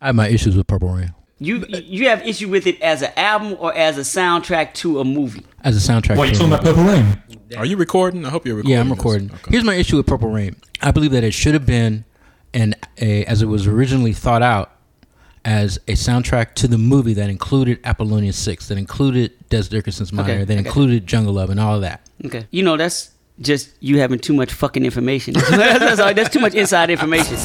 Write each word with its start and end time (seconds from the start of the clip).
I 0.00 0.06
have 0.06 0.14
my 0.14 0.28
issues 0.28 0.56
with 0.56 0.66
Purple 0.66 0.88
Rain 0.88 1.12
You 1.38 1.64
you 1.68 2.08
have 2.08 2.26
issue 2.26 2.48
with 2.48 2.66
it 2.66 2.80
as 2.80 3.02
an 3.02 3.12
album 3.16 3.56
or 3.60 3.74
as 3.74 3.98
a 3.98 4.02
soundtrack 4.02 4.74
to 4.74 5.00
a 5.00 5.04
movie? 5.04 5.44
as 5.62 5.76
a 5.76 5.92
soundtrack. 5.92 6.16
What 6.16 6.28
you 6.28 6.34
talking 6.34 6.48
about 6.52 6.64
Purple 6.64 6.84
Rain? 6.84 7.22
Are 7.56 7.66
you 7.66 7.76
recording? 7.76 8.24
I 8.24 8.30
hope 8.30 8.46
you're 8.46 8.56
recording. 8.56 8.72
Yeah, 8.72 8.80
I'm 8.80 8.90
recording. 8.90 9.30
Okay. 9.30 9.50
Here's 9.50 9.64
my 9.64 9.74
issue 9.74 9.96
with 9.96 10.06
Purple 10.06 10.30
Rain. 10.30 10.56
I 10.80 10.90
believe 10.90 11.10
that 11.12 11.24
it 11.24 11.32
should 11.34 11.52
have 11.54 11.66
been, 11.66 12.04
and 12.54 12.74
a, 13.00 13.24
as 13.26 13.42
it 13.42 13.46
was 13.46 13.66
originally 13.66 14.12
thought 14.14 14.40
out, 14.42 14.70
as 15.44 15.76
a 15.88 15.92
soundtrack 15.92 16.54
to 16.54 16.68
the 16.68 16.78
movie 16.78 17.12
that 17.14 17.28
included 17.28 17.78
Apollonia 17.84 18.32
Six, 18.32 18.68
that 18.68 18.78
included 18.78 19.32
Dez 19.50 19.68
Dickerson's 19.68 20.12
Minor, 20.12 20.32
Okay, 20.32 20.44
that 20.44 20.52
okay. 20.58 20.66
included 20.66 21.06
Jungle 21.06 21.34
Love, 21.34 21.50
and 21.50 21.58
all 21.60 21.74
of 21.74 21.80
that. 21.82 22.00
Okay. 22.24 22.46
You 22.50 22.62
know, 22.62 22.76
that's 22.76 23.10
just 23.40 23.70
you 23.80 23.98
having 24.00 24.18
too 24.18 24.32
much 24.34 24.52
fucking 24.52 24.84
information. 24.84 25.34
that's, 25.50 26.00
all, 26.00 26.14
that's 26.14 26.30
too 26.30 26.40
much 26.40 26.54
inside 26.54 26.88
information. 26.90 27.36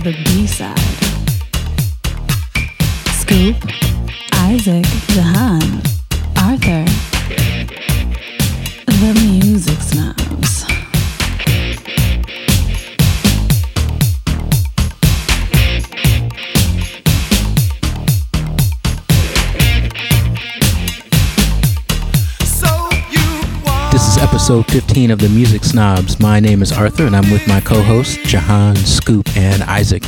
To 0.00 0.10
the 0.10 0.24
B 0.24 0.46
side. 0.46 0.78
Scoop, 3.20 3.56
Isaac, 4.34 4.84
Jahan, 5.14 5.82
Arthur. 6.36 6.84
The 8.86 9.12
music 9.14 9.80
snobs. 9.80 10.35
Episode 24.46 24.70
15 24.70 25.10
of 25.10 25.18
the 25.18 25.28
Music 25.30 25.64
Snobs. 25.64 26.20
My 26.20 26.38
name 26.38 26.62
is 26.62 26.70
Arthur, 26.70 27.04
and 27.04 27.16
I'm 27.16 27.28
with 27.32 27.48
my 27.48 27.60
co-hosts 27.60 28.16
Jahan, 28.18 28.76
Scoop, 28.76 29.28
and 29.36 29.60
Isaac. 29.64 30.04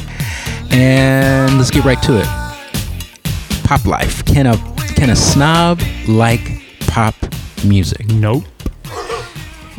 And 0.70 1.58
let's 1.58 1.72
get 1.72 1.84
right 1.84 2.00
to 2.02 2.20
it. 2.20 3.64
Pop 3.64 3.84
life. 3.84 4.24
Can 4.26 4.46
a 4.46 4.56
can 4.94 5.10
a 5.10 5.16
snob 5.16 5.82
like 6.06 6.62
pop 6.86 7.16
music? 7.64 8.06
Nope. 8.12 8.44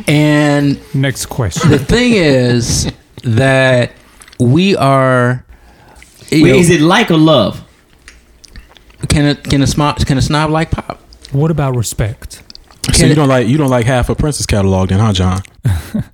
And 0.06 0.78
Next 0.94 1.24
question. 1.24 1.70
the 1.70 1.78
thing 1.78 2.12
is 2.12 2.92
that 3.24 3.92
we 4.38 4.76
are. 4.76 5.42
Wait, 6.30 6.42
know, 6.42 6.54
is 6.54 6.68
it 6.68 6.82
like 6.82 7.10
or 7.10 7.16
love? 7.16 7.66
can 9.08 9.24
a 9.24 9.34
can 9.36 9.62
a 9.62 9.66
snob 9.66 10.04
can 10.04 10.18
a 10.18 10.22
snob 10.22 10.50
like 10.50 10.70
pop? 10.70 11.00
what 11.32 11.50
about 11.50 11.76
respect? 11.76 12.42
So 12.94 13.06
you 13.06 13.14
don't 13.14 13.28
like 13.28 13.46
you 13.48 13.56
don't 13.58 13.70
like 13.70 13.86
half 13.86 14.08
of 14.08 14.18
Prince's 14.18 14.46
catalog, 14.46 14.88
then, 14.90 14.98
huh, 15.00 15.12
John? 15.12 15.40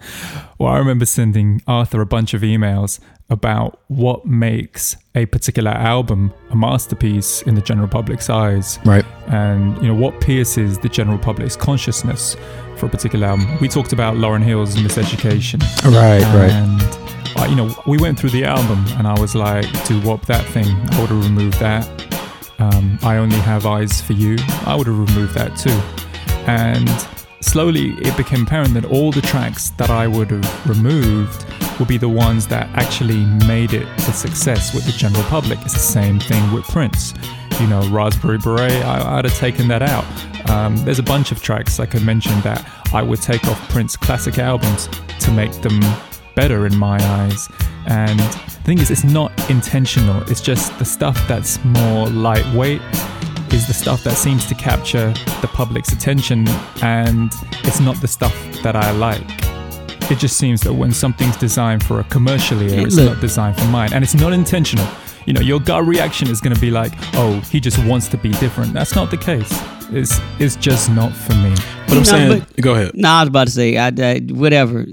Well, 0.58 0.72
I 0.72 0.78
remember 0.78 1.04
sending 1.04 1.60
Arthur 1.66 2.00
a 2.00 2.06
bunch 2.06 2.32
of 2.32 2.40
emails 2.40 2.98
about 3.28 3.78
what 3.88 4.24
makes 4.24 4.96
a 5.14 5.26
particular 5.26 5.70
album 5.70 6.32
a 6.48 6.56
masterpiece 6.56 7.42
in 7.42 7.54
the 7.56 7.60
general 7.60 7.88
public's 7.88 8.30
eyes. 8.30 8.78
Right. 8.82 9.04
and 9.26 9.76
you 9.82 9.88
know 9.88 9.94
what 9.94 10.18
pierces 10.22 10.78
the 10.78 10.88
general 10.88 11.18
public's 11.18 11.56
consciousness 11.56 12.36
for 12.78 12.86
a 12.86 12.88
particular 12.88 13.26
album. 13.26 13.58
We 13.60 13.68
talked 13.68 13.92
about 13.92 14.14
Lauryn 14.16 14.42
Hill's 14.42 14.76
Miseducation, 14.76 15.60
Right. 15.84 16.22
Right. 16.34 16.50
And 16.50 16.80
uh, 17.38 17.44
you 17.50 17.56
know 17.56 17.74
we 17.86 17.98
went 17.98 18.18
through 18.18 18.30
the 18.30 18.44
album, 18.44 18.82
and 18.96 19.06
I 19.06 19.20
was 19.20 19.34
like, 19.34 19.66
"Doo 19.84 20.00
Wop 20.00 20.24
that 20.24 20.46
thing, 20.54 20.64
I 20.92 21.00
would 21.02 21.10
have 21.10 21.22
removed 21.22 21.58
that." 21.60 21.86
Um, 22.58 22.98
I 23.02 23.18
only 23.18 23.36
have 23.40 23.66
eyes 23.66 24.00
for 24.00 24.14
you. 24.14 24.36
I 24.64 24.74
would 24.74 24.86
have 24.86 24.98
removed 24.98 25.34
that 25.34 25.54
too, 25.54 25.78
and 26.46 26.88
slowly 27.40 27.90
it 27.98 28.16
became 28.16 28.42
apparent 28.42 28.74
that 28.74 28.84
all 28.84 29.12
the 29.12 29.20
tracks 29.20 29.70
that 29.70 29.90
I 29.90 30.06
would 30.06 30.30
have 30.30 30.68
removed 30.68 31.46
would 31.78 31.88
be 31.88 31.98
the 31.98 32.08
ones 32.08 32.46
that 32.48 32.68
actually 32.74 33.24
made 33.46 33.72
it 33.72 33.86
a 33.98 34.12
success 34.12 34.74
with 34.74 34.84
the 34.86 34.92
general 34.92 35.22
public. 35.24 35.58
It's 35.62 35.74
the 35.74 35.78
same 35.78 36.18
thing 36.18 36.52
with 36.52 36.64
Prince. 36.64 37.14
You 37.60 37.66
know, 37.66 37.86
Raspberry 37.88 38.38
Beret, 38.38 38.84
I, 38.84 39.18
I'd 39.18 39.24
have 39.24 39.36
taken 39.38 39.68
that 39.68 39.82
out. 39.82 40.04
Um, 40.50 40.76
there's 40.84 40.98
a 40.98 41.02
bunch 41.02 41.32
of 41.32 41.42
tracks 41.42 41.80
I 41.80 41.86
could 41.86 42.04
mention 42.04 42.38
that 42.42 42.68
I 42.92 43.02
would 43.02 43.20
take 43.20 43.44
off 43.46 43.68
Prince 43.68 43.96
classic 43.96 44.38
albums 44.38 44.88
to 45.20 45.30
make 45.32 45.52
them 45.62 45.80
better 46.34 46.66
in 46.66 46.76
my 46.76 46.98
eyes. 47.02 47.48
And 47.86 48.18
the 48.18 48.62
thing 48.64 48.78
is, 48.78 48.90
it's 48.90 49.04
not 49.04 49.32
intentional, 49.50 50.22
it's 50.30 50.40
just 50.40 50.76
the 50.78 50.84
stuff 50.84 51.16
that's 51.28 51.64
more 51.64 52.08
lightweight 52.08 52.82
is 53.52 53.66
the 53.66 53.74
stuff 53.74 54.02
that 54.04 54.16
seems 54.16 54.46
to 54.46 54.54
capture 54.54 55.12
the 55.40 55.48
public's 55.52 55.92
attention, 55.92 56.46
and 56.82 57.32
it's 57.64 57.80
not 57.80 57.96
the 58.00 58.08
stuff 58.08 58.34
that 58.62 58.76
I 58.76 58.90
like. 58.92 59.22
It 60.10 60.18
just 60.18 60.36
seems 60.36 60.60
that 60.62 60.72
when 60.74 60.92
something's 60.92 61.36
designed 61.36 61.84
for 61.84 62.00
a 62.00 62.04
commercial 62.04 62.60
ear, 62.62 62.86
it's 62.86 62.96
not 62.96 63.20
designed 63.20 63.56
for 63.58 63.64
mine, 63.66 63.92
and 63.92 64.04
it's 64.04 64.14
not 64.14 64.32
intentional. 64.32 64.86
You 65.26 65.32
know, 65.32 65.40
your 65.40 65.58
gut 65.58 65.84
reaction 65.84 66.28
is 66.28 66.40
going 66.40 66.54
to 66.54 66.60
be 66.60 66.70
like, 66.70 66.92
"Oh, 67.14 67.40
he 67.50 67.58
just 67.58 67.78
wants 67.84 68.06
to 68.08 68.16
be 68.16 68.30
different." 68.32 68.72
That's 68.72 68.94
not 68.94 69.10
the 69.10 69.16
case. 69.16 69.50
It's 69.90 70.20
it's 70.38 70.54
just 70.56 70.90
not 70.90 71.12
for 71.12 71.34
me. 71.34 71.54
But 71.88 71.92
I'm 71.92 71.96
No, 71.98 72.02
saying, 72.04 72.38
but- 72.40 72.60
go 72.62 72.74
ahead. 72.74 72.92
No, 72.94 73.08
I 73.08 73.22
was 73.22 73.28
about 73.28 73.46
to 73.48 73.52
say, 73.52 73.76
I, 73.76 73.88
I 73.88 74.18
whatever, 74.30 74.84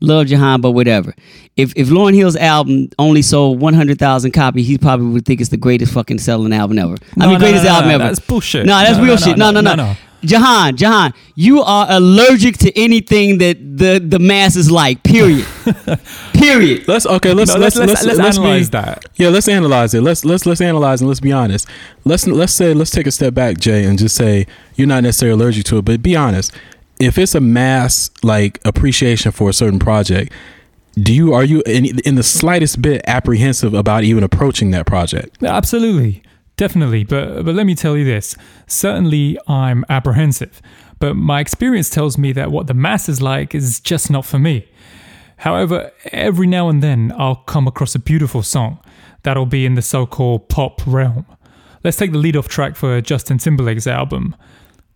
love 0.00 0.26
Jahan, 0.26 0.60
but 0.60 0.72
whatever. 0.72 1.14
If 1.56 1.72
if 1.74 1.88
Lauryn 1.88 2.14
Hill's 2.14 2.36
album 2.36 2.88
only 2.98 3.22
sold 3.22 3.60
one 3.60 3.72
hundred 3.74 3.98
thousand 3.98 4.32
copies, 4.32 4.66
he 4.66 4.76
probably 4.76 5.06
would 5.06 5.24
think 5.24 5.40
it's 5.40 5.48
the 5.50 5.56
greatest 5.56 5.92
fucking 5.92 6.18
selling 6.18 6.52
album 6.52 6.78
ever. 6.78 6.96
I 7.18 7.26
mean, 7.26 7.32
no, 7.34 7.38
greatest 7.38 7.64
no, 7.64 7.70
no, 7.70 7.74
album 7.76 7.88
no, 7.88 7.94
ever. 7.94 8.04
that's 8.04 8.20
bullshit. 8.20 8.66
No, 8.66 8.78
that's 8.78 8.98
No, 8.98 9.04
real 9.04 9.14
no, 9.14 9.20
shit. 9.20 9.38
no, 9.38 9.50
No, 9.50 9.60
no, 9.62 9.74
no, 9.74 9.74
no, 9.84 9.92
no. 9.92 9.96
Jahan, 10.22 10.76
Jahan, 10.76 11.14
you 11.34 11.62
are 11.62 11.86
allergic 11.88 12.58
to 12.58 12.76
anything 12.78 13.38
that 13.38 13.56
the 13.78 14.00
the 14.00 14.18
masses 14.18 14.70
like. 14.70 15.02
Period. 15.02 15.46
period. 16.34 16.86
Let's 16.88 17.06
okay. 17.06 17.32
Let's 17.32 17.54
No, 17.54 17.60
let's 17.60 17.76
let's- 17.76 18.04
let's, 18.04 18.18
let's 18.18 18.38
be- 18.38 18.44
analyze 18.44 18.70
that. 18.70 19.04
Yeah, 19.16 19.28
let's 19.28 19.48
analyze 19.48 19.94
it. 19.94 20.02
Let's 20.02 20.24
let's 20.24 20.46
let's 20.46 20.60
analyze 20.60 21.00
and 21.00 21.08
let's 21.08 21.20
be 21.20 21.32
honest. 21.32 21.66
Let's 22.04 22.26
let's 22.26 22.52
say 22.52 22.74
let's 22.74 22.90
take 22.90 23.06
a 23.06 23.12
step 23.12 23.34
back, 23.34 23.58
Jay, 23.58 23.84
and 23.84 23.98
just 23.98 24.14
say 24.16 24.46
you're 24.74 24.88
not 24.88 25.02
necessarily 25.02 25.40
allergic 25.40 25.64
to 25.66 25.78
it, 25.78 25.84
but 25.84 26.02
be 26.02 26.16
honest. 26.16 26.52
If 26.98 27.18
it's 27.18 27.34
a 27.34 27.40
mass 27.40 28.10
like 28.22 28.58
appreciation 28.64 29.30
for 29.32 29.50
a 29.50 29.52
certain 29.52 29.78
project, 29.78 30.32
do 30.98 31.12
you 31.12 31.34
are 31.34 31.44
you 31.44 31.62
in, 31.66 31.98
in 32.00 32.14
the 32.14 32.22
slightest 32.22 32.80
bit 32.80 33.02
apprehensive 33.06 33.74
about 33.74 34.04
even 34.04 34.24
approaching 34.24 34.70
that 34.70 34.86
project? 34.86 35.42
Absolutely, 35.42 36.22
definitely. 36.56 37.04
But 37.04 37.44
but 37.44 37.54
let 37.54 37.66
me 37.66 37.74
tell 37.74 37.96
you 37.96 38.04
this: 38.04 38.34
certainly, 38.66 39.38
I'm 39.46 39.84
apprehensive. 39.88 40.62
But 40.98 41.14
my 41.14 41.40
experience 41.40 41.90
tells 41.90 42.16
me 42.16 42.32
that 42.32 42.50
what 42.50 42.66
the 42.66 42.74
masses 42.74 43.20
like 43.20 43.54
is 43.54 43.80
just 43.80 44.10
not 44.10 44.24
for 44.24 44.38
me. 44.38 44.66
However, 45.38 45.92
every 46.12 46.46
now 46.46 46.70
and 46.70 46.82
then 46.82 47.12
I'll 47.18 47.36
come 47.36 47.68
across 47.68 47.94
a 47.94 47.98
beautiful 47.98 48.42
song 48.42 48.78
that'll 49.22 49.44
be 49.44 49.66
in 49.66 49.74
the 49.74 49.82
so-called 49.82 50.48
pop 50.48 50.80
realm. 50.86 51.26
Let's 51.84 51.98
take 51.98 52.12
the 52.12 52.18
lead-off 52.18 52.48
track 52.48 52.76
for 52.76 53.02
Justin 53.02 53.36
Timberlake's 53.36 53.86
album. 53.86 54.34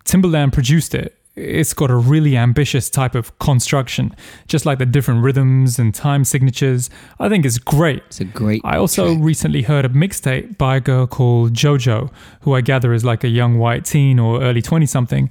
Timberland 0.03 0.53
produced 0.53 0.95
it. 0.95 1.20
It's 1.35 1.73
got 1.73 1.89
a 1.89 1.95
really 1.95 2.35
ambitious 2.35 2.89
type 2.89 3.15
of 3.15 3.37
construction, 3.39 4.13
just 4.47 4.65
like 4.65 4.79
the 4.79 4.85
different 4.85 5.23
rhythms 5.23 5.79
and 5.79 5.95
time 5.95 6.25
signatures. 6.25 6.89
I 7.19 7.29
think 7.29 7.45
it's 7.45 7.57
great. 7.57 8.03
It's 8.07 8.19
a 8.19 8.25
great. 8.25 8.61
I 8.65 8.77
also 8.77 9.13
track. 9.13 9.23
recently 9.23 9.61
heard 9.61 9.85
a 9.85 9.89
mixtape 9.89 10.57
by 10.57 10.75
a 10.75 10.81
girl 10.81 11.07
called 11.07 11.53
JoJo, 11.53 12.11
who 12.41 12.53
I 12.53 12.59
gather 12.59 12.93
is 12.93 13.05
like 13.05 13.23
a 13.23 13.29
young 13.29 13.57
white 13.57 13.85
teen 13.85 14.19
or 14.19 14.41
early 14.41 14.61
20 14.61 14.85
something. 14.85 15.29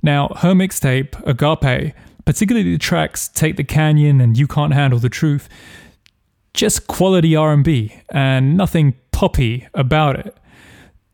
Now, 0.00 0.28
her 0.38 0.52
mixtape, 0.52 1.20
Agape, 1.26 1.94
particularly 2.24 2.72
the 2.72 2.78
tracks 2.78 3.28
Take 3.28 3.56
the 3.56 3.64
Canyon 3.64 4.20
and 4.20 4.38
You 4.38 4.46
Can't 4.46 4.72
Handle 4.72 5.00
the 5.00 5.08
Truth, 5.08 5.48
just 6.54 6.86
quality 6.86 7.34
R&B 7.34 7.92
and 8.10 8.56
nothing 8.56 8.94
poppy 9.10 9.66
about 9.74 10.18
it. 10.18 10.36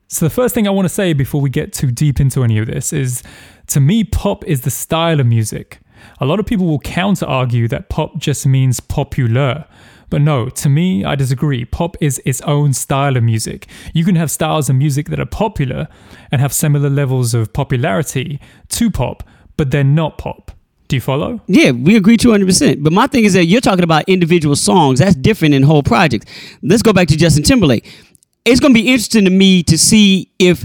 So 0.09 0.25
the 0.25 0.31
first 0.31 0.55
thing 0.55 0.67
I 0.67 0.71
want 0.71 0.87
to 0.87 0.95
say 0.95 1.13
before 1.13 1.41
we 1.41 1.51
get 1.51 1.73
too 1.73 1.91
deep 1.91 2.19
into 2.19 2.43
any 2.43 2.59
of 2.59 2.67
this 2.67 2.93
is 2.95 3.23
to 3.69 3.81
me 3.81 4.05
pop 4.05 4.45
is 4.47 4.63
the 4.63 4.71
style 4.71 5.21
of 5.21 5.27
music. 5.27 5.81
A 6.21 6.27
lot 6.27 6.41
of 6.41 6.47
people 6.47 6.67
will 6.67 6.79
counter 6.81 7.27
argue 7.27 7.69
that 7.69 7.89
pop 7.89 8.19
just 8.19 8.47
means 8.47 8.81
popular. 8.81 9.67
But 10.11 10.23
no, 10.23 10.49
to 10.49 10.69
me, 10.69 11.05
I 11.05 11.15
disagree. 11.15 11.65
Pop 11.65 11.97
is 12.01 12.21
its 12.25 12.41
own 12.43 12.73
style 12.73 13.17
of 13.17 13.23
music. 13.23 13.67
You 13.93 14.05
can 14.05 14.17
have 14.17 14.31
styles 14.31 14.71
of 14.71 14.77
music 14.77 15.09
that 15.09 15.21
are 15.21 15.27
popular 15.27 15.89
and 16.33 16.41
have 16.41 16.53
similar 16.53 16.89
levels 16.89 17.35
of 17.35 17.53
popularity 17.53 18.41
to 18.71 18.91
pop, 18.91 19.23
but 19.57 19.71
they're 19.71 19.85
not 19.85 20.17
pop. 20.17 20.53
Do 20.89 20.97
you 20.97 21.03
follow? 21.03 21.43
Yeah, 21.47 21.73
we 21.73 21.97
agree 21.97 22.17
200%. 22.17 22.83
But 22.83 22.95
my 22.95 23.07
thing 23.07 23.25
is 23.25 23.35
that 23.35 23.45
you're 23.45 23.61
talking 23.61 23.85
about 23.85 24.09
individual 24.09 24.57
songs. 24.57 25.01
That's 25.01 25.15
different 25.15 25.53
in 25.53 25.63
whole 25.63 25.83
projects. 25.83 26.25
Let's 26.63 26.83
go 26.83 26.95
back 26.95 27.09
to 27.09 27.17
Justin 27.17 27.43
Timberlake. 27.43 27.87
It's 28.47 28.61
going 28.61 28.73
to 28.73 28.81
be 28.81 28.89
interesting 28.89 29.27
to 29.27 29.31
me 29.31 29.63
to 29.65 29.77
see 29.77 30.33
if 30.39 30.65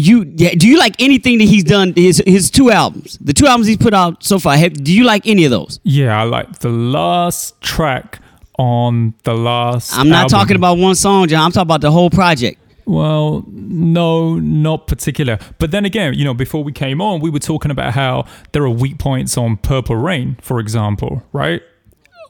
you 0.00 0.32
yeah, 0.36 0.54
do 0.54 0.68
you 0.68 0.78
like 0.78 0.94
anything 0.98 1.38
that 1.38 1.44
he's 1.44 1.64
done 1.64 1.92
his 1.94 2.22
his 2.26 2.50
two 2.50 2.70
albums. 2.70 3.18
The 3.20 3.32
two 3.32 3.46
albums 3.46 3.66
he's 3.66 3.76
put 3.76 3.94
out 3.94 4.22
so 4.24 4.38
far. 4.38 4.56
Have, 4.56 4.72
do 4.72 4.92
you 4.92 5.04
like 5.04 5.26
any 5.26 5.44
of 5.44 5.50
those? 5.50 5.80
Yeah, 5.82 6.18
I 6.18 6.24
like 6.24 6.60
the 6.60 6.70
last 6.70 7.60
track 7.60 8.20
on 8.58 9.14
the 9.24 9.34
last. 9.34 9.96
I'm 9.96 10.08
not 10.08 10.24
album. 10.24 10.38
talking 10.38 10.56
about 10.56 10.78
one 10.78 10.94
song, 10.94 11.28
John. 11.28 11.44
I'm 11.44 11.52
talking 11.52 11.62
about 11.62 11.80
the 11.80 11.90
whole 11.90 12.10
project. 12.10 12.58
Well, 12.86 13.44
no, 13.48 14.36
not 14.38 14.86
particular. 14.86 15.38
But 15.58 15.70
then 15.70 15.84
again, 15.84 16.14
you 16.14 16.24
know, 16.24 16.34
before 16.34 16.64
we 16.64 16.72
came 16.72 17.00
on, 17.00 17.20
we 17.20 17.30
were 17.30 17.38
talking 17.38 17.70
about 17.70 17.92
how 17.94 18.26
there 18.52 18.64
are 18.64 18.70
weak 18.70 18.98
points 18.98 19.38
on 19.38 19.58
Purple 19.58 19.96
Rain, 19.96 20.36
for 20.40 20.58
example, 20.58 21.22
right? 21.32 21.62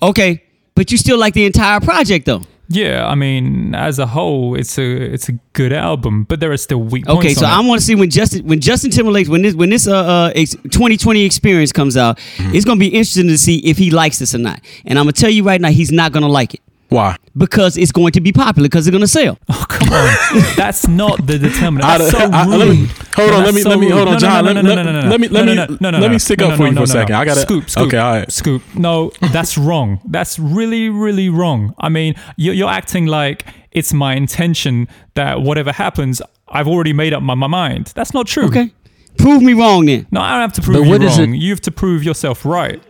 Okay, 0.02 0.43
but 0.75 0.90
you 0.90 0.99
still 0.99 1.19
like 1.19 1.34
the 1.34 1.46
entire 1.46 1.81
project 1.81 2.26
though. 2.26 2.43
Yeah, 2.72 3.05
I 3.08 3.17
mean, 3.17 3.75
as 3.75 3.99
a 3.99 4.06
whole, 4.06 4.55
it's 4.55 4.78
a 4.78 4.82
it's 5.12 5.28
a 5.28 5.32
good 5.55 5.72
album, 5.72 6.22
but 6.22 6.38
there 6.38 6.52
are 6.52 6.56
still 6.56 6.78
weak 6.78 7.05
points. 7.05 7.19
Okay, 7.19 7.34
so 7.34 7.44
on 7.44 7.52
I 7.52 7.69
want 7.69 7.81
to 7.81 7.84
see 7.84 7.96
when 7.96 8.11
Justin 8.11 8.46
when 8.46 8.61
Justin 8.61 8.93
Timberlake 8.93 9.26
when 9.28 9.43
this 9.43 9.55
when 9.56 9.70
this 9.70 9.88
uh, 9.88 9.96
uh 9.96 10.32
ex- 10.37 10.55
2020 10.55 11.25
experience 11.25 11.72
comes 11.72 11.96
out, 11.96 12.19
Mm-hmm. 12.37 12.55
it's 12.55 12.64
gonna 12.64 12.78
be 12.78 12.87
interesting 12.87 13.26
to 13.26 13.37
see 13.37 13.58
if 13.58 13.76
he 13.76 13.90
likes 13.90 14.20
this 14.20 14.34
or 14.37 14.38
not. 14.38 14.61
And 14.87 14.99
I'm 15.00 15.05
gonna 15.06 15.12
tell 15.12 15.31
you 15.31 15.43
right 15.43 15.61
now, 15.61 15.70
he's 15.70 15.90
not 15.90 16.12
gonna 16.12 16.28
like 16.28 16.55
it 16.55 16.61
Why? 16.90 17.16
because 17.37 17.76
it's 17.78 17.92
going 17.92 18.10
to 18.12 18.20
be 18.20 18.32
popular 18.32 18.69
because 18.69 18.87
it's 18.88 18.92
gonna 18.92 19.06
sell. 19.06 19.38
Oh, 19.48 19.64
come 19.69 19.88
on. 19.88 20.42
That's 20.56 20.87
not 20.88 21.25
the 21.26 21.38
determinant. 21.38 21.84
I- 21.84 21.98
That's 21.98 22.10
so 22.10 22.19
I- 22.19 22.44
rude. 22.44 22.58
let 22.58 22.69
me- 22.69 22.88
hold 23.14 23.31
on, 23.31 23.44
let 23.44 23.54
me- 23.54 23.62
so 23.62 23.69
let 23.70 23.78
me- 23.78 23.88
hold 23.88 24.00
on, 24.00 24.04
No, 24.06 24.12
no, 24.14 24.19
John, 24.19 24.44
no, 24.44 24.52
let- 24.52 24.64
no, 24.64 24.69
let- 24.69 24.75
no, 24.75 24.82
no, 24.92 25.00
no, 25.02 25.08
let 25.08 25.20
me- 25.20 25.28
let 25.28 25.46
me- 25.46 25.54
no, 25.54 25.66
no, 25.81 25.90
no, 25.90 25.98
let 26.00 26.10
me 26.10 26.19
stick 26.19 26.40
No, 26.40 26.46
up 26.46 26.50
no, 26.50 26.56
for 26.56 26.64
you 26.66 26.72
no, 26.72 26.81
for 26.81 26.84
a 26.84 26.87
no, 26.88 26.92
second. 27.00 27.12
no. 27.14 27.20
I 27.20 27.25
gotta- 27.25 27.40
Scoop, 27.42 27.70
scoop. 27.70 27.87
okay, 27.87 27.96
all 27.98 28.12
right. 28.14 28.32
Scoop. 28.32 28.62
No, 28.75 29.12
that's 29.32 29.56
wrong. 29.56 30.00
That's 30.04 30.38
really, 30.40 30.88
really 30.88 31.28
wrong. 31.28 31.72
I 31.78 31.88
mean, 31.88 32.14
you're, 32.37 32.54
you're 32.54 32.69
acting 32.70 33.06
like 33.06 33.46
it's 33.70 33.92
my 33.94 34.14
intention 34.16 34.88
that 35.14 35.40
whatever 35.42 35.70
happens, 35.72 36.20
I've 36.48 36.66
already 36.66 36.92
made 36.92 37.12
up 37.14 37.22
my, 37.22 37.34
my 37.37 37.46
mind. 37.46 37.92
That's 37.94 38.12
not 38.12 38.26
true. 38.26 38.46
Okay, 38.46 38.70
prove 39.19 39.40
me 39.42 39.52
wrong 39.52 39.87
then. 39.87 40.06
No, 40.10 40.20
I 40.20 40.32
don't 40.32 40.40
have 40.40 40.52
to 40.54 40.62
prove 40.62 40.78
But 40.78 40.82
you 40.84 40.90
what 40.90 41.02
is 41.04 41.19
wrong. 41.19 41.34
it- 41.34 41.38
You 41.38 41.50
have 41.50 41.60
to 41.62 41.70
prove 41.70 42.02
yourself 42.02 42.44
right. 42.44 42.82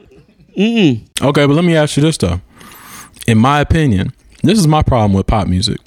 Okay, 0.59 1.47
but 1.47 1.51
let 1.51 1.65
me 1.65 1.77
ask 1.77 1.97
you 1.97 2.03
this 2.03 2.17
though. 2.17 2.41
In 3.27 3.39
my 3.39 3.61
opinion, 3.61 4.13
this 4.43 4.59
is 4.59 4.67
my 4.67 4.83
problem 4.83 5.13
with 5.13 5.27
pop 5.27 5.47
music. 5.47 5.79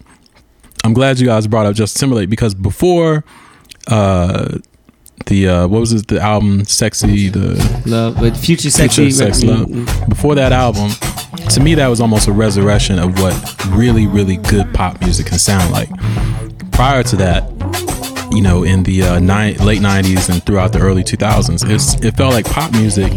I'm 0.84 0.94
glad 0.94 1.20
you 1.20 1.28
guys 1.28 1.48
brought 1.48 1.66
up 1.66 1.76
Justin 1.76 2.02
Timberlake 2.02 2.30
because 2.30 2.54
before 2.54 3.24
uh 3.88 4.58
the 5.28 5.48
uh 5.48 5.68
what 5.68 5.80
was 5.80 5.94
it 5.94 6.08
the 6.08 6.20
album 6.20 6.66
Sexy 6.66 7.30
the 7.30 7.82
Love, 7.86 8.16
but 8.20 8.36
future 8.36 8.70
sexy, 8.70 9.04
Future 9.10 9.16
Sex 9.16 9.44
Love 9.44 9.68
Mm, 9.68 10.10
before 10.10 10.36
that 10.36 10.52
album 10.52 10.92
to 11.50 11.60
me 11.60 11.76
that 11.76 11.88
was 11.88 12.00
almost 12.02 12.28
a 12.28 12.32
resurrection 12.32 13.00
of 13.00 13.20
what 13.22 13.34
really 13.70 14.08
really 14.08 14.38
good 14.38 14.74
pop 14.74 15.00
music 15.02 15.28
can 15.28 15.40
sound 15.40 15.72
like. 15.72 15.90
Prior 16.72 17.04
to 17.04 17.16
that, 17.18 17.44
you 18.32 18.42
know, 18.42 18.64
in 18.64 18.84
the 18.84 19.04
uh, 19.04 19.20
ni- 19.20 19.56
late 19.60 19.80
90s 19.80 20.28
and 20.30 20.44
throughout 20.44 20.74
the 20.74 20.80
early 20.80 21.04
2000s, 21.04 21.70
it's, 21.70 21.94
it 22.04 22.18
felt 22.18 22.34
like 22.34 22.46
pop 22.46 22.72
music 22.72 23.14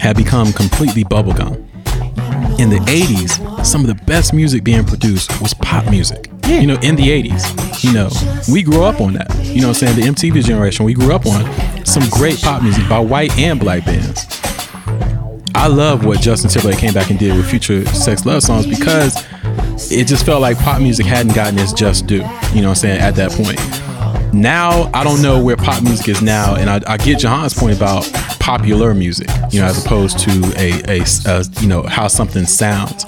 had 0.00 0.16
become 0.16 0.52
completely 0.54 1.04
bubblegum. 1.04 1.62
In 2.60 2.70
the 2.70 2.78
80s, 2.86 3.64
some 3.64 3.80
of 3.80 3.86
the 3.86 4.04
best 4.04 4.32
music 4.32 4.64
being 4.64 4.84
produced 4.84 5.40
was 5.40 5.54
pop 5.54 5.88
music. 5.90 6.30
You 6.46 6.66
know, 6.66 6.78
in 6.82 6.96
the 6.96 7.08
80s, 7.08 7.82
you 7.84 7.92
know, 7.92 8.10
we 8.52 8.62
grew 8.62 8.84
up 8.84 9.00
on 9.00 9.14
that. 9.14 9.34
You 9.44 9.60
know 9.60 9.68
what 9.68 9.82
I'm 9.82 9.94
saying? 9.94 10.14
The 10.14 10.30
MTV 10.30 10.44
generation, 10.44 10.84
we 10.84 10.94
grew 10.94 11.14
up 11.14 11.26
on 11.26 11.84
some 11.84 12.02
great 12.10 12.40
pop 12.40 12.62
music 12.62 12.88
by 12.88 12.98
white 12.98 13.36
and 13.38 13.58
black 13.58 13.84
bands. 13.84 14.26
I 15.54 15.66
love 15.66 16.04
what 16.04 16.20
Justin 16.20 16.50
Timberlake 16.50 16.78
came 16.78 16.92
back 16.92 17.10
and 17.10 17.18
did 17.18 17.36
with 17.36 17.48
Future 17.48 17.84
Sex 17.86 18.24
Love 18.26 18.42
songs 18.42 18.66
because 18.66 19.24
it 19.92 20.06
just 20.06 20.26
felt 20.26 20.40
like 20.40 20.58
pop 20.58 20.80
music 20.80 21.06
hadn't 21.06 21.34
gotten 21.34 21.58
its 21.58 21.72
just 21.72 22.06
due. 22.06 22.16
You 22.16 22.22
know 22.22 22.28
what 22.28 22.64
I'm 22.68 22.74
saying? 22.74 23.00
At 23.00 23.14
that 23.16 23.30
point. 23.32 23.58
Now 24.32 24.90
I 24.94 25.04
don't 25.04 25.20
know 25.20 25.42
where 25.42 25.56
pop 25.56 25.82
music 25.82 26.08
is 26.08 26.22
now, 26.22 26.54
and 26.54 26.70
I, 26.70 26.80
I 26.86 26.96
get 26.96 27.18
Jahan's 27.18 27.54
point 27.54 27.76
about 27.76 28.10
popular 28.40 28.94
music, 28.94 29.28
you 29.50 29.60
know, 29.60 29.66
as 29.66 29.84
opposed 29.84 30.18
to 30.20 30.30
a, 30.56 31.00
a, 31.00 31.04
a 31.26 31.44
you 31.60 31.68
know 31.68 31.82
how 31.82 32.08
something 32.08 32.46
sounds. 32.46 33.04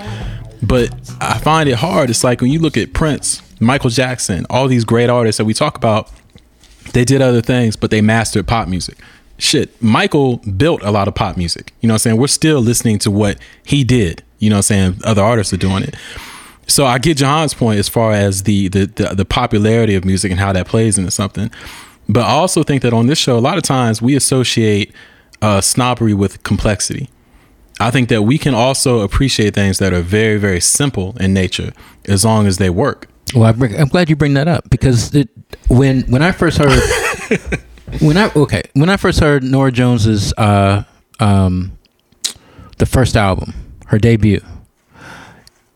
But 0.62 0.94
I 1.20 1.38
find 1.38 1.68
it 1.68 1.76
hard. 1.76 2.10
It's 2.10 2.24
like 2.24 2.40
when 2.40 2.50
you 2.50 2.58
look 2.58 2.76
at 2.76 2.92
Prince, 2.92 3.42
Michael 3.60 3.90
Jackson, 3.90 4.46
all 4.50 4.68
these 4.68 4.84
great 4.84 5.10
artists 5.10 5.38
that 5.38 5.44
we 5.44 5.54
talk 5.54 5.76
about, 5.76 6.10
they 6.92 7.04
did 7.04 7.22
other 7.22 7.40
things, 7.40 7.76
but 7.76 7.90
they 7.90 8.00
mastered 8.00 8.46
pop 8.46 8.68
music. 8.68 8.98
Shit, 9.38 9.82
Michael 9.82 10.36
built 10.38 10.82
a 10.82 10.90
lot 10.90 11.08
of 11.08 11.14
pop 11.14 11.36
music. 11.36 11.72
You 11.80 11.88
know 11.88 11.94
what 11.94 11.96
I'm 11.96 12.10
saying? 12.10 12.16
We're 12.18 12.26
still 12.28 12.60
listening 12.60 12.98
to 13.00 13.10
what 13.10 13.38
he 13.64 13.82
did. 13.82 14.22
You 14.38 14.50
know 14.50 14.56
what 14.56 14.70
I'm 14.70 14.94
saying? 14.94 15.00
Other 15.04 15.22
artists 15.22 15.52
are 15.52 15.58
doing 15.58 15.82
it. 15.82 15.96
So 16.66 16.86
I 16.86 16.98
get 16.98 17.16
John's 17.16 17.54
point 17.54 17.78
as 17.78 17.88
far 17.88 18.12
as 18.12 18.44
the, 18.44 18.68
the 18.68 18.86
the 18.86 19.14
the 19.14 19.24
popularity 19.24 19.94
of 19.94 20.04
music 20.04 20.30
and 20.30 20.40
how 20.40 20.52
that 20.52 20.66
plays 20.66 20.98
into 20.98 21.10
something. 21.10 21.50
But 22.08 22.24
I 22.24 22.30
also 22.32 22.62
think 22.62 22.82
that 22.82 22.92
on 22.92 23.06
this 23.06 23.18
show, 23.18 23.38
a 23.38 23.40
lot 23.40 23.56
of 23.56 23.62
times 23.64 24.02
we 24.02 24.14
associate 24.16 24.92
uh, 25.42 25.60
snobbery 25.60 26.14
with 26.14 26.42
complexity. 26.42 27.08
I 27.80 27.90
think 27.90 28.08
that 28.08 28.22
we 28.22 28.38
can 28.38 28.54
also 28.54 29.00
appreciate 29.00 29.54
things 29.54 29.78
that 29.78 29.92
are 29.92 30.00
very, 30.00 30.38
very 30.38 30.60
simple 30.60 31.16
in 31.18 31.34
nature 31.34 31.72
as 32.06 32.24
long 32.24 32.46
as 32.46 32.58
they 32.58 32.70
work. 32.70 33.08
Well, 33.34 33.44
I 33.44 33.52
bring, 33.52 33.78
I'm 33.78 33.88
glad 33.88 34.08
you 34.08 34.16
bring 34.16 34.34
that 34.34 34.48
up 34.48 34.70
because 34.70 35.14
it, 35.14 35.28
when 35.68 36.02
when 36.02 36.22
I 36.22 36.32
first 36.32 36.58
heard 36.58 36.70
when 38.00 38.16
I 38.16 38.30
okay 38.36 38.62
when 38.74 38.88
I 38.88 38.96
first 38.96 39.18
heard 39.18 39.42
Norah 39.42 39.72
Jones's 39.72 40.32
uh, 40.34 40.84
um, 41.20 41.76
the 42.78 42.86
first 42.86 43.16
album, 43.16 43.54
her 43.86 43.98
debut, 43.98 44.40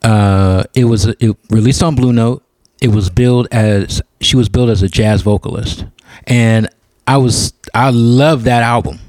uh, 0.02 0.57
it 0.78 0.84
was 0.84 1.06
it 1.06 1.36
released 1.50 1.82
on 1.82 1.94
Blue 1.94 2.12
Note. 2.12 2.42
It 2.80 2.88
was 2.88 3.10
billed 3.10 3.48
as 3.50 4.00
she 4.20 4.36
was 4.36 4.48
billed 4.48 4.70
as 4.70 4.82
a 4.82 4.88
jazz 4.88 5.22
vocalist, 5.22 5.84
and 6.26 6.68
I 7.06 7.16
was 7.16 7.52
I 7.74 7.90
loved 7.90 8.44
that 8.44 8.62
album. 8.62 9.00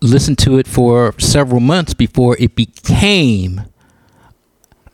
Listened 0.00 0.38
to 0.38 0.58
it 0.58 0.66
for 0.66 1.14
several 1.18 1.60
months 1.60 1.92
before 1.94 2.36
it 2.38 2.54
became 2.54 3.62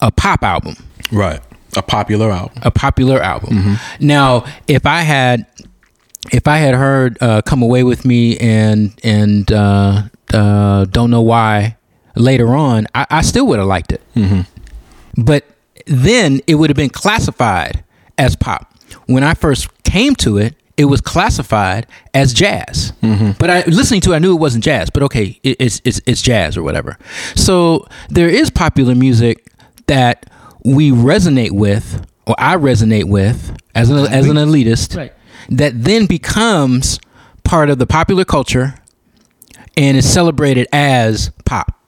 a 0.01 0.11
pop 0.11 0.43
album 0.43 0.77
Right. 1.13 1.41
A 1.77 1.83
popular 1.83 2.31
album. 2.31 2.59
a 2.63 2.71
popular 2.71 3.21
album. 3.21 3.79
Now, 4.01 4.45
if 4.69 4.87
I 4.87 5.01
had 5.01 5.47
if 6.33 6.47
I 6.47 6.59
had 6.59 6.75
heard 6.75 7.19
uh, 7.21 7.43
"Come 7.43 7.63
Away 7.63 7.83
with 7.83 8.05
Me" 8.05 8.39
and 8.39 8.93
and 9.03 9.51
uh, 9.53 10.03
uh, 10.33 10.85
"Don't 10.87 11.11
Know 11.11 11.21
Why" 11.23 11.77
later 12.15 12.55
on, 12.55 12.87
I, 12.95 13.07
I 13.11 13.23
still 13.23 13.47
would 13.49 13.59
have 13.59 13.67
liked 13.69 13.93
it. 13.93 14.01
But 15.17 15.45
then 15.87 16.41
it 16.47 16.57
would 16.57 16.71
have 16.71 16.77
been 16.77 16.91
classified 16.91 17.85
as 18.19 18.37
pop. 18.37 18.73
When 19.07 19.25
I 19.25 19.35
first 19.35 19.69
came 19.85 20.15
to 20.17 20.39
it, 20.39 20.55
it 20.77 20.87
was 20.87 21.01
classified 21.01 21.87
as 22.15 22.33
jazz. 22.35 22.93
Mm-hmm. 23.03 23.33
But 23.39 23.51
I 23.51 23.65
listening 23.67 24.01
to 24.03 24.13
it, 24.13 24.17
I 24.17 24.19
knew 24.19 24.33
it 24.35 24.41
wasn't 24.41 24.65
jazz. 24.65 24.91
But 24.91 25.03
okay, 25.05 25.39
it, 25.43 25.57
it's 25.61 25.81
it's 25.85 26.01
it's 26.07 26.21
jazz 26.23 26.57
or 26.57 26.63
whatever. 26.63 26.99
So 27.37 27.87
there 28.09 28.29
is 28.29 28.51
popular 28.51 28.95
music 28.95 29.47
that 29.87 30.27
we 30.65 30.91
resonate 30.91 31.53
with, 31.53 32.05
or 32.27 32.35
I 32.39 32.57
resonate 32.57 33.05
with 33.05 33.57
as 33.75 33.91
an 33.91 33.99
as 34.07 34.27
an 34.29 34.37
elitist, 34.37 34.97
Right. 34.97 35.13
that 35.51 35.73
then 35.85 36.07
becomes 36.07 36.99
part 37.45 37.71
of 37.71 37.79
the 37.79 37.87
popular 37.87 38.25
culture 38.25 38.75
and 39.77 39.97
is 39.97 40.11
celebrated 40.13 40.67
as 40.73 41.31
pop. 41.45 41.81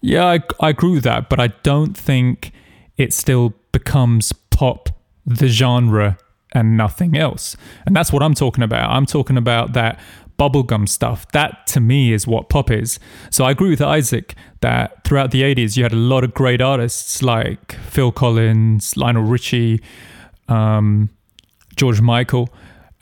Yeah, 0.00 0.24
I, 0.26 0.40
I 0.60 0.70
agree 0.70 0.92
with 0.92 1.04
that, 1.04 1.28
but 1.30 1.38
I 1.40 1.48
don't 1.62 1.96
think 1.96 2.52
it 2.96 3.12
still 3.12 3.54
becomes 3.72 4.32
pop, 4.50 4.88
the 5.26 5.48
genre, 5.48 6.18
and 6.52 6.76
nothing 6.76 7.16
else. 7.16 7.56
And 7.86 7.94
that's 7.96 8.12
what 8.12 8.22
I'm 8.22 8.34
talking 8.34 8.62
about. 8.62 8.90
I'm 8.90 9.06
talking 9.06 9.36
about 9.36 9.72
that 9.72 9.98
bubblegum 10.38 10.88
stuff. 10.88 11.30
That 11.32 11.66
to 11.68 11.80
me 11.80 12.12
is 12.12 12.26
what 12.26 12.48
pop 12.48 12.70
is. 12.70 12.98
So 13.30 13.44
I 13.44 13.50
agree 13.50 13.70
with 13.70 13.80
Isaac 13.80 14.34
that 14.60 15.04
throughout 15.04 15.30
the 15.30 15.42
80s, 15.42 15.76
you 15.76 15.82
had 15.82 15.92
a 15.92 15.96
lot 15.96 16.24
of 16.24 16.34
great 16.34 16.60
artists 16.60 17.22
like 17.22 17.72
Phil 17.90 18.12
Collins, 18.12 18.96
Lionel 18.96 19.22
Richie, 19.24 19.80
um, 20.48 21.10
George 21.76 22.00
Michael. 22.00 22.48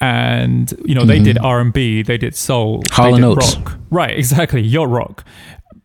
And 0.00 0.72
you 0.84 0.96
know 0.96 1.04
they 1.04 1.20
did 1.20 1.38
R 1.38 1.61
and 1.61 1.72
B, 1.72 2.02
they 2.02 2.18
did 2.18 2.34
soul, 2.34 2.82
Hall 2.90 3.12
they 3.12 3.18
did 3.18 3.25
Oates. 3.25 3.54
rock, 3.56 3.78
right? 3.88 4.18
Exactly, 4.18 4.61
yacht 4.61 4.88
rock, 4.88 5.25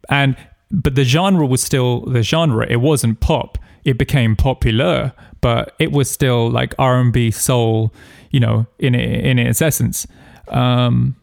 and 0.09 0.35
but 0.71 0.95
the 0.95 1.03
genre 1.03 1.45
was 1.45 1.61
still 1.61 2.01
the 2.01 2.23
genre. 2.23 2.65
It 2.67 2.77
wasn't 2.77 3.19
pop. 3.19 3.59
It 3.87 3.97
became 3.97 4.35
popular, 4.35 5.13
but 5.39 5.73
it 5.79 5.91
was 5.93 6.11
still 6.11 6.49
like 6.51 6.75
R 6.77 6.99
and 6.99 7.13
B, 7.13 7.31
soul, 7.31 7.93
you 8.31 8.41
know, 8.41 8.67
in 8.77 8.93
in 8.93 9.39
its 9.39 9.61
essence. 9.61 10.05
Um, 10.49 11.15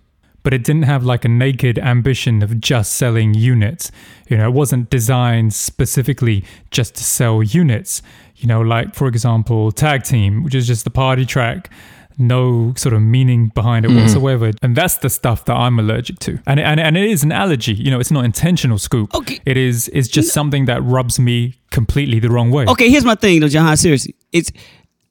but 0.43 0.55
it 0.55 0.65
didn't 0.65 0.85
have 0.85 1.05
like 1.05 1.25
a 1.25 1.29
naked 1.29 1.79
ambition 1.79 2.43
of 2.43 2.61
just 2.61 2.95
selling 2.95 3.35
units. 3.35 3.91
You 4.29 4.39
know, 4.39 4.49
it 4.49 4.53
wasn't 4.53 4.89
designed 4.89 5.53
specifically 5.53 6.45
just 6.71 6.95
to 6.97 7.05
sell 7.05 7.43
units. 7.43 8.03
You 8.37 8.49
know, 8.49 8.61
like 8.61 8.95
for 8.95 9.09
example, 9.09 9.71
Tag 9.71 10.05
Team, 10.05 10.43
which 10.43 10.55
is 10.55 10.67
just 10.67 10.85
the 10.85 10.91
party 10.91 11.27
track 11.27 11.71
no 12.19 12.73
sort 12.77 12.95
of 12.95 13.03
meaning 13.03 13.49
behind 13.49 13.85
it 13.85 13.89
mm-hmm. 13.89 14.01
whatsoever. 14.01 14.53
And 14.63 14.77
that's 14.77 14.99
the 14.99 15.11
stuff 15.11 15.45
that 15.47 15.55
I'm 15.55 15.79
allergic 15.79 16.19
to. 16.21 16.39
And, 16.47 16.61
and 16.61 16.81
and 16.81 16.97
it 16.97 17.11
is 17.11 17.23
an 17.23 17.33
allergy. 17.33 17.75
You 17.75 17.91
know, 17.91 18.01
it's 18.01 18.11
not 18.11 18.25
intentional 18.25 18.79
scoop. 18.79 19.15
Okay. 19.15 19.41
It 19.45 19.57
is 19.57 19.89
it's 19.93 20.09
just 20.09 20.33
something 20.33 20.67
that 20.67 20.83
rubs 20.83 21.19
me 21.19 21.55
completely 21.71 22.21
the 22.21 22.31
wrong 22.31 22.51
way. 22.51 22.67
Okay, 22.67 22.89
here's 22.89 23.05
my 23.05 23.15
thing 23.15 23.41
though, 23.41 23.49
John. 23.49 23.77
Seriously, 23.77 24.15
it's 24.33 24.53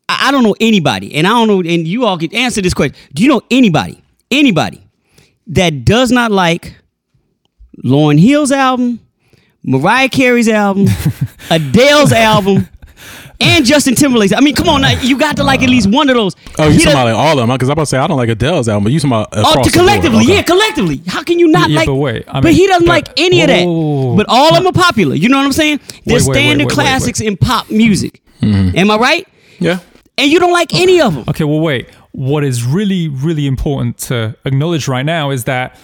I 0.10 0.27
I 0.27 0.31
don't 0.31 0.43
know 0.43 0.55
anybody, 0.60 1.15
and 1.15 1.27
I 1.27 1.31
don't 1.31 1.48
know, 1.48 1.60
and 1.60 1.88
you 1.88 2.05
all 2.05 2.17
can 2.17 2.33
answer 2.36 2.62
this 2.62 2.74
question. 2.74 2.95
Do 3.13 3.24
you 3.24 3.29
know 3.29 3.41
anybody, 3.51 4.01
anybody 4.31 4.86
that 5.48 5.86
does 5.86 6.12
not 6.12 6.31
like 6.31 6.75
Lauryn 7.83 8.19
Hill's 8.19 8.51
album, 8.51 9.00
Mariah 9.63 10.10
Carey's 10.10 10.50
album, 10.50 10.88
Adele's 11.50 12.12
album, 12.12 12.67
and 13.44 13.66
Justin 13.72 13.96
Timberlake's. 13.96 14.34
I 14.34 14.40
mean, 14.40 14.56
come 14.56 14.70
on, 14.70 14.82
now, 14.82 15.00
you 15.02 15.18
got 15.18 15.36
to 15.38 15.44
like 15.44 15.62
at 15.62 15.70
least 15.70 15.90
one 15.90 16.10
of 16.10 16.16
those. 16.16 16.36
Oh, 16.58 16.68
you 16.70 16.80
talking 16.80 16.92
about 16.94 17.06
like 17.06 17.16
all 17.16 17.40
of 17.40 17.48
them? 17.48 17.56
Because 17.56 17.70
I'm 17.70 17.74
about 17.74 17.84
to 17.84 17.86
say 17.88 17.98
I 17.98 18.08
don't 18.08 18.18
like 18.18 18.30
Adele's 18.30 18.70
album, 18.70 18.86
but 18.86 18.94
you 18.94 19.00
talking 19.00 19.12
about 19.12 19.30
Oh, 19.34 19.40
across 19.52 19.54
to 19.66 19.72
the 19.72 19.78
board. 19.78 19.88
collectively, 19.88 20.24
Okay. 20.24 20.34
yeah, 20.36 20.42
collectively. 20.44 21.02
How 21.08 21.24
can 21.24 21.40
you 21.40 21.48
not 21.50 21.70
Yeah, 21.70 21.80
like? 21.80 21.88
but 21.88 21.96
wait, 21.96 22.24
I 22.28 22.40
but 22.42 22.54
he 22.54 22.68
doesn't 22.68 22.88
but- 22.88 22.94
like 22.94 23.10
any 23.20 23.42
of 23.42 23.48
that. 23.48 23.66
whoa. 23.66 24.16
But 24.16 24.26
all 24.30 24.50
of 24.50 24.56
them 24.56 24.68
are 24.68 24.72
popular. 24.74 25.16
You 25.16 25.30
know 25.30 25.38
what 25.38 25.46
I'm 25.46 25.52
saying? 25.54 25.80
They're 26.06 26.18
Wait, 26.18 26.28
wait, 26.28 26.34
standard 26.36 26.66
wait, 26.68 26.74
classics 26.74 27.20
in 27.22 27.38
pop 27.38 27.70
music. 27.70 28.22
Mm-hmm. 28.42 28.78
Am 28.78 28.92
I 28.92 28.98
right? 28.98 29.28
Yeah. 29.60 29.80
And 30.18 30.30
you 30.32 30.40
don't 30.40 30.52
like 30.54 30.74
any 30.76 31.02
of 31.02 31.16
them. 31.16 31.24
Okay, 31.28 31.44
well, 31.44 31.60
wait. 31.60 31.90
What 32.12 32.44
is 32.44 32.64
really, 32.64 33.08
really 33.08 33.48
important 33.48 33.98
to 34.10 34.36
acknowledge 34.46 34.88
right 34.88 35.06
now 35.06 35.32
is 35.32 35.46
that 35.46 35.76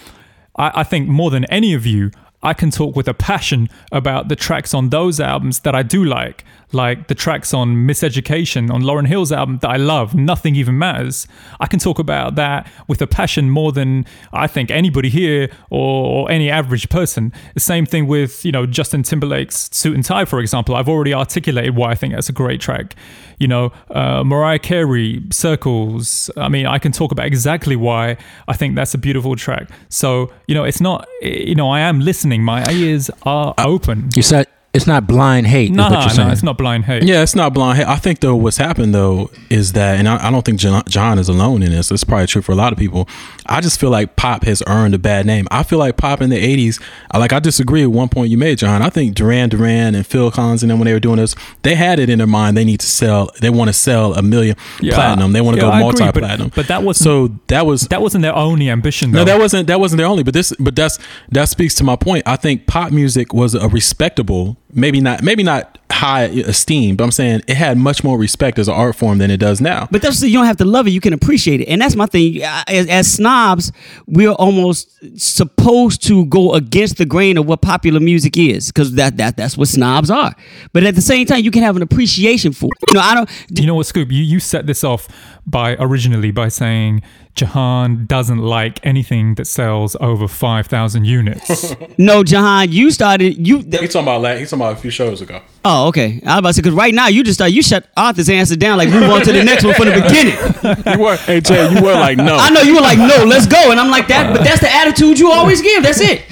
I, 0.56 0.70
I 0.76 0.82
think 0.84 1.08
more 1.08 1.30
than 1.30 1.44
any 1.46 1.74
of 1.74 1.84
you, 1.86 2.12
I 2.42 2.54
can 2.54 2.70
talk 2.70 2.94
with 2.94 3.08
a 3.08 3.14
passion 3.14 3.68
about 3.90 4.28
the 4.28 4.36
tracks 4.36 4.72
on 4.72 4.90
those 4.90 5.18
albums 5.20 5.60
that 5.60 5.74
I 5.74 5.82
do 5.82 6.04
like, 6.04 6.44
like 6.72 7.08
the 7.08 7.14
tracks 7.14 7.52
on 7.52 7.76
Miseducation, 7.86 8.70
on 8.70 8.82
Lauryn 8.82 9.06
Hill's 9.06 9.32
album 9.32 9.58
that 9.58 9.70
I 9.70 9.76
love, 9.76 10.14
Nothing 10.14 10.56
Even 10.56 10.78
Matters. 10.78 11.26
I 11.58 11.66
can 11.66 11.78
talk 11.78 11.98
about 11.98 12.34
that 12.36 12.70
with 12.88 13.02
a 13.02 13.06
passion 13.06 13.50
more 13.50 13.72
than 13.72 14.06
I 14.32 14.46
think 14.46 14.70
anybody 14.70 15.08
here 15.08 15.50
or, 15.70 16.06
or 16.06 16.30
any 16.30 16.50
average 16.50 16.88
person. 16.88 17.32
The 17.54 17.60
same 17.60 17.86
thing 17.86 18.06
with, 18.06 18.44
you 18.44 18.52
know, 18.52 18.66
Justin 18.66 19.02
Timberlake's 19.02 19.68
Suit 19.72 19.94
and 19.94 20.04
Tie, 20.04 20.24
for 20.24 20.40
example. 20.40 20.74
I've 20.74 20.88
already 20.88 21.14
articulated 21.14 21.76
why 21.76 21.90
I 21.90 21.94
think 21.94 22.14
that's 22.14 22.28
a 22.28 22.32
great 22.32 22.60
track. 22.60 22.94
You 23.38 23.48
know, 23.48 23.72
uh, 23.90 24.22
Mariah 24.22 24.58
Carey, 24.58 25.22
Circles. 25.30 26.30
I 26.36 26.48
mean, 26.48 26.66
I 26.66 26.78
can 26.78 26.92
talk 26.92 27.10
about 27.10 27.26
exactly 27.26 27.74
why 27.74 28.18
I 28.46 28.52
think 28.54 28.76
that's 28.76 28.94
a 28.94 28.98
beautiful 28.98 29.34
track. 29.34 29.70
So, 29.88 30.30
you 30.46 30.54
know, 30.54 30.64
it's 30.64 30.80
not, 30.80 31.08
you 31.22 31.54
know, 31.54 31.70
I 31.70 31.80
am 31.80 32.00
listening. 32.00 32.42
My 32.42 32.70
ears 32.70 33.10
are 33.22 33.54
open. 33.58 34.10
You 34.14 34.22
said 34.22 34.46
it's 34.72 34.86
not 34.86 35.06
blind 35.06 35.48
hate. 35.48 35.72
No, 35.72 35.86
is 35.86 35.90
what 35.90 36.16
you're 36.16 36.24
no, 36.26 36.30
it's 36.32 36.42
not 36.44 36.56
blind 36.56 36.84
hate. 36.84 37.02
Yeah, 37.02 37.22
it's 37.22 37.34
not 37.34 37.52
blind. 37.52 37.78
hate. 37.78 37.88
I 37.88 37.96
think 37.96 38.20
though 38.20 38.36
what's 38.36 38.56
happened 38.56 38.94
though 38.94 39.30
is 39.50 39.72
that, 39.72 39.98
and 39.98 40.08
I, 40.08 40.28
I 40.28 40.30
don't 40.30 40.44
think 40.44 40.60
John, 40.60 40.82
John 40.88 41.18
is 41.18 41.28
alone 41.28 41.62
in 41.64 41.72
this. 41.72 41.90
It's 41.90 42.04
probably 42.04 42.26
true 42.28 42.40
for 42.42 42.52
a 42.52 42.54
lot 42.54 42.72
of 42.72 42.78
people. 42.78 43.08
I 43.46 43.60
just 43.60 43.80
feel 43.80 43.90
like 43.90 44.14
pop 44.14 44.44
has 44.44 44.62
earned 44.68 44.94
a 44.94 44.98
bad 44.98 45.26
name. 45.26 45.48
I 45.50 45.64
feel 45.64 45.80
like 45.80 45.96
pop 45.96 46.20
in 46.20 46.30
the 46.30 46.36
'80s. 46.36 46.80
I- 47.10 47.18
Like 47.18 47.32
I 47.32 47.40
disagree 47.40 47.84
with 47.84 47.96
one 47.96 48.08
point 48.08 48.30
you 48.30 48.38
made, 48.38 48.58
John. 48.58 48.80
I 48.80 48.90
think 48.90 49.14
Duran 49.16 49.48
Duran 49.48 49.94
and 49.96 50.06
Phil 50.06 50.30
Collins 50.30 50.62
and 50.62 50.70
them 50.70 50.78
when 50.78 50.86
they 50.86 50.92
were 50.92 51.00
doing 51.00 51.16
this, 51.16 51.34
they 51.62 51.74
had 51.74 51.98
it 51.98 52.08
in 52.08 52.18
their 52.18 52.26
mind. 52.28 52.56
They 52.56 52.64
need 52.64 52.78
to 52.80 52.86
sell. 52.86 53.30
They 53.40 53.50
want 53.50 53.68
to 53.68 53.72
sell 53.74 54.14
a 54.14 54.22
million 54.22 54.56
Yeah, 54.80 54.94
platinum. 54.94 55.32
They 55.32 55.40
want 55.40 55.56
to 55.58 55.62
yeah, 55.64 55.68
go 55.68 55.72
I 55.72 55.80
agree, 55.90 56.00
multi-platinum. 56.04 56.52
but 56.54 56.68
that 56.68 56.82
wasn't- 56.84 57.04
so 57.04 57.34
that 57.48 57.66
was 57.66 57.88
That 57.88 58.02
wasn't 58.02 58.22
their 58.22 58.36
only 58.36 58.70
ambition, 58.70 59.10
no, 59.10 59.24
that 59.24 59.38
wasn't 59.40 59.66
that 59.66 59.80
wasn't 59.80 59.98
their 59.98 60.06
only. 60.06 60.22
But 60.22 60.34
this, 60.34 60.52
but 60.60 60.76
that's 60.76 60.98
that 61.30 61.48
speaks 61.48 61.74
to 61.76 61.84
my 61.84 61.96
point. 61.96 62.22
I 62.26 62.36
think 62.36 62.66
pop 62.68 62.92
music 62.92 63.34
was 63.34 63.54
a 63.56 63.68
respectable, 63.68 64.56
maybe 64.72 65.00
not, 65.00 65.22
maybe 65.22 65.42
not 65.42 65.78
high 65.90 66.22
esteem, 66.24 66.96
but 66.96 67.04
I'm 67.04 67.10
saying 67.10 67.42
it 67.46 67.56
had 67.56 67.76
much 67.76 68.04
more 68.04 68.18
respect 68.18 68.58
as 68.58 68.68
an 68.68 68.74
art 68.74 68.96
form 68.96 69.18
than 69.18 69.30
it 69.30 69.38
does 69.38 69.60
now. 69.60 69.88
But 69.90 70.02
that's 70.02 70.22
you 70.22 70.32
don't 70.32 70.46
have 70.46 70.56
to 70.58 70.64
love 70.64 70.86
it; 70.86 70.90
you 70.90 71.00
can 71.00 71.12
appreciate 71.12 71.60
it, 71.60 71.66
and 71.66 71.80
that's 71.80 71.96
my 71.96 72.06
thing. 72.06 72.42
As, 72.42 72.86
as 72.86 73.12
snobs, 73.12 73.72
we're 74.06 74.32
almost 74.32 74.88
supposed 75.20 76.02
to 76.06 76.26
go 76.26 76.54
against 76.54 76.98
the 76.98 77.06
grain 77.06 77.38
of 77.38 77.46
what 77.46 77.62
popular 77.62 78.00
music 78.00 78.36
is, 78.36 78.68
because 78.68 78.94
that 78.94 79.16
that 79.16 79.36
that's 79.36 79.56
what 79.56 79.68
snobs 79.68 80.10
are. 80.10 80.34
But 80.72 80.84
at 80.84 80.94
the 80.94 81.02
same 81.02 81.26
time, 81.26 81.44
you 81.44 81.50
can 81.50 81.62
have 81.62 81.76
an 81.76 81.82
appreciation 81.82 82.52
for. 82.52 82.66
It. 82.66 82.90
You 82.90 82.94
know, 82.94 83.00
I 83.00 83.14
don't. 83.14 83.30
You 83.50 83.66
know 83.66 83.74
what, 83.74 83.86
Scoop? 83.86 84.10
You, 84.10 84.22
you 84.22 84.40
set 84.40 84.66
this 84.66 84.84
off 84.84 85.08
by 85.46 85.76
originally 85.78 86.30
by 86.30 86.48
saying 86.48 87.02
Jahan 87.34 88.06
doesn't 88.06 88.38
like 88.38 88.84
anything 88.84 89.34
that 89.36 89.46
sells 89.46 89.96
over 90.00 90.28
5,000 90.28 91.04
units. 91.04 91.74
No, 91.98 92.24
Jahan, 92.24 92.72
you 92.72 92.90
started. 92.90 93.46
You. 93.46 93.58
He's 93.58 93.92
talking 93.92 94.02
about 94.02 94.38
he's 94.38 94.50
talking 94.50 94.62
about 94.62 94.78
a 94.78 94.80
few 94.80 94.90
shows 94.90 95.20
ago. 95.20 95.42
Oh, 95.64 95.88
okay. 95.88 96.22
I 96.24 96.36
was 96.36 96.38
about 96.38 96.48
to 96.48 96.54
say 96.54 96.62
because 96.62 96.74
right 96.74 96.94
now 96.94 97.08
you 97.08 97.22
just 97.22 97.36
start. 97.38 97.52
You 97.52 97.62
shut 97.62 97.86
Arthur's 97.96 98.30
answer 98.30 98.56
down. 98.56 98.78
Like 98.78 98.88
move 98.88 99.10
on 99.10 99.22
to 99.22 99.32
the 99.32 99.44
next 99.44 99.64
one 99.64 99.74
from 99.74 99.86
the 99.86 100.00
beginning. 100.00 100.36
You 100.90 101.00
were, 101.04 101.16
hey 101.16 101.40
Jay, 101.40 101.72
you 101.72 101.82
were 101.82 101.92
like 101.92 102.16
no. 102.16 102.36
I 102.36 102.50
know 102.50 102.60
you 102.62 102.74
were 102.74 102.80
like, 102.80 102.98
no, 102.98 103.24
let's 103.24 103.46
go, 103.46 103.70
and 103.70 103.78
I'm 103.80 103.90
like 103.90 104.08
that. 104.08 104.34
But 104.34 104.44
that's 104.44 104.60
the 104.60 104.70
attitude 104.72 105.18
you 105.18 105.30
always 105.30 105.62
give. 105.62 105.82
That's 105.82 106.00
it. 106.00 106.22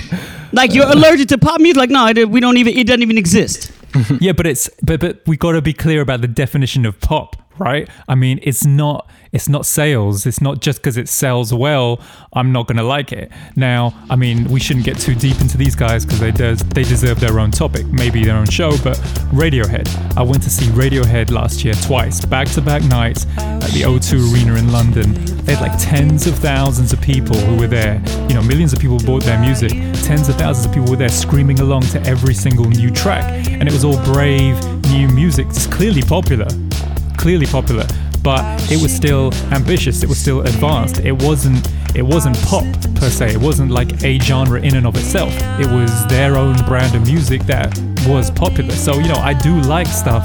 Like 0.53 0.75
you're 0.75 0.89
allergic 0.89 1.29
to 1.29 1.39
pop 1.39 1.61
music. 1.61 1.79
Like 1.79 1.91
no, 1.91 2.07
it, 2.09 2.29
we 2.29 2.41
don't 2.41 2.57
even. 2.57 2.77
It 2.77 2.87
doesn't 2.87 3.03
even 3.03 3.19
exist. 3.19 3.73
yeah, 4.21 4.33
but 4.33 4.47
it's 4.47 4.71
but 4.83 5.01
but 5.01 5.23
we 5.27 5.37
got 5.37 5.53
to 5.53 5.63
be 5.63 5.73
clear 5.73 6.01
about 6.01 6.21
the 6.21 6.29
definition 6.29 6.87
of 6.87 7.01
pop, 7.01 7.37
right? 7.59 7.89
I 8.09 8.15
mean, 8.15 8.41
it's 8.43 8.65
not 8.65 9.09
it's 9.33 9.49
not 9.49 9.67
sales. 9.67 10.27
It's 10.27 10.41
not 10.41 10.61
just 10.61 10.79
because 10.79 10.97
it 10.97 11.09
sells 11.09 11.53
well, 11.53 12.01
I'm 12.33 12.53
not 12.53 12.67
gonna 12.67 12.83
like 12.83 13.13
it. 13.13 13.31
Now, 13.57 13.95
I 14.09 14.17
mean, 14.17 14.45
we 14.45 14.61
shouldn't 14.61 14.87
get 14.87 14.99
too 14.99 15.15
deep 15.15 15.41
into 15.41 15.57
these 15.59 15.75
guys 15.75 16.05
because 16.05 16.21
they 16.21 16.31
des- 16.31 16.65
they 16.75 16.83
deserve 16.83 17.21
their 17.21 17.39
own 17.39 17.51
topic, 17.51 17.87
maybe 17.87 18.25
their 18.25 18.37
own 18.37 18.49
show. 18.49 18.71
But 18.79 18.97
Radiohead, 19.33 20.17
I 20.17 20.23
went 20.23 20.43
to 20.45 20.51
see 20.51 20.67
Radiohead 20.67 21.31
last 21.31 21.65
year 21.65 21.75
twice, 21.75 22.25
back 22.25 22.49
to 22.51 22.63
back 22.63 22.83
nights 22.85 23.27
at 23.37 23.71
the 23.71 23.83
O2 23.83 24.33
Arena 24.33 24.55
in 24.55 24.73
London. 24.73 25.15
They 25.45 25.55
had 25.55 25.63
like 25.63 25.79
tens 25.79 26.27
of 26.27 26.35
thousands 26.37 26.93
of 26.93 27.01
people 27.01 27.37
who 27.37 27.57
were 27.57 27.67
there. 27.67 28.03
You 28.29 28.35
know, 28.35 28.43
millions 28.43 28.73
of 28.73 28.79
people 28.79 28.99
bought 28.99 29.25
their 29.25 29.41
music. 29.41 29.73
Tens 30.05 30.29
of 30.29 30.37
thousands 30.37 30.67
of 30.67 30.73
people 30.73 30.91
were 30.91 30.97
there 30.97 31.09
screaming 31.09 31.61
along 31.61 31.83
to 31.83 32.03
every 32.03 32.35
single 32.35 32.67
new 32.67 32.91
track, 32.91 33.25
and 33.51 33.69
it 33.69 33.73
was 33.73 33.85
all 33.85 34.03
brave 34.05 34.63
new 34.91 35.09
music. 35.09 35.47
It's 35.49 35.67
clearly 35.67 36.03
popular 36.03 36.47
clearly 37.19 37.47
popular, 37.47 37.87
but 38.23 38.43
it 38.73 38.81
was 38.81 38.95
still 38.95 39.33
ambitious. 39.53 40.03
It 40.03 40.09
was 40.09 40.19
still 40.19 40.41
advanced. 40.41 41.01
It 41.01 41.13
wasn't. 41.23 41.67
It 41.95 42.03
wasn't 42.03 42.37
pop 42.43 42.65
per 42.97 43.09
se. 43.09 43.33
It 43.33 43.41
wasn't 43.41 43.71
like 43.71 44.03
a 44.05 44.19
genre 44.21 44.61
in 44.61 44.77
and 44.77 44.87
of 44.87 44.95
itself. 44.97 45.33
It 45.59 45.67
was 45.67 46.07
their 46.09 46.37
own 46.37 46.55
brand 46.67 46.95
of 46.95 47.03
music 47.07 47.43
that 47.47 47.77
was 48.07 48.31
popular. 48.31 48.71
So 48.73 48.95
you 48.99 49.09
know, 49.09 49.15
I 49.17 49.35
do 49.35 49.59
like 49.63 49.87
stuff. 49.87 50.23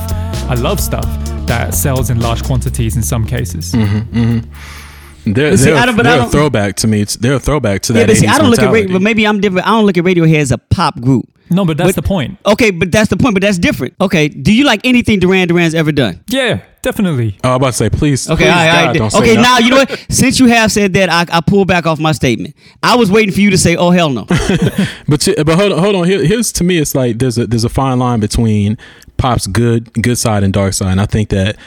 I 0.50 0.56
love 0.56 0.80
stuff 0.80 1.06
that 1.48 1.74
sells 1.74 2.10
in 2.10 2.20
large 2.20 2.44
quantities 2.44 2.96
in 2.96 3.02
some 3.04 3.26
cases. 3.26 3.72
Mm-hmm, 3.74 4.18
mm-hmm. 4.20 5.34
They're, 5.34 5.56
See, 5.56 5.66
they're, 5.66 5.76
I 5.78 5.86
don't- 5.86 5.96
but 5.96 6.04
they're 6.04 6.16
a 6.16 6.22
don't- 6.24 6.32
throwback 6.32 6.76
to 6.78 6.88
me. 6.88 7.06
They're 7.06 7.36
a 7.36 7.40
throwback 7.40 7.82
to 7.84 7.94
that. 7.94 8.00
Yeah, 8.00 8.06
but 8.08 8.18
see, 8.18 8.26
80s 8.28 8.30
I 8.30 8.38
don't 8.40 8.50
look 8.50 8.60
at 8.60 8.74
radio, 8.74 8.94
but 8.94 9.02
maybe 9.02 9.26
I'm 9.26 9.40
different. 9.40 9.66
I 9.66 9.72
don't 9.72 9.86
look 9.86 9.98
at 9.98 10.04
Radiohead 10.04 10.36
as 10.40 10.52
a 10.52 10.58
pop 10.58 11.00
group. 11.00 11.30
No, 11.50 11.66
but 11.66 11.78
that's 11.78 11.90
But- 11.90 11.96
the 12.04 12.08
point. 12.08 12.38
Okay, 12.46 12.72
but 12.72 12.92
that's 12.92 13.10
the 13.10 13.18
point. 13.18 13.36
But 13.36 13.42
that's 13.44 13.58
different. 13.60 13.94
Okay, 14.02 14.28
do 14.30 14.52
you 14.54 14.64
like 14.66 14.82
anything 14.84 15.20
Duran 15.20 15.48
Duran's 15.48 15.76
ever 15.76 15.92
done? 15.92 16.22
Yeah, 16.28 16.62
definitely. 16.82 17.38
Oh, 17.44 17.50
I'm 17.52 17.56
about 17.56 17.68
to 17.68 17.74
say, 17.74 17.90
please. 17.90 18.30
Okay, 18.30 18.46
please, 18.46 18.50
all 18.50 18.56
right, 18.56 18.68
all 18.70 18.74
God, 18.82 18.88
right. 18.88 18.98
don't 18.98 19.10
say 19.12 19.18
okay. 19.20 19.36
Now 19.36 19.58
you 19.60 19.70
know 19.70 19.76
what? 19.78 20.06
Since 20.10 20.40
you 20.40 20.48
have 20.48 20.72
said 20.72 20.94
that, 20.94 21.10
I, 21.10 21.26
I 21.38 21.42
pull 21.42 21.66
back 21.66 21.86
off 21.86 22.00
my 22.00 22.12
statement. 22.12 22.56
I 22.82 22.96
was 22.96 23.12
waiting 23.12 23.34
for 23.34 23.42
you 23.42 23.50
to 23.52 23.58
say, 23.58 23.76
"Oh 23.76 23.92
hell 23.92 24.10
no." 24.10 24.26
But 25.08 25.28
but 25.46 25.56
hold 25.60 25.72
on, 25.74 25.80
hold 25.80 25.96
on. 25.96 26.06
Here, 26.06 26.26
here's 26.26 26.52
to 26.54 26.64
me, 26.64 26.78
it's 26.80 26.96
like 26.96 27.20
there's 27.20 27.38
a 27.38 27.46
there's 27.48 27.64
a 27.66 27.70
fine 27.70 28.00
line 28.00 28.20
between 28.20 28.78
pop's 29.18 29.46
good 29.48 29.94
good 30.02 30.18
side 30.18 30.44
and 30.44 30.52
dark 30.54 30.74
side. 30.74 30.92
And 30.92 31.02
I 31.02 31.06
think 31.06 31.30
that 31.30 31.58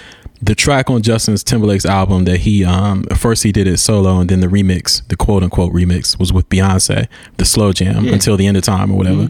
the 0.42 0.54
track 0.54 0.90
on 0.90 1.00
Justin 1.02 1.34
Timberlake's 1.36 1.86
album 1.86 2.24
that 2.24 2.40
he 2.40 2.64
um 2.64 3.04
first 3.16 3.42
he 3.42 3.52
did 3.52 3.66
it 3.66 3.78
solo 3.78 4.18
and 4.18 4.28
then 4.28 4.40
the 4.40 4.48
remix, 4.48 5.06
the 5.08 5.16
quote 5.16 5.42
unquote 5.42 5.72
remix, 5.72 6.18
was 6.18 6.32
with 6.32 6.48
Beyonce, 6.50 7.06
the 7.38 7.44
slow 7.44 7.72
jam 7.72 8.04
Yeah. 8.04 8.12
until 8.14 8.36
the 8.36 8.46
end 8.46 8.56
of 8.56 8.62
time 8.64 8.90
or 8.90 8.96
whatever. 8.98 9.28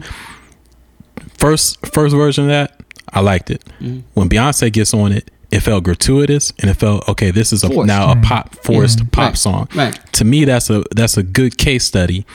First 1.37 1.85
first 1.85 2.15
version 2.15 2.45
of 2.45 2.49
that, 2.49 2.79
I 3.13 3.21
liked 3.21 3.49
it. 3.49 3.63
Mm-hmm. 3.79 3.99
When 4.13 4.29
Beyonce 4.29 4.71
gets 4.71 4.93
on 4.93 5.11
it. 5.11 5.31
It 5.49 5.61
felt 5.61 5.85
gratuitous, 5.85 6.51
and 6.59 6.69
it 6.69 6.73
felt 6.73 7.07
okay. 7.07 7.31
This 7.31 7.53
is 7.53 7.63
a, 7.63 7.69
Forced. 7.69 7.87
now 7.87 8.11
a 8.11 8.15
mm-hmm. 8.15 8.23
pop 8.23 8.53
forced 8.65 8.99
mm-hmm. 8.99 9.07
pop 9.11 9.29
Right. 9.29 9.37
song. 9.37 9.69
Right. 9.73 9.97
To 10.11 10.25
me, 10.25 10.43
that's 10.43 10.69
a 10.69 10.83
that's 10.93 11.15
a 11.15 11.23
good 11.23 11.57
case 11.57 11.85
study 11.85 12.25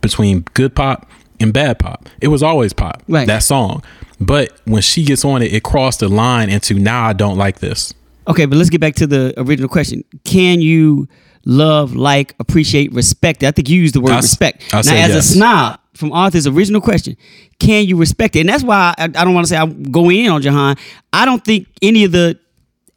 between 0.00 0.40
good 0.54 0.74
pop 0.74 1.08
and 1.38 1.52
bad 1.52 1.78
pop. 1.78 2.08
It 2.20 2.26
was 2.26 2.42
always 2.42 2.72
pop. 2.72 3.04
Right. 3.06 3.24
That 3.28 3.44
song. 3.44 3.84
But 4.18 4.50
when 4.64 4.82
she 4.82 5.04
gets 5.04 5.24
on 5.24 5.42
it, 5.42 5.52
it 5.54 5.62
crossed 5.62 6.00
the 6.00 6.08
line 6.08 6.50
into 6.50 6.74
now 6.74 7.04
I 7.04 7.12
don't 7.12 7.36
like 7.38 7.60
this. 7.60 7.94
Okay, 8.26 8.46
but 8.46 8.56
let's 8.58 8.70
get 8.70 8.80
back 8.80 8.96
to 8.96 9.06
the 9.06 9.32
original 9.36 9.68
question. 9.68 10.02
Can 10.24 10.60
you 10.60 11.06
love, 11.44 11.94
like, 11.94 12.34
appreciate, 12.40 12.92
respect? 12.92 13.44
I 13.44 13.52
think 13.52 13.68
you 13.68 13.80
used 13.80 13.94
the 13.94 14.00
word 14.00 14.10
I 14.12 14.18
s- 14.18 14.24
respect. 14.24 14.74
I 14.74 14.78
now, 14.78 14.80
as 14.80 14.86
yes. 14.90 15.14
a 15.14 15.22
snob, 15.22 15.80
from 15.96 16.12
Arthur's 16.12 16.46
original 16.46 16.80
question, 16.80 17.16
can 17.58 17.86
you 17.86 17.96
respect 17.96 18.36
it? 18.36 18.40
And 18.40 18.48
that's 18.48 18.64
why 18.64 18.94
I, 18.98 19.04
I 19.04 19.24
don't 19.24 19.34
want 19.34 19.46
to 19.46 19.48
say 19.48 19.56
I'm 19.56 19.84
going 19.84 20.24
in 20.24 20.30
on 20.30 20.42
Jahan. 20.42 20.76
I 21.12 21.24
don't 21.24 21.44
think 21.44 21.68
any 21.82 22.04
of 22.04 22.12
the 22.12 22.38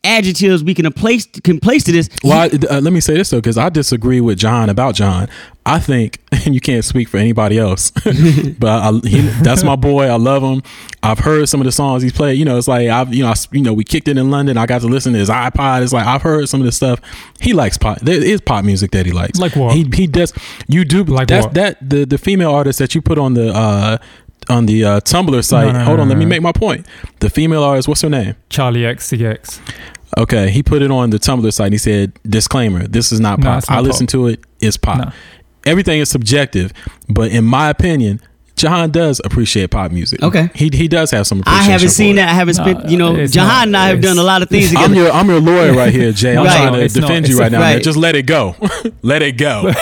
adjectives 0.03 0.63
we 0.63 0.74
can 0.74 0.91
place 0.94 1.25
can 1.25 1.60
place 1.60 1.84
to 1.84 1.91
this. 1.91 2.10
Well, 2.24 2.38
I, 2.39 2.46
uh, 2.70 2.82
let 2.82 2.94
me 2.94 3.01
say 3.01 3.15
this 3.15 3.29
though, 3.29 3.38
because 3.39 3.58
I 3.58 3.70
disagree 3.70 4.22
with 4.22 4.38
John 4.38 4.70
about 4.70 4.96
John. 4.96 5.29
I 5.65 5.79
think, 5.79 6.18
and 6.32 6.56
you 6.56 6.62
can't 6.62 6.84
speak 6.84 7.10
for 7.10 7.18
anybody 7.18 7.58
else, 7.60 7.91
but 8.60 8.68
I, 8.68 8.91
he, 9.08 9.22
that's 9.44 9.63
my 9.63 9.75
boy. 9.75 10.06
I 10.06 10.15
love 10.15 10.41
him. 10.41 10.63
I've 11.03 11.20
heard 11.20 11.48
some 11.48 11.62
of 11.62 11.65
the 11.65 11.72
songs 11.72 12.01
he's 12.01 12.13
played. 12.13 12.39
You 12.39 12.46
know, 12.46 12.58
it's 12.58 12.68
like 12.68 12.89
I've, 12.89 13.13
you 13.13 13.24
know, 13.24 13.29
I, 13.29 13.36
you 13.51 13.62
know, 13.62 13.74
we 13.74 13.84
kicked 13.84 14.08
it 14.08 14.18
in 14.18 14.32
London. 14.32 14.58
I 14.58 14.65
got 14.65 14.82
to 14.82 14.88
listen 14.88 15.13
to 15.13 15.20
his 15.20 15.29
iPod. 15.29 15.84
It's 15.84 15.94
like 15.94 16.08
I've 16.08 16.22
heard 16.22 16.50
some 16.50 16.62
of 16.62 16.65
the 16.65 16.72
stuff. 16.72 17.00
He 17.39 17.53
likes 17.53 17.77
pop. 17.77 18.00
There 18.00 18.22
is 18.22 18.41
pop 18.41 18.65
music 18.65 18.91
that 18.91 19.06
he 19.06 19.12
likes. 19.12 19.39
Like 19.39 19.56
what? 19.56 19.75
He 19.75 19.88
he 19.94 20.08
does. 20.08 20.34
You 20.68 20.86
do 20.86 21.03
Like 21.03 21.27
that's, 21.27 21.46
what? 21.46 21.53
that 21.56 21.88
the 21.88 22.06
the 22.06 22.18
female 22.18 22.51
artist 22.51 22.79
that 22.79 22.96
you 22.96 23.01
put 23.01 23.18
on 23.18 23.34
the. 23.34 23.53
uh 23.53 23.98
on 24.50 24.65
the 24.65 24.84
uh, 24.84 25.00
Tumblr 25.01 25.44
site. 25.44 25.74
no, 25.74 25.79
Hold 25.84 25.98
no, 25.98 26.03
on, 26.03 26.10
let 26.10 26.15
no, 26.15 26.20
me 26.20 26.25
make 26.25 26.41
my 26.41 26.51
point. 26.51 26.86
The 27.20 27.29
female 27.29 27.63
artist, 27.63 27.88
what's 27.88 28.01
her 28.01 28.10
name? 28.10 28.36
Charli 28.50 28.82
XCX. 28.82 29.60
Okay, 30.18 30.50
he 30.50 30.63
put 30.63 30.82
it 30.82 30.91
on 30.91 31.12
the 31.12 31.18
Tumblr 31.20 31.51
site. 31.53 31.68
And 31.68 31.74
he 31.74 31.77
said, 31.77 32.13
"Disclaimer: 32.24 32.88
This 32.88 33.12
is 33.12 33.20
not 33.20 33.41
pop. 33.41 33.60
it's 33.60 33.70
I 33.70 33.79
listen 33.79 34.08
to 34.08 34.27
it. 34.27 34.44
It's 34.60 34.75
pop. 34.77 34.98
No. 34.98 35.12
Everything 35.65 36.00
is 36.00 36.10
subjective, 36.10 36.74
but 37.08 37.32
in 37.32 37.44
my 37.46 37.70
opinion, 37.70 38.22
Jahan 38.60 38.92
does 38.92 39.22
appreciate 39.24 39.72
pop 39.72 39.92
music. 39.92 40.22
Okay. 40.22 40.50
he 40.54 40.70
he 40.74 40.88
does 40.88 41.12
have 41.12 41.25
some. 41.25 41.42
I 41.46 41.63
haven't 41.63 41.88
for 41.88 41.94
seen 41.94 42.18
it. 42.18 42.22
that. 42.22 42.30
I 42.30 42.34
haven't 42.34 42.56
spent. 42.56 42.89
You 42.89 42.98
know, 42.98 43.16
it's 43.16 43.34
Jahan 43.34 43.48
not- 43.48 43.68
and 43.68 43.78
I 43.78 43.88
have 43.89 44.01
done 44.01 44.18
a 44.18 44.24
lot 44.24 44.42
of 44.42 44.50
things 44.50 44.70
I'm 44.75 44.89
together. 44.89 44.96
your 44.96 45.12
I'm 45.12 45.28
your 45.30 45.39
lawyer 45.39 45.74
right 45.74 45.94
here, 45.94 46.12
Jay. 46.12 46.36
I'm 46.36 46.46
Right. 46.46 46.56
trying 46.58 46.74
to 46.74 46.82
It's 46.82 46.94
defend 46.94 47.25
it's 47.25 47.34
you 47.34 47.39
right 47.39 47.48
a- 47.48 47.51
now. 47.51 47.60
Right. 47.62 47.82
Just 47.82 47.98
let 47.98 48.16
it 48.16 48.24
go. 48.24 48.56
let 49.01 49.22
it 49.22 49.34
go. 49.38 49.72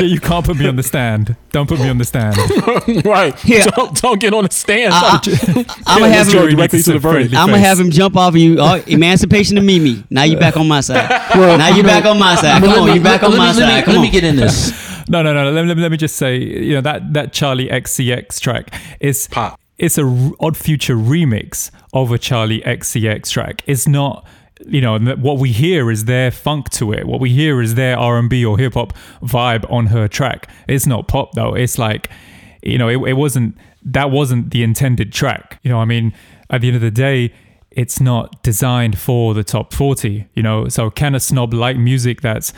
Yeah, 0.00 0.02
you 0.02 0.20
can't 0.20 0.44
put 0.46 0.56
me 0.56 0.66
on 0.68 0.76
the 0.76 0.82
stand. 0.82 1.34
Don't 1.50 1.68
put 1.68 1.80
me 1.80 1.88
on 1.88 1.98
the 1.98 2.04
stand. 2.04 2.36
right. 3.04 3.36
Here. 3.40 3.64
Don't, 3.74 4.00
don't 4.00 4.20
get 4.20 4.32
on 4.32 4.44
the 4.44 4.50
stand. 4.52 4.92
I- 4.94 5.20
I'm 5.86 6.00
gonna 6.00 6.12
have 6.12 6.28
him. 6.28 6.48
directly 6.56 6.82
to 6.82 6.92
the 6.92 6.98
verdict. 6.98 7.34
I'm 7.34 7.48
gonna 7.48 7.58
have 7.58 7.78
him 7.80 7.90
jump 7.90 8.16
off 8.16 8.34
of 8.34 8.36
you. 8.36 8.56
Oh, 8.60 8.80
emancipation 8.86 9.56
to 9.56 9.62
Mimi. 9.62 10.04
Now 10.10 10.22
you 10.22 10.36
back 10.36 10.56
on 10.56 10.68
my 10.68 10.80
side. 10.80 11.08
now 11.34 11.74
you 11.74 11.82
back 11.82 12.04
on 12.04 12.18
my 12.18 12.34
side. 12.36 12.62
Come 12.62 12.70
on, 12.70 12.86
me- 12.88 12.94
you 12.94 13.00
back 13.00 13.22
on 13.22 13.36
my 13.36 13.52
side. 13.52 13.84
Come 13.84 13.94
Let 13.94 14.00
me 14.02 14.08
on. 14.08 14.12
get 14.12 14.24
in 14.24 14.36
this. 14.36 14.89
No, 15.10 15.22
no, 15.22 15.34
no. 15.34 15.50
Let, 15.50 15.64
me- 15.76 15.82
let 15.82 15.90
me 15.90 15.96
just 15.96 16.16
say, 16.16 16.36
you 16.38 16.74
know 16.74 16.80
that 16.82 17.12
that 17.14 17.32
Charli 17.32 17.70
XCX 17.70 18.40
track 18.40 18.72
is 19.00 19.26
Pop. 19.28 19.58
It's 19.76 19.98
a 19.98 20.04
r- 20.06 20.30
Odd 20.40 20.56
Future 20.56 20.94
remix 20.94 21.70
of 21.92 22.12
a 22.12 22.18
Charli 22.18 22.62
XCX 22.64 23.30
track. 23.30 23.62
It's 23.66 23.86
not. 23.88 24.26
You 24.66 24.82
know 24.82 24.98
what 25.16 25.38
we 25.38 25.52
hear 25.52 25.90
is 25.90 26.04
their 26.04 26.30
funk 26.30 26.68
to 26.70 26.92
it. 26.92 27.06
What 27.06 27.18
we 27.18 27.30
hear 27.30 27.62
is 27.62 27.74
their 27.76 27.98
R 27.98 28.18
and 28.18 28.28
B 28.28 28.44
or 28.44 28.58
hip 28.58 28.74
hop 28.74 28.92
vibe 29.22 29.64
on 29.72 29.86
her 29.86 30.06
track. 30.06 30.50
It's 30.68 30.86
not 30.86 31.08
pop 31.08 31.32
though. 31.32 31.54
It's 31.54 31.78
like, 31.78 32.10
you 32.62 32.76
know, 32.78 32.88
it, 32.88 32.98
it 33.08 33.14
wasn't. 33.14 33.56
That 33.82 34.10
wasn't 34.10 34.50
the 34.50 34.62
intended 34.62 35.12
track. 35.14 35.58
You 35.62 35.70
know, 35.70 35.78
I 35.80 35.86
mean, 35.86 36.12
at 36.50 36.60
the 36.60 36.66
end 36.68 36.76
of 36.76 36.82
the 36.82 36.90
day, 36.90 37.32
it's 37.70 38.00
not 38.00 38.42
designed 38.42 38.98
for 38.98 39.32
the 39.32 39.44
top 39.44 39.72
40 39.72 40.26
you 40.34 40.42
know 40.42 40.66
so 40.68 40.90
can 40.90 41.14
a 41.14 41.20
snob 41.20 41.54
like 41.54 41.76
music 41.76 42.20
that's 42.20 42.52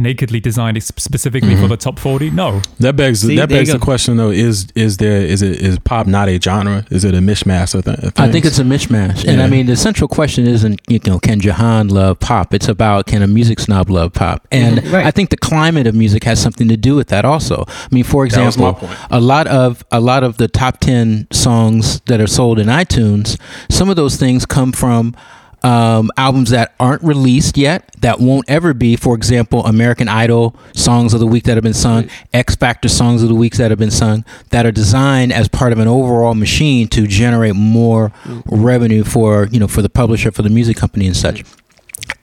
nakedly 0.00 0.40
designed 0.40 0.76
ex- 0.76 0.86
specifically 0.98 1.54
for 1.56 1.68
the 1.68 1.76
top 1.76 1.98
40 1.98 2.30
no 2.30 2.60
That 2.78 2.96
begs 2.96 3.20
See, 3.20 3.36
that 3.36 3.48
begs 3.48 3.70
the 3.72 3.78
question 3.78 4.16
though: 4.16 4.30
is 4.30 4.66
is 4.74 4.96
there 4.96 5.20
is 5.20 5.42
it 5.42 5.60
is 5.60 5.78
pop 5.80 6.06
not 6.06 6.28
a 6.28 6.40
genre? 6.40 6.84
Is 6.90 7.04
it 7.04 7.14
a 7.14 7.18
mishmash 7.18 7.74
of, 7.74 7.84
th- 7.84 7.98
of 7.98 8.12
I 8.16 8.30
think 8.32 8.44
it's 8.44 8.58
a 8.58 8.64
mismatch, 8.64 9.26
and 9.28 9.42
I 9.42 9.46
mean 9.48 9.66
the 9.66 9.76
central 9.76 10.08
question 10.08 10.46
isn't 10.46 10.80
you 10.88 10.98
know 11.06 11.18
can 11.18 11.40
Jahan 11.40 11.88
love 11.88 12.18
pop? 12.20 12.54
It's 12.54 12.68
about 12.68 13.06
can 13.06 13.22
a 13.22 13.26
music 13.26 13.60
snob 13.60 13.90
love 13.90 14.12
pop? 14.12 14.46
And 14.50 14.78
Mhm, 14.78 14.92
right. 14.92 15.06
I 15.06 15.10
think 15.10 15.30
the 15.30 15.36
climate 15.36 15.86
of 15.86 15.94
music 15.94 16.24
has 16.24 16.40
something 16.40 16.68
to 16.68 16.76
do 16.76 16.94
with 16.96 17.08
that 17.08 17.24
also. 17.24 17.64
I 17.68 17.94
mean, 17.94 18.04
for 18.04 18.26
That 18.28 18.44
was 18.44 18.56
my 18.58 18.70
example, 18.70 18.88
a 19.10 19.20
lot 19.20 19.46
of 19.46 19.84
a 19.92 20.00
lot 20.00 20.22
of 20.24 20.36
the 20.38 20.48
top 20.48 20.78
ten 20.80 21.26
songs 21.32 22.00
that 22.06 22.20
are 22.20 22.26
sold 22.38 22.58
in 22.58 22.66
iTunes, 22.68 23.36
some 23.68 23.88
of 23.90 23.96
those 23.96 24.16
things 24.16 24.46
come 24.46 24.72
from. 24.72 25.14
Um, 25.62 26.10
albums 26.16 26.50
that 26.50 26.74
aren't 26.80 27.02
released 27.02 27.58
yet, 27.58 27.94
that 28.00 28.18
won't 28.18 28.48
ever 28.48 28.72
be. 28.72 28.96
For 28.96 29.14
example, 29.14 29.64
American 29.66 30.08
Idol 30.08 30.56
songs 30.74 31.12
of 31.12 31.20
the 31.20 31.26
week 31.26 31.44
that 31.44 31.56
have 31.56 31.62
been 31.62 31.74
sung, 31.74 32.08
X 32.32 32.56
Factor 32.56 32.88
songs 32.88 33.22
of 33.22 33.28
the 33.28 33.34
weeks 33.34 33.58
that 33.58 33.70
have 33.70 33.78
been 33.78 33.90
sung, 33.90 34.24
that 34.50 34.64
are 34.64 34.72
designed 34.72 35.32
as 35.34 35.48
part 35.48 35.72
of 35.72 35.78
an 35.78 35.86
overall 35.86 36.34
machine 36.34 36.88
to 36.88 37.06
generate 37.06 37.54
more 37.54 38.10
revenue 38.46 39.04
for 39.04 39.48
you 39.50 39.60
know 39.60 39.68
for 39.68 39.82
the 39.82 39.90
publisher, 39.90 40.30
for 40.30 40.42
the 40.42 40.50
music 40.50 40.76
company, 40.78 41.06
and 41.06 41.16
such. 41.16 41.44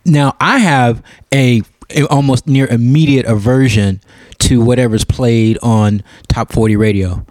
Now, 0.04 0.36
I 0.40 0.60
have 0.60 1.04
a, 1.34 1.62
a 1.90 2.06
almost 2.08 2.48
near 2.48 2.66
immediate 2.68 3.26
aversion 3.26 4.02
to 4.40 4.64
whatever's 4.64 5.04
played 5.04 5.58
on 5.62 6.02
top 6.28 6.52
40 6.52 6.76
radio. 6.76 7.26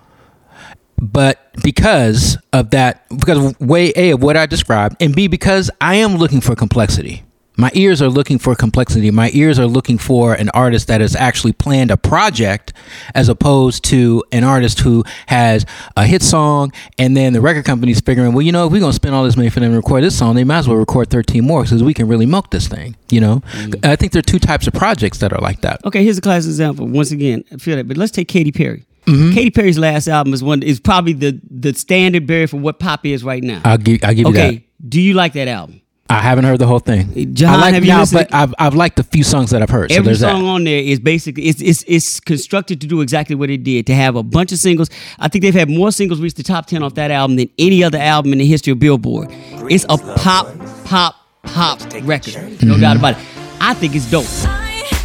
But 0.98 1.40
because 1.62 2.38
of 2.52 2.70
that, 2.70 3.06
because 3.08 3.38
of 3.38 3.60
way 3.60 3.92
A 3.96 4.10
of 4.10 4.22
what 4.22 4.36
I 4.36 4.46
described, 4.46 4.96
and 5.00 5.14
B 5.14 5.28
because 5.28 5.70
I 5.80 5.96
am 5.96 6.16
looking 6.16 6.40
for 6.40 6.54
complexity. 6.54 7.22
My 7.58 7.70
ears 7.72 8.02
are 8.02 8.08
looking 8.08 8.38
for 8.38 8.54
complexity. 8.54 9.10
My 9.10 9.30
ears 9.32 9.58
are 9.58 9.66
looking 9.66 9.96
for 9.96 10.34
an 10.34 10.50
artist 10.50 10.88
that 10.88 11.00
has 11.00 11.16
actually 11.16 11.52
planned 11.52 11.90
a 11.90 11.96
project 11.96 12.74
as 13.14 13.30
opposed 13.30 13.82
to 13.84 14.22
an 14.30 14.44
artist 14.44 14.80
who 14.80 15.04
has 15.26 15.64
a 15.96 16.06
hit 16.06 16.22
song 16.22 16.72
and 16.98 17.16
then 17.16 17.32
the 17.32 17.40
record 17.40 17.64
company's 17.64 18.00
figuring, 18.00 18.34
well, 18.34 18.42
you 18.42 18.52
know, 18.52 18.66
if 18.66 18.72
we're 18.72 18.80
going 18.80 18.92
to 18.92 18.96
spend 18.96 19.14
all 19.14 19.24
this 19.24 19.38
money 19.38 19.48
for 19.48 19.60
them 19.60 19.70
to 19.70 19.76
record 19.76 20.04
this 20.04 20.18
song, 20.18 20.34
they 20.34 20.44
might 20.44 20.58
as 20.58 20.68
well 20.68 20.76
record 20.76 21.08
13 21.08 21.46
more 21.46 21.62
because 21.62 21.82
we 21.82 21.94
can 21.94 22.08
really 22.08 22.26
milk 22.26 22.50
this 22.50 22.68
thing, 22.68 22.94
you 23.10 23.22
know? 23.22 23.40
Mm. 23.52 23.86
I 23.86 23.96
think 23.96 24.12
there 24.12 24.20
are 24.20 24.22
two 24.22 24.38
types 24.38 24.66
of 24.66 24.74
projects 24.74 25.18
that 25.18 25.32
are 25.32 25.40
like 25.40 25.62
that. 25.62 25.82
Okay, 25.86 26.04
here's 26.04 26.18
a 26.18 26.22
classic 26.22 26.50
example. 26.50 26.86
Once 26.86 27.10
again, 27.10 27.42
I 27.50 27.56
feel 27.56 27.76
that, 27.76 27.88
but 27.88 27.96
let's 27.96 28.12
take 28.12 28.28
Katy 28.28 28.52
Perry. 28.52 28.84
Mm-hmm. 29.06 29.32
Katy 29.32 29.50
Perry's 29.50 29.78
last 29.78 30.08
album 30.08 30.34
is 30.34 30.42
one 30.42 30.62
is 30.62 30.80
probably 30.80 31.12
the 31.12 31.40
the 31.50 31.72
standard 31.74 32.26
bearer 32.26 32.46
for 32.48 32.56
what 32.58 32.78
pop 32.80 33.06
is 33.06 33.22
right 33.24 33.42
now. 33.42 33.60
I'll 33.64 33.78
give, 33.78 34.02
I'll 34.02 34.14
give 34.14 34.26
you 34.26 34.32
that. 34.32 34.46
okay, 34.48 34.66
do 34.88 35.00
you 35.00 35.14
like 35.14 35.32
that 35.34 35.48
album? 35.48 35.80
I 36.08 36.20
haven't 36.20 36.44
heard 36.44 36.60
the 36.60 36.68
whole 36.68 36.78
thing. 36.78 37.34
Jahan, 37.34 37.56
I 37.56 37.60
like 37.60 37.74
have 37.74 37.84
you 37.84 37.90
now, 37.90 38.04
but 38.12 38.32
I've 38.32 38.54
I've 38.60 38.74
liked 38.74 38.94
the 38.96 39.02
few 39.02 39.24
songs 39.24 39.50
that 39.50 39.60
I've 39.60 39.70
heard. 39.70 39.90
so 39.90 39.96
Every 39.96 40.06
there's 40.06 40.20
song 40.20 40.42
that. 40.44 40.48
on 40.48 40.64
there 40.64 40.78
is 40.80 41.00
basically 41.00 41.44
it's, 41.46 41.60
it's 41.60 41.84
it's 41.88 42.20
constructed 42.20 42.80
to 42.80 42.86
do 42.86 43.00
exactly 43.00 43.34
what 43.34 43.50
it 43.50 43.64
did 43.64 43.86
to 43.88 43.94
have 43.94 44.14
a 44.14 44.22
bunch 44.22 44.52
of 44.52 44.58
singles. 44.58 44.88
I 45.18 45.26
think 45.28 45.42
they've 45.42 45.52
had 45.54 45.68
more 45.68 45.90
singles 45.90 46.20
reach 46.20 46.34
the 46.34 46.44
top 46.44 46.66
ten 46.66 46.82
off 46.84 46.94
that 46.94 47.10
album 47.10 47.36
than 47.36 47.48
any 47.58 47.82
other 47.82 47.98
album 47.98 48.32
in 48.32 48.38
the 48.38 48.46
history 48.46 48.72
of 48.72 48.78
Billboard. 48.78 49.28
It's 49.68 49.84
a 49.88 49.98
pop, 49.98 50.46
pop, 50.84 51.16
pop 51.42 51.80
record, 52.02 52.34
no 52.62 52.74
Mm-hmm. 52.74 52.80
doubt 52.80 52.96
about 52.98 53.14
it. 53.18 53.24
I 53.60 53.74
think 53.74 53.96
it's 53.96 54.08
dope. 54.08 54.26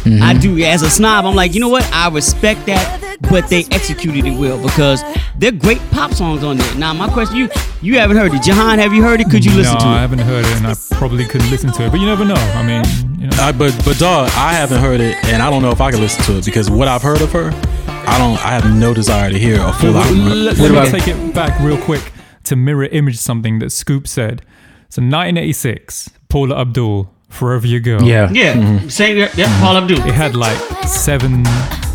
I 0.06 0.34
do. 0.34 0.58
As 0.64 0.82
a 0.82 0.90
snob, 0.90 1.24
I'm 1.24 1.34
like, 1.34 1.54
you 1.54 1.60
know 1.60 1.68
what? 1.68 1.84
I 1.92 2.08
respect 2.08 2.66
that, 2.66 3.18
but 3.30 3.48
they 3.48 3.64
executed 3.70 4.24
it 4.26 4.38
well 4.38 4.60
because 4.62 5.02
they're 5.36 5.52
great 5.52 5.80
pop 5.90 6.12
songs 6.12 6.42
on 6.42 6.56
there. 6.56 6.74
Now, 6.76 6.92
my 6.92 7.08
question, 7.08 7.36
you 7.36 7.48
you 7.80 7.98
haven't 7.98 8.16
heard 8.16 8.32
it. 8.34 8.42
Jahan, 8.42 8.78
have 8.78 8.92
you 8.92 9.02
heard 9.02 9.20
it? 9.20 9.30
Could 9.30 9.44
you 9.44 9.52
listen 9.52 9.74
no 9.74 9.80
to 9.80 9.86
it? 9.86 9.90
i 9.90 10.00
haven't 10.00 10.18
heard 10.20 10.44
it 10.44 10.56
and 10.56 10.66
i 10.66 10.74
probably 10.92 11.24
could 11.24 11.42
listen 11.50 11.72
to 11.72 11.84
it 11.86 11.90
but 11.90 11.98
you 12.00 12.06
never 12.06 12.24
know 12.24 12.34
i 12.34 12.62
mean 12.64 12.82
you 13.20 13.26
know 13.26 13.36
I, 13.40 13.52
but 13.52 13.72
but 13.84 13.98
dog, 13.98 14.30
I 14.36 14.52
haven't 14.52 14.80
heard 14.80 15.00
it, 15.00 15.16
and 15.26 15.42
I 15.42 15.50
don't 15.50 15.62
know 15.62 15.70
if 15.70 15.80
I 15.80 15.90
can 15.90 16.00
listen 16.00 16.22
to 16.24 16.38
it 16.38 16.44
because 16.44 16.68
what 16.70 16.88
I've 16.88 17.02
heard 17.02 17.20
of 17.22 17.30
her, 17.32 17.50
I 17.86 18.18
don't. 18.18 18.36
I 18.44 18.50
have 18.50 18.66
no 18.76 18.92
desire 18.94 19.30
to 19.30 19.38
hear 19.38 19.60
a 19.60 19.72
full 19.72 19.96
album. 19.96 20.44
let, 20.44 20.58
What 20.58 20.70
let 20.72 20.92
me 20.92 20.98
take 20.98 21.08
it 21.08 21.34
back 21.34 21.58
real 21.60 21.78
quick 21.78 22.12
to 22.44 22.56
mirror 22.56 22.86
image 22.86 23.16
something 23.18 23.60
that 23.60 23.70
scoop 23.70 24.08
said 24.08 24.42
so 24.88 25.00
1986 25.00 26.10
paula 26.28 26.60
abdul 26.60 27.14
forever 27.32 27.66
your 27.66 27.80
girl 27.80 28.02
Yeah. 28.02 28.30
Yeah, 28.30 28.54
mm-hmm. 28.54 28.88
same. 28.88 29.16
Yep, 29.16 29.34
yep, 29.36 29.48
Paula 29.60 29.82
Abdul. 29.82 29.98
it 30.06 30.14
had 30.14 30.34
like 30.36 30.58
seven 30.86 31.44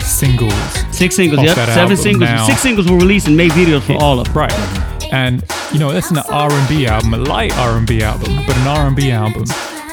singles 0.01 0.53
Six 0.91 1.15
singles, 1.15 1.39
off 1.39 1.45
yep. 1.45 1.55
Seven 1.55 1.77
album 1.79 1.97
singles. 1.97 2.29
now. 2.29 2.45
Six 2.45 2.61
singles 2.61 2.89
were 2.89 2.97
released 2.97 3.27
and 3.27 3.37
made 3.37 3.51
videos 3.51 3.81
for 3.83 3.93
all 4.01 4.19
of 4.19 4.27
them. 4.27 4.35
right 4.35 4.87
and 5.13 5.43
you 5.71 5.79
know 5.79 5.91
that's 5.91 6.11
an 6.11 6.17
r&b 6.17 6.85
album 6.85 7.13
a 7.13 7.17
light 7.17 7.55
r&b 7.57 8.01
album 8.03 8.35
but 8.45 8.57
an 8.57 8.67
r&b 8.67 9.09
album 9.11 9.45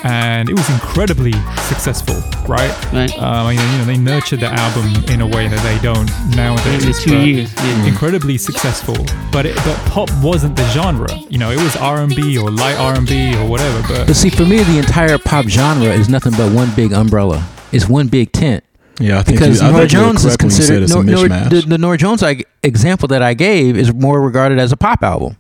and 0.05 0.49
it 0.51 0.53
was 0.55 0.69
incredibly 0.71 1.33
successful 1.69 2.15
right 2.47 2.71
Right. 2.93 3.11
um, 3.19 3.51
you 3.51 3.57
know, 3.57 3.73
you 3.73 3.79
know 3.79 3.85
they 3.87 3.97
nurtured 3.97 4.41
the 4.41 4.47
album 4.53 5.05
in 5.13 5.21
a 5.21 5.27
way 5.27 5.49
that 5.49 5.63
they 5.63 5.79
don't 5.83 6.11
nowadays 6.37 6.85
In 6.85 6.93
the 6.93 6.99
two 7.03 7.19
years, 7.27 7.55
yeah. 7.57 7.87
incredibly 7.87 8.37
successful 8.39 8.97
but 9.33 9.47
it, 9.47 9.57
but 9.65 9.77
pop 9.91 10.09
wasn't 10.23 10.57
the 10.57 10.67
genre 10.69 11.09
you 11.31 11.39
know 11.39 11.51
it 11.51 11.57
was 11.61 11.75
r&b 11.77 12.39
or 12.39 12.51
light 12.51 12.77
r&b 12.79 13.37
or 13.37 13.47
whatever 13.49 13.81
but 13.89 14.07
But 14.07 14.17
see, 14.17 14.31
for 14.31 14.45
me, 14.45 14.59
the 14.63 14.79
entire 14.79 15.19
pop 15.19 15.47
genre 15.47 15.87
is 15.89 16.09
nothing 16.09 16.33
but 16.33 16.53
one 16.53 16.71
big 16.75 16.93
umbrella. 16.93 17.47
It's 17.73 17.89
one 17.89 18.09
big 18.09 18.31
tent. 18.33 18.63
Yeah, 19.01 19.19
I 19.19 19.23
think 19.23 19.39
Because 19.39 19.61
you, 19.61 19.67
I 19.67 19.71
Norah 19.71 19.81
think 19.89 19.93
you 19.93 19.99
were 19.99 20.05
Jones 20.07 20.25
is 20.25 20.37
correct 20.37 20.43
when 20.43 20.51
you 20.51 20.57
said 20.57 20.67
considered 20.67 20.83
it's 20.85 20.93
a 20.95 21.03
Nor, 21.03 21.29
Nor, 21.29 21.49
the, 21.49 21.61
the 21.67 21.79
Norah 21.79 21.97
Jones 21.99 22.23
I, 22.23 22.43
example 22.63 23.09
that 23.09 23.23
I 23.23 23.35
gave 23.35 23.77
is 23.77 23.93
more 23.93 24.21
regarded 24.21 24.59
as 24.59 24.71
a 24.73 24.77
pop 24.77 25.03
album. 25.03 25.37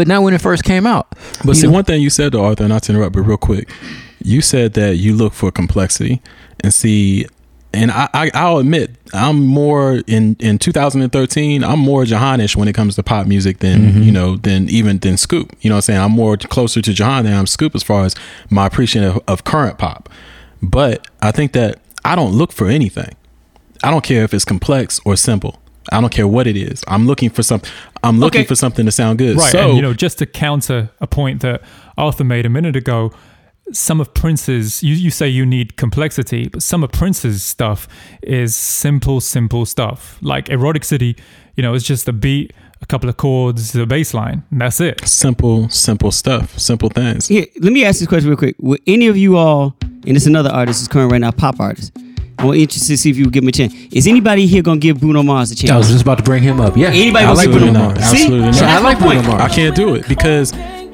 But 0.00 0.08
not 0.08 0.22
when 0.22 0.32
it 0.32 0.40
first 0.40 0.64
came 0.64 0.86
out. 0.86 1.14
But 1.44 1.56
see, 1.56 1.66
know? 1.66 1.74
one 1.74 1.84
thing 1.84 2.00
you 2.00 2.08
said 2.08 2.32
to 2.32 2.40
Arthur, 2.40 2.66
not 2.66 2.84
to 2.84 2.92
interrupt, 2.92 3.12
but 3.14 3.20
real 3.20 3.36
quick, 3.36 3.68
you 4.24 4.40
said 4.40 4.72
that 4.72 4.96
you 4.96 5.14
look 5.14 5.34
for 5.34 5.50
complexity, 5.50 6.22
and 6.60 6.72
see, 6.72 7.26
and 7.74 7.90
I, 7.90 8.08
I 8.14 8.30
I'll 8.32 8.56
admit, 8.56 8.92
I'm 9.12 9.44
more 9.44 10.00
in 10.06 10.36
in 10.38 10.58
2013. 10.58 11.62
I'm 11.62 11.78
more 11.80 12.04
Jahanish 12.04 12.56
when 12.56 12.66
it 12.66 12.72
comes 12.72 12.94
to 12.94 13.02
pop 13.02 13.26
music 13.26 13.58
than 13.58 13.80
Mm-hmm. 13.80 14.02
you 14.04 14.10
know 14.10 14.36
than 14.36 14.70
even 14.70 15.00
than 15.00 15.18
Scoop. 15.18 15.54
You 15.60 15.68
know, 15.68 15.74
what 15.74 15.80
I'm 15.80 15.82
saying 15.82 16.00
I'm 16.00 16.12
more 16.12 16.38
closer 16.38 16.80
to 16.80 16.92
Jahan 16.94 17.24
than 17.24 17.34
I'm 17.34 17.46
Scoop 17.46 17.74
as 17.74 17.82
far 17.82 18.06
as 18.06 18.14
my 18.48 18.64
appreciation 18.68 19.06
of, 19.06 19.22
of 19.28 19.44
current 19.44 19.76
pop. 19.76 20.08
But 20.62 21.06
I 21.20 21.30
think 21.30 21.52
that 21.52 21.78
I 22.06 22.16
don't 22.16 22.32
look 22.32 22.52
for 22.52 22.68
anything. 22.68 23.14
I 23.84 23.90
don't 23.90 24.02
care 24.02 24.24
if 24.24 24.32
it's 24.32 24.46
complex 24.46 24.98
or 25.04 25.14
simple. 25.14 25.60
I 25.92 26.00
don't 26.00 26.12
care 26.12 26.28
what 26.28 26.46
it 26.46 26.56
is. 26.56 26.82
I'm 26.88 27.06
looking 27.06 27.30
for 27.30 27.42
something. 27.42 27.70
I'm 28.02 28.18
looking 28.20 28.40
Okay. 28.42 28.46
for 28.48 28.54
something 28.56 28.86
to 28.86 28.92
sound 28.92 29.18
good. 29.18 29.36
Right, 29.36 29.52
So 29.52 29.68
and 29.68 29.76
you 29.76 29.82
know, 29.82 29.92
just 29.94 30.18
to 30.18 30.26
counter 30.26 30.90
a 31.00 31.06
point 31.06 31.40
that 31.42 31.62
Arthur 31.98 32.24
made 32.24 32.46
a 32.46 32.48
minute 32.48 32.76
ago, 32.76 33.12
some 33.72 34.00
of 34.00 34.12
Prince's 34.14 34.82
you, 34.82 34.94
you 34.94 35.10
say 35.10 35.28
you 35.28 35.44
need 35.46 35.76
complexity, 35.76 36.48
but 36.48 36.62
some 36.62 36.82
of 36.82 36.90
Prince's 36.92 37.42
stuff 37.42 37.86
is 38.22 38.56
simple, 38.56 39.20
simple 39.20 39.64
stuff. 39.66 40.18
Like 40.22 40.48
Erotic 40.48 40.84
City, 40.84 41.16
you 41.56 41.62
know, 41.62 41.74
it's 41.74 41.84
just 41.84 42.08
a 42.08 42.12
beat, 42.12 42.52
a 42.82 42.86
couple 42.86 43.08
of 43.08 43.16
chords, 43.16 43.72
the 43.72 43.86
bass 43.86 44.12
line, 44.14 44.42
and 44.50 44.60
that's 44.60 44.80
it. 44.80 45.06
simple, 45.06 45.68
simple 45.68 46.10
stuff, 46.10 46.58
simple 46.58 46.88
things. 46.88 47.28
Here, 47.28 47.46
let 47.60 47.72
me 47.72 47.84
ask 47.84 47.98
this 48.00 48.08
question 48.08 48.28
real 48.28 48.38
quick. 48.38 48.56
Would 48.60 48.80
any 48.86 49.06
of 49.08 49.16
you 49.16 49.36
all, 49.36 49.76
and 49.82 50.16
it's 50.16 50.26
another 50.26 50.50
artist 50.50 50.80
who's 50.80 50.88
current 50.88 51.12
right 51.12 51.20
now, 51.20 51.30
pop 51.30 51.60
artist. 51.60 51.92
I'm 52.40 52.54
interested 52.54 52.88
to 52.92 52.96
see 52.98 53.10
if 53.10 53.16
you 53.16 53.24
would 53.24 53.32
give 53.32 53.42
him 53.44 53.48
a 53.48 53.52
chance. 53.52 53.74
Is 53.92 54.06
anybody 54.06 54.46
here 54.46 54.62
gonna 54.62 54.80
give 54.80 55.00
Bruno 55.00 55.22
Mars 55.22 55.50
a 55.50 55.54
chance? 55.54 55.70
I 55.70 55.76
was 55.76 55.88
just 55.88 56.02
about 56.02 56.18
to 56.18 56.24
bring 56.24 56.42
him 56.42 56.60
up. 56.60 56.76
Yeah. 56.76 56.88
Anybody 56.88 57.24
I 57.24 57.32
like 57.32 57.50
Bruno 57.50 57.66
Bruno 57.66 57.78
Mars. 57.80 57.98
Mars? 57.98 58.10
See? 58.10 58.22
Absolutely 58.22 58.52
So 58.52 58.60
not. 58.64 58.70
I 58.70 58.78
like. 58.80 58.98
Bruno 58.98 59.22
Mars. 59.22 59.42
I 59.42 59.48
can't 59.48 59.76
do 59.76 59.94
it 59.94 60.08
because 60.08 60.52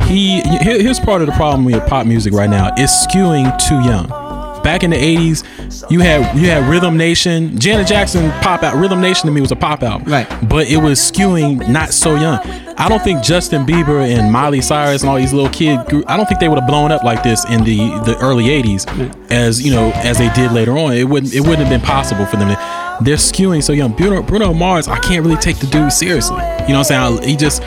he. 0.08 0.40
Here's 0.60 1.00
part 1.00 1.20
of 1.20 1.26
the 1.26 1.32
problem 1.34 1.64
with 1.64 1.86
pop 1.86 2.06
music 2.06 2.32
right 2.32 2.50
now. 2.50 2.70
It's 2.76 3.06
skewing 3.06 3.56
too 3.68 3.80
young. 3.88 4.25
Back 4.66 4.82
in 4.82 4.90
the 4.90 4.96
'80s, 4.96 5.88
you 5.92 6.00
had 6.00 6.36
you 6.36 6.48
had 6.48 6.68
Rhythm 6.68 6.96
Nation, 6.96 7.56
Janet 7.56 7.86
Jackson 7.86 8.32
pop 8.42 8.64
out. 8.64 8.74
Rhythm 8.74 9.00
Nation 9.00 9.26
to 9.26 9.32
me 9.32 9.40
was 9.40 9.52
a 9.52 9.56
pop 9.56 9.84
out. 9.84 10.04
Right. 10.08 10.26
But 10.48 10.68
it 10.68 10.78
was 10.78 10.98
skewing 10.98 11.68
not 11.68 11.92
so 11.92 12.16
young. 12.16 12.40
I 12.76 12.88
don't 12.88 13.00
think 13.00 13.22
Justin 13.22 13.64
Bieber 13.64 14.04
and 14.04 14.32
Miley 14.32 14.60
Cyrus 14.60 15.02
and 15.02 15.08
all 15.08 15.18
these 15.18 15.32
little 15.32 15.50
kid 15.50 15.86
group. 15.86 16.04
I 16.08 16.16
don't 16.16 16.26
think 16.26 16.40
they 16.40 16.48
would 16.48 16.58
have 16.58 16.68
blown 16.68 16.90
up 16.90 17.04
like 17.04 17.22
this 17.22 17.44
in 17.44 17.62
the 17.62 17.76
the 18.04 18.18
early 18.20 18.46
'80s, 18.46 19.30
as 19.30 19.64
you 19.64 19.70
know, 19.70 19.92
as 19.94 20.18
they 20.18 20.30
did 20.30 20.50
later 20.50 20.76
on. 20.76 20.94
It 20.94 21.04
wouldn't 21.04 21.32
it 21.32 21.40
wouldn't 21.40 21.60
have 21.60 21.70
been 21.70 21.86
possible 21.86 22.26
for 22.26 22.36
them. 22.36 22.48
to 22.48 23.04
They're 23.04 23.16
skewing 23.16 23.62
so 23.62 23.72
young. 23.72 23.92
Bruno, 23.92 24.20
Bruno 24.20 24.52
Mars, 24.52 24.88
I 24.88 24.98
can't 24.98 25.24
really 25.24 25.38
take 25.38 25.58
the 25.60 25.68
dude 25.68 25.92
seriously. 25.92 26.42
You 26.66 26.72
know 26.74 26.80
what 26.80 26.90
I'm 26.90 27.18
saying? 27.18 27.28
He 27.28 27.36
just 27.36 27.62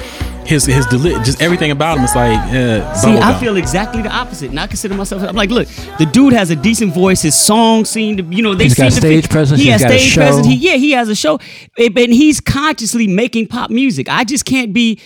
his 0.49 0.65
his 0.65 0.85
deli- 0.87 1.13
just 1.23 1.41
everything 1.41 1.71
about 1.71 1.97
him 1.97 2.03
is 2.03 2.15
like 2.15 2.37
uh, 2.37 2.93
See, 2.95 3.17
I 3.17 3.39
feel 3.39 3.55
exactly 3.57 4.01
the 4.01 4.09
opposite, 4.09 4.49
and 4.49 4.59
I 4.59 4.67
consider 4.67 4.95
myself. 4.95 5.21
I'm 5.23 5.35
like, 5.35 5.49
look, 5.51 5.67
the 5.99 6.05
dude 6.05 6.33
has 6.33 6.49
a 6.49 6.55
decent 6.55 6.93
voice. 6.93 7.21
His 7.21 7.35
songs 7.35 7.89
seem 7.89 8.17
to, 8.17 8.23
you 8.23 8.41
know, 8.41 8.55
they 8.55 8.65
He's 8.65 8.75
seem 8.75 8.85
got 8.85 8.91
to 8.93 8.97
stage 8.97 9.23
fit. 9.25 9.31
presence, 9.31 9.59
He 9.61 9.65
he's 9.71 9.73
has 9.73 9.81
got 9.83 9.91
a 9.91 9.99
stage 9.99 10.11
show. 10.11 10.21
presence. 10.21 10.47
He, 10.47 10.55
yeah, 10.55 10.73
he 10.75 10.91
has 10.91 11.07
a 11.09 11.15
show, 11.15 11.39
and 11.77 11.97
he's 12.13 12.41
consciously 12.41 13.07
making 13.07 13.47
pop 13.47 13.69
music. 13.69 14.09
I 14.09 14.23
just 14.23 14.45
can't 14.45 14.73
be. 14.73 14.99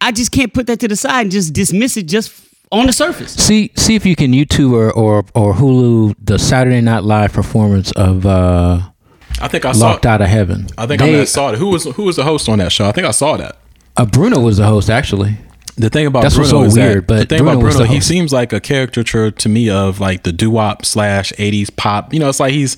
I 0.00 0.12
just 0.12 0.30
can't 0.32 0.52
put 0.52 0.66
that 0.66 0.80
to 0.80 0.88
the 0.88 0.96
side 0.96 1.22
and 1.22 1.30
just 1.30 1.52
dismiss 1.54 1.96
it 1.96 2.04
just 2.04 2.30
on 2.70 2.86
the 2.86 2.92
surface. 2.92 3.32
See, 3.34 3.70
see 3.76 3.94
if 3.94 4.04
you 4.04 4.14
can 4.16 4.32
YouTube 4.32 4.72
or, 4.72 4.92
or 4.92 5.24
or 5.34 5.54
Hulu 5.54 6.14
the 6.22 6.38
Saturday 6.38 6.80
Night 6.82 7.04
Live 7.04 7.32
performance 7.32 7.90
of 7.92 8.26
uh, 8.26 8.80
I 9.40 9.48
think 9.48 9.64
I 9.64 9.72
saw. 9.72 9.90
Locked 9.90 10.04
Out 10.06 10.20
of 10.20 10.28
Heaven. 10.28 10.66
I 10.76 10.86
think 10.86 11.00
I 11.00 11.06
They- 11.06 11.12
may 11.12 11.18
have 11.20 11.28
saw 11.28 11.52
it. 11.52 11.58
Who 11.58 11.68
was 11.68 11.84
who 11.84 12.02
was 12.04 12.16
the 12.16 12.24
host 12.24 12.48
on 12.48 12.58
that 12.58 12.72
show? 12.72 12.86
I 12.86 12.92
think 12.92 13.06
I 13.06 13.12
saw 13.12 13.36
that. 13.38 13.56
Uh, 13.96 14.04
Bruno 14.06 14.40
was 14.40 14.56
the 14.58 14.66
host 14.66 14.90
actually. 14.90 15.36
The 15.76 15.90
thing 15.90 16.06
about 16.06 16.22
That's 16.22 16.36
what's 16.38 16.50
Bruno 16.50 16.64
so 16.66 16.68
is 16.68 16.76
weird, 16.76 16.96
that 16.98 17.06
but 17.08 17.16
the 17.16 17.26
thing 17.26 17.38
Bruno 17.44 17.52
about 17.58 17.64
was 17.64 17.76
Bruno, 17.76 17.90
he 17.92 18.00
seems 18.00 18.32
like 18.32 18.52
a 18.52 18.60
caricature 18.60 19.32
to 19.32 19.48
me 19.48 19.68
of 19.70 19.98
like 19.98 20.22
the 20.22 20.32
doo 20.32 20.50
wop 20.50 20.84
slash 20.84 21.32
'80s 21.32 21.74
pop. 21.74 22.12
You 22.14 22.20
know, 22.20 22.28
it's 22.28 22.38
like 22.40 22.52
he's. 22.52 22.76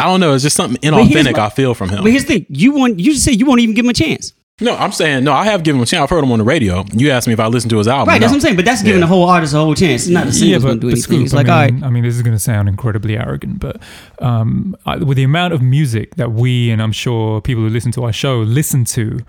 I 0.00 0.04
don't 0.04 0.20
know. 0.20 0.32
It's 0.34 0.44
just 0.44 0.54
something 0.54 0.80
inauthentic. 0.80 1.36
my- 1.36 1.46
I 1.46 1.48
feel 1.50 1.74
from 1.74 1.88
him. 1.88 2.02
But 2.04 2.12
here's 2.12 2.24
the 2.24 2.34
thing: 2.34 2.46
you 2.50 2.70
want 2.72 3.00
you 3.00 3.12
just 3.12 3.24
say 3.24 3.32
you 3.32 3.46
won't 3.46 3.60
even 3.60 3.74
give 3.74 3.84
him 3.84 3.90
a 3.90 3.94
chance. 3.94 4.32
No, 4.60 4.76
I'm 4.76 4.90
saying 4.92 5.22
no. 5.24 5.32
I 5.32 5.44
have 5.44 5.62
given 5.64 5.78
him 5.78 5.82
a 5.82 5.86
chance. 5.86 6.02
I've 6.02 6.10
heard 6.10 6.22
him 6.22 6.30
on 6.32 6.38
the 6.38 6.44
radio. 6.44 6.84
You 6.92 7.10
asked 7.10 7.26
me 7.28 7.32
if 7.32 7.40
I 7.40 7.46
listened 7.48 7.70
to 7.70 7.78
his 7.78 7.86
album. 7.88 8.08
Right, 8.08 8.20
that's 8.20 8.30
No. 8.30 8.34
what 8.34 8.36
I'm 8.36 8.40
saying. 8.42 8.56
But 8.56 8.64
that's 8.64 8.82
giving 8.82 9.00
Yeah. 9.00 9.06
the 9.06 9.12
whole 9.12 9.24
artist 9.28 9.54
a 9.54 9.58
whole 9.58 9.74
chance. 9.74 10.02
It's 10.02 10.10
not 10.10 10.26
the 10.26 10.32
singles 10.32 10.64
going 10.64 10.76
to 10.76 10.80
do 10.80 10.86
anything. 10.88 11.02
Scoop, 11.02 11.24
It's 11.24 11.32
like, 11.32 11.46
I 11.48 11.52
all 11.52 11.60
right, 11.62 11.74
mean, 11.74 11.84
I 11.84 11.90
mean, 11.90 12.02
this 12.04 12.16
is 12.16 12.22
going 12.22 12.34
to 12.34 12.40
sound 12.40 12.68
incredibly 12.68 13.16
arrogant, 13.16 13.60
but 13.60 13.80
um, 14.20 14.76
I, 14.84 14.96
with 14.96 15.16
the 15.16 15.22
amount 15.22 15.54
of 15.54 15.62
music 15.62 16.16
that 16.16 16.32
we 16.32 16.70
and 16.70 16.82
I'm 16.82 16.90
sure 16.90 17.40
people 17.40 17.62
who 17.62 17.68
listen 17.68 17.92
to 17.92 18.04
our 18.04 18.12
show 18.12 18.38
listen 18.40 18.84
to, 18.86 19.20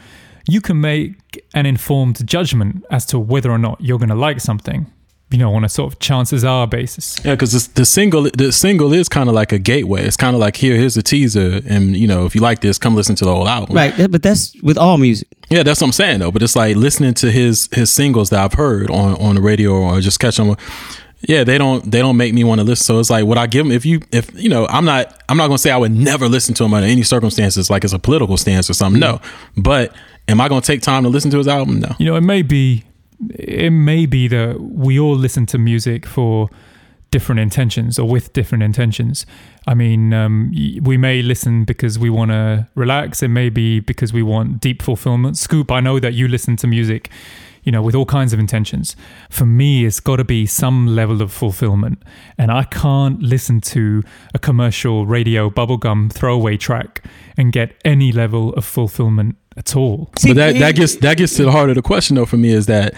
you 0.50 0.62
can 0.62 0.80
make 0.82 1.14
an 1.54 1.66
informed 1.66 2.26
judgment 2.28 2.84
as 2.92 3.06
to 3.08 3.20
whether 3.20 3.52
or 3.52 3.58
not 3.58 3.80
you're 3.82 3.98
going 4.00 4.10
to 4.10 4.16
like 4.16 4.40
something. 4.42 4.86
You 5.32 5.38
know, 5.38 5.54
on 5.54 5.64
a 5.64 5.70
sort 5.70 5.94
of 5.94 6.00
chances 6.00 6.44
are 6.44 6.66
basis. 6.66 7.18
Yeah, 7.24 7.36
because 7.36 7.68
the 7.68 7.86
single 7.86 8.24
the 8.34 8.52
single 8.52 8.92
is 8.94 9.08
kind 9.08 9.30
of 9.30 9.36
like 9.36 9.52
a 9.52 9.60
gateway. 9.60 10.02
It's 10.04 10.18
kind 10.18 10.36
of 10.36 10.40
like 10.40 10.56
here, 10.56 10.76
here's 10.76 10.98
a 10.98 11.04
teaser, 11.04 11.62
and 11.68 11.96
you 11.96 12.08
know, 12.08 12.26
if 12.26 12.34
you 12.34 12.42
like 12.42 12.62
this, 12.62 12.80
come 12.80 12.96
listen 12.96 13.14
to 13.18 13.26
the 13.26 13.32
whole 13.36 13.48
album. 13.48 13.76
right. 13.76 13.96
that- 13.98 14.10
But 14.12 14.24
that's 14.24 14.60
with 14.64 14.76
all 14.80 14.98
music. 14.98 15.28
Yeah, 15.52 15.62
that's 15.62 15.82
what 15.82 15.88
I'm 15.88 15.94
saying 15.94 16.20
though. 16.22 16.32
But 16.32 16.42
it's 16.42 16.56
like 16.56 16.76
listening 16.76 17.14
to 17.16 17.30
his 17.30 17.70
his 17.72 17.92
singles 17.92 18.32
that 18.32 18.40
I've 18.44 18.54
heard 18.58 18.90
on 18.90 19.16
on 19.22 19.36
the 19.36 19.42
radio 19.42 19.74
or 19.74 20.02
just 20.02 20.20
catch 20.20 20.38
them. 20.38 20.56
Yeah, 21.28 21.44
they 21.44 21.60
don't 21.60 21.92
they 21.92 22.00
don't 22.00 22.18
make 22.18 22.34
me 22.34 22.44
want 22.44 22.60
to 22.62 22.66
listen. 22.66 22.86
So 22.86 23.00
it's 23.00 23.12
like, 23.12 23.24
would 23.26 23.38
I 23.38 23.46
give 23.46 23.66
him 23.68 23.72
if 23.72 23.86
you 23.86 24.00
if 24.12 24.32
you 24.34 24.50
know 24.50 24.66
I'm 24.68 24.86
not 24.86 25.22
I'm 25.30 25.38
not 25.38 25.46
gonna 25.48 25.60
say 25.60 25.70
I 25.70 25.78
would 25.78 25.92
never 25.92 26.28
listen 26.28 26.56
to 26.56 26.64
him 26.64 26.74
under 26.74 26.88
any 26.88 27.04
circumstances, 27.04 27.70
like 27.70 27.84
it's 27.84 27.94
a 27.94 28.00
political 28.00 28.36
stance 28.38 28.68
or 28.68 28.74
something. 28.74 29.00
No, 29.00 29.20
but 29.56 29.94
am 30.30 30.42
I 30.42 30.48
gonna 30.48 30.62
take 30.62 30.82
time 30.82 31.04
to 31.04 31.10
listen 31.10 31.32
to 31.32 31.38
his 31.38 31.48
album? 31.48 31.80
No. 31.80 31.96
You 31.98 32.06
know, 32.06 32.16
it 32.16 32.22
may 32.22 32.42
be, 32.42 32.84
it 33.32 33.72
may 33.72 34.06
be 34.06 34.28
that 34.28 34.60
we 34.62 35.00
all 35.00 35.16
listen 35.16 35.46
to 35.48 35.58
music 35.58 36.06
for 36.06 36.50
different 37.12 37.40
intentions 37.40 37.98
or 37.98 38.08
with 38.08 38.34
different 38.34 38.64
intentions. 38.64 39.26
I 39.68 39.74
mean, 39.74 40.14
um, 40.14 40.52
we 40.82 40.98
may 40.98 41.22
listen 41.22 41.64
because 41.66 41.98
we 41.98 42.10
want 42.10 42.32
to 42.32 42.68
relax. 42.76 43.24
It 43.24 43.30
may 43.30 43.50
be 43.50 43.80
because 43.80 44.14
we 44.14 44.24
want 44.24 44.62
deep 44.62 44.82
fulfillment. 44.82 45.38
Scoop, 45.38 45.72
I 45.72 45.80
know 45.80 46.00
that 46.00 46.14
you 46.14 46.28
listen 46.28 46.56
to 46.58 46.68
music, 46.68 47.10
you 47.64 47.72
know, 47.72 47.82
with 47.82 47.96
all 47.96 48.06
kinds 48.06 48.32
of 48.32 48.40
intentions. 48.40 48.96
For 49.30 49.46
me, 49.46 49.86
it's 49.86 50.00
got 50.00 50.18
to 50.18 50.24
be 50.24 50.46
some 50.46 50.88
level 50.88 51.22
of 51.22 51.32
fulfillment. 51.32 52.04
And 52.38 52.52
I 52.52 52.64
can't 52.64 53.22
listen 53.22 53.60
to 53.62 54.04
a 54.34 54.40
commercial 54.40 55.06
radio 55.06 55.50
bubblegum 55.50 56.14
throwaway 56.14 56.58
track 56.58 57.04
and 57.38 57.52
get 57.52 57.76
any 57.84 58.12
level 58.12 58.54
of 58.54 58.66
fulfillment 58.66 59.36
at 59.60 59.76
all. 59.76 60.10
See, 60.18 60.30
but 60.30 60.38
that, 60.38 60.56
it- 60.56 60.60
that 60.60 60.76
gets 60.76 60.96
that 60.96 61.18
gets 61.18 61.36
to 61.36 61.44
the 61.44 61.52
heart 61.52 61.70
of 61.70 61.76
the 61.76 61.84
question 61.84 62.16
though 62.16 62.26
for 62.26 62.38
me 62.38 62.50
is 62.50 62.66
that 62.66 62.96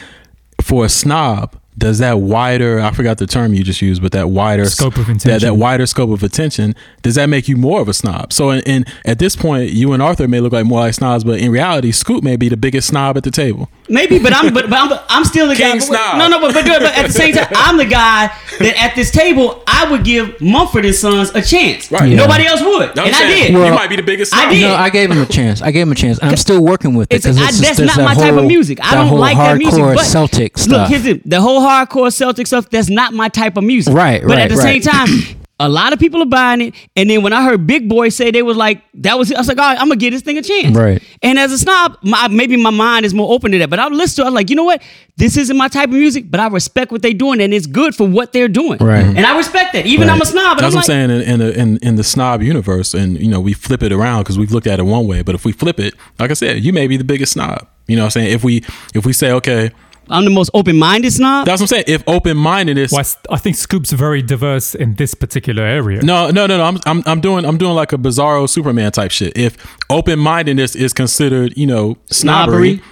for 0.61 0.85
a 0.85 0.89
snob 0.89 1.57
does 1.77 1.97
that 1.99 2.19
wider 2.19 2.79
I 2.79 2.91
forgot 2.91 3.17
the 3.17 3.25
term 3.25 3.53
you 3.53 3.63
just 3.63 3.81
used 3.81 4.01
but 4.01 4.11
that 4.11 4.29
wider 4.29 4.65
Scope 4.65 4.97
of 4.97 5.05
that, 5.07 5.11
intention. 5.13 5.47
that 5.47 5.55
wider 5.55 5.85
scope 5.87 6.09
of 6.11 6.21
attention 6.21 6.75
does 7.01 7.15
that 7.15 7.27
make 7.27 7.47
you 7.47 7.55
more 7.57 7.81
of 7.81 7.87
a 7.87 7.93
snob 7.93 8.31
so 8.33 8.49
and 8.51 8.61
in 8.67 8.85
at 9.05 9.17
this 9.19 9.35
point 9.35 9.71
you 9.71 9.93
and 9.93 10.03
Arthur 10.03 10.27
may 10.27 10.39
look 10.41 10.53
like 10.53 10.65
more 10.65 10.81
like 10.81 10.93
snobs 10.93 11.23
but 11.23 11.39
in 11.39 11.49
reality 11.51 11.91
Scoop 11.91 12.23
may 12.23 12.35
be 12.35 12.49
the 12.49 12.57
biggest 12.57 12.89
snob 12.89 13.17
at 13.17 13.23
the 13.23 13.31
table 13.31 13.69
Maybe, 13.91 14.17
but 14.19 14.33
I'm 14.33 14.53
but, 14.53 14.69
but 14.69 14.79
I'm 14.79 14.99
I'm 15.09 15.25
still 15.25 15.47
the 15.47 15.55
guy. 15.55 15.71
King 15.71 15.79
but- 15.79 15.83
snob. 15.85 16.17
No, 16.17 16.27
no, 16.29 16.39
but, 16.39 16.53
but 16.53 16.65
but 16.65 16.81
at 16.83 17.05
the 17.07 17.13
same 17.13 17.33
time, 17.33 17.47
I'm 17.51 17.77
the 17.77 17.85
guy 17.85 18.27
that 18.59 18.75
at 18.81 18.95
this 18.95 19.11
table 19.11 19.61
I 19.67 19.89
would 19.91 20.03
give 20.05 20.39
Mumford 20.41 20.85
and 20.85 20.95
Sons 20.95 21.29
a 21.35 21.41
chance. 21.41 21.91
Right. 21.91 22.09
Yeah. 22.09 22.15
Nobody 22.17 22.45
else 22.45 22.61
would, 22.61 22.95
Know 22.95 23.03
what 23.03 23.07
and 23.07 23.07
I'm 23.07 23.13
I 23.13 23.17
saying? 23.17 23.53
did. 23.53 23.65
you 23.65 23.73
might 23.73 23.89
be 23.89 23.95
the 23.97 24.01
biggest 24.03 24.33
I 24.33 24.49
did. 24.51 24.61
No, 24.61 24.73
I 24.75 24.89
gave 24.89 25.11
him 25.11 25.21
a 25.21 25.25
chance. 25.25 25.61
I 25.61 25.71
gave 25.71 25.83
him 25.83 25.91
a 25.91 25.95
chance, 25.95 26.19
I'm 26.21 26.37
still 26.37 26.63
working 26.63 26.93
with 26.95 27.11
it 27.11 27.15
It's, 27.17 27.25
because 27.27 27.59
that's 27.59 27.79
not 27.79 27.95
that 27.97 28.03
my 28.05 28.13
whole, 28.13 28.23
type 28.23 28.33
of 28.35 28.45
music. 28.45 28.79
I 28.81 28.95
don't 28.95 29.07
whole 29.07 29.19
like 29.19 29.35
that 29.37 29.57
music. 29.57 29.79
hardcore 29.81 29.95
But 29.95 30.05
Celtic 30.05 30.57
Look, 30.57 30.63
stuff. 30.63 30.89
here's 30.89 31.03
the, 31.03 31.21
the 31.25 31.41
whole 31.41 31.61
hardcore 31.61 32.13
Celtic 32.13 32.47
stuff. 32.47 32.69
That's 32.69 32.89
not 32.89 33.13
my 33.13 33.27
type 33.29 33.57
of 33.57 33.63
music. 33.63 33.93
Right, 33.93 34.21
But 34.21 34.29
right, 34.29 34.39
at 34.39 34.49
the 34.49 34.55
right. 34.55 34.81
same 34.83 34.93
time, 34.93 35.07
a 35.65 35.69
lot 35.69 35.93
of 35.93 35.99
people 35.99 36.21
are 36.21 36.25
buying 36.25 36.61
it. 36.61 36.75
And 36.95 37.09
then 37.09 37.21
when 37.23 37.33
I 37.33 37.43
heard 37.43 37.65
Big 37.67 37.87
Boy 37.87 38.09
say 38.09 38.31
they 38.31 38.43
was 38.43 38.57
like, 38.57 38.83
that 38.95 39.17
was, 39.17 39.31
it, 39.31 39.37
I 39.37 39.39
was 39.39 39.47
like, 39.47 39.57
all 39.57 39.67
right, 39.69 39.79
I'm 39.79 39.87
gonna 39.87 39.97
give 39.97 40.13
this 40.13 40.21
thing 40.21 40.37
a 40.37 40.41
chance. 40.41 40.75
Right. 40.75 41.01
And 41.21 41.37
as 41.39 41.51
a 41.51 41.57
snob, 41.57 41.97
my, 42.03 42.27
maybe 42.27 42.57
my 42.57 42.69
mind 42.69 43.05
is 43.05 43.13
more 43.13 43.31
open 43.33 43.51
to 43.51 43.59
that. 43.59 43.69
But 43.69 43.79
I 43.79 43.87
listen 43.87 44.17
to 44.17 44.21
it, 44.21 44.25
I 44.25 44.29
was 44.29 44.35
like, 44.35 44.49
you 44.49 44.55
know 44.55 44.63
what? 44.63 44.81
This 45.17 45.37
isn't 45.37 45.55
my 45.55 45.67
type 45.67 45.89
of 45.89 45.95
music, 45.95 46.31
but 46.31 46.39
I 46.39 46.47
respect 46.47 46.91
what 46.91 47.01
they're 47.01 47.13
doing, 47.13 47.41
and 47.41 47.53
it's 47.53 47.67
good 47.67 47.93
for 47.95 48.07
what 48.07 48.33
they're 48.33 48.47
doing. 48.47 48.79
Right. 48.79 49.05
And 49.05 49.19
I 49.19 49.37
respect 49.37 49.73
that. 49.73 49.85
Even 49.85 50.07
Right. 50.07 50.15
I'm 50.15 50.21
a 50.21 50.25
snob, 50.25 50.57
but 50.57 50.61
That's 50.63 50.73
I'm 50.73 50.79
what 50.79 50.87
like, 50.89 50.97
I'm 50.97 51.09
saying 51.09 51.21
in, 51.21 51.33
in, 51.33 51.39
the, 51.39 51.59
in 51.59 51.77
in 51.77 51.95
the 51.95 52.03
snob 52.03 52.41
universe, 52.41 52.93
and 52.93 53.19
you 53.19 53.27
know 53.29 53.39
we 53.39 53.53
flip 53.53 53.83
it 53.83 53.91
around 53.91 54.23
because 54.23 54.39
we've 54.39 54.51
looked 54.51 54.67
at 54.67 54.79
it 54.79 54.83
one 54.83 55.05
way. 55.07 55.21
But 55.21 55.35
if 55.35 55.45
we 55.45 55.51
flip 55.51 55.79
it, 55.79 55.93
like 56.17 56.31
I 56.31 56.33
said, 56.33 56.63
you 56.63 56.73
may 56.73 56.87
be 56.87 56.97
the 56.97 57.03
biggest 57.03 57.33
snob. 57.33 57.67
You 57.87 57.95
know 57.97 58.03
what 58.03 58.15
I'm 58.15 58.21
saying? 58.21 58.33
If 58.33 58.43
we 58.43 58.63
if 58.95 59.05
we 59.05 59.13
say 59.13 59.31
okay, 59.33 59.71
I'm 60.09 60.25
the 60.25 60.31
most 60.31 60.49
open-minded 60.53 61.11
snob. 61.13 61.45
that's 61.45 61.61
what 61.61 61.71
I'm 61.71 61.75
saying. 61.77 61.83
If 61.87 62.03
open 62.07 62.35
mindedness, 62.35 62.91
Well, 62.91 62.99
I 62.99 63.01
s- 63.01 63.17
I 63.29 63.37
think 63.37 63.55
Scoop's 63.55 63.91
very 63.93 64.21
diverse 64.21 64.75
in 64.75 64.95
this 64.95 65.13
particular 65.13 65.63
area. 65.63 66.01
no, 66.01 66.29
no, 66.31 66.47
no, 66.47 66.57
no. 66.57 66.63
I'm, 66.65 66.79
I'm 66.85 67.03
I'm 67.05 67.21
doing 67.21 67.45
I'm 67.45 67.57
doing 67.57 67.75
like 67.75 67.93
a 67.93 67.97
bizarro 67.97 68.49
Superman 68.49 68.91
type 68.91 69.11
shit. 69.11 69.37
If 69.37 69.55
open 69.89 70.19
mindedness 70.19 70.75
is 70.75 70.91
considered, 70.93 71.55
you 71.57 71.67
know, 71.67 71.97
snobbery, 72.09 72.77
Snobbery. 72.77 72.83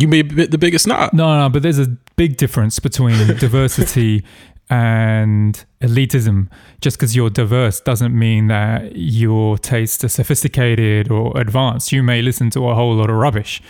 you 0.00 0.08
may 0.08 0.22
be 0.22 0.46
the 0.46 0.58
biggest 0.58 0.84
snob. 0.84 1.12
No, 1.12 1.36
no, 1.40 1.48
but 1.48 1.62
there's 1.62 1.78
a 1.80 1.88
big 2.16 2.36
difference 2.36 2.78
between 2.78 3.16
diversity 3.38 4.22
and 4.70 5.64
elitism. 5.80 6.48
Just 6.80 6.96
because 6.96 7.14
you're 7.16 7.30
diverse 7.30 7.80
doesn't 7.80 8.16
mean 8.16 8.46
that 8.48 8.96
your 8.96 9.58
tastes 9.58 10.02
are 10.04 10.08
sophisticated 10.08 11.10
or 11.10 11.32
advanced. 11.38 11.92
You 11.92 12.02
may 12.02 12.22
listen 12.22 12.50
to 12.50 12.68
a 12.68 12.74
whole 12.74 12.94
lot 12.94 13.10
of 13.10 13.16
rubbish. 13.16 13.62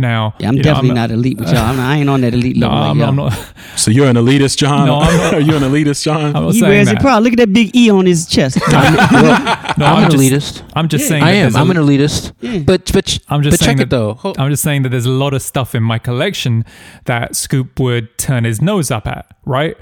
Now, 0.00 0.34
Yeah, 0.38 0.48
I'm 0.48 0.54
you 0.54 0.58
know, 0.58 0.62
definitely 0.62 0.94
not 0.94 1.10
elite 1.10 1.38
with 1.38 1.48
y'all. 1.48 1.58
I'm 1.58 1.76
not, 1.76 1.90
I 1.90 1.96
ain't 1.96 2.08
on 2.08 2.20
that 2.20 2.32
elite 2.32 2.56
No, 2.56 2.68
level. 2.68 2.80
like 2.80 2.90
I'm, 2.90 2.98
y'all. 2.98 3.08
I'm 3.08 3.16
not. 3.16 3.52
So 3.76 3.90
you're 3.90 4.06
an 4.06 4.14
elitist, 4.16 4.56
John. 4.56 4.86
No, 4.86 4.98
I'm 5.00 5.16
not. 5.18 5.34
Are 5.34 5.40
you 5.40 5.56
an 5.56 5.62
elitist, 5.64 6.02
John? 6.04 6.24
I'm 6.26 6.32
not 6.44 6.52
He 6.54 6.60
saying 6.60 6.70
wears 6.72 6.86
that. 6.86 6.96
it 6.96 7.00
proud. 7.00 7.22
Look 7.24 7.32
at 7.32 7.38
that 7.38 7.52
big 7.52 7.74
E 7.74 7.90
on 7.90 8.06
his 8.06 8.26
chest. 8.26 8.58
No, 9.78 9.84
I'm, 9.86 9.96
I'm 9.98 10.04
an 10.04 10.10
just- 10.10 10.22
elitist. 10.58 10.70
I'm 10.74 10.88
just 10.88 11.02
Yeah. 11.04 11.08
saying. 11.08 11.22
I 11.22 11.30
am. 11.30 11.42
there's 11.44 11.54
a- 11.54 11.58
I'm 11.58 11.70
an 11.70 11.76
elitist. 11.76 12.32
Yeah. 12.40 12.58
But 12.60 12.90
but 12.92 13.18
I'm 13.28 13.42
just 13.42 13.58
but 13.58 13.64
saying 13.64 13.76
check 13.78 13.86
it 13.86 13.90
though. 13.90 14.14
Hold- 14.14 14.38
I'm 14.38 14.50
just 14.50 14.62
saying 14.64 14.82
that 14.82 14.88
there's 14.88 15.06
a 15.06 15.10
lot 15.10 15.34
of 15.34 15.42
stuff 15.42 15.74
in 15.74 15.82
my 15.84 15.98
collection 15.98 16.64
that 17.04 17.36
Scoop 17.36 17.78
would 17.78 18.16
turn 18.18 18.42
his 18.44 18.60
nose 18.60 18.90
up 18.90 19.06
at, 19.06 19.36
right? 19.44 19.76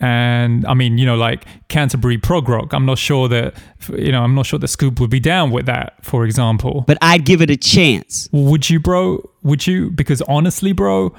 And 0.00 0.66
I 0.66 0.74
mean, 0.74 0.98
you 0.98 1.06
know, 1.06 1.16
like 1.16 1.44
Canterbury 1.68 2.18
prog 2.18 2.48
rock. 2.48 2.72
I'm 2.74 2.84
not 2.86 2.98
sure 2.98 3.26
that, 3.28 3.54
you 3.96 4.12
know, 4.12 4.22
I'm 4.22 4.34
not 4.34 4.46
sure 4.46 4.58
that 4.58 4.68
Scoop 4.68 5.00
would 5.00 5.10
be 5.10 5.20
down 5.20 5.50
with 5.50 5.66
that, 5.66 5.94
for 6.04 6.24
example. 6.24 6.84
but 6.86 6.98
I'd 7.00 7.24
give 7.24 7.40
it 7.42 7.50
a 7.50 7.56
chance. 7.56 8.28
Would 8.32 8.68
you, 8.70 8.78
bro? 8.80 9.28
Would 9.48 9.66
you? 9.66 9.90
Because 9.90 10.20
honestly, 10.28 10.72
bro, 10.72 11.14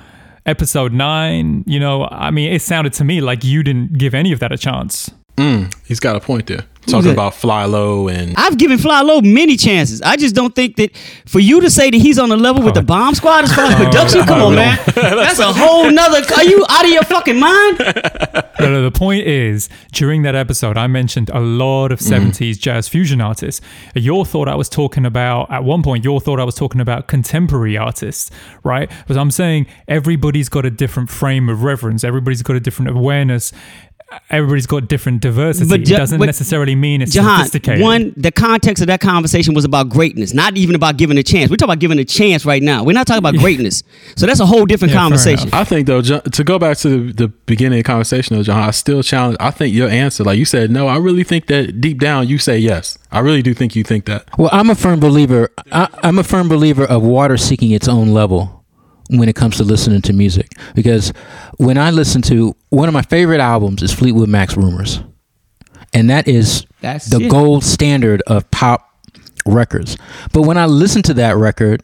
episode 0.45 0.93
nine, 0.93 1.63
you 1.65 1.79
know, 1.79 2.07
I 2.11 2.29
mean, 2.29 2.53
it 2.53 2.61
sounded 2.61 2.93
to 2.93 3.03
me 3.03 3.21
like 3.21 3.43
you 3.43 3.63
didn't 3.63 3.97
give 3.97 4.13
any 4.13 4.31
of 4.31 4.39
that 4.39 4.51
a 4.51 4.57
chance. 4.57 5.09
Mm, 5.39 5.73
he's 5.85 5.99
got 6.01 6.15
a 6.17 6.19
point 6.19 6.47
there. 6.47 6.65
Talking 6.85 7.11
about 7.11 7.33
FlyLo 7.33 8.11
and 8.11 8.33
I've 8.35 8.57
given 8.57 8.77
FlyLo 8.79 9.21
many 9.23 9.55
chances. 9.57 10.01
I 10.01 10.15
just 10.15 10.33
don't 10.33 10.55
think 10.55 10.75
that 10.77 10.97
for 11.27 11.39
you 11.39 11.61
to 11.61 11.69
say 11.69 11.91
that 11.91 11.97
he's 11.97 12.17
on 12.17 12.29
the 12.29 12.37
level 12.37 12.63
with 12.63 12.73
the 12.73 12.81
Bomb 12.81 13.13
Squad 13.13 13.43
as 13.43 13.53
far 13.53 13.65
as 13.65 13.75
production, 13.85 14.25
come 14.25 14.41
on, 14.41 14.55
man. 14.55 14.79
That's 14.95 15.37
a 15.37 15.53
whole 15.53 15.91
nother. 15.91 16.21
Are 16.35 16.43
you 16.43 16.65
out 16.67 16.85
of 16.85 16.91
your 16.91 17.03
fucking 17.03 17.39
mind? 17.39 17.79
No, 18.59 18.69
no, 18.69 18.81
the 18.81 18.91
point 18.91 19.25
is, 19.25 19.69
during 19.93 20.23
that 20.23 20.35
episode, 20.35 20.77
I 20.77 20.87
mentioned 20.87 21.29
a 21.29 21.39
lot 21.39 21.93
of 21.93 21.99
70s 21.99 22.59
jazz 22.59 22.89
fusion 22.89 23.21
artists. 23.21 23.61
Your 23.95 24.25
thought 24.25 24.49
I 24.49 24.55
was 24.55 24.67
talking 24.67 25.05
about, 25.05 25.49
at 25.49 25.63
one 25.63 25.81
point, 25.81 26.03
your 26.03 26.19
thought 26.19 26.41
I 26.41 26.43
was 26.43 26.55
talking 26.55 26.81
about 26.81 27.07
contemporary 27.07 27.77
artists, 27.77 28.29
right? 28.65 28.89
Because 28.89 29.15
I'm 29.15 29.31
saying 29.31 29.65
everybody's 29.87 30.49
got 30.49 30.65
a 30.65 30.69
different 30.69 31.09
frame 31.09 31.47
of 31.47 31.63
reference, 31.63 32.03
everybody's 32.03 32.41
got 32.41 32.57
a 32.57 32.59
different 32.59 32.91
awareness. 32.91 33.53
Everybody's 34.29 34.67
got 34.67 34.87
different 34.87 35.21
diversity. 35.21 35.69
But 35.69 35.81
it 35.81 35.87
doesn't 35.87 36.19
but 36.19 36.25
necessarily 36.25 36.75
mean 36.75 37.01
it's 37.01 37.13
Jahan, 37.13 37.39
sophisticated. 37.45 37.81
one, 37.81 38.13
the 38.17 38.31
context 38.31 38.81
of 38.81 38.87
that 38.87 39.01
conversation 39.01 39.53
was 39.53 39.65
about 39.65 39.89
greatness, 39.89 40.33
not 40.33 40.57
even 40.57 40.75
about 40.75 40.97
giving 40.97 41.17
a 41.17 41.23
chance. 41.23 41.49
We're 41.49 41.57
talking 41.57 41.71
about 41.71 41.79
giving 41.79 41.99
a 41.99 42.05
chance 42.05 42.45
right 42.45 42.61
now. 42.61 42.83
We're 42.83 42.93
not 42.93 43.07
talking 43.07 43.19
about 43.19 43.35
greatness. 43.39 43.83
So 44.15 44.25
that's 44.25 44.39
a 44.39 44.45
whole 44.45 44.65
different 44.65 44.93
Yeah, 44.93 44.99
conversation. 44.99 45.49
I 45.53 45.63
think 45.63 45.87
though, 45.87 46.01
to 46.01 46.43
go 46.43 46.59
back 46.59 46.77
to 46.79 46.89
the, 47.07 47.13
the 47.13 47.27
beginning 47.27 47.79
of 47.79 47.83
the 47.85 47.87
conversation 47.87 48.35
though, 48.35 48.43
John, 48.43 48.61
I 48.61 48.71
still 48.71 49.03
challenge. 49.03 49.37
I 49.39 49.51
think 49.51 49.73
your 49.73 49.89
answer, 49.89 50.23
like 50.23 50.37
you 50.37 50.45
said, 50.45 50.71
no. 50.71 50.87
I 50.87 50.97
really 50.97 51.23
think 51.23 51.47
that 51.47 51.81
deep 51.81 51.99
down 51.99 52.27
you 52.27 52.37
say 52.37 52.57
yes. 52.59 52.97
I 53.11 53.19
really 53.19 53.41
do 53.41 53.53
think 53.53 53.75
you 53.75 53.83
think 53.83 54.05
that. 54.05 54.25
Well, 54.37 54.49
I'm 54.51 54.69
a 54.69 54.75
firm 54.75 54.99
believer. 54.99 55.49
I, 55.71 55.87
I'm 56.03 56.19
a 56.19 56.23
firm 56.23 56.47
believer 56.47 56.83
of 56.85 57.03
water 57.03 57.37
seeking 57.37 57.71
its 57.71 57.87
own 57.87 58.13
level 58.13 58.58
when 59.09 59.27
it 59.29 59.35
comes 59.35 59.57
to 59.57 59.63
listening 59.63 60.01
to 60.03 60.13
music. 60.13 60.51
Because 60.75 61.11
when 61.57 61.77
I 61.77 61.91
listen 61.91 62.21
to 62.23 62.55
one 62.69 62.87
of 62.87 62.93
my 62.93 63.01
favorite 63.01 63.39
albums 63.41 63.83
is 63.83 63.91
Fleetwood 63.91 64.29
Mac's 64.29 64.55
"Rumours," 64.55 65.01
and 65.93 66.09
that 66.09 66.27
is 66.27 66.65
That's 66.81 67.07
the 67.07 67.25
it. 67.25 67.29
gold 67.29 67.63
standard 67.63 68.21
of 68.27 68.49
pop 68.51 68.85
records. 69.45 69.97
But 70.31 70.43
when 70.43 70.57
I 70.57 70.65
listen 70.65 71.01
to 71.03 71.13
that 71.15 71.35
record, 71.37 71.81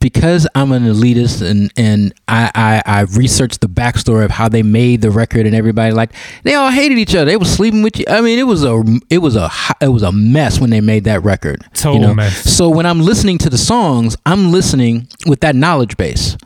because 0.00 0.46
I'm 0.54 0.72
an 0.72 0.84
elitist 0.84 1.46
and 1.46 1.70
and 1.76 2.12
I, 2.26 2.50
I 2.54 2.82
I 2.86 3.00
researched 3.02 3.60
the 3.60 3.68
backstory 3.68 4.24
of 4.24 4.30
how 4.30 4.48
they 4.48 4.62
made 4.62 5.02
the 5.02 5.10
record 5.10 5.46
and 5.46 5.54
everybody 5.54 5.92
like 5.92 6.12
they 6.42 6.54
all 6.54 6.70
hated 6.70 6.98
each 6.98 7.14
other. 7.14 7.26
They 7.26 7.36
were 7.36 7.44
sleeping 7.44 7.82
with 7.82 7.98
you. 7.98 8.06
I 8.08 8.20
mean, 8.22 8.38
it 8.38 8.44
was 8.44 8.64
a 8.64 8.82
it 9.10 9.18
was 9.18 9.36
a 9.36 9.50
it 9.80 9.88
was 9.88 10.02
a 10.02 10.10
mess 10.12 10.58
when 10.58 10.70
they 10.70 10.80
made 10.80 11.04
that 11.04 11.22
record. 11.22 11.64
Total 11.74 12.14
mess. 12.14 12.50
So 12.50 12.68
when 12.70 12.86
I'm 12.86 13.00
listening 13.00 13.38
to 13.38 13.50
the 13.50 13.58
songs, 13.58 14.16
I'm 14.24 14.50
listening 14.50 15.08
with 15.26 15.40
that 15.40 15.54
knowledge 15.54 15.96
base. 15.96 16.36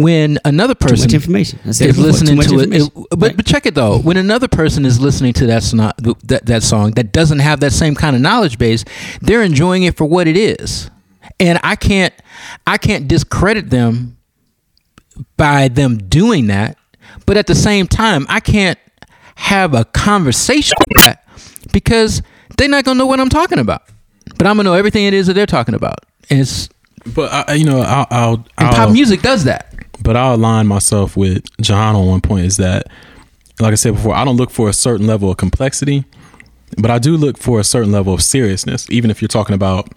When 0.00 0.38
another 0.44 0.74
Too 0.74 0.86
person 0.88 1.06
much 1.08 1.14
information. 1.14 1.58
Is 1.64 1.80
before, 1.80 2.04
listening 2.04 2.34
too 2.34 2.36
much 2.36 2.46
to 2.48 2.60
it, 2.60 2.72
it- 2.82 2.92
but 3.10 3.20
Right. 3.20 3.36
but 3.36 3.44
check 3.46 3.66
it 3.66 3.74
though. 3.74 3.98
When 3.98 4.16
another 4.16 4.46
person 4.46 4.84
is 4.84 5.00
listening 5.00 5.32
to 5.34 5.46
that 5.46 5.64
sno- 5.64 5.90
that 6.24 6.46
that 6.46 6.62
song 6.62 6.92
that 6.92 7.10
doesn't 7.12 7.40
have 7.40 7.58
that 7.60 7.72
same 7.72 7.96
kind 7.96 8.14
of 8.14 8.22
knowledge 8.22 8.58
base, 8.58 8.84
they're 9.20 9.42
enjoying 9.42 9.82
it 9.82 9.96
for 9.96 10.04
what 10.04 10.28
it 10.28 10.36
is, 10.36 10.88
and 11.40 11.58
I 11.64 11.74
can't 11.74 12.14
I 12.64 12.78
can't 12.78 13.08
discredit 13.08 13.70
them 13.70 14.16
by 15.36 15.66
them 15.66 15.98
doing 15.98 16.46
that, 16.46 16.76
but 17.26 17.36
at 17.36 17.48
the 17.48 17.54
same 17.56 17.88
time, 17.88 18.24
I 18.28 18.38
can't 18.38 18.78
have 19.34 19.74
a 19.74 19.84
conversation 19.84 20.76
with 20.88 21.04
that 21.04 21.24
because 21.72 22.22
they're 22.56 22.68
not 22.68 22.84
gonna 22.84 22.98
know 22.98 23.06
what 23.06 23.18
I'm 23.18 23.28
talking 23.28 23.58
about. 23.58 23.82
But 24.36 24.46
I'm 24.46 24.56
gonna 24.58 24.68
know 24.68 24.74
everything 24.74 25.06
it 25.06 25.14
is 25.14 25.26
that 25.26 25.34
they're 25.34 25.46
talking 25.46 25.74
about. 25.74 26.04
And 26.30 26.38
it's 26.40 26.68
But 27.14 27.32
I, 27.48 27.54
you 27.54 27.64
know, 27.64 27.80
I'll, 27.80 28.06
I'll, 28.10 28.46
I'll 28.58 28.72
pop 28.74 28.90
music 28.90 29.22
does 29.22 29.44
that. 29.44 29.67
But 30.02 30.16
I'll 30.16 30.34
align 30.34 30.66
myself 30.66 31.16
with 31.16 31.44
Jahan 31.60 31.96
on 31.96 32.06
one 32.06 32.20
point 32.20 32.46
is 32.46 32.56
that, 32.58 32.88
like 33.60 33.72
I 33.72 33.76
said 33.76 33.94
before, 33.94 34.14
I 34.14 34.24
don't 34.24 34.36
look 34.36 34.50
for 34.50 34.68
a 34.68 34.72
certain 34.72 35.06
level 35.06 35.30
of 35.30 35.36
complexity, 35.36 36.04
but 36.76 36.90
I 36.90 36.98
do 36.98 37.16
look 37.16 37.38
for 37.38 37.60
a 37.60 37.64
certain 37.64 37.92
level 37.92 38.14
of 38.14 38.22
seriousness. 38.22 38.88
Even 38.90 39.10
if 39.10 39.20
you're 39.20 39.28
talking 39.28 39.54
about, 39.54 39.92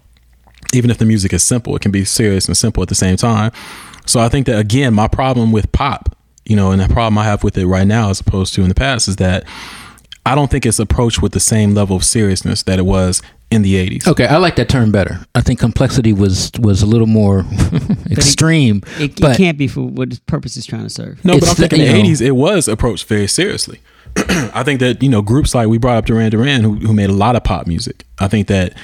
even 0.72 0.90
if 0.90 0.98
the 0.98 1.04
music 1.04 1.32
is 1.32 1.42
simple, 1.42 1.76
it 1.76 1.82
can 1.82 1.92
be 1.92 2.04
serious 2.04 2.46
and 2.46 2.56
simple 2.56 2.82
at 2.82 2.88
the 2.88 2.94
same 2.94 3.16
time. 3.16 3.52
So 4.06 4.20
I 4.20 4.28
think 4.28 4.46
that 4.46 4.58
again, 4.58 4.94
my 4.94 5.08
problem 5.08 5.52
with 5.52 5.70
pop, 5.72 6.16
you 6.44 6.56
know, 6.56 6.72
and 6.72 6.80
the 6.80 6.88
problem 6.88 7.18
I 7.18 7.24
have 7.24 7.44
with 7.44 7.56
it 7.56 7.66
right 7.66 7.86
now 7.86 8.10
as 8.10 8.20
opposed 8.20 8.54
to 8.54 8.62
in 8.62 8.68
the 8.68 8.74
past 8.74 9.08
is 9.08 9.16
that 9.16 9.44
I 10.24 10.34
don't 10.34 10.50
think 10.50 10.64
it's 10.66 10.78
approached 10.78 11.20
with 11.20 11.32
the 11.32 11.40
same 11.40 11.74
level 11.74 11.96
of 11.96 12.04
seriousness 12.04 12.62
that 12.64 12.78
it 12.78 12.86
was 12.86 13.22
in 13.50 13.62
the 13.62 13.74
80s. 13.74 14.06
Okay, 14.06 14.26
I 14.26 14.36
like 14.38 14.56
that 14.56 14.68
term 14.68 14.92
better. 14.92 15.20
I 15.34 15.40
think 15.42 15.58
complexity 15.58 16.12
was 16.12 16.50
was 16.60 16.80
a 16.82 16.86
little 16.86 17.06
more 17.08 17.44
extreme. 18.10 18.82
It, 18.98 19.12
it 19.12 19.20
but 19.20 19.36
can't 19.36 19.58
be 19.58 19.68
for 19.68 19.82
what 19.82 20.08
its 20.08 20.20
purpose 20.20 20.56
is 20.56 20.64
trying 20.64 20.84
to 20.84 20.90
serve. 20.90 21.24
No, 21.24 21.38
but 21.38 21.48
I'm 21.50 21.54
thinking 21.56 21.80
the- 21.80 21.86
in 21.86 21.92
the 21.96 22.02
know- 22.04 22.08
80s, 22.08 22.20
it 22.22 22.30
was 22.32 22.68
approached 22.68 23.06
very 23.08 23.26
seriously. 23.26 23.80
I 24.16 24.62
think 24.62 24.80
that, 24.80 25.02
you 25.02 25.08
know, 25.08 25.22
groups 25.22 25.54
like 25.54 25.68
we 25.68 25.78
brought 25.78 25.96
up 25.96 26.04
Duran 26.06 26.30
Duran, 26.30 26.62
who, 26.62 26.74
who 26.76 26.92
made 26.92 27.08
a 27.10 27.14
lot 27.14 27.34
of 27.34 27.44
pop 27.44 27.66
music, 27.66 28.04
I 28.18 28.28
think 28.28 28.46
that 28.48 28.74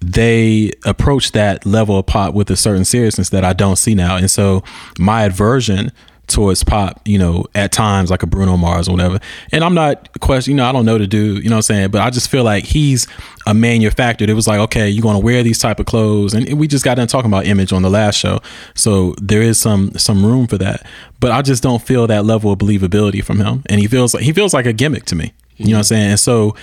they 0.00 0.70
approached 0.84 1.32
that 1.32 1.64
level 1.64 1.98
of 1.98 2.04
pop 2.06 2.34
with 2.34 2.50
a 2.50 2.56
certain 2.56 2.84
seriousness 2.84 3.30
that 3.30 3.44
I 3.44 3.54
don't 3.54 3.76
see 3.76 3.94
now. 3.94 4.16
And 4.16 4.30
so 4.30 4.62
my 4.98 5.24
aversion 5.24 5.90
towards 6.26 6.64
pop, 6.64 7.00
you 7.04 7.18
know, 7.18 7.44
at 7.54 7.72
times 7.72 8.10
like 8.10 8.22
a 8.22 8.26
Bruno 8.26 8.56
Mars 8.56 8.88
or 8.88 8.92
whatever. 8.92 9.20
And 9.52 9.62
I'm 9.62 9.74
not 9.74 10.20
question, 10.20 10.52
you 10.52 10.56
know, 10.56 10.66
I 10.66 10.72
don't 10.72 10.86
know 10.86 10.98
the 10.98 11.06
dude, 11.06 11.42
you 11.42 11.50
know 11.50 11.56
what 11.56 11.58
I'm 11.58 11.62
saying? 11.62 11.90
But 11.90 12.00
I 12.00 12.10
just 12.10 12.30
feel 12.30 12.44
like 12.44 12.64
he's 12.64 13.06
a 13.46 13.54
manufactured. 13.54 14.30
It 14.30 14.34
was 14.34 14.46
like, 14.46 14.58
okay, 14.60 14.88
you're 14.88 15.02
gonna 15.02 15.18
wear 15.18 15.42
these 15.42 15.58
type 15.58 15.80
of 15.80 15.86
clothes. 15.86 16.34
And 16.34 16.58
we 16.58 16.66
just 16.66 16.84
got 16.84 16.96
done 16.96 17.08
talking 17.08 17.30
about 17.30 17.46
image 17.46 17.72
on 17.72 17.82
the 17.82 17.90
last 17.90 18.16
show. 18.16 18.40
So 18.74 19.14
there 19.20 19.42
is 19.42 19.58
some 19.58 19.92
some 19.96 20.24
room 20.24 20.46
for 20.46 20.58
that. 20.58 20.86
But 21.20 21.32
I 21.32 21.42
just 21.42 21.62
don't 21.62 21.82
feel 21.82 22.06
that 22.06 22.24
level 22.24 22.52
of 22.52 22.58
believability 22.58 23.24
from 23.24 23.38
him. 23.40 23.62
And 23.66 23.80
he 23.80 23.86
feels 23.86 24.14
like 24.14 24.22
he 24.22 24.32
feels 24.32 24.54
like 24.54 24.66
a 24.66 24.72
gimmick 24.72 25.04
to 25.06 25.14
me. 25.14 25.32
You 25.56 25.66
know 25.66 25.72
what 25.72 25.78
I'm 25.78 25.84
saying? 25.84 26.10
And 26.10 26.20
so 26.20 26.56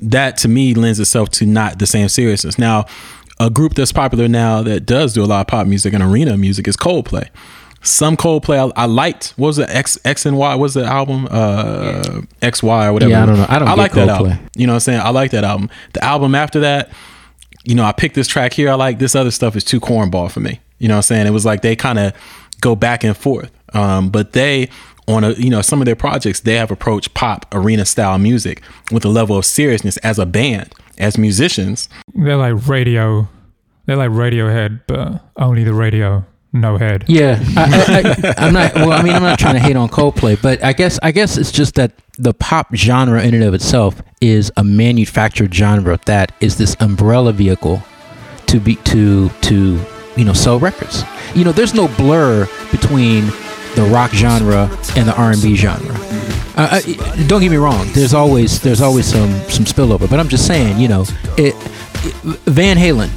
that 0.00 0.36
to 0.38 0.48
me 0.48 0.74
lends 0.74 1.00
itself 1.00 1.30
to 1.30 1.46
not 1.46 1.78
the 1.78 1.86
same 1.86 2.08
seriousness. 2.08 2.58
Now, 2.58 2.86
a 3.40 3.50
group 3.50 3.74
that's 3.74 3.92
popular 3.92 4.28
now 4.28 4.62
that 4.62 4.86
does 4.86 5.12
do 5.12 5.22
a 5.22 5.26
lot 5.26 5.40
of 5.40 5.46
pop 5.46 5.66
music 5.66 5.92
and 5.92 6.02
arena 6.02 6.36
music 6.36 6.66
is 6.66 6.76
Coldplay. 6.76 7.28
Some 7.82 8.16
Coldplay 8.16 8.72
I, 8.76 8.82
I 8.82 8.86
liked. 8.86 9.34
What 9.36 9.48
was 9.48 9.58
it? 9.58 9.70
X 9.70 9.98
X 10.04 10.26
and 10.26 10.36
Y. 10.36 10.48
What 10.54 10.60
was 10.60 10.74
the 10.74 10.84
album? 10.84 11.28
Uh, 11.30 12.22
X 12.42 12.62
Y 12.62 12.86
or 12.86 12.92
whatever. 12.92 13.10
Yeah, 13.10 13.22
I 13.22 13.26
don't 13.26 13.36
know. 13.36 13.46
I 13.48 13.58
don't 13.58 13.68
I 13.68 13.72
get 13.72 13.78
like 13.78 13.92
that 13.92 14.08
Coldplay. 14.08 14.30
album. 14.32 14.48
You 14.56 14.66
know 14.66 14.72
what 14.72 14.76
I'm 14.76 14.80
saying? 14.80 15.00
I 15.00 15.10
like 15.10 15.30
that 15.30 15.44
album. 15.44 15.70
The 15.92 16.04
album 16.04 16.34
after 16.34 16.60
that, 16.60 16.90
you 17.64 17.74
know, 17.74 17.84
I 17.84 17.92
picked 17.92 18.14
this 18.14 18.28
track 18.28 18.52
here. 18.52 18.70
I 18.70 18.74
like 18.74 18.98
this 18.98 19.14
other 19.14 19.30
stuff 19.30 19.56
is 19.56 19.64
too 19.64 19.80
cornball 19.80 20.30
for 20.30 20.40
me. 20.40 20.60
You 20.78 20.88
know 20.88 20.94
what 20.94 20.98
I'm 20.98 21.02
saying? 21.02 21.26
It 21.26 21.30
was 21.30 21.44
like 21.44 21.62
they 21.62 21.76
kind 21.76 21.98
of 21.98 22.12
go 22.60 22.74
back 22.74 23.04
and 23.04 23.16
forth. 23.16 23.50
Um, 23.74 24.10
but 24.10 24.32
they 24.32 24.68
on 25.06 25.24
a 25.24 25.30
you 25.32 25.48
know 25.50 25.62
some 25.62 25.80
of 25.80 25.86
their 25.86 25.96
projects 25.96 26.40
they 26.40 26.54
have 26.54 26.70
approached 26.70 27.14
pop 27.14 27.46
arena 27.52 27.84
style 27.84 28.18
music 28.18 28.62
with 28.92 29.04
a 29.04 29.08
level 29.08 29.36
of 29.38 29.44
seriousness 29.46 29.96
as 29.98 30.18
a 30.18 30.26
band 30.26 30.74
as 30.98 31.16
musicians 31.16 31.88
They're 32.14 32.36
like 32.36 32.66
radio. 32.68 33.28
They're 33.86 33.96
like 33.96 34.10
Radiohead, 34.10 34.82
but 34.86 35.22
only 35.36 35.64
the 35.64 35.72
radio, 35.72 36.26
no 36.60 36.76
head. 36.76 37.04
yeah, 37.08 37.42
I, 37.56 38.34
I'm 38.38 38.52
not. 38.52 38.74
Well, 38.74 38.92
I 38.92 39.02
mean, 39.02 39.14
I'm 39.14 39.22
not 39.22 39.38
trying 39.38 39.54
to 39.54 39.60
hate 39.60 39.76
on 39.76 39.88
Coldplay, 39.88 40.40
but 40.40 40.62
I 40.64 40.72
guess 40.72 40.98
I 41.02 41.12
guess 41.12 41.36
it's 41.36 41.52
just 41.52 41.74
that 41.74 41.92
the 42.18 42.34
pop 42.34 42.74
genre 42.74 43.22
in 43.22 43.34
and 43.34 43.44
of 43.44 43.54
itself 43.54 44.02
is 44.20 44.50
a 44.56 44.64
manufactured 44.64 45.54
genre 45.54 45.98
that 46.06 46.32
is 46.40 46.56
this 46.56 46.76
umbrella 46.80 47.32
vehicle 47.32 47.82
to 48.46 48.58
be 48.58 48.76
to 48.76 49.28
to 49.28 49.80
you 50.16 50.24
know 50.24 50.32
sell 50.32 50.58
records. 50.58 51.04
You 51.34 51.44
know, 51.44 51.52
there's 51.52 51.74
no 51.74 51.88
blur 51.88 52.48
between 52.70 53.26
the 53.74 53.88
rock 53.92 54.10
genre 54.12 54.68
and 54.96 55.08
the 55.08 55.14
R&B 55.16 55.54
genre. 55.54 55.94
Uh, 56.56 56.80
I, 56.80 57.24
don't 57.28 57.40
get 57.40 57.50
me 57.50 57.56
wrong. 57.58 57.86
There's 57.92 58.14
always 58.14 58.60
there's 58.60 58.80
always 58.80 59.06
some 59.06 59.30
some 59.48 59.64
spillover, 59.64 60.10
but 60.10 60.18
I'm 60.18 60.28
just 60.28 60.46
saying, 60.46 60.78
you 60.78 60.88
know, 60.88 61.02
it, 61.36 61.54
it 61.54 61.54
Van 62.46 62.76
Halen, 62.76 63.10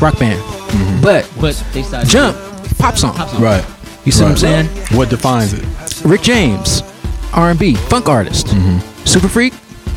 rock 0.00 0.18
band, 0.18 0.40
mm-hmm. 0.40 1.02
but 1.02 1.30
But 1.40 1.62
they 1.72 1.82
started. 1.82 2.08
Jump, 2.08 2.36
pop 2.78 2.96
song. 2.96 3.16
right 3.40 3.64
You 4.04 4.12
see 4.12 4.22
what 4.22 4.32
I'm 4.32 4.36
saying? 4.36 4.66
what 4.96 5.10
defines 5.10 5.52
it 5.52 5.64
Rick 6.04 6.22
James, 6.22 6.82
R&B, 7.34 7.74
funk 7.74 8.08
artist, 8.08 8.46
mm-hmm. 8.46 9.04
super 9.04 9.28
freak, 9.28 9.52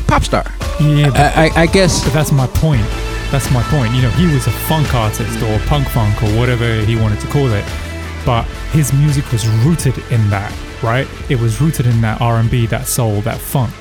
pop 0.06 0.22
star. 0.22 0.44
Yeah, 0.80 1.10
but, 1.10 1.36
I, 1.36 1.46
I, 1.46 1.62
I 1.62 1.66
guess 1.66 2.04
but 2.04 2.12
that's 2.12 2.32
my 2.32 2.46
point. 2.46 2.86
That's 3.30 3.50
my 3.50 3.62
point. 3.64 3.94
You 3.94 4.02
know, 4.02 4.10
he 4.10 4.32
was 4.32 4.46
a 4.46 4.50
funk 4.50 4.94
artist 4.94 5.42
or 5.42 5.58
punk 5.66 5.88
funk 5.88 6.22
or 6.22 6.38
whatever 6.38 6.80
he 6.82 6.96
wanted 6.96 7.20
to 7.20 7.26
call 7.28 7.50
it, 7.52 7.64
but 8.24 8.44
his 8.72 8.92
music 8.92 9.30
was 9.32 9.46
rooted 9.64 9.98
in 10.10 10.28
that, 10.30 10.52
right? 10.82 11.08
It 11.30 11.40
was 11.40 11.60
rooted 11.60 11.86
in 11.86 12.00
that 12.02 12.20
R&B, 12.20 12.66
that 12.66 12.86
soul, 12.86 13.22
that 13.22 13.38
funk. 13.38 13.74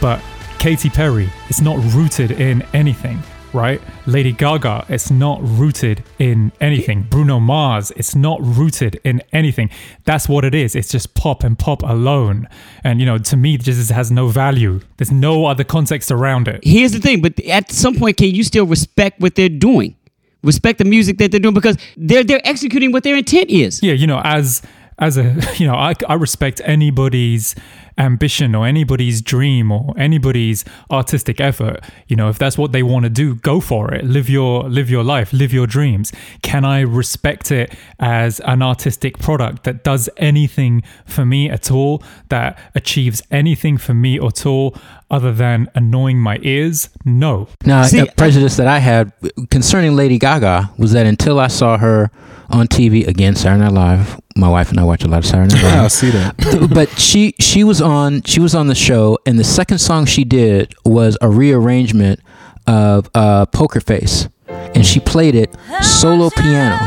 But 0.00 0.22
Katy 0.58 0.90
Perry 0.90 1.28
it's 1.48 1.60
not 1.60 1.78
rooted 1.94 2.32
in 2.32 2.62
anything, 2.74 3.20
right? 3.52 3.80
Lady 4.06 4.32
Gaga 4.32 4.86
is 4.88 5.10
not 5.10 5.40
rooted 5.42 6.02
in 6.18 6.52
anything. 6.60 7.02
Bruno 7.02 7.40
Mars 7.40 7.90
is 7.92 8.14
not 8.14 8.40
rooted 8.42 9.00
in 9.04 9.22
anything. 9.32 9.70
That's 10.04 10.28
what 10.28 10.44
it 10.44 10.54
is. 10.54 10.74
It's 10.74 10.90
just 10.90 11.14
pop 11.14 11.44
and 11.44 11.58
pop 11.58 11.82
alone. 11.82 12.48
And 12.84 13.00
you 13.00 13.06
know, 13.06 13.18
to 13.18 13.36
me, 13.36 13.54
it 13.54 13.62
just 13.62 13.90
has 13.90 14.10
no 14.10 14.28
value. 14.28 14.80
There's 14.96 15.12
no 15.12 15.46
other 15.46 15.64
context 15.64 16.10
around 16.10 16.48
it. 16.48 16.60
Here's 16.64 16.92
the 16.92 17.00
thing, 17.00 17.22
but 17.22 17.38
at 17.40 17.70
some 17.70 17.96
point, 17.96 18.16
can 18.16 18.34
you 18.34 18.44
still 18.44 18.66
respect 18.66 19.20
what 19.20 19.34
they're 19.34 19.48
doing? 19.48 19.96
Respect 20.42 20.78
the 20.78 20.84
music 20.84 21.18
that 21.18 21.30
they're 21.30 21.40
doing 21.40 21.54
because 21.54 21.76
they're 21.96 22.24
they're 22.24 22.46
executing 22.46 22.90
what 22.90 23.04
their 23.04 23.16
intent 23.16 23.48
is. 23.50 23.82
yeah, 23.82 23.92
you 23.92 24.06
know, 24.06 24.20
as 24.24 24.62
as 24.98 25.16
a 25.16 25.36
you 25.56 25.66
know, 25.66 25.74
I, 25.74 25.94
I 26.08 26.14
respect 26.14 26.60
anybody's 26.64 27.54
ambition 27.98 28.54
or 28.54 28.66
anybody's 28.66 29.20
dream 29.22 29.70
or 29.70 29.94
anybody's 29.96 30.64
artistic 30.90 31.40
effort. 31.40 31.80
You 32.08 32.16
know, 32.16 32.28
if 32.28 32.38
that's 32.38 32.58
what 32.58 32.72
they 32.72 32.82
want 32.82 33.04
to 33.04 33.10
do, 33.10 33.34
go 33.36 33.60
for 33.60 33.92
it. 33.92 34.04
Live 34.04 34.28
your 34.28 34.68
live 34.68 34.90
your 34.90 35.04
life, 35.04 35.32
live 35.32 35.52
your 35.52 35.66
dreams. 35.66 36.12
Can 36.42 36.64
I 36.64 36.80
respect 36.80 37.50
it 37.50 37.74
as 37.98 38.40
an 38.40 38.62
artistic 38.62 39.18
product 39.18 39.64
that 39.64 39.84
does 39.84 40.08
anything 40.16 40.82
for 41.06 41.24
me 41.24 41.50
at 41.50 41.70
all, 41.70 42.02
that 42.28 42.58
achieves 42.74 43.22
anything 43.30 43.76
for 43.78 43.94
me 43.94 44.18
at 44.18 44.46
all 44.46 44.76
other 45.10 45.32
than 45.32 45.68
annoying 45.74 46.18
my 46.18 46.38
ears? 46.42 46.88
No. 47.04 47.48
now 47.64 47.84
See, 47.84 47.98
a 47.98 48.06
prejudice 48.06 48.56
that 48.56 48.66
I 48.66 48.78
had 48.78 49.12
concerning 49.50 49.94
Lady 49.94 50.18
Gaga 50.18 50.70
was 50.78 50.92
that 50.92 51.06
until 51.06 51.38
I 51.38 51.48
saw 51.48 51.78
her 51.78 52.10
on 52.50 52.68
TV 52.68 53.06
again, 53.06 53.34
Saturday 53.34 53.64
Night 53.64 53.72
Live, 53.72 54.20
my 54.36 54.48
wife 54.48 54.70
and 54.70 54.80
I 54.80 54.84
watch 54.84 55.04
a 55.04 55.08
lot 55.08 55.18
of 55.18 55.26
Saturday 55.26 55.54
Night 55.54 55.62
Yeah, 55.62 55.78
I 55.78 55.82
Live. 55.82 55.92
see 55.92 56.10
that. 56.10 56.70
but 56.74 56.88
she 56.98 57.34
she 57.38 57.64
was 57.64 57.80
on 57.82 58.22
she 58.22 58.40
was 58.40 58.54
on 58.54 58.66
the 58.66 58.74
show, 58.74 59.18
and 59.26 59.38
the 59.38 59.44
second 59.44 59.78
song 59.78 60.06
she 60.06 60.24
did 60.24 60.74
was 60.84 61.16
a 61.20 61.28
rearrangement 61.28 62.20
of 62.66 63.10
uh, 63.14 63.46
Poker 63.46 63.80
Face, 63.80 64.28
and 64.48 64.86
she 64.86 65.00
played 65.00 65.34
it 65.34 65.54
solo 65.82 66.30
piano 66.30 66.78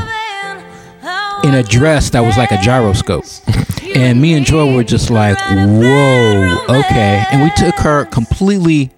in 1.44 1.54
a 1.54 1.62
dress 1.64 2.10
that 2.12 2.22
was 2.22 2.38
like 2.38 2.52
a 2.52 2.58
gyroscope. 2.62 3.26
and 3.96 4.20
me 4.22 4.34
and 4.34 4.46
Joy 4.46 4.74
were 4.74 4.84
just 4.84 5.10
like, 5.10 5.38
"Whoa, 5.38 6.66
okay." 6.70 7.24
And 7.32 7.44
we 7.44 7.52
took 7.56 7.76
her 7.80 8.06
completely 8.06 8.92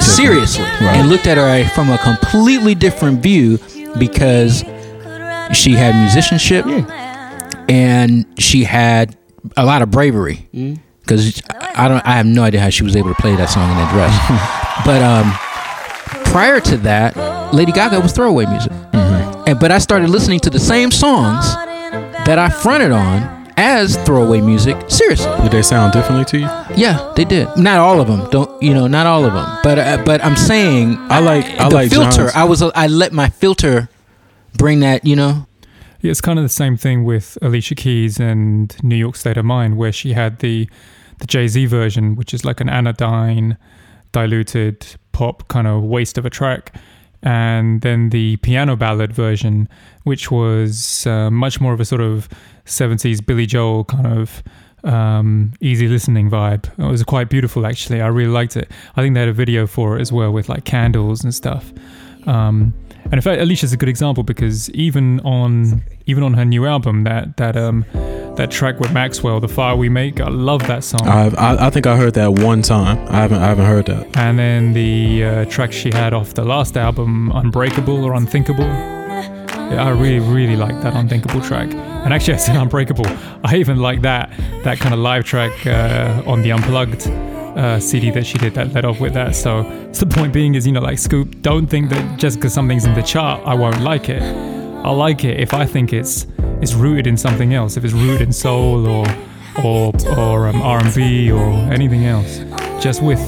seriously 0.00 0.64
and 0.64 1.08
looked 1.08 1.26
at 1.26 1.36
her 1.36 1.68
from 1.74 1.90
a 1.90 1.98
completely 1.98 2.74
different 2.74 3.22
view 3.22 3.58
because 3.98 4.64
she 5.52 5.72
had 5.72 5.94
musicianship 6.00 6.64
and 7.68 8.26
she 8.38 8.64
had 8.64 9.16
a 9.56 9.64
lot 9.64 9.82
of 9.82 9.90
bravery. 9.90 10.48
Because 11.00 11.42
I 11.50 11.88
don't 11.88 12.04
I 12.06 12.12
have 12.16 12.26
no 12.26 12.42
idea 12.42 12.60
how 12.60 12.70
she 12.70 12.84
was 12.84 12.94
able 12.96 13.08
to 13.14 13.20
play 13.20 13.34
that 13.36 13.48
song 13.50 13.70
in 13.70 13.76
that 13.76 13.92
dress. 13.92 14.64
But 14.86 15.02
um 15.02 15.32
prior 16.32 16.60
to 16.60 16.76
that 16.78 17.16
Lady 17.54 17.72
Gaga 17.72 18.00
was 18.00 18.12
throwaway 18.12 18.46
music. 18.46 18.72
And 18.92 19.58
but 19.58 19.70
I 19.72 19.78
started 19.78 20.10
listening 20.10 20.40
to 20.40 20.50
the 20.50 20.58
same 20.60 20.90
songs 20.90 21.44
that 22.26 22.38
I 22.38 22.48
fronted 22.50 22.92
on 22.92 23.36
as 23.56 23.96
throwaway 24.04 24.40
music. 24.40 24.76
Seriously. 24.88 25.32
Did 25.42 25.50
they 25.50 25.62
sound 25.62 25.92
differently 25.92 26.24
to 26.26 26.38
you? 26.38 26.48
yeah 26.76 27.12
they 27.16 27.24
did. 27.24 27.48
Not 27.56 27.78
all 27.78 28.00
of 28.00 28.06
them 28.06 28.28
don't 28.30 28.62
you 28.62 28.72
know 28.74 28.86
not 28.86 29.06
all 29.06 29.24
of 29.24 29.32
them 29.32 29.58
but 29.64 29.78
uh, 29.78 30.02
but 30.04 30.22
I'm 30.24 30.36
saying 30.36 30.96
I 31.10 31.18
like 31.20 31.44
I 31.58 31.68
the 31.70 31.74
like 31.74 31.90
filter. 31.90 32.24
John's- 32.28 32.34
I 32.36 32.44
was 32.44 32.62
I 32.62 32.86
let 32.86 33.12
my 33.12 33.30
filter 33.30 33.88
bring 34.56 34.80
that 34.80 35.04
you 35.04 35.16
know 35.16 35.46
Yeah, 36.00 36.12
it's 36.12 36.20
kind 36.20 36.38
of 36.38 36.44
the 36.44 36.48
same 36.48 36.76
thing 36.76 37.04
with 37.04 37.36
Alicia 37.42 37.74
Keys 37.74 38.20
and 38.20 38.76
New 38.84 38.96
York 38.96 39.16
State 39.16 39.36
of 39.36 39.44
Mind, 39.44 39.76
where 39.76 39.92
she 39.92 40.12
had 40.12 40.38
the 40.38 40.68
the 41.18 41.26
Jay 41.26 41.48
Z 41.48 41.66
version, 41.66 42.14
which 42.14 42.32
is 42.32 42.44
like 42.44 42.60
an 42.60 42.68
anodyne, 42.68 43.56
diluted 44.12 44.86
pop 45.10 45.48
kind 45.48 45.66
of 45.66 45.82
waste 45.82 46.16
of 46.16 46.24
a 46.24 46.30
track, 46.30 46.76
and 47.22 47.80
then 47.80 48.10
the 48.10 48.36
piano 48.36 48.76
ballad 48.76 49.12
version, 49.12 49.68
which 50.04 50.30
was 50.30 51.04
uh, 51.06 51.30
much 51.30 51.60
more 51.60 51.72
of 51.72 51.80
a 51.80 51.84
sort 51.84 52.00
of 52.00 52.28
'70s 52.64 53.24
Billy 53.24 53.46
Joel 53.46 53.82
kind 53.84 54.06
of 54.06 54.42
um, 54.84 55.52
easy 55.60 55.88
listening 55.88 56.30
vibe. 56.30 56.66
It 56.78 56.88
was 56.88 57.02
quite 57.02 57.28
beautiful, 57.28 57.66
actually. 57.66 58.00
I 58.00 58.06
really 58.06 58.30
liked 58.30 58.56
it. 58.56 58.70
I 58.96 59.02
think 59.02 59.14
they 59.14 59.20
had 59.20 59.28
a 59.28 59.32
video 59.32 59.66
for 59.66 59.98
it 59.98 60.00
as 60.00 60.12
well 60.12 60.30
with 60.30 60.48
like 60.48 60.64
candles 60.64 61.24
and 61.24 61.34
stuff. 61.34 61.72
Um, 62.26 62.72
and 63.10 63.14
in 63.14 63.20
fact, 63.22 63.40
Alicia's 63.40 63.72
a 63.72 63.76
good 63.76 63.88
example 63.88 64.22
because 64.22 64.68
even 64.70 65.20
on 65.20 65.82
even 66.06 66.22
on 66.22 66.34
her 66.34 66.44
new 66.44 66.66
album, 66.66 67.04
that 67.04 67.36
that 67.36 67.56
um 67.56 67.84
that 68.36 68.50
track 68.50 68.78
with 68.80 68.92
Maxwell, 68.92 69.40
"The 69.40 69.48
Fire 69.48 69.74
We 69.76 69.88
Make," 69.88 70.20
I 70.20 70.28
love 70.28 70.66
that 70.68 70.84
song. 70.84 71.06
I've, 71.08 71.34
I 71.36 71.66
I 71.66 71.70
think 71.70 71.86
I 71.86 71.96
heard 71.96 72.14
that 72.14 72.32
one 72.34 72.62
time. 72.62 72.98
I 73.08 73.16
haven't 73.22 73.38
I 73.42 73.46
haven't 73.48 73.66
heard 73.66 73.86
that. 73.86 74.16
and 74.16 74.38
then 74.38 74.72
the 74.74 75.24
uh, 75.24 75.44
track 75.46 75.72
she 75.72 75.90
had 75.90 76.12
off 76.14 76.34
the 76.34 76.44
last 76.44 76.76
album, 76.76 77.32
"Unbreakable" 77.34 78.04
or 78.04 78.14
"Unthinkable." 78.14 78.70
Yeah, 79.70 79.84
I 79.84 79.90
really 79.90 80.20
really 80.20 80.56
like 80.56 80.80
that 80.82 80.94
"Unthinkable" 80.94 81.40
track. 81.40 81.68
And 82.04 82.14
actually, 82.14 82.34
I 82.34 82.38
said 82.38 82.56
"Unbreakable." 82.56 83.06
I 83.44 83.56
even 83.56 83.78
like 83.78 84.02
that 84.02 84.30
that 84.64 84.78
kind 84.78 84.94
of 84.94 85.00
live 85.00 85.24
track 85.24 85.66
uh, 85.66 86.22
on 86.26 86.42
the 86.42 86.52
Unplugged. 86.52 87.06
Uh, 87.58 87.80
CD 87.80 88.12
that 88.12 88.24
she 88.24 88.38
did 88.38 88.54
that 88.54 88.72
led 88.72 88.84
off 88.84 89.00
with 89.00 89.14
that. 89.14 89.34
So, 89.34 89.64
so 89.90 90.04
the 90.04 90.14
point 90.14 90.32
being 90.32 90.54
is, 90.54 90.64
you 90.64 90.70
know, 90.70 90.80
like 90.80 90.96
Scoop, 90.96 91.42
don't 91.42 91.66
think 91.66 91.90
that 91.90 92.16
just 92.16 92.36
because 92.36 92.54
something's 92.54 92.84
in 92.84 92.94
the 92.94 93.02
chart, 93.02 93.42
I 93.44 93.54
won't 93.54 93.80
like 93.80 94.08
it. 94.08 94.22
I'll 94.84 94.94
like 94.94 95.24
it 95.24 95.40
if 95.40 95.52
I 95.52 95.66
think 95.66 95.92
it's 95.92 96.28
it's 96.62 96.74
rooted 96.74 97.08
in 97.08 97.16
something 97.16 97.54
else. 97.54 97.76
If 97.76 97.84
it's 97.84 97.94
rooted 97.94 98.20
in 98.20 98.32
soul 98.32 98.86
or 98.86 99.06
or 99.64 99.92
or 100.16 100.46
um, 100.46 100.62
R&B 100.62 101.32
or 101.32 101.50
anything 101.72 102.04
else, 102.04 102.38
just 102.80 103.02
with 103.02 103.20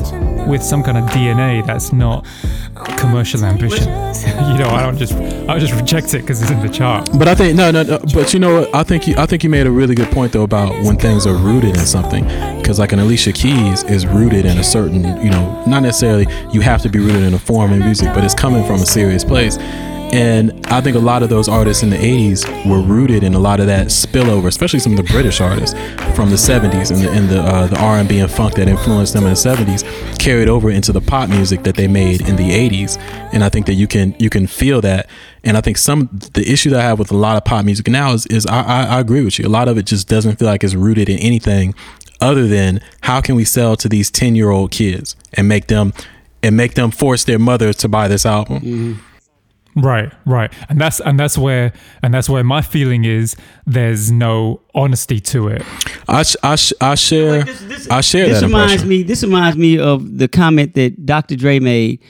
with 0.46 0.62
some 0.62 0.82
kind 0.82 0.98
of 0.98 1.04
DNA 1.04 1.64
that's 1.66 1.92
not 1.92 2.26
commercial 2.96 3.44
ambition. 3.44 3.84
you 3.84 4.58
know, 4.58 4.68
I 4.70 4.82
don't 4.82 4.96
just 4.96 5.14
I 5.48 5.58
just 5.58 5.74
reject 5.74 6.14
it 6.14 6.22
because 6.22 6.40
it's 6.42 6.50
in 6.50 6.60
the 6.60 6.68
chart. 6.68 7.08
But 7.18 7.28
I 7.28 7.34
think 7.34 7.56
no, 7.56 7.70
no, 7.70 7.82
no. 7.82 7.98
But 8.14 8.32
you 8.32 8.40
know? 8.40 8.68
I 8.72 8.82
think 8.82 9.06
you, 9.06 9.14
I 9.16 9.26
think 9.26 9.42
you 9.44 9.50
made 9.50 9.66
a 9.66 9.70
really 9.70 9.94
good 9.94 10.10
point 10.10 10.32
though 10.32 10.42
about 10.42 10.70
when 10.84 10.96
things 10.96 11.26
are 11.26 11.34
rooted 11.34 11.76
in 11.76 11.86
something. 11.86 12.24
Because 12.58 12.78
like 12.78 12.92
an 12.92 12.98
Alicia 12.98 13.32
Keys 13.32 13.82
is 13.84 14.06
rooted 14.06 14.44
in 14.46 14.58
a 14.58 14.64
certain, 14.64 15.02
you 15.22 15.30
know, 15.30 15.64
not 15.66 15.82
necessarily 15.82 16.26
you 16.52 16.60
have 16.60 16.82
to 16.82 16.88
be 16.88 16.98
rooted 16.98 17.22
in 17.22 17.34
a 17.34 17.38
form 17.38 17.72
in 17.72 17.80
music, 17.80 18.12
but 18.14 18.24
it's 18.24 18.34
coming 18.34 18.64
from 18.64 18.76
a 18.76 18.86
serious 18.86 19.24
place. 19.24 19.56
And 20.12 20.66
I 20.66 20.80
think 20.80 20.96
a 20.96 21.00
lot 21.00 21.22
of 21.22 21.28
those 21.28 21.48
artists 21.48 21.82
in 21.82 21.90
the 21.90 21.96
80s 21.96 22.68
were 22.68 22.80
rooted 22.82 23.22
in 23.22 23.34
a 23.34 23.38
lot 23.38 23.60
of 23.60 23.66
that 23.66 23.88
spillover, 23.88 24.48
especially 24.48 24.80
some 24.80 24.92
of 24.92 24.98
the 24.98 25.12
British 25.12 25.40
artists 25.40 25.78
from 26.16 26.30
the 26.30 26.36
70s 26.36 26.90
and 26.90 27.00
the, 27.00 27.10
and 27.10 27.28
the, 27.28 27.40
uh, 27.40 27.66
the 27.68 27.78
R&B 27.78 28.18
and 28.18 28.30
funk 28.30 28.54
that 28.54 28.66
influenced 28.66 29.12
them 29.14 29.22
in 29.22 29.30
the 29.30 29.34
70s 29.36 30.18
carried 30.18 30.48
over 30.48 30.70
into 30.70 30.92
the 30.92 31.00
pop 31.00 31.28
music 31.28 31.62
that 31.62 31.76
they 31.76 31.86
made 31.86 32.22
in 32.28 32.36
the 32.36 32.50
80s. 32.50 32.98
And 33.32 33.44
I 33.44 33.48
think 33.48 33.66
that 33.66 33.74
you 33.74 33.86
can 33.86 34.16
you 34.18 34.30
can 34.30 34.46
feel 34.46 34.80
that. 34.80 35.08
And 35.44 35.56
I 35.56 35.60
think 35.60 35.78
some 35.78 36.08
the 36.34 36.50
issue 36.50 36.70
that 36.70 36.80
I 36.80 36.82
have 36.82 36.98
with 36.98 37.12
a 37.12 37.16
lot 37.16 37.36
of 37.36 37.44
pop 37.44 37.64
music 37.64 37.86
now 37.88 38.12
is 38.12 38.26
is 38.26 38.46
I, 38.46 38.62
I, 38.62 38.82
I 38.96 39.00
agree 39.00 39.24
with 39.24 39.38
you. 39.38 39.46
A 39.46 39.48
lot 39.48 39.68
of 39.68 39.78
it 39.78 39.86
just 39.86 40.08
doesn't 40.08 40.38
feel 40.38 40.48
like 40.48 40.64
it's 40.64 40.74
rooted 40.74 41.08
in 41.08 41.18
anything 41.18 41.74
other 42.20 42.46
than 42.46 42.80
how 43.02 43.20
can 43.20 43.34
we 43.36 43.44
sell 43.44 43.76
to 43.76 43.88
these 43.88 44.10
10 44.10 44.34
year 44.34 44.50
old 44.50 44.70
kids 44.72 45.14
and 45.34 45.48
make 45.48 45.68
them 45.68 45.92
and 46.42 46.56
make 46.56 46.74
them 46.74 46.90
force 46.90 47.24
their 47.24 47.38
mother 47.38 47.72
to 47.74 47.88
buy 47.88 48.08
this 48.08 48.26
album. 48.26 49.02
Right, 49.76 50.12
right, 50.26 50.52
and 50.68 50.80
that's 50.80 50.98
and 51.00 51.18
that's 51.18 51.38
where 51.38 51.72
and 52.02 52.12
that's 52.12 52.28
where 52.28 52.42
my 52.42 52.60
feeling 52.60 53.04
is. 53.04 53.36
There's 53.66 54.10
no 54.10 54.62
honesty 54.74 55.20
to 55.20 55.46
it. 55.48 55.62
I 56.08 56.24
sh- 56.24 56.36
I, 56.42 56.56
sh- 56.56 56.72
I 56.80 56.94
share 56.96 57.44
This- 57.44 57.60
this- 57.60 57.88
I 57.90 58.00
share 58.00 58.26
this 58.26 58.40
that 58.40 58.46
reminds 58.46 58.72
impression. 58.82 58.88
me. 58.88 59.02
This 59.04 59.22
reminds 59.22 59.56
me 59.56 59.78
of 59.78 60.18
the 60.18 60.26
comment 60.26 60.74
that 60.74 61.06
Dr. 61.06 61.36
Dre 61.36 61.60
made 61.60 62.00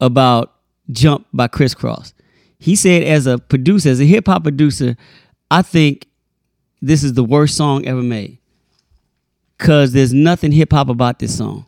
about 0.00 0.54
"Jump" 0.92 1.26
by 1.32 1.48
Kris 1.48 1.74
Kross. 1.74 2.12
He 2.58 2.76
said, 2.76 3.02
as 3.02 3.26
a 3.26 3.38
producer, 3.38 3.88
as 3.90 4.00
a 4.00 4.04
hip 4.06 4.26
hop 4.26 4.44
producer, 4.44 4.96
I 5.50 5.62
think 5.62 6.06
this 6.80 7.02
is 7.02 7.14
the 7.14 7.24
worst 7.24 7.56
song 7.56 7.84
ever 7.86 8.02
made. 8.02 8.38
Cause 9.58 9.92
there's 9.92 10.12
nothing 10.14 10.52
hip 10.52 10.72
hop 10.72 10.88
about 10.88 11.18
this 11.18 11.36
song. 11.36 11.66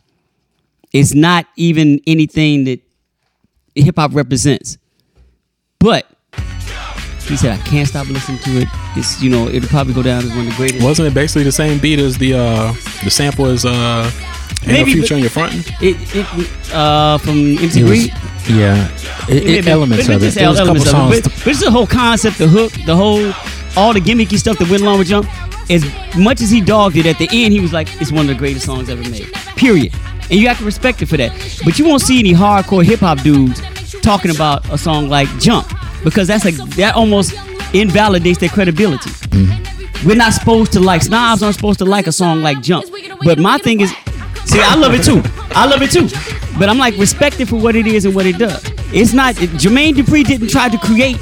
It's 0.93 1.13
not 1.13 1.45
even 1.57 1.99
anything 2.07 2.63
that 2.63 2.79
hip 3.75 3.95
hop 3.97 4.13
represents. 4.13 4.77
But 5.79 6.05
he 7.27 7.35
said, 7.37 7.51
I 7.59 7.61
can't 7.63 7.87
stop 7.87 8.07
listening 8.07 8.39
to 8.39 8.61
it. 8.61 8.67
It's 8.95 9.21
you 9.21 9.29
know, 9.29 9.47
it'll 9.47 9.69
probably 9.69 9.93
go 9.93 10.01
down 10.01 10.23
as 10.23 10.29
one 10.29 10.39
of 10.39 10.45
the 10.47 10.53
greatest. 10.55 10.83
Wasn't 10.83 11.07
it 11.07 11.13
basically 11.13 11.43
the 11.43 11.51
same 11.51 11.79
beat 11.79 11.99
as 11.99 12.17
the 12.17 12.33
uh 12.33 12.73
the 13.03 13.09
sample 13.11 13.45
as 13.45 13.65
uh 13.65 14.09
Ain't 14.63 14.67
Maybe, 14.67 14.91
no 14.91 14.95
future 14.97 15.13
but- 15.13 15.17
in 15.17 15.19
your 15.21 15.29
frontin'? 15.29 15.59
It, 15.81 16.15
it 16.15 16.73
uh 16.73 17.17
from 17.19 17.57
MC 17.57 17.81
It 17.81 17.89
Reed. 17.89 18.13
yeah 18.49 18.87
it, 19.29 19.37
it- 19.37 19.45
Maybe- 19.45 19.69
elements 19.69 20.07
but 20.07 20.15
of 20.15 20.23
it 20.23 20.25
just 20.27 20.37
there 20.37 20.49
was 20.49 20.59
a 20.59 20.65
couple 20.65 20.81
songs 20.83 21.17
it. 21.17 21.23
But, 21.25 21.33
but 21.35 21.47
it's 21.47 21.63
the 21.63 21.69
whole 21.71 21.87
concept, 21.87 22.37
the 22.37 22.47
hook, 22.47 22.71
the 22.85 22.95
whole, 22.95 23.31
all 23.75 23.93
the 23.93 24.01
gimmicky 24.01 24.37
stuff 24.37 24.57
that 24.59 24.69
went 24.69 24.81
along 24.81 24.99
with 24.99 25.09
Jump. 25.09 25.27
As 25.69 25.83
much 26.17 26.39
as 26.41 26.49
he 26.49 26.61
dogged 26.61 26.95
it 26.95 27.05
at 27.05 27.17
the 27.19 27.27
end, 27.31 27.51
he 27.53 27.59
was 27.59 27.73
like, 27.73 27.89
"It's 28.01 28.09
one 28.09 28.21
of 28.21 28.27
the 28.29 28.35
greatest 28.35 28.65
songs 28.65 28.89
ever 28.89 29.01
made." 29.09 29.29
Period. 29.57 29.93
And 30.31 30.39
you 30.39 30.47
have 30.47 30.57
to 30.59 30.63
respect 30.65 31.01
it 31.01 31.07
for 31.07 31.17
that. 31.17 31.31
But 31.65 31.77
you 31.77 31.85
won't 31.85 32.01
see 32.01 32.19
any 32.19 32.31
hardcore 32.33 32.85
hip 32.85 33.01
hop 33.01 33.19
dudes 33.21 33.61
talking 34.07 34.31
about 34.31 34.63
a 34.71 34.77
song 34.77 35.09
like 35.09 35.27
Jump 35.37 35.67
because 36.01 36.29
that's 36.29 36.45
like 36.45 36.55
that 36.77 36.95
almost 36.95 37.33
invalidates 37.73 38.39
their 38.39 38.47
credibility. 38.47 39.09
Mm-hmm. 39.09 40.07
We're 40.07 40.15
not 40.15 40.31
supposed 40.31 40.71
to 40.73 40.79
like 40.79 41.01
snobs 41.01 41.43
aren't 41.43 41.55
supposed 41.55 41.79
to 41.79 41.85
like 41.85 42.07
a 42.07 42.13
song 42.13 42.41
like 42.41 42.61
Jump. 42.61 42.85
But 43.25 43.37
my 43.37 43.57
thing 43.57 43.81
is, 43.81 43.91
see, 44.45 44.61
I 44.61 44.75
love 44.75 44.93
it 44.93 45.03
too. 45.03 45.21
I 45.49 45.65
love 45.65 45.81
it 45.81 45.91
too. 45.91 46.07
But 46.57 46.69
I'm 46.69 46.77
like 46.77 46.95
respect 46.95 47.41
it 47.41 47.49
for 47.49 47.57
what 47.57 47.75
it 47.75 47.85
is 47.85 48.05
and 48.05 48.15
what 48.15 48.25
it 48.25 48.37
does. 48.37 48.63
It's 48.93 49.11
not 49.11 49.35
Jermaine 49.35 49.95
Dupri 49.95 50.23
didn't 50.23 50.51
try 50.51 50.69
to 50.69 50.77
create 50.77 51.17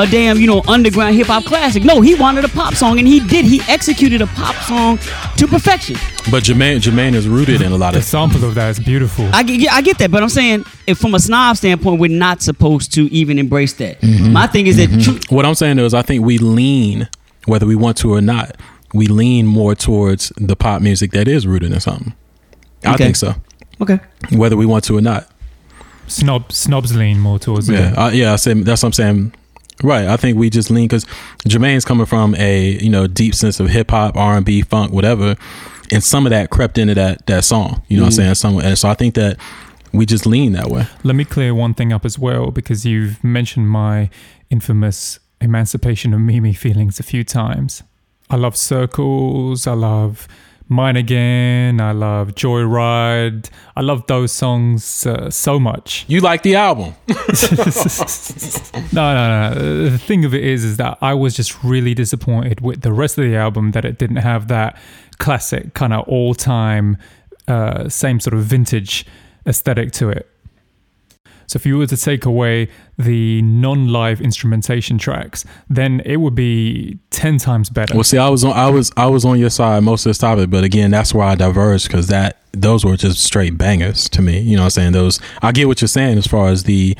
a 0.00 0.06
damn 0.06 0.38
you 0.38 0.46
know 0.46 0.62
underground 0.66 1.14
hip 1.14 1.26
hop 1.28 1.44
classic. 1.44 1.84
No, 1.84 2.00
he 2.00 2.14
wanted 2.14 2.44
a 2.44 2.48
pop 2.48 2.74
song 2.74 2.98
and 2.98 3.06
he 3.06 3.20
did. 3.20 3.44
He 3.44 3.60
executed 3.68 4.22
a 4.22 4.26
pop 4.28 4.54
song 4.64 4.98
to 5.36 5.46
perfection. 5.46 5.96
But 6.30 6.44
Jermaine 6.44 6.80
Jermaine 6.80 7.14
is 7.14 7.28
rooted 7.28 7.60
in 7.62 7.72
a 7.72 7.76
lot 7.76 7.92
The 7.92 7.98
of 8.00 8.04
sample 8.04 8.44
of 8.44 8.54
that 8.54 8.70
is 8.70 8.80
beautiful. 8.80 9.28
I 9.32 9.42
get, 9.42 9.60
yeah, 9.60 9.74
I 9.74 9.82
get 9.82 9.98
that, 9.98 10.10
but 10.10 10.22
I'm 10.22 10.28
saying 10.28 10.64
if 10.86 10.98
from 10.98 11.14
a 11.14 11.18
snob 11.20 11.56
standpoint, 11.56 12.00
we're 12.00 12.10
not 12.16 12.42
supposed 12.42 12.92
to 12.94 13.02
even 13.12 13.38
embrace 13.38 13.72
that. 13.74 14.00
Mm-hmm. 14.00 14.32
My 14.32 14.46
thing 14.46 14.66
is 14.66 14.76
that 14.76 14.88
mm-hmm. 14.90 15.18
tru- 15.18 15.36
what 15.36 15.44
I'm 15.46 15.54
saying 15.54 15.78
is 15.78 15.94
I 15.94 16.02
think 16.02 16.24
we 16.24 16.38
lean, 16.38 17.08
whether 17.46 17.66
we 17.66 17.74
want 17.76 17.96
to 17.98 18.12
or 18.14 18.20
not, 18.20 18.56
we 18.94 19.06
lean 19.06 19.46
more 19.46 19.74
towards 19.74 20.30
the 20.36 20.56
pop 20.56 20.82
music 20.82 21.12
that 21.12 21.28
is 21.28 21.46
rooted 21.46 21.72
in 21.72 21.80
something. 21.80 22.14
I 22.84 22.94
Okay. 22.94 23.04
think 23.04 23.16
so. 23.16 23.34
okay. 23.80 24.00
Whether 24.32 24.56
we 24.56 24.66
want 24.66 24.84
to 24.84 24.96
or 24.96 25.00
not. 25.00 25.28
Snob 26.06 26.50
snobs 26.52 26.94
lean 26.96 27.20
more 27.20 27.38
towards 27.38 27.68
Yeah, 27.68 27.92
it. 27.92 27.98
I, 27.98 28.10
yeah. 28.12 28.32
I 28.32 28.36
said 28.36 28.58
that's 28.64 28.82
what 28.82 28.88
I'm 28.88 28.92
saying. 28.92 29.32
Right. 29.82 30.06
I 30.06 30.16
think 30.16 30.38
we 30.38 30.50
just 30.50 30.70
lean 30.70 30.88
because 30.88 31.06
Jermaine's 31.46 31.84
coming 31.84 32.06
from 32.06 32.34
a 32.36 32.78
you 32.82 32.90
know 32.90 33.06
deep 33.06 33.34
sense 33.34 33.60
of 33.60 33.68
hip 33.68 33.90
hop, 33.90 34.16
R 34.16 34.36
and 34.36 34.44
B, 34.44 34.62
funk, 34.62 34.92
whatever, 34.92 35.36
and 35.90 36.02
some 36.02 36.26
of 36.26 36.30
that 36.30 36.50
crept 36.50 36.78
into 36.78 36.94
that 36.94 37.26
that 37.26 37.44
song. 37.44 37.82
You 37.88 37.96
know 37.96 38.04
what 38.04 38.06
I'm 38.06 38.10
mm-hmm. 38.12 38.16
saying? 38.16 38.34
Some, 38.34 38.58
and 38.58 38.78
so 38.78 38.88
I 38.88 38.94
think 38.94 39.14
that 39.14 39.38
we 39.92 40.06
just 40.06 40.26
lean 40.26 40.52
that 40.52 40.68
way. 40.68 40.86
Let 41.02 41.16
me 41.16 41.24
clear 41.24 41.54
one 41.54 41.74
thing 41.74 41.92
up 41.92 42.04
as 42.04 42.18
well 42.18 42.50
because 42.50 42.86
you've 42.86 43.22
mentioned 43.24 43.68
my 43.68 44.10
infamous 44.50 45.18
Emancipation 45.40 46.12
of 46.12 46.20
Mimi 46.20 46.52
feelings 46.52 47.00
a 47.00 47.02
few 47.02 47.24
times. 47.24 47.82
I 48.28 48.36
love 48.36 48.56
Circles. 48.56 49.66
I 49.66 49.72
love 49.72 50.28
Mine 50.70 50.94
Again. 50.94 51.80
I 51.80 51.90
love 51.90 52.36
Joyride. 52.36 53.50
I 53.74 53.80
love 53.80 54.06
those 54.06 54.30
songs 54.30 55.04
uh, 55.04 55.28
so 55.28 55.58
much. 55.58 56.04
You 56.06 56.20
like 56.20 56.44
the 56.44 56.54
album? 56.54 56.94
no, 57.08 57.14
no, 58.92 59.50
no. 59.52 59.88
The 59.90 59.98
thing 59.98 60.24
of 60.24 60.32
it 60.32 60.44
is, 60.44 60.64
is 60.64 60.76
that 60.76 60.96
I 61.02 61.12
was 61.12 61.34
just 61.34 61.62
really 61.64 61.92
disappointed 61.92 62.60
with 62.60 62.82
the 62.82 62.92
rest 62.92 63.18
of 63.18 63.24
the 63.24 63.36
album 63.36 63.72
that 63.72 63.84
it 63.84 63.98
didn't 63.98 64.16
have 64.18 64.46
that 64.46 64.78
classic 65.18 65.74
kind 65.74 65.92
of 65.92 66.06
all-time, 66.08 66.96
uh, 67.48 67.88
same 67.88 68.20
sort 68.20 68.34
of 68.34 68.44
vintage 68.44 69.04
aesthetic 69.46 69.90
to 69.94 70.08
it. 70.08 70.30
So 71.50 71.56
if 71.56 71.66
you 71.66 71.78
were 71.78 71.86
to 71.88 71.96
take 71.96 72.24
away 72.26 72.68
the 72.96 73.42
non-live 73.42 74.20
instrumentation 74.20 74.98
tracks, 74.98 75.44
then 75.68 76.00
it 76.04 76.18
would 76.18 76.36
be 76.36 77.00
ten 77.10 77.38
times 77.38 77.70
better. 77.70 77.92
Well, 77.92 78.04
see, 78.04 78.18
I 78.18 78.28
was 78.28 78.44
on, 78.44 78.52
I 78.52 78.70
was, 78.70 78.92
I 78.96 79.06
was 79.06 79.24
on 79.24 79.36
your 79.36 79.50
side 79.50 79.82
most 79.82 80.06
of 80.06 80.10
this 80.10 80.18
topic, 80.18 80.48
but 80.48 80.62
again, 80.62 80.92
that's 80.92 81.12
why 81.12 81.32
I 81.32 81.34
diverged 81.34 81.88
because 81.88 82.06
that 82.06 82.36
those 82.52 82.84
were 82.84 82.96
just 82.96 83.18
straight 83.24 83.58
bangers 83.58 84.08
to 84.10 84.22
me. 84.22 84.38
You 84.38 84.54
know 84.54 84.62
what 84.62 84.66
I'm 84.66 84.70
saying? 84.70 84.92
Those, 84.92 85.18
I 85.42 85.50
get 85.50 85.66
what 85.66 85.80
you're 85.80 85.88
saying 85.88 86.18
as 86.18 86.26
far 86.28 86.50
as 86.50 86.62
the, 86.62 86.96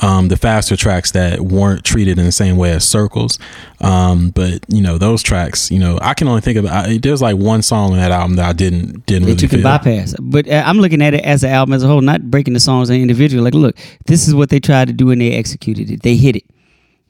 um, 0.00 0.28
the 0.28 0.36
faster 0.36 0.76
tracks 0.76 1.10
that 1.12 1.40
weren't 1.40 1.84
treated 1.84 2.18
in 2.18 2.24
the 2.24 2.32
same 2.32 2.56
way 2.56 2.72
as 2.72 2.84
circles. 2.84 3.38
Um, 3.80 4.30
but 4.30 4.64
you 4.68 4.80
know, 4.80 4.98
those 4.98 5.22
tracks, 5.22 5.70
you 5.70 5.78
know, 5.78 5.98
I 6.00 6.14
can 6.14 6.28
only 6.28 6.40
think 6.40 6.58
of, 6.58 6.66
I, 6.66 6.98
there's 6.98 7.20
like 7.20 7.36
one 7.36 7.62
song 7.62 7.92
on 7.92 7.98
that 7.98 8.12
album 8.12 8.36
that 8.36 8.48
I 8.48 8.52
didn't, 8.52 9.04
didn't 9.06 9.24
really 9.24 9.34
that 9.34 9.42
you 9.42 9.48
can 9.48 9.58
feel. 9.58 9.64
bypass. 9.64 10.14
But 10.20 10.48
uh, 10.48 10.62
I'm 10.64 10.78
looking 10.78 11.02
at 11.02 11.14
it 11.14 11.24
as 11.24 11.42
an 11.42 11.50
album 11.50 11.74
as 11.74 11.82
a 11.82 11.86
whole, 11.86 12.00
not 12.00 12.30
breaking 12.30 12.54
the 12.54 12.60
songs 12.60 12.90
in 12.90 13.00
individual. 13.00 13.44
Like, 13.44 13.54
look, 13.54 13.76
this 14.06 14.26
is 14.28 14.34
what 14.34 14.50
they 14.50 14.60
tried 14.60 14.88
to 14.88 14.94
do 14.94 15.10
and 15.10 15.20
they 15.20 15.32
executed 15.32 15.90
it. 15.90 16.02
They 16.02 16.16
hit 16.16 16.36
it. 16.36 16.44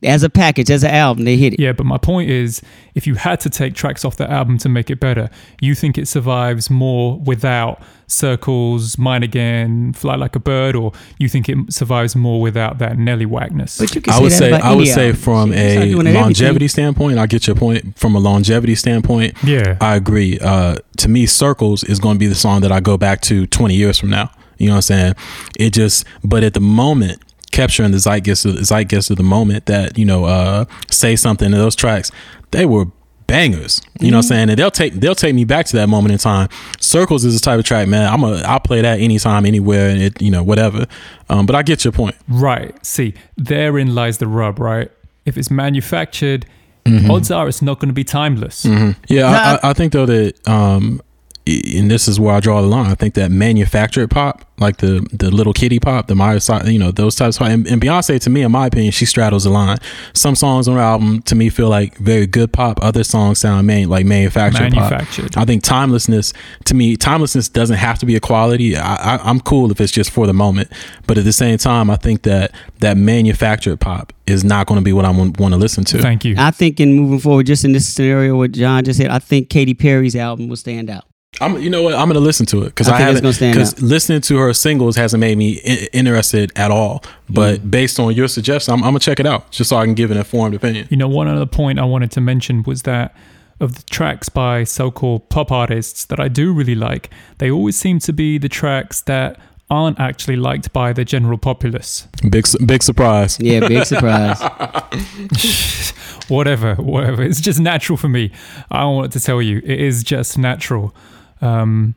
As 0.03 0.23
a 0.23 0.31
package, 0.31 0.71
as 0.71 0.83
an 0.83 0.91
album, 0.91 1.25
they 1.25 1.37
hit 1.37 1.55
it. 1.55 1.61
Yeah, 1.61 1.73
but 1.73 1.87
my 1.87 1.99
point 1.99 2.29
is, 2.31 2.61
if 2.95 3.07
you 3.07 3.15
had 3.15 3.41
to 3.41 3.51
take 3.51 3.75
tracks 3.75 4.05
off 4.05 4.17
the 4.17 4.31
album 4.31 4.59
to 4.59 4.69
make 4.69 4.91
it 4.91 4.99
better, 5.01 5.31
you 5.61 5.75
think 5.75 5.97
it 5.97 6.09
survives 6.09 6.71
more 6.71 7.19
without 7.19 7.83
Circles, 8.09 8.99
Mine 8.99 9.23
Again, 9.23 9.93
Fly 9.95 10.17
Like 10.17 10.37
a 10.37 10.41
Bird, 10.41 10.77
or 10.77 10.93
you 11.19 11.29
think 11.29 11.49
it 11.49 11.57
survives 11.73 12.15
more 12.15 12.41
without 12.41 12.79
that 12.79 12.99
Nelly 12.99 13.27
Wagness? 13.27 13.79
But 13.79 13.95
you 13.95 14.01
can 14.01 14.13
I 14.13 14.17
say 14.17 14.23
would 14.23 14.33
that 14.33 14.39
say 14.39 14.53
I 14.53 14.75
would 14.75 14.89
say 14.89 15.13
from 15.13 15.53
Shit, 15.53 15.89
you 15.89 16.01
start 16.01 16.07
a 16.07 16.13
longevity 16.13 16.47
everything. 16.47 16.69
standpoint, 16.69 17.19
I 17.19 17.27
get 17.27 17.47
your 17.47 17.57
point. 17.57 17.99
From 17.99 18.15
a 18.15 18.19
longevity 18.19 18.75
standpoint, 18.75 19.37
yeah. 19.43 19.77
I 19.81 19.97
agree. 19.97 20.39
Uh, 20.39 20.77
to 20.99 21.09
me, 21.09 21.27
Circles 21.27 21.85
is 21.85 21.99
going 21.99 22.17
to 22.17 22.19
be 22.19 22.27
the 22.27 22.35
song 22.35 22.61
that 22.61 22.73
I 22.73 22.81
go 22.81 22.99
back 22.99 23.21
to 23.23 23.47
20 23.47 23.75
years 23.75 23.99
from 23.99 24.11
now. 24.11 24.31
You 24.59 24.67
know 24.67 24.75
what 24.75 24.77
I'm 24.77 24.83
saying? 24.83 25.15
It 25.59 25.71
just, 25.71 26.05
but 26.23 26.45
at 26.45 26.55
the 26.55 26.61
moment, 26.61 27.21
capturing 27.53 27.93
the 27.93 27.99
zeitgeist 27.99 28.45
of, 28.45 28.57
zeitgeist 28.67 29.11
of 29.11 29.17
the 29.17 29.23
moment 29.23 29.67
that, 29.67 29.97
you 29.97 30.05
know, 30.05 30.25
uh, 30.25 30.65
say 30.91 31.15
something 31.17 31.47
in 31.47 31.53
those 31.53 31.77
tracks, 31.77 32.11
they 32.51 32.67
were 32.67 32.87
bangers. 33.29 33.81
You 34.01 34.11
know 34.11 34.19
what 34.19 34.25
I'm 34.25 34.29
saying? 34.29 34.51
And 34.51 34.59
they'll 34.59 34.71
take 34.71 34.95
they'll 34.95 35.15
take 35.15 35.35
me 35.35 35.45
back 35.45 35.65
to 35.67 35.77
that 35.77 35.89
moment 35.89 36.13
in 36.13 36.19
time. 36.19 36.49
Circles 36.81 37.25
is 37.25 37.39
the 37.39 37.45
type 37.45 37.59
of 37.59 37.65
track, 37.65 37.89
man. 37.89 38.13
I'm 38.13 38.25
a 38.25 38.43
I'll 38.43 38.61
play 38.61 38.81
that 38.83 39.01
anytime, 39.01 39.47
anywhere, 39.47 39.89
and 39.89 40.03
it, 40.03 40.21
you 40.21 40.31
know, 40.31 40.43
whatever. 40.43 40.87
Um, 41.31 41.47
but 41.47 41.55
I 41.55 41.63
get 41.63 41.85
your 41.85 41.93
point. 41.93 42.17
Right. 42.29 42.75
See, 42.85 43.15
therein 43.37 43.95
lies 43.95 44.19
the 44.19 44.27
rub, 44.27 44.59
right? 44.59 44.91
If 45.25 45.37
it's 45.39 45.51
manufactured, 45.51 46.47
Mm-hmm. 46.85 47.13
odds 47.13 47.31
are 47.31 47.47
it's 47.47 47.63
not 47.63 47.79
going 47.79 47.91
to 47.91 47.95
be 47.95 48.03
timeless. 48.03 48.65
Yeah, 49.09 49.29
I, 49.63 49.69
I, 49.69 49.71
I 49.71 49.73
think 49.73 49.93
though 49.93 50.05
that, 50.05 50.49
um, 50.49 51.01
i- 51.01 51.12
and 51.47 51.91
this 51.91 52.07
is 52.07 52.21
where 52.21 52.35
I 52.35 52.41
draw 52.41 52.61
the 52.61 52.69
line. 52.69 52.91
I 52.91 52.95
think 52.95 53.15
that 53.15 53.31
manufactured 53.31 54.09
pop, 54.09 54.45
like 54.59 54.77
the 54.77 55.07
the 55.13 55.31
little 55.31 55.53
kitty 55.53 55.81
pop, 55.81 56.07
the 56.07 56.15
Myers, 56.15 56.49
you 56.67 56.79
know, 56.79 56.93
those 56.93 57.17
types. 57.17 57.41
Of, 57.41 57.47
and, 57.49 57.67
and 57.67 57.83
Beyonce, 57.83 58.21
to 58.21 58.31
me, 58.31 58.43
in 58.43 58.53
my 58.53 58.67
opinion, 58.69 58.93
she 58.93 59.07
straddles 59.07 59.45
the 59.45 59.51
line. 59.51 59.79
Some 60.15 60.37
songs 60.37 60.69
on 60.69 60.77
her 60.77 60.81
album, 60.81 61.21
to 61.23 61.35
me, 61.35 61.49
feel 61.49 61.69
like 61.69 61.97
very 61.99 62.27
good 62.29 62.53
pop. 62.53 62.79
Other 62.83 63.03
songs 63.03 63.41
sound 63.41 63.67
man, 63.67 63.89
like 63.89 64.07
manufactured, 64.07 64.73
Manufactured. 64.73 65.33
pop. 65.33 65.43
I 65.43 65.45
think 65.45 65.65
timelessness, 65.65 66.33
to 66.67 66.75
me, 66.75 66.97
timelessness 66.97 67.49
doesn't 67.49 67.77
have 67.77 67.99
to 67.99 68.07
be 68.07 68.15
a 68.15 68.21
quality. 68.21 68.77
I, 68.77 69.17
I, 69.17 69.29
I'm 69.29 69.41
cool 69.41 69.73
if 69.73 69.81
it's 69.81 69.93
just 69.93 70.11
for 70.11 70.29
the 70.29 70.35
moment, 70.35 70.71
but 71.09 71.19
at 71.19 71.25
the 71.25 71.33
same 71.33 71.59
time, 71.59 71.91
I 71.91 71.97
think 71.97 72.23
that 72.23 72.53
that 72.79 72.97
manufactured 72.97 73.79
pop 73.81 74.13
is 74.29 74.45
not 74.45 74.69
going 74.69 74.79
to 74.79 74.85
be 74.85 74.93
what 74.93 75.05
I 75.05 75.11
want, 75.11 75.41
want 75.41 75.53
to 75.55 75.59
listen 75.59 75.83
to. 75.87 75.99
Thank 75.99 76.25
you. 76.25 76.37
I 76.39 76.53
think 76.53 76.79
in 76.79 76.95
moving 76.95 77.19
forward, 77.19 77.47
just 77.47 77.65
in 77.65 77.73
this 77.73 77.89
scenario, 77.89 78.37
what 78.37 78.53
John 78.53 78.85
just 78.85 79.01
said, 79.01 79.11
I 79.11 79.19
think 79.19 79.51
Katy 79.51 79.75
Perry's 79.75 80.15
album 80.15 80.47
will 80.49 80.57
stand 80.57 80.89
out. 80.89 81.05
I'm, 81.41 81.59
you 81.61 81.71
know 81.71 81.83
what? 81.83 81.95
I'm 81.95 82.09
gonna 82.09 82.21
listen 82.21 82.45
to 82.47 82.63
it 82.63 82.67
because 82.67 82.89
I 82.89 82.97
I, 82.97 83.01
haven't. 83.01 83.23
Because 83.39 83.81
listening 83.83 84.21
to 84.23 84.37
her 84.37 84.53
singles 84.53 84.97
hasn't 84.97 85.21
made 85.21 85.39
me 85.39 85.61
I- 85.67 85.89
interested 85.93 86.53
at 86.57 86.71
all. 86.71 87.03
But 87.29 87.61
Mm. 87.61 87.71
based 87.71 87.99
on 87.99 88.15
your 88.15 88.29
suggestion, 88.29 88.75
I'm, 88.75 88.81
I'm 88.81 88.91
gonna 88.91 88.99
check 89.01 89.19
it 89.19 89.27
out 89.27 89.51
just 89.51 89.71
so 89.71 89.77
I 89.77 89.85
can 89.87 89.95
give 89.95 90.11
an 90.11 90.19
informed 90.19 90.55
opinion. 90.55 90.89
You 90.91 90.99
know, 90.99 91.09
one 91.09 91.29
other 91.29 91.47
point 91.47 91.79
I 91.79 91.85
wanted 91.85 92.11
to 92.13 92.21
mention 92.21 92.63
was 92.65 92.83
that 92.83 93.15
of 93.61 93.77
the 93.77 93.83
tracks 93.85 94.29
by 94.29 94.65
so-called 94.65 95.29
pop 95.31 95.51
artists 95.51 96.05
that 96.07 96.21
I 96.21 96.29
do 96.29 96.53
really 96.53 96.75
like, 96.75 97.11
they 97.39 97.51
always 97.51 97.77
seem 97.79 97.99
to 98.01 98.13
be 98.13 98.37
the 98.37 98.49
tracks 98.49 99.01
that 99.03 99.39
aren't 99.71 99.99
actually 100.01 100.37
liked 100.37 100.71
by 100.75 100.93
the 100.93 101.05
general 101.05 101.39
populace. 101.39 102.07
Big 102.29 102.47
big 102.67 102.83
surprise. 102.83 103.39
Yeah, 103.41 103.67
big 103.67 103.87
surprise. 103.93 104.39
whatever, 106.29 106.75
whatever. 106.75 107.23
It's 107.23 107.41
just 107.41 107.59
natural 107.59 107.97
for 107.97 108.09
me. 108.09 108.31
I 108.71 108.81
don't 108.81 108.97
want 108.97 109.13
to 109.15 109.21
tell 109.21 109.41
you. 109.41 109.59
It 109.65 109.81
is 109.81 110.03
just 110.03 110.37
natural. 110.37 110.95
Um, 111.43 111.95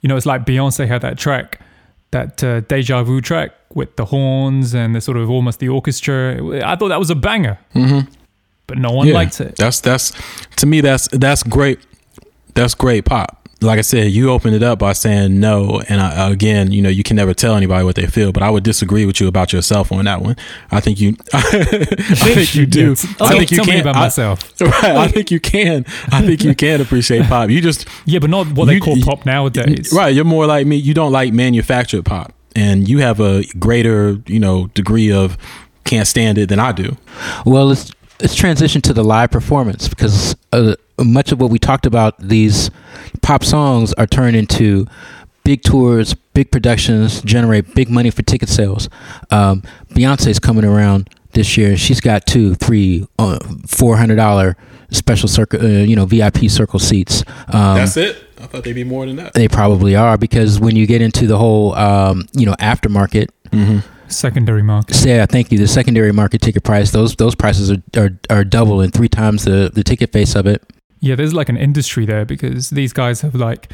you 0.00 0.08
know, 0.08 0.16
it's 0.16 0.26
like 0.26 0.44
Beyonce 0.44 0.86
had 0.88 1.00
that 1.02 1.16
track, 1.16 1.60
that 2.10 2.42
uh, 2.44 2.60
deja 2.60 3.02
vu 3.04 3.20
track 3.20 3.52
with 3.74 3.96
the 3.96 4.04
horns 4.06 4.74
and 4.74 4.94
the 4.94 5.00
sort 5.00 5.16
of 5.16 5.30
almost 5.30 5.60
the 5.60 5.68
orchestra. 5.68 6.60
I 6.64 6.76
thought 6.76 6.88
that 6.88 6.98
was 6.98 7.08
a 7.10 7.14
banger, 7.14 7.58
Mm-hmm. 7.74 8.10
but 8.66 8.78
no 8.78 8.90
one 8.92 9.06
Yeah, 9.06 9.14
liked 9.14 9.40
it. 9.40 9.56
That's 9.56 9.80
that's 9.80 10.12
to 10.56 10.66
me 10.66 10.80
that's 10.80 11.08
that's 11.12 11.42
great. 11.42 11.78
That's 12.54 12.74
great 12.74 13.04
pop. 13.06 13.41
Like 13.62 13.78
I 13.78 13.82
said, 13.82 14.10
you 14.10 14.30
opened 14.30 14.54
it 14.56 14.62
up 14.62 14.78
by 14.80 14.92
saying 14.92 15.38
no, 15.40 15.80
and 15.88 16.00
I, 16.00 16.30
again, 16.30 16.72
you 16.72 16.82
know, 16.82 16.88
you 16.88 17.02
can 17.02 17.16
never 17.16 17.32
tell 17.34 17.54
anybody 17.54 17.84
what 17.84 17.94
they 17.96 18.06
feel. 18.06 18.32
But 18.32 18.42
I 18.42 18.50
would 18.50 18.64
disagree 18.64 19.06
with 19.06 19.20
you 19.20 19.28
about 19.28 19.52
yourself 19.52 19.92
on 19.92 20.04
that 20.06 20.20
one. 20.20 20.36
I 20.70 20.80
think 20.80 21.00
you, 21.00 21.16
I 21.32 21.40
think 21.42 22.54
you 22.54 22.66
do. 22.66 22.88
Yeah, 22.90 22.94
t- 22.94 23.08
I 23.08 23.14
tell, 23.14 23.28
think 23.38 23.50
you 23.50 23.56
tell 23.58 23.66
me 23.66 23.80
about 23.80 23.96
I- 23.96 24.00
myself. 24.00 24.52
Right, 24.62 24.84
I 24.96 25.08
think 25.08 25.30
you 25.30 25.40
can. 25.40 25.84
I 26.10 26.22
think 26.22 26.42
you 26.44 26.54
can 26.54 26.80
appreciate 26.80 27.24
pop. 27.26 27.50
You 27.50 27.60
just 27.60 27.86
Yeah, 28.04 28.18
but 28.20 28.30
not 28.30 28.46
what 28.52 28.66
they 28.66 28.78
call 28.80 28.96
pop 29.02 29.26
nowadays. 29.26 29.92
right. 29.94 30.14
You're 30.14 30.24
more 30.24 30.46
like 30.46 30.66
me. 30.66 30.76
You 30.76 30.94
don't 30.94 31.12
like 31.12 31.32
manufactured 31.32 32.04
pop, 32.04 32.32
and 32.56 32.88
you 32.88 32.98
have 32.98 33.20
a 33.20 33.44
greater, 33.58 34.18
you 34.26 34.38
know, 34.40 34.68
degree 34.68 35.12
of 35.12 35.36
can't 35.84 36.06
stand 36.06 36.38
it 36.38 36.48
than 36.48 36.58
I 36.60 36.72
do. 36.72 36.96
Well, 37.44 37.66
let's 37.66 37.90
let's 38.22 38.34
transition 38.34 38.80
to 38.82 38.92
the 38.94 39.02
live 39.04 39.30
performance 39.30 39.88
because 39.88 40.36
uh, 40.52 40.74
much 40.98 41.32
of 41.32 41.40
what 41.40 41.50
we 41.50 41.58
talked 41.58 41.84
about 41.86 42.16
these 42.18 42.70
pop 43.20 43.44
songs 43.44 43.92
are 43.94 44.06
turned 44.06 44.36
into 44.36 44.86
big 45.44 45.62
tours, 45.62 46.14
big 46.14 46.50
productions, 46.52 47.20
generate 47.22 47.74
big 47.74 47.90
money 47.90 48.10
for 48.10 48.22
ticket 48.22 48.48
sales. 48.48 48.88
Um, 49.30 49.62
Beyonce's 49.90 50.38
coming 50.38 50.64
around 50.64 51.10
this 51.32 51.56
year. 51.56 51.76
She's 51.76 52.00
got 52.00 52.24
two, 52.26 52.54
three, 52.54 53.06
uh, 53.18 53.38
four 53.66 53.96
hundred 53.96 54.16
dollar 54.16 54.56
special 54.90 55.28
circle, 55.28 55.60
uh, 55.60 55.68
you 55.68 55.96
know, 55.96 56.06
VIP 56.06 56.48
circle 56.48 56.78
seats. 56.78 57.24
Um, 57.48 57.76
That's 57.76 57.96
it. 57.96 58.22
I 58.38 58.46
thought 58.46 58.64
they'd 58.64 58.72
be 58.72 58.84
more 58.84 59.06
than 59.06 59.16
that. 59.16 59.34
they 59.34 59.48
probably 59.48 59.94
are 59.96 60.16
because 60.18 60.60
when 60.60 60.76
you 60.76 60.86
get 60.86 61.00
into 61.00 61.26
the 61.26 61.38
whole, 61.38 61.74
um, 61.74 62.26
you 62.32 62.46
know, 62.46 62.54
aftermarket 62.54 63.28
Mm-hmm. 63.52 63.86
Secondary 64.14 64.62
market. 64.62 65.04
Yeah, 65.04 65.26
thank 65.26 65.52
you. 65.52 65.58
The 65.58 65.68
secondary 65.68 66.12
market 66.12 66.40
ticket 66.40 66.64
price; 66.64 66.90
those 66.90 67.16
those 67.16 67.34
prices 67.34 67.70
are 67.70 67.82
are, 67.96 68.10
are 68.30 68.44
double 68.44 68.80
and 68.80 68.92
three 68.92 69.08
times 69.08 69.44
the 69.44 69.70
the 69.72 69.82
ticket 69.82 70.12
face 70.12 70.34
of 70.34 70.46
it. 70.46 70.62
Yeah, 71.00 71.16
there's 71.16 71.34
like 71.34 71.48
an 71.48 71.56
industry 71.56 72.06
there 72.06 72.24
because 72.24 72.70
these 72.70 72.92
guys 72.92 73.22
have 73.22 73.34
like 73.34 73.72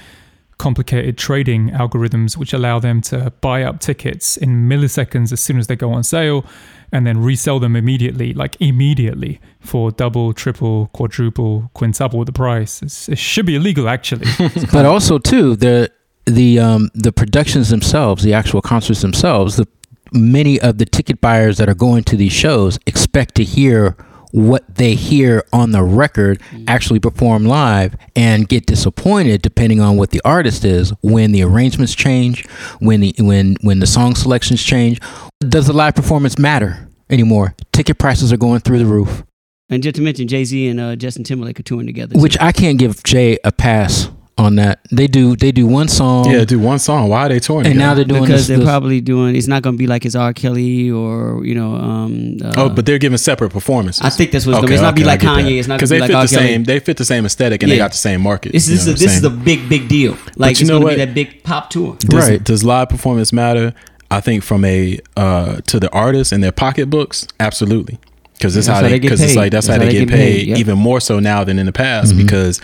complicated 0.59 1.17
trading 1.17 1.71
algorithms 1.71 2.37
which 2.37 2.53
allow 2.53 2.81
them 2.81 3.01
to 3.01 3.33
buy 3.41 3.63
up 3.63 3.79
tickets 3.79 4.37
in 4.37 4.69
milliseconds 4.69 5.33
as 5.33 5.41
soon 5.41 5.57
as 5.57 5.69
they 5.69 5.77
go 5.77 5.93
on 5.93 6.03
sale 6.03 6.45
and 6.91 7.07
then 7.07 7.23
resell 7.23 7.61
them 7.61 7.77
immediately, 7.77 8.33
like 8.35 8.57
immediately 8.61 9.41
for 9.61 9.91
double, 9.91 10.33
triple, 10.33 10.89
quadruple, 10.93 11.71
quintuple 11.75 12.25
the 12.25 12.33
price. 12.33 12.83
It's, 12.83 13.09
it 13.09 13.19
should 13.19 13.47
be 13.47 13.55
illegal 13.55 13.89
actually. 13.89 14.27
But 14.73 14.85
also 14.85 15.19
too 15.19 15.57
the 15.57 15.91
the 16.27 16.59
um 16.59 16.91
the 16.95 17.13
productions 17.13 17.71
themselves, 17.71 18.23
the 18.23 18.35
actual 18.35 18.63
concerts 18.63 19.01
themselves, 19.03 19.57
the 19.57 19.69
many 20.13 20.61
of 20.61 20.79
the 20.79 20.85
ticket 20.85 21.21
buyers 21.21 21.59
that 21.59 21.69
are 21.69 21.75
going 21.75 22.05
to 22.05 22.17
these 22.17 22.33
shows 22.33 22.79
expect 22.87 23.35
to 23.37 23.45
hear 23.45 23.97
what 24.31 24.63
they 24.75 24.95
hear 24.95 25.43
on 25.55 25.73
the 25.73 25.83
record 25.83 26.41
actually 26.67 27.01
perform 27.01 27.47
live 27.47 27.97
and 28.15 28.47
get 28.49 28.67
disappointed 28.67 29.41
depending 29.41 29.81
on 29.81 29.97
what 29.97 30.11
the 30.11 30.21
artist 30.23 30.67
is 30.67 30.93
when 31.01 31.33
the 31.33 31.43
arrangements 31.43 31.95
change 31.95 32.47
when 32.79 33.01
the 33.01 33.15
when 33.21 33.57
when 33.63 33.81
the 33.81 33.87
song 33.87 34.15
selections 34.15 34.63
change 34.63 35.01
does 35.41 35.67
the 35.67 35.73
live 35.73 35.95
performance 35.95 36.39
matter 36.39 36.89
anymore 37.09 37.55
ticket 37.73 37.99
prices 37.99 38.31
are 38.31 38.37
going 38.37 38.61
through 38.61 38.79
the 38.79 38.85
roof 38.85 39.25
and 39.71 39.83
just 39.83 39.97
to 39.97 40.03
mention, 40.03 40.27
Jay 40.29 40.45
Z 40.45 40.69
and 40.69 40.81
uh, 40.81 40.97
Justin 40.97 41.25
Timberlake 41.25 41.61
are 41.61 41.63
touring 41.63 41.87
together. 41.87 42.15
too. 42.15 42.21
which 42.21 42.39
I 42.41 42.53
can't 42.53 42.79
give 42.79 43.03
Jay 43.05 43.39
a 43.45 43.53
pass 43.53 44.09
on 44.39 44.55
that. 44.57 44.79
They 44.91 45.07
do 45.09 45.35
they 45.37 45.53
do 45.53 45.67
one 45.67 45.89
song. 45.89 46.31
yeah, 46.31 46.45
do 46.45 46.59
one 46.59 46.79
song. 46.79 47.09
Why 47.09 47.27
are 47.27 47.29
they 47.29 47.41
touring? 47.41 47.67
and 47.67 47.79
now 47.79 47.93
they're 47.95 48.05
doing 48.05 48.23
because 48.23 48.43
this, 48.43 48.49
they're 48.49 48.59
this- 48.59 48.67
probably 48.67 49.01
doing. 49.01 49.37
It's 49.37 49.49
not 49.49 49.63
going 49.63 49.75
to 49.75 49.79
be 49.79 49.87
like 49.89 50.05
his 50.05 50.15
R. 50.17 50.33
Kelly 50.33 50.91
or 50.91 51.45
you 51.45 51.55
know. 51.55 51.75
Um, 51.75 52.39
uh, 52.43 52.53
oh, 52.57 52.69
but 52.71 52.87
they're 52.87 52.99
giving 52.99 53.19
separate 53.19 53.51
performances. 53.51 54.03
I 54.03 54.11
think 54.11 54.31
that's 54.31 54.47
what's 54.47 54.59
gonna 54.59 54.69
be. 54.69 54.75
It's 54.75 54.83
not 54.83 54.95
be 54.95 55.05
like 55.05 55.21
Kanye, 55.21 55.59
it's 55.59 55.69
not 55.69 55.77
because 55.79 55.91
they 55.91 56.01
be 56.01 56.07
fit 56.07 56.13
like 56.15 56.29
the 56.31 56.37
Kelly. 56.37 56.49
same. 56.49 56.65
They 56.65 56.81
fit 56.81 56.97
the 56.97 57.05
same 57.05 57.27
aesthetic 57.27 57.63
and 57.63 57.71
they 57.73 57.77
got 57.77 57.91
the 57.91 57.97
same 57.99 58.21
market. 58.23 58.53
this 58.53 58.69
you 58.69 58.75
is 58.77 58.87
a, 58.87 58.93
this 58.93 59.17
is 59.17 59.25
a 59.25 59.31
big 59.31 59.69
big 59.69 59.89
deal. 59.89 60.17
Like 60.37 60.59
you 60.59 60.63
it's 60.63 60.71
know 60.71 60.79
going 60.81 60.91
to 60.93 60.97
be 60.97 61.01
what? 61.01 61.07
that 61.09 61.15
big 61.15 61.43
pop 61.43 61.69
tour. 61.71 61.97
Does, 61.99 62.29
Right. 62.29 62.43
Does 62.43 62.63
live 62.65 62.89
performance 62.89 63.33
matter? 63.33 63.75
I 64.11 64.21
think 64.21 64.43
from 64.45 64.65
a 64.65 64.99
uh, 65.17 65.57
to 65.67 65.81
the 65.81 65.91
artists 65.93 66.33
and 66.33 66.43
their 66.43 66.53
pocketbooks, 66.53 67.27
absolutely. 67.41 67.99
Because 68.35 68.55
this 68.55 68.67
That's 68.67 68.69
how 68.69 68.75
how 68.77 68.83
they 68.83 68.91
they 68.91 69.01
because 69.01 69.21
it's 69.21 69.35
like 69.35 69.51
that's, 69.51 69.67
That's 69.67 69.83
how 69.83 69.85
they 69.85 69.93
get 69.93 70.09
paid, 70.09 70.47
yep. 70.47 70.59
even 70.59 70.79
more 70.79 71.01
so 71.01 71.19
now 71.19 71.43
than 71.43 71.59
in 71.59 71.67
the 71.67 71.73
past 71.73 72.17
because 72.17 72.61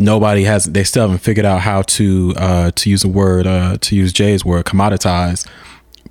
nobody 0.00 0.44
has 0.44 0.64
they 0.64 0.82
still 0.84 1.02
haven't 1.02 1.18
figured 1.18 1.46
out 1.46 1.60
how 1.60 1.82
to 1.82 2.34
uh, 2.36 2.70
to 2.74 2.90
use 2.90 3.04
a 3.04 3.08
word 3.08 3.46
uh, 3.46 3.76
to 3.80 3.94
use 3.94 4.12
Jay's 4.12 4.44
word 4.44 4.64
commoditize 4.64 5.46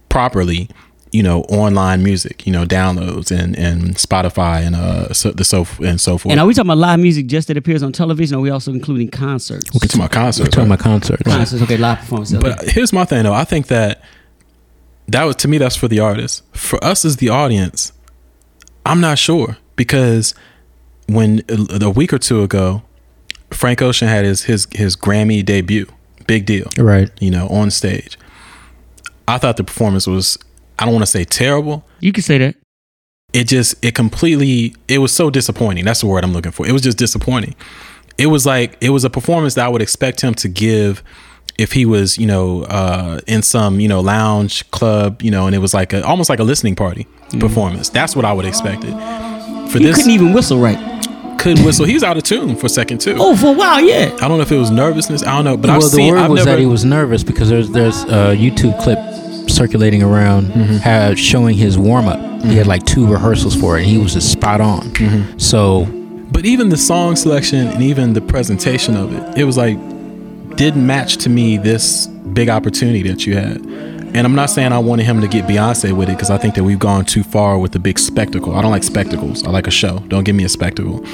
properly. 0.08 0.70
You 1.12 1.24
know, 1.24 1.42
online 1.46 2.04
music, 2.04 2.46
you 2.46 2.54
know, 2.54 2.66
downloads 2.66 3.32
and 3.36 3.58
and 3.58 3.96
Spotify 3.96 4.62
and 4.62 4.76
uh 4.76 5.12
so 5.12 5.32
the 5.32 5.44
so 5.44 5.66
and 5.84 6.00
so 6.00 6.20
forth. 6.20 6.32
And 6.32 6.40
are 6.40 6.46
we 6.46 6.54
talking 6.54 6.70
about 6.70 6.78
live 6.78 7.00
music 7.00 7.26
just 7.26 7.48
that 7.48 7.58
appears 7.58 7.82
on 7.82 7.92
television? 7.92 8.36
Or 8.36 8.38
are 8.38 8.42
we 8.44 8.52
also 8.52 8.72
including 8.72 9.10
concerts? 9.10 9.74
We're 9.74 9.80
talking 9.88 10.02
about 10.02 10.12
concerts 10.12 10.50
We're 10.50 10.52
concerts. 10.52 10.56
talking 10.56 10.70
right? 10.70 10.76
about 10.76 10.84
concerts. 10.84 11.24
Concerts, 11.24 11.64
okay, 11.64 11.78
live 11.78 11.98
performances. 11.98 12.38
okay. 12.38 12.56
But 12.60 12.70
here's 12.70 12.94
my 12.94 13.06
thing 13.06 13.24
though. 13.24 13.34
I 13.34 13.44
think 13.44 13.68
that 13.68 14.04
that 15.08 15.24
was 15.24 15.36
to 15.38 15.48
me 15.48 15.58
that's 15.58 15.76
for 15.76 15.88
the 15.88 16.00
artist. 16.00 16.44
For 16.56 16.78
us 16.84 17.04
as 17.04 17.16
the 17.18 17.30
audience, 17.30 17.92
I'm 18.86 19.02
not 19.02 19.18
sure 19.18 19.58
because 19.76 20.36
when 21.08 21.42
a 21.50 21.86
a 21.86 21.90
week 21.90 22.14
or 22.14 22.20
two 22.20 22.44
ago, 22.44 22.84
Frank 23.52 23.82
Ocean 23.82 24.08
had 24.08 24.26
his 24.26 24.44
his 24.44 24.68
his 24.72 24.96
Grammy 24.96 25.44
debut, 25.44 25.88
big 26.28 26.46
deal, 26.46 26.68
Right. 26.78 27.10
you 27.20 27.32
know, 27.32 27.48
on 27.48 27.72
stage. 27.72 28.18
I 29.28 29.38
thought 29.38 29.58
the 29.58 29.64
performance 29.64 30.08
was 30.08 30.38
I 30.78 30.86
don't 30.86 30.94
want 30.94 31.04
to 31.04 31.12
say 31.12 31.24
terrible. 31.26 31.86
you 32.00 32.12
can 32.12 32.24
say 32.24 32.38
that. 32.40 32.56
It 33.34 33.48
just 33.48 33.76
it 33.86 33.94
completely 33.96 34.76
it 34.88 35.00
was 35.00 35.12
so 35.12 35.30
disappointing. 35.30 35.86
That's 35.86 36.02
the 36.02 36.08
word 36.08 36.24
I'm 36.24 36.34
looking 36.34 36.52
for. 36.52 36.68
It 36.68 36.72
was 36.72 36.82
just 36.82 36.98
disappointing. 36.98 37.56
It 38.18 38.28
was 38.28 38.46
like 38.46 38.76
it 38.82 38.90
was 38.90 39.04
a 39.06 39.10
performance 39.10 39.54
that 39.56 39.66
I 39.66 39.70
would 39.70 39.82
expect 39.82 40.22
him 40.22 40.34
to 40.36 40.48
give 40.48 41.04
if 41.58 41.74
he 41.74 41.86
was, 41.86 42.18
you 42.18 42.26
know, 42.26 42.64
uh, 42.64 43.20
in 43.28 43.42
some, 43.42 43.80
you 43.82 43.88
know, 43.90 44.00
lounge 44.00 44.70
club, 44.72 45.22
you 45.22 45.30
know, 45.30 45.46
and 45.46 45.54
it 45.54 45.60
was 45.60 45.74
like 45.74 45.92
a, 45.94 46.02
almost 46.06 46.30
like 46.30 46.40
a 46.40 46.44
listening 46.44 46.74
party 46.76 47.06
performance. 47.40 47.90
That's 47.90 48.16
what 48.16 48.24
I 48.26 48.32
would 48.34 48.46
expect 48.46 48.84
it. 48.86 48.92
For 49.70 49.78
He 49.78 49.84
this, 49.86 49.98
couldn't 49.98 50.12
even 50.12 50.34
whistle 50.34 50.58
right. 50.60 50.78
Couldn't 51.40 51.66
whistle. 51.66 51.86
He 51.86 51.94
was 51.94 52.04
out 52.04 52.18
of 52.18 52.24
tune 52.24 52.56
for 52.56 52.68
a 52.68 52.70
second 52.70 53.00
too. 53.02 53.16
Oh, 53.18 53.36
for 53.36 53.48
a 53.48 53.54
while, 53.58 53.80
yeah. 53.82 54.16
I 54.22 54.28
don't 54.28 54.38
know 54.38 54.42
if 54.42 54.52
it 54.52 54.58
was 54.58 54.70
nervousness. 54.72 55.24
I 55.24 55.36
don't 55.36 55.46
know, 55.46 55.58
but 55.58 55.70
I've 55.70 55.80
well, 55.80 55.90
the 55.90 55.96
seen. 55.96 56.14
word 56.14 56.20
I've 56.20 56.30
was 56.30 56.46
never, 56.46 56.52
that 56.58 56.60
he 56.60 56.66
was 56.66 56.86
nervous 56.86 57.24
because 57.24 57.50
there's 57.50 57.70
there's 57.72 58.04
a 58.04 58.36
YouTube 58.36 58.80
clip 58.84 59.00
circulating 59.50 60.04
around 60.04 60.48
Mm-hmm. 60.48 60.78
ha- 60.78 61.16
showing 61.16 61.56
his 61.56 61.78
warm 61.78 62.08
up. 62.08 62.20
He 62.44 62.56
had 62.56 62.68
like 62.68 62.86
two 62.86 63.06
rehearsals 63.08 63.56
for 63.56 63.78
it, 63.78 63.82
and 63.82 63.90
he 63.90 63.98
was 63.98 64.14
just 64.14 64.32
spot 64.32 64.62
on. 64.62 64.82
Mm-hmm. 64.92 65.38
So 65.40 65.86
But 66.32 66.46
even 66.46 66.70
the 66.70 66.78
song 66.78 67.16
selection 67.16 67.68
and 67.68 67.82
even 67.82 68.14
the 68.14 68.22
presentation 68.22 68.96
of 68.96 69.14
it, 69.14 69.40
it 69.40 69.44
was 69.46 69.58
like 69.58 69.78
didn't 70.56 70.86
match 70.86 71.18
to 71.18 71.30
me 71.30 71.58
this 71.58 72.08
big 72.08 72.50
opportunity 72.50 73.02
that 73.04 73.26
you 73.26 73.36
had. 73.36 73.62
And 74.14 74.26
I'm 74.26 74.36
not 74.36 74.50
saying 74.50 74.72
I 74.72 74.80
wanted 74.80 75.06
him 75.06 75.22
to 75.22 75.28
get 75.28 75.46
Beyonce 75.46 75.94
with 75.94 76.10
it 76.10 76.14
because 76.14 76.30
I 76.30 76.38
think 76.38 76.56
that 76.56 76.64
we've 76.64 76.80
gone 76.80 77.06
too 77.06 77.24
far 77.24 77.60
with 77.60 77.72
the 77.72 77.80
big 77.80 78.00
spectacle. 78.00 78.56
I 78.56 78.62
don't 78.62 78.72
like 78.72 78.84
spectacles. 78.84 79.44
I 79.44 79.52
like 79.52 79.68
a 79.68 79.72
show. 79.72 80.00
Don't 80.08 80.24
give 80.24 80.36
me 80.36 80.44
a 80.44 80.50
spectacle. 80.50 81.06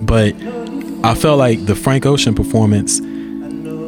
But 0.00 0.34
I 1.04 1.14
felt 1.14 1.38
like 1.38 1.64
the 1.64 1.74
Frank 1.74 2.06
Ocean 2.06 2.34
performance, 2.34 3.00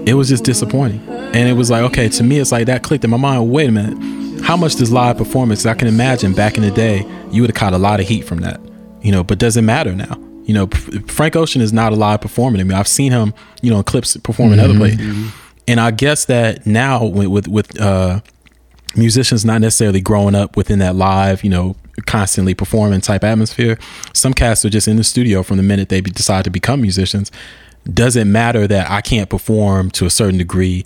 it 0.08 0.14
was 0.14 0.28
just 0.28 0.44
disappointing. 0.44 1.06
And 1.08 1.48
it 1.48 1.54
was 1.54 1.70
like, 1.70 1.82
okay, 1.84 2.08
to 2.08 2.22
me, 2.22 2.38
it's 2.38 2.52
like 2.52 2.66
that 2.66 2.82
clicked 2.82 3.04
in 3.04 3.10
my 3.10 3.16
mind. 3.16 3.50
Wait 3.50 3.68
a 3.68 3.72
minute. 3.72 4.42
How 4.42 4.56
much 4.56 4.76
does 4.76 4.90
live 4.92 5.16
performance? 5.16 5.64
I 5.66 5.74
can 5.74 5.88
imagine 5.88 6.32
back 6.34 6.56
in 6.56 6.62
the 6.62 6.70
day, 6.70 7.06
you 7.30 7.42
would 7.42 7.50
have 7.50 7.56
caught 7.56 7.72
a 7.72 7.78
lot 7.78 8.00
of 8.00 8.06
heat 8.06 8.22
from 8.22 8.38
that, 8.40 8.60
you 9.00 9.10
know, 9.10 9.24
but 9.24 9.38
does 9.38 9.56
it 9.56 9.62
matter 9.62 9.92
now? 9.94 10.18
You 10.44 10.54
know, 10.54 10.66
Frank 11.08 11.34
Ocean 11.36 11.62
is 11.62 11.72
not 11.72 11.92
a 11.92 11.96
live 11.96 12.20
performer 12.20 12.58
to 12.58 12.64
me. 12.64 12.74
I've 12.74 12.88
seen 12.88 13.10
him, 13.12 13.32
you 13.62 13.70
know, 13.70 13.78
in 13.78 13.84
clips 13.84 14.16
performing 14.18 14.58
other 14.60 14.76
places. 14.76 15.32
And 15.66 15.80
I 15.80 15.90
guess 15.92 16.26
that 16.26 16.66
now 16.66 17.04
with, 17.04 17.28
with, 17.28 17.48
with, 17.48 17.80
uh, 17.80 18.20
musicians 18.96 19.44
not 19.44 19.60
necessarily 19.60 20.00
growing 20.00 20.34
up 20.34 20.56
within 20.56 20.78
that 20.80 20.96
live, 20.96 21.44
you 21.44 21.50
know, 21.50 21.76
constantly 22.06 22.54
performing 22.54 23.00
type 23.00 23.24
atmosphere. 23.24 23.78
Some 24.12 24.34
cats 24.34 24.64
are 24.64 24.70
just 24.70 24.88
in 24.88 24.96
the 24.96 25.04
studio 25.04 25.42
from 25.42 25.56
the 25.56 25.62
minute 25.62 25.88
they 25.88 26.00
be, 26.00 26.10
decide 26.10 26.44
to 26.44 26.50
become 26.50 26.80
musicians. 26.80 27.30
Does 27.92 28.16
it 28.16 28.26
matter 28.26 28.66
that 28.66 28.90
I 28.90 29.00
can't 29.00 29.28
perform 29.28 29.90
to 29.92 30.06
a 30.06 30.10
certain 30.10 30.38
degree 30.38 30.84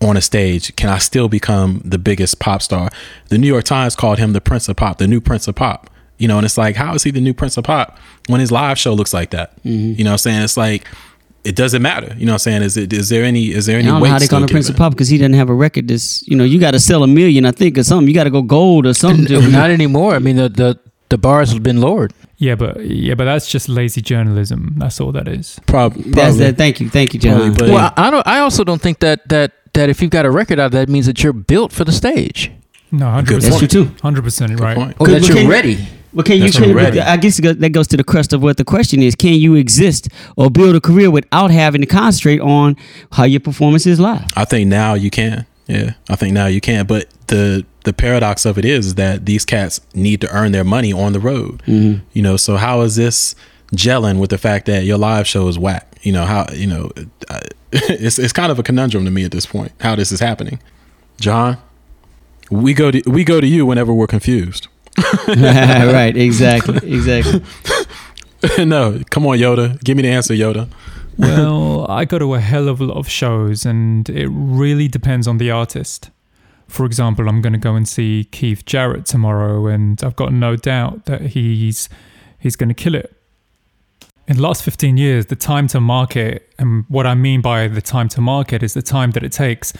on 0.00 0.16
a 0.16 0.20
stage? 0.20 0.74
Can 0.76 0.88
I 0.88 0.98
still 0.98 1.28
become 1.28 1.82
the 1.84 1.98
biggest 1.98 2.38
pop 2.38 2.62
star? 2.62 2.90
The 3.28 3.38
New 3.38 3.48
York 3.48 3.64
Times 3.64 3.94
called 3.94 4.18
him 4.18 4.32
the 4.32 4.40
Prince 4.40 4.68
of 4.68 4.76
Pop, 4.76 4.98
the 4.98 5.06
new 5.06 5.20
Prince 5.20 5.46
of 5.48 5.54
Pop. 5.54 5.90
You 6.16 6.26
know, 6.26 6.36
and 6.36 6.44
it's 6.44 6.58
like, 6.58 6.74
how 6.74 6.94
is 6.94 7.04
he 7.04 7.12
the 7.12 7.20
new 7.20 7.32
Prince 7.32 7.56
of 7.56 7.64
Pop 7.64 7.96
when 8.26 8.40
his 8.40 8.50
live 8.50 8.76
show 8.76 8.92
looks 8.92 9.14
like 9.14 9.30
that? 9.30 9.56
Mm-hmm. 9.62 9.98
You 9.98 10.04
know 10.04 10.10
what 10.10 10.14
I'm 10.14 10.18
saying? 10.18 10.42
It's 10.42 10.56
like 10.56 10.84
it 11.48 11.56
doesn't 11.56 11.82
matter. 11.82 12.14
You 12.18 12.26
know 12.26 12.32
what 12.32 12.46
I'm 12.46 12.50
saying? 12.50 12.62
Is 12.62 12.76
it 12.76 12.92
is 12.92 13.08
there 13.08 13.24
any 13.24 13.44
is 13.58 13.66
there 13.66 13.78
any? 13.78 13.88
I 13.88 13.92
don't 13.92 14.00
know 14.02 14.06
how 14.08 14.18
they 14.18 14.26
call 14.26 14.38
still 14.38 14.42
him 14.42 14.48
Prince 14.48 14.68
of? 14.68 14.76
Pop 14.76 14.92
because 14.92 15.08
he 15.08 15.18
doesn't 15.18 15.32
have 15.34 15.48
a 15.50 15.54
record. 15.54 15.88
This, 15.88 16.26
you 16.28 16.36
know, 16.36 16.44
you 16.44 16.58
got 16.60 16.72
to 16.72 16.80
sell 16.80 17.02
a 17.02 17.06
million, 17.06 17.44
I 17.46 17.52
think, 17.52 17.78
or 17.78 17.84
something. 17.84 18.06
You 18.08 18.14
got 18.14 18.24
to 18.24 18.30
go 18.30 18.42
gold 18.42 18.86
or 18.86 18.94
something. 18.94 19.26
to- 19.26 19.48
not 19.50 19.70
anymore. 19.70 20.14
I 20.14 20.18
mean, 20.20 20.36
the 20.36 20.48
the 20.48 20.78
the 21.08 21.18
bars 21.18 21.52
have 21.52 21.62
been 21.62 21.80
lowered. 21.80 22.12
Yeah, 22.36 22.54
but 22.54 22.84
yeah, 22.84 23.14
but 23.14 23.24
that's 23.24 23.48
just 23.50 23.68
lazy 23.68 24.00
journalism. 24.02 24.74
That's 24.78 25.00
all 25.00 25.10
that 25.12 25.26
is. 25.26 25.58
Prob- 25.66 25.94
That's 25.94 26.10
probably. 26.14 26.38
that. 26.44 26.56
Thank 26.56 26.80
you, 26.80 26.88
thank 26.88 27.12
you, 27.14 27.18
John. 27.20 27.54
Probably, 27.54 27.72
Well, 27.74 27.92
I 27.96 28.06
I 28.06 28.10
don't. 28.10 28.26
I 28.26 28.38
also 28.40 28.62
don't 28.62 28.80
think 28.80 29.00
that 29.00 29.28
that 29.28 29.52
that 29.72 29.88
if 29.88 30.00
you've 30.02 30.10
got 30.12 30.24
a 30.26 30.30
record 30.30 30.58
out, 30.60 30.70
that 30.72 30.88
means 30.88 31.06
that 31.06 31.22
you're 31.24 31.32
built 31.32 31.72
for 31.72 31.84
the 31.84 31.92
stage 31.92 32.50
No, 32.92 33.10
hundred 33.10 33.42
That's 33.42 33.58
true 33.58 33.66
percent, 33.68 33.70
too. 33.96 34.02
hundred 34.02 34.22
percent 34.24 34.60
right. 34.60 34.76
point. 34.76 34.96
or 35.00 35.06
Could- 35.06 35.14
that 35.22 35.28
you're 35.28 35.38
can- 35.38 35.48
ready. 35.48 35.78
Well, 36.18 36.24
can 36.24 36.38
you? 36.38 36.50
Can. 36.50 36.98
I 36.98 37.16
guess 37.16 37.36
that 37.36 37.70
goes 37.70 37.86
to 37.86 37.96
the 37.96 38.02
crust 38.02 38.32
of 38.32 38.42
what 38.42 38.56
the 38.56 38.64
question 38.64 39.00
is: 39.00 39.14
Can 39.14 39.34
you 39.34 39.54
exist 39.54 40.08
or 40.36 40.50
build 40.50 40.74
a 40.74 40.80
career 40.80 41.12
without 41.12 41.52
having 41.52 41.80
to 41.80 41.86
concentrate 41.86 42.40
on 42.40 42.76
how 43.12 43.22
your 43.22 43.38
performance 43.38 43.86
is 43.86 44.00
live? 44.00 44.26
I 44.34 44.44
think 44.44 44.68
now 44.68 44.94
you 44.94 45.10
can. 45.10 45.46
Yeah, 45.68 45.92
I 46.10 46.16
think 46.16 46.34
now 46.34 46.46
you 46.46 46.60
can. 46.60 46.86
But 46.86 47.06
the 47.28 47.64
the 47.84 47.92
paradox 47.92 48.44
of 48.44 48.58
it 48.58 48.64
is, 48.64 48.86
is 48.86 48.94
that 48.96 49.26
these 49.26 49.44
cats 49.44 49.80
need 49.94 50.20
to 50.22 50.34
earn 50.34 50.50
their 50.50 50.64
money 50.64 50.92
on 50.92 51.12
the 51.12 51.20
road. 51.20 51.62
Mm-hmm. 51.68 52.04
You 52.14 52.22
know, 52.22 52.36
so 52.36 52.56
how 52.56 52.80
is 52.80 52.96
this 52.96 53.36
gelling 53.76 54.18
with 54.18 54.30
the 54.30 54.38
fact 54.38 54.66
that 54.66 54.82
your 54.82 54.98
live 54.98 55.28
show 55.28 55.46
is 55.46 55.56
whack? 55.56 55.86
You 56.02 56.10
know 56.10 56.24
how 56.24 56.46
you 56.52 56.66
know 56.66 56.90
it's 57.72 58.18
it's 58.18 58.32
kind 58.32 58.50
of 58.50 58.58
a 58.58 58.64
conundrum 58.64 59.04
to 59.04 59.12
me 59.12 59.24
at 59.24 59.30
this 59.30 59.46
point 59.46 59.70
how 59.78 59.94
this 59.94 60.10
is 60.10 60.18
happening. 60.18 60.58
John, 61.20 61.58
we 62.50 62.74
go 62.74 62.90
to 62.90 63.00
we 63.06 63.22
go 63.22 63.40
to 63.40 63.46
you 63.46 63.64
whenever 63.64 63.94
we're 63.94 64.08
confused. 64.08 64.66
right. 65.28 66.16
Exactly. 66.16 66.76
Exactly. 66.94 67.42
no, 68.64 69.00
come 69.10 69.26
on, 69.26 69.38
Yoda, 69.38 69.82
give 69.82 69.96
me 69.96 70.02
the 70.02 70.08
answer, 70.08 70.34
Yoda. 70.34 70.68
well, 71.16 71.86
I 71.90 72.04
go 72.04 72.18
to 72.18 72.34
a 72.34 72.40
hell 72.40 72.68
of 72.68 72.80
a 72.80 72.84
lot 72.84 72.96
of 72.96 73.08
shows, 73.08 73.66
and 73.66 74.08
it 74.08 74.28
really 74.28 74.88
depends 74.88 75.26
on 75.26 75.38
the 75.38 75.50
artist. 75.50 76.10
For 76.68 76.84
example, 76.84 77.28
I'm 77.28 77.40
going 77.40 77.54
to 77.54 77.58
go 77.58 77.74
and 77.74 77.88
see 77.88 78.28
Keith 78.30 78.64
Jarrett 78.64 79.06
tomorrow, 79.06 79.66
and 79.66 80.02
I've 80.04 80.16
got 80.16 80.32
no 80.32 80.54
doubt 80.56 81.06
that 81.06 81.22
he's 81.22 81.88
he's 82.38 82.56
going 82.56 82.68
to 82.68 82.74
kill 82.74 82.94
it. 82.94 83.14
In 84.28 84.36
the 84.36 84.42
last 84.42 84.62
15 84.62 84.98
years, 84.98 85.26
the 85.26 85.36
time 85.36 85.66
to 85.68 85.80
market, 85.80 86.52
and 86.58 86.84
what 86.88 87.06
I 87.06 87.14
mean 87.14 87.40
by 87.40 87.66
the 87.66 87.80
time 87.80 88.08
to 88.10 88.20
market 88.20 88.62
is 88.62 88.74
the 88.74 88.82
time 88.82 89.12
that 89.12 89.24
it 89.24 89.32
takes 89.32 89.72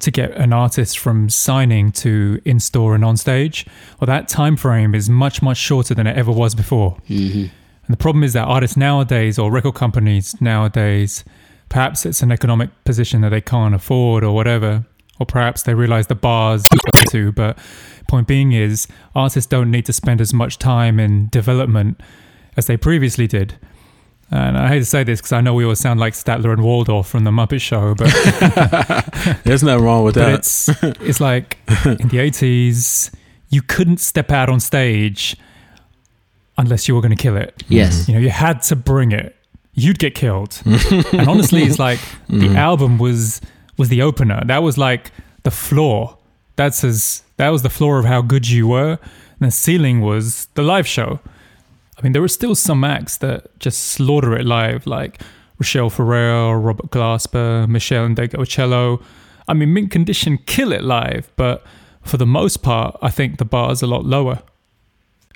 to 0.00 0.10
get 0.10 0.32
an 0.32 0.52
artist 0.52 0.98
from 0.98 1.28
signing 1.28 1.92
to 1.92 2.40
in 2.44 2.58
store 2.58 2.94
and 2.94 3.04
on 3.04 3.16
stage. 3.16 3.66
Well, 4.00 4.06
that 4.06 4.28
time 4.28 4.56
frame 4.56 4.94
is 4.94 5.08
much 5.08 5.42
much 5.42 5.58
shorter 5.58 5.94
than 5.94 6.06
it 6.06 6.16
ever 6.16 6.32
was 6.32 6.54
before. 6.54 6.96
Mm-hmm. 7.08 7.46
And 7.90 7.92
the 7.92 7.96
problem 7.96 8.24
is 8.24 8.32
that 8.32 8.44
artists 8.44 8.76
nowadays, 8.76 9.38
or 9.38 9.50
record 9.50 9.74
companies 9.74 10.40
nowadays, 10.40 11.24
perhaps 11.68 12.06
it's 12.06 12.22
an 12.22 12.32
economic 12.32 12.70
position 12.84 13.20
that 13.22 13.30
they 13.30 13.40
can't 13.40 13.74
afford 13.74 14.24
or 14.24 14.34
whatever, 14.34 14.86
or 15.18 15.26
perhaps 15.26 15.62
they 15.62 15.74
realize 15.74 16.06
the 16.06 16.14
bars 16.14 16.66
to. 17.08 17.32
But 17.32 17.58
point 18.08 18.26
being 18.26 18.52
is, 18.52 18.86
artists 19.14 19.48
don't 19.48 19.70
need 19.70 19.86
to 19.86 19.92
spend 19.92 20.20
as 20.20 20.32
much 20.32 20.58
time 20.58 21.00
in 21.00 21.28
development 21.28 22.00
as 22.56 22.66
they 22.66 22.76
previously 22.76 23.26
did. 23.26 23.58
And 24.32 24.56
I 24.56 24.68
hate 24.68 24.78
to 24.78 24.84
say 24.84 25.02
this 25.02 25.20
because 25.20 25.32
I 25.32 25.40
know 25.40 25.54
we 25.54 25.64
all 25.64 25.74
sound 25.74 25.98
like 25.98 26.14
Statler 26.14 26.52
and 26.52 26.62
Waldorf 26.62 27.08
from 27.08 27.24
the 27.24 27.32
Muppet 27.32 27.60
Show, 27.60 27.94
but 27.96 28.10
There's 29.44 29.64
nothing 29.64 29.84
wrong 29.84 30.04
with 30.04 30.14
that. 30.14 30.34
it's 30.34 30.68
it's 31.00 31.20
like 31.20 31.58
in 31.84 32.08
the 32.08 32.18
eighties, 32.18 33.10
you 33.48 33.60
couldn't 33.60 33.98
step 33.98 34.30
out 34.30 34.48
on 34.48 34.60
stage 34.60 35.36
unless 36.56 36.86
you 36.86 36.94
were 36.94 37.00
going 37.00 37.16
to 37.16 37.20
kill 37.20 37.36
it. 37.36 37.62
Yes. 37.68 38.06
You 38.08 38.14
know, 38.14 38.20
you 38.20 38.30
had 38.30 38.62
to 38.64 38.76
bring 38.76 39.12
it. 39.12 39.34
You'd 39.72 39.98
get 39.98 40.14
killed. 40.14 40.60
and 40.64 41.28
honestly, 41.28 41.62
it's 41.62 41.78
like 41.78 42.00
the 42.28 42.48
mm. 42.48 42.56
album 42.56 42.98
was 42.98 43.40
was 43.76 43.88
the 43.88 44.02
opener. 44.02 44.42
That 44.44 44.62
was 44.62 44.78
like 44.78 45.10
the 45.42 45.50
floor. 45.50 46.18
That's 46.54 46.84
as 46.84 47.22
that 47.36 47.48
was 47.48 47.62
the 47.62 47.70
floor 47.70 47.98
of 47.98 48.04
how 48.04 48.22
good 48.22 48.48
you 48.48 48.68
were. 48.68 48.98
And 49.40 49.48
the 49.48 49.50
ceiling 49.50 50.02
was 50.02 50.46
the 50.54 50.62
live 50.62 50.86
show. 50.86 51.18
I 52.00 52.02
mean, 52.02 52.12
there 52.12 52.22
were 52.22 52.28
still 52.28 52.54
some 52.54 52.82
acts 52.82 53.18
that 53.18 53.58
just 53.60 53.80
slaughter 53.84 54.34
it 54.34 54.46
live, 54.46 54.86
like 54.86 55.20
Rachelle 55.62 55.92
Ferrell, 55.92 56.54
Robert 56.56 56.90
Glasper, 56.90 57.66
Meshell 57.68 58.14
Ndegeocello. 58.14 59.02
I 59.46 59.52
mean, 59.54 59.74
Mint 59.74 59.90
Condition 59.90 60.38
kill 60.46 60.72
it 60.72 60.82
live, 60.82 61.30
but 61.36 61.62
for 62.02 62.16
the 62.16 62.26
most 62.26 62.62
part, 62.62 62.96
I 63.02 63.10
think 63.10 63.36
the 63.38 63.44
bar 63.44 63.70
is 63.72 63.82
a 63.82 63.86
lot 63.86 64.04
lower. 64.06 64.42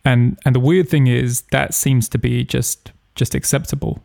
And 0.05 0.39
and 0.45 0.55
the 0.55 0.61
weird 0.61 0.89
thing 0.89 1.07
is 1.07 1.43
that 1.51 1.75
seems 1.75 2.09
to 2.11 2.19
be 2.19 2.45
just 2.45 2.93
just 3.15 3.35
acceptable. 3.35 4.03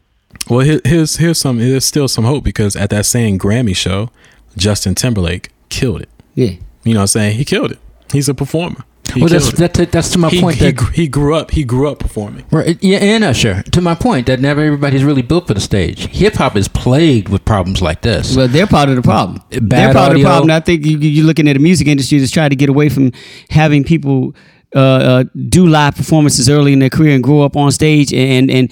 Well, 0.49 0.59
here- 0.61 0.81
here's 0.85 1.17
here's 1.17 1.37
some. 1.39 1.57
There's 1.59 1.85
still 1.85 2.07
some 2.07 2.23
hope 2.25 2.43
because 2.43 2.75
at 2.75 2.89
that 2.91 3.05
same 3.05 3.37
Grammy 3.39 3.75
show, 3.75 4.09
Justin 4.57 4.95
Timberlake 4.95 5.49
killed 5.69 6.01
it. 6.01 6.09
Yeah. 6.35 6.51
You 6.83 6.93
know 6.93 6.99
what 6.99 7.03
I'm 7.03 7.07
saying? 7.07 7.37
He 7.37 7.45
killed 7.45 7.71
it. 7.71 7.79
He's 8.13 8.29
a 8.29 8.33
performer. 8.33 8.83
He 9.13 9.21
well, 9.21 9.29
that's 9.29 9.51
killed 9.51 9.73
that, 9.73 9.91
that's 9.91 10.09
to 10.11 10.17
my 10.19 10.29
he, 10.29 10.41
point. 10.41 10.57
he, 10.57 10.71
that, 10.71 10.91
he 10.93 11.07
grew 11.07 11.35
up. 11.35 11.51
He 11.51 11.63
grew 11.63 11.89
up 11.89 11.99
performing. 11.99 12.45
Right, 12.51 12.77
yeah, 12.81 12.97
and 12.99 13.23
Usher. 13.23 13.63
To 13.63 13.81
my 13.81 13.95
point, 13.95 14.27
that 14.27 14.39
never 14.39 14.61
everybody's 14.61 15.03
really 15.03 15.21
built 15.21 15.47
for 15.47 15.53
the 15.53 15.61
stage. 15.61 16.07
Hip 16.07 16.35
hop 16.35 16.55
is 16.55 16.67
plagued 16.67 17.29
with 17.29 17.45
problems 17.45 17.81
like 17.81 18.01
this. 18.01 18.35
Well, 18.35 18.47
they're 18.47 18.67
part 18.67 18.89
of 18.89 18.95
the 18.95 19.01
problem. 19.01 19.41
they're 19.49 19.61
Bad 19.61 19.95
part 19.95 20.11
of 20.11 20.17
the 20.17 20.23
problem. 20.23 20.51
I 20.51 20.59
think 20.59 20.85
you, 20.85 20.97
you're 20.97 21.25
looking 21.25 21.47
at 21.47 21.53
the 21.53 21.59
music 21.59 21.87
industry 21.87 22.19
that's 22.19 22.31
trying 22.31 22.49
to 22.51 22.55
get 22.55 22.69
away 22.69 22.89
from 22.89 23.11
having 23.49 23.83
people 23.83 24.35
uh, 24.75 24.79
uh, 24.79 25.23
do 25.47 25.65
live 25.65 25.95
performances 25.95 26.49
early 26.49 26.73
in 26.73 26.79
their 26.79 26.89
career 26.89 27.15
and 27.15 27.23
grow 27.23 27.41
up 27.41 27.55
on 27.55 27.71
stage 27.71 28.13
and 28.13 28.51
and 28.51 28.71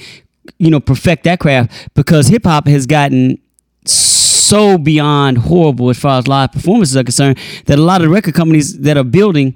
you 0.59 0.69
know 0.69 0.79
perfect 0.79 1.23
that 1.23 1.39
craft 1.39 1.89
because 1.95 2.27
hip 2.27 2.43
hop 2.43 2.67
has 2.67 2.85
gotten 2.85 3.39
so 3.85 4.77
beyond 4.77 5.39
horrible 5.39 5.89
as 5.89 5.97
far 5.97 6.19
as 6.19 6.27
live 6.27 6.51
performances 6.51 6.95
are 6.95 7.03
concerned 7.03 7.38
that 7.65 7.79
a 7.79 7.81
lot 7.81 8.01
of 8.01 8.07
the 8.07 8.13
record 8.13 8.35
companies 8.35 8.77
that 8.79 8.95
are 8.95 9.03
building 9.03 9.55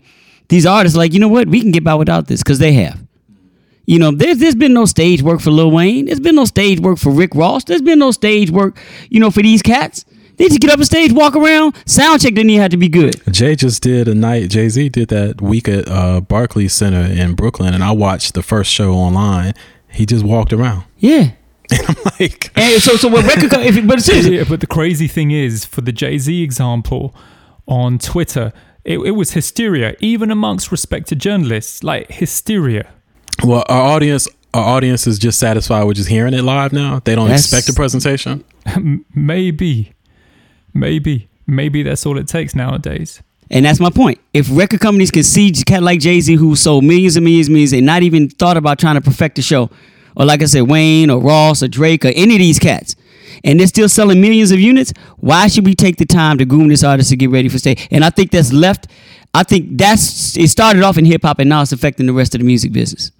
these 0.51 0.65
artists 0.65 0.97
like 0.97 1.13
you 1.13 1.19
know 1.19 1.27
what 1.29 1.47
we 1.47 1.61
can 1.61 1.71
get 1.71 1.83
by 1.83 1.95
without 1.95 2.27
this 2.27 2.43
because 2.43 2.59
they 2.59 2.73
have. 2.73 2.99
You 3.85 3.97
know, 3.99 4.11
there's 4.11 4.37
there's 4.37 4.55
been 4.55 4.73
no 4.73 4.85
stage 4.85 5.21
work 5.23 5.41
for 5.41 5.49
Lil 5.49 5.71
Wayne. 5.71 6.05
There's 6.05 6.19
been 6.19 6.35
no 6.35 6.45
stage 6.45 6.79
work 6.79 6.97
for 6.99 7.11
Rick 7.11 7.33
Ross. 7.33 7.63
There's 7.63 7.81
been 7.81 7.99
no 7.99 8.11
stage 8.11 8.51
work, 8.51 8.77
you 9.09 9.19
know, 9.19 9.31
for 9.31 9.41
these 9.41 9.61
cats. 9.61 10.05
They 10.37 10.47
just 10.47 10.59
get 10.59 10.71
up 10.71 10.79
on 10.79 10.85
stage, 10.85 11.11
walk 11.11 11.35
around. 11.35 11.75
Sound 11.85 12.21
check 12.21 12.33
didn't 12.33 12.49
even 12.49 12.61
have 12.61 12.71
to 12.71 12.77
be 12.77 12.89
good. 12.89 13.15
Jay 13.31 13.55
just 13.55 13.83
did 13.83 14.07
a 14.07 14.15
night. 14.15 14.49
Jay 14.49 14.69
Z 14.69 14.89
did 14.89 15.09
that 15.09 15.41
week 15.41 15.67
at 15.67 15.87
uh, 15.87 16.21
Barclays 16.21 16.73
Center 16.73 17.01
in 17.01 17.33
Brooklyn, 17.35 17.73
and 17.73 17.83
I 17.83 17.91
watched 17.91 18.33
the 18.33 18.41
first 18.43 18.71
show 18.71 18.93
online. 18.93 19.53
He 19.91 20.05
just 20.05 20.23
walked 20.25 20.51
around. 20.53 20.83
Yeah. 20.97 21.31
And 21.73 21.81
I'm 21.87 21.95
like, 22.19 22.51
And 22.55 22.81
so 22.81 22.97
so 22.97 23.07
what 23.07 23.23
record 23.25 23.49
co- 23.49 23.61
if, 23.61 23.87
but 23.87 24.01
seriously, 24.09 24.37
Yeah, 24.37 24.43
but 24.49 24.59
the 24.59 24.67
crazy 24.67 25.07
thing 25.07 25.31
is, 25.31 25.63
for 25.63 25.79
the 25.79 25.93
Jay 25.93 26.17
Z 26.17 26.43
example 26.43 27.15
on 27.65 27.97
Twitter, 27.97 28.51
it, 28.83 28.99
it 28.99 29.11
was 29.11 29.31
hysteria, 29.31 29.95
even 29.99 30.31
amongst 30.31 30.71
respected 30.71 31.19
journalists, 31.19 31.83
like 31.83 32.09
hysteria. 32.11 32.91
well, 33.43 33.63
our 33.69 33.81
audience, 33.95 34.27
our 34.53 34.63
audience 34.77 35.07
is 35.07 35.19
just 35.19 35.39
satisfied 35.39 35.83
with 35.83 35.97
just 35.97 36.09
hearing 36.09 36.33
it 36.33 36.43
live 36.43 36.73
now. 36.73 36.99
They 37.03 37.15
don't 37.15 37.27
That's- 37.27 37.45
expect 37.45 37.69
a 37.69 37.73
presentation. 37.73 38.43
maybe, 39.15 39.93
maybe, 40.73 41.29
maybe 41.47 41.83
that's 41.83 42.05
all 42.05 42.17
it 42.17 42.27
takes 42.27 42.55
nowadays. 42.55 43.21
And 43.49 43.65
that's 43.65 43.79
my 43.81 43.89
point. 43.89 44.19
If 44.33 44.47
record 44.49 44.79
companies 44.79 45.11
can 45.11 45.23
see 45.23 45.49
a 45.49 45.63
cat 45.65 45.83
like 45.83 45.99
Jay 45.99 46.21
Z 46.21 46.35
who 46.35 46.55
sold 46.55 46.85
millions 46.85 47.17
and 47.17 47.25
millions 47.25 47.47
and 47.47 47.53
millions 47.53 47.73
and 47.73 47.85
not 47.85 48.01
even 48.01 48.29
thought 48.29 48.55
about 48.55 48.79
trying 48.79 48.95
to 48.95 49.01
perfect 49.01 49.35
the 49.35 49.41
show, 49.41 49.69
or 50.15 50.25
like 50.25 50.41
I 50.41 50.45
said, 50.45 50.61
Wayne 50.69 51.09
or 51.09 51.19
Ross 51.19 51.61
or 51.61 51.67
Drake 51.67 52.05
or 52.05 52.09
any 52.15 52.35
of 52.35 52.39
these 52.39 52.59
cats, 52.59 52.95
and 53.43 53.59
they're 53.59 53.67
still 53.67 53.89
selling 53.89 54.21
millions 54.21 54.51
of 54.51 54.59
units, 54.59 54.93
why 55.17 55.47
should 55.47 55.65
we 55.65 55.75
take 55.75 55.97
the 55.97 56.05
time 56.05 56.37
to 56.37 56.45
groom 56.45 56.67
this 56.69 56.83
artist 56.83 57.09
to 57.09 57.17
get 57.17 57.29
ready 57.29 57.49
for 57.49 57.57
stage? 57.57 57.87
And 57.91 58.03
I 58.03 58.09
think 58.09 58.31
that's 58.31 58.51
left. 58.53 58.87
I 59.33 59.43
think 59.43 59.77
that's 59.77 60.37
it 60.37 60.49
started 60.49 60.83
off 60.83 60.97
in 60.97 61.05
hip 61.05 61.23
hop 61.23 61.39
and 61.39 61.49
now 61.49 61.61
it's 61.61 61.71
affecting 61.71 62.05
the 62.05 62.13
rest 62.13 62.35
of 62.35 62.39
the 62.41 62.45
music 62.45 62.73
business. 62.73 63.11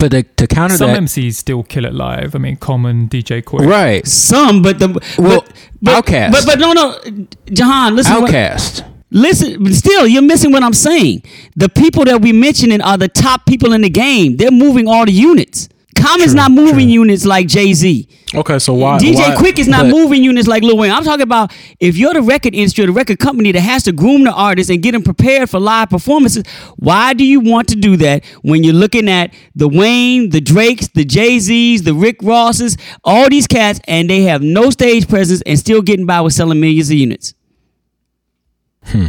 but 0.00 0.10
to, 0.10 0.22
to 0.22 0.46
counter 0.46 0.76
Some 0.76 0.90
that, 0.92 1.00
MCs 1.02 1.34
still 1.34 1.62
kill 1.62 1.84
it 1.84 1.94
live. 1.94 2.34
I 2.34 2.38
mean, 2.38 2.56
Common, 2.56 3.08
DJ 3.08 3.42
Quik. 3.42 3.66
right? 3.66 4.06
Some, 4.06 4.62
but 4.62 4.78
the 4.78 4.88
Well, 5.18 5.42
but, 5.42 5.52
but, 5.82 6.04
Outkast. 6.04 6.32
But 6.32 6.46
but 6.46 6.58
no 6.58 6.72
no, 6.72 6.98
Jahan, 7.46 7.94
listen. 7.96 8.22
what- 8.22 8.84
Listen, 9.14 9.70
still, 9.74 10.06
you're 10.06 10.22
missing 10.22 10.52
what 10.52 10.62
I'm 10.62 10.72
saying. 10.72 11.22
The 11.54 11.68
people 11.68 12.02
that 12.06 12.22
we 12.22 12.32
mentioning 12.32 12.80
are 12.80 12.96
the 12.96 13.08
top 13.08 13.44
people 13.44 13.74
in 13.74 13.82
the 13.82 13.90
game. 13.90 14.38
They're 14.38 14.50
moving 14.50 14.88
all 14.88 15.04
the 15.04 15.12
units. 15.12 15.68
Common's 15.98 16.34
not 16.34 16.50
moving 16.50 16.88
units 16.88 17.24
like 17.26 17.46
Jay 17.48 17.72
Z. 17.74 18.08
Okay, 18.34 18.58
so 18.58 18.72
why? 18.72 18.98
DJ 18.98 19.16
why, 19.16 19.34
Quik 19.36 19.58
is 19.58 19.68
not 19.68 19.82
but- 19.82 19.90
moving 19.90 20.24
units 20.24 20.48
like 20.48 20.62
Lil 20.62 20.76
Wayne. 20.78 20.90
I'm 20.90 21.04
talking 21.04 21.22
about 21.22 21.52
if 21.80 21.96
you're 21.98 22.14
the 22.14 22.22
record 22.22 22.54
industry, 22.54 22.84
or 22.84 22.86
the 22.86 22.92
record 22.94 23.18
company 23.18 23.52
that 23.52 23.60
has 23.60 23.82
to 23.84 23.92
groom 23.92 24.24
the 24.24 24.32
artist 24.32 24.70
and 24.70 24.82
get 24.82 24.92
them 24.92 25.02
prepared 25.02 25.50
for 25.50 25.60
live 25.60 25.90
performances. 25.90 26.44
Why 26.76 27.12
do 27.12 27.24
you 27.24 27.40
want 27.40 27.68
to 27.68 27.76
do 27.76 27.96
that 27.98 28.24
when 28.42 28.64
you're 28.64 28.72
looking 28.74 29.08
at 29.08 29.34
the 29.54 29.68
Wayne, 29.68 30.30
the 30.30 30.40
Drakes, 30.40 30.88
the 30.88 31.04
Jay 31.04 31.38
Z's, 31.38 31.82
the 31.82 31.92
Rick 31.94 32.16
Rosses, 32.22 32.76
all 33.04 33.28
these 33.28 33.46
cats, 33.46 33.80
and 33.84 34.08
they 34.08 34.22
have 34.22 34.42
no 34.42 34.70
stage 34.70 35.08
presence 35.08 35.42
and 35.44 35.58
still 35.58 35.82
getting 35.82 36.06
by 36.06 36.20
with 36.22 36.32
selling 36.32 36.58
millions 36.60 36.88
of 36.90 36.96
units? 36.96 37.34
Hmm. 38.84 39.08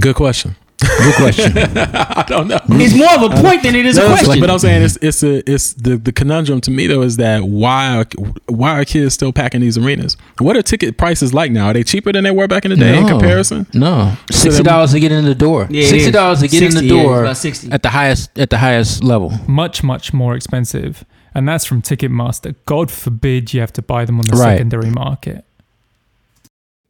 Good 0.00 0.14
question. 0.14 0.54
Good 0.98 1.14
question. 1.16 1.52
I 1.78 2.24
don't 2.28 2.48
know. 2.48 2.60
It's 2.70 2.94
more 2.94 3.14
of 3.14 3.32
a 3.32 3.42
point 3.42 3.62
than 3.62 3.74
it 3.74 3.86
is 3.86 3.96
a 3.96 4.00
No, 4.00 4.12
it's 4.12 4.24
question. 4.24 4.40
But 4.40 4.50
I'm 4.50 4.58
saying 4.58 4.82
it's 4.82 4.96
it's 5.00 5.22
a 5.22 5.50
it's 5.50 5.72
the 5.74 5.96
the 5.96 6.12
conundrum 6.12 6.60
to 6.62 6.70
me 6.70 6.86
though 6.86 7.02
is 7.02 7.16
that 7.16 7.42
why 7.44 7.96
are 7.96 8.06
why 8.46 8.78
are 8.78 8.84
kids 8.84 9.14
still 9.14 9.32
packing 9.32 9.60
these 9.60 9.78
arenas? 9.78 10.16
What 10.38 10.56
are 10.56 10.62
ticket 10.62 10.96
prices 10.98 11.32
like 11.32 11.50
now? 11.52 11.66
Are 11.66 11.72
they 11.72 11.84
cheaper 11.84 12.12
than 12.12 12.24
they 12.24 12.30
were 12.30 12.48
back 12.48 12.64
in 12.64 12.70
the 12.70 12.76
day 12.76 12.98
in 12.98 13.06
comparison? 13.06 13.66
No, 13.74 14.14
sixty 14.30 14.62
dollars 14.62 14.92
to 14.92 15.00
get 15.00 15.12
in 15.12 15.24
the 15.24 15.34
door. 15.34 15.66
Yeah, 15.70 15.86
sixty 15.88 16.10
dollars 16.10 16.40
to 16.40 16.48
get 16.48 16.62
in 16.62 16.72
60, 16.72 16.88
the 16.88 16.94
yeah, 16.94 17.02
door 17.02 17.20
about 17.22 17.36
60. 17.36 17.70
at 17.72 17.82
the 17.82 17.90
highest 17.90 18.38
at 18.38 18.50
the 18.50 18.58
highest 18.58 19.02
level. 19.02 19.32
Much, 19.46 19.82
much 19.82 20.12
more 20.12 20.34
expensive. 20.34 21.04
And 21.32 21.48
that's 21.48 21.64
from 21.64 21.80
Ticketmaster. 21.80 22.56
God 22.66 22.90
forbid 22.90 23.54
you 23.54 23.60
have 23.60 23.72
to 23.74 23.82
buy 23.82 24.04
them 24.04 24.18
on 24.18 24.26
the 24.26 24.36
Right. 24.36 24.54
secondary 24.54 24.90
market. 24.90 25.44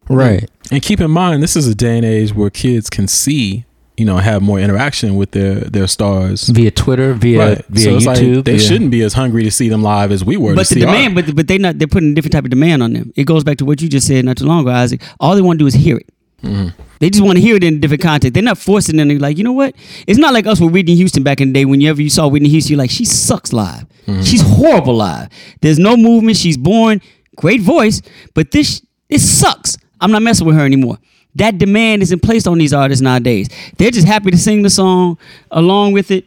Right. 0.09 0.51
And 0.73 0.83
keep 0.83 1.01
in 1.01 1.11
mind, 1.11 1.43
this 1.43 1.57
is 1.57 1.67
a 1.69 1.75
day 1.75 1.97
and 1.97 2.05
age 2.07 2.35
where 2.35 2.51
kids 2.51 2.91
can 2.91 3.07
see, 3.07 3.65
you 4.01 4.07
know, 4.07 4.17
have 4.17 4.41
more 4.43 4.59
interaction 4.59 5.17
with 5.21 5.31
their 5.33 5.57
their 5.77 5.87
stars. 5.87 6.49
Via 6.49 6.71
Twitter, 6.71 7.13
via 7.15 7.39
Right. 7.39 7.65
via 7.69 7.85
so 7.85 7.97
it's 7.97 8.07
YouTube. 8.07 8.37
like 8.37 8.45
they 8.47 8.57
via- 8.57 8.67
shouldn't 8.69 8.91
be 8.91 9.03
as 9.03 9.13
hungry 9.13 9.43
to 9.45 9.51
see 9.51 9.69
them 9.69 9.83
live 9.83 10.11
as 10.11 10.25
we 10.25 10.37
were. 10.37 10.55
But 10.55 10.67
to 10.69 10.75
the 10.75 10.81
see 10.81 10.87
demand, 10.87 11.17
art. 11.19 11.27
but 11.27 11.37
but 11.37 11.47
they 11.49 11.59
not 11.59 11.79
they're 11.79 11.87
putting 11.97 12.13
a 12.13 12.15
different 12.15 12.33
type 12.33 12.45
of 12.45 12.51
demand 12.51 12.83
on 12.83 12.93
them. 12.95 13.13
It 13.15 13.25
goes 13.25 13.45
back 13.45 13.59
to 13.59 13.65
what 13.65 13.81
you 13.83 13.89
just 13.89 14.07
said 14.07 14.25
not 14.25 14.37
too 14.39 14.47
long 14.47 14.61
ago, 14.63 14.71
Isaac. 14.71 15.03
All 15.21 15.35
they 15.37 15.43
want 15.43 15.59
to 15.59 15.63
do 15.65 15.67
is 15.67 15.75
hear 15.75 15.99
it. 15.99 16.09
Mm-hmm. 16.43 16.69
They 17.01 17.11
just 17.11 17.23
want 17.25 17.37
to 17.37 17.43
hear 17.43 17.57
it 17.57 17.65
in 17.65 17.75
a 17.75 17.79
different 17.79 18.03
context. 18.03 18.33
They're 18.35 18.43
not 18.43 18.59
forcing 18.59 18.97
them 18.97 19.09
to 19.09 19.15
be 19.15 19.19
like, 19.21 19.37
you 19.39 19.45
know 19.45 19.53
what? 19.53 19.75
It's 20.07 20.19
not 20.19 20.33
like 20.33 20.47
us 20.47 20.59
with 20.61 20.73
Whitney 20.73 20.95
Houston 20.97 21.23
back 21.23 21.41
in 21.43 21.49
the 21.49 21.55
day. 21.55 21.65
Whenever 21.67 22.01
you 22.01 22.09
saw 22.11 22.29
Whitney 22.29 22.49
Houston, 22.49 22.73
you're 22.73 22.79
like, 22.79 22.91
she 22.91 23.05
sucks 23.05 23.53
live. 23.53 23.85
Mm-hmm. 24.07 24.23
She's 24.23 24.41
horrible 24.43 24.95
live. 24.97 25.29
There's 25.61 25.79
no 25.79 25.97
movement. 25.97 26.37
She's 26.39 26.57
boring. 26.57 27.01
Great 27.37 27.61
voice, 27.61 28.01
but 28.35 28.51
this 28.53 28.83
it 29.11 29.21
sucks. 29.21 29.77
I'm 30.01 30.13
not 30.13 30.23
messing 30.23 30.47
with 30.47 30.57
her 30.57 30.65
anymore. 30.65 30.99
That 31.37 31.59
demand 31.59 32.03
isn't 32.03 32.21
placed 32.23 32.49
on 32.49 32.59
these 32.59 32.73
artists 32.73 33.01
nowadays. 33.03 33.49
They're 33.79 33.91
just 33.93 34.07
happy 34.07 34.31
to 34.31 34.37
sing 34.39 34.63
the 34.63 34.71
song 34.71 35.17
along 35.51 35.93
with 35.93 36.11
it, 36.11 36.25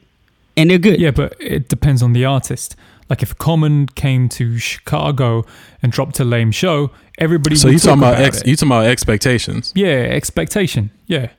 and 0.55 0.69
they're 0.69 0.77
good. 0.77 0.99
Yeah, 0.99 1.11
but 1.11 1.35
it 1.39 1.67
depends 1.69 2.01
on 2.01 2.13
the 2.13 2.25
artist. 2.25 2.75
Like 3.09 3.21
if 3.21 3.37
Common 3.37 3.87
came 3.87 4.29
to 4.29 4.57
Chicago 4.57 5.45
and 5.81 5.91
dropped 5.91 6.19
a 6.19 6.23
lame 6.23 6.51
show, 6.51 6.91
everybody. 7.17 7.55
so 7.57 7.67
you 7.67 7.77
talking 7.79 8.01
talk 8.01 8.13
about, 8.15 8.23
ex, 8.25 8.41
you 8.45 8.55
talking 8.55 8.69
about 8.69 8.85
expectations? 8.85 9.73
Yeah, 9.75 9.87
expectation. 10.09 10.89
Yeah. 11.07 11.29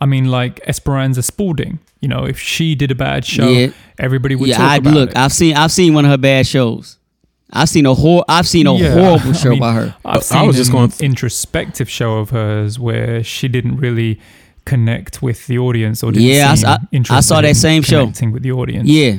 I 0.00 0.06
mean, 0.06 0.26
like 0.26 0.60
Esperanza 0.66 1.22
Spalding. 1.22 1.80
You 2.00 2.06
know, 2.08 2.24
if 2.24 2.38
she 2.38 2.76
did 2.76 2.92
a 2.92 2.94
bad 2.94 3.24
show, 3.24 3.48
Yeah. 3.48 3.70
everybody 3.98 4.36
would 4.36 4.48
yeah, 4.48 4.58
talk 4.58 4.70
I 4.70 4.76
about 4.76 4.94
look. 4.94 5.10
it. 5.10 5.16
I've 5.18 5.32
seen 5.32 5.56
I've 5.56 5.72
seen 5.72 5.92
one 5.92 6.04
of 6.04 6.12
her 6.12 6.16
bad 6.16 6.46
shows. 6.46 6.97
I've 7.52 7.68
seen 7.68 7.86
a 7.86 7.94
whole 7.94 8.24
I've 8.28 8.46
seen 8.48 8.66
a 8.66 8.74
Yeah, 8.74 8.92
horrible 8.94 9.30
I 9.30 9.32
show 9.32 9.50
mean, 9.50 9.60
by 9.60 9.72
her. 9.72 9.94
I've 10.04 10.30
I 10.32 10.42
was 10.42 10.56
just 10.56 10.70
an 10.70 10.76
going- 10.76 10.92
introspective 11.00 11.88
show 11.88 12.18
of 12.18 12.30
hers 12.30 12.78
where 12.78 13.22
she 13.24 13.48
didn't 13.48 13.76
really 13.78 14.20
connect 14.64 15.22
with 15.22 15.46
the 15.46 15.58
audience 15.58 16.02
or 16.02 16.12
didn't 16.12 16.26
Yeah, 16.28 16.50
I 16.50 16.52
s- 16.52 16.64
I- 16.64 16.78
I 17.10 17.20
saw 17.20 17.40
that 17.40 17.56
same 17.56 17.82
show. 17.82 18.00
connecting 18.00 18.32
with 18.32 18.42
the 18.42 18.52
audience. 18.52 18.88
Yeah, 18.88 19.16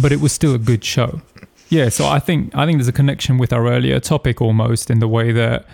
but 0.00 0.10
it 0.12 0.20
was 0.20 0.32
still 0.32 0.54
a 0.54 0.58
good 0.58 0.84
show. 0.84 1.20
Yeah, 1.68 1.88
so 1.88 2.06
I 2.06 2.18
think 2.18 2.54
I 2.54 2.66
think 2.66 2.78
there's 2.78 2.88
a 2.88 2.92
connection 2.92 3.38
with 3.38 3.52
our 3.52 3.66
earlier 3.68 3.98
topic 4.00 4.42
almost 4.42 4.90
in 4.90 4.98
the 4.98 5.08
way 5.08 5.32
that 5.32 5.66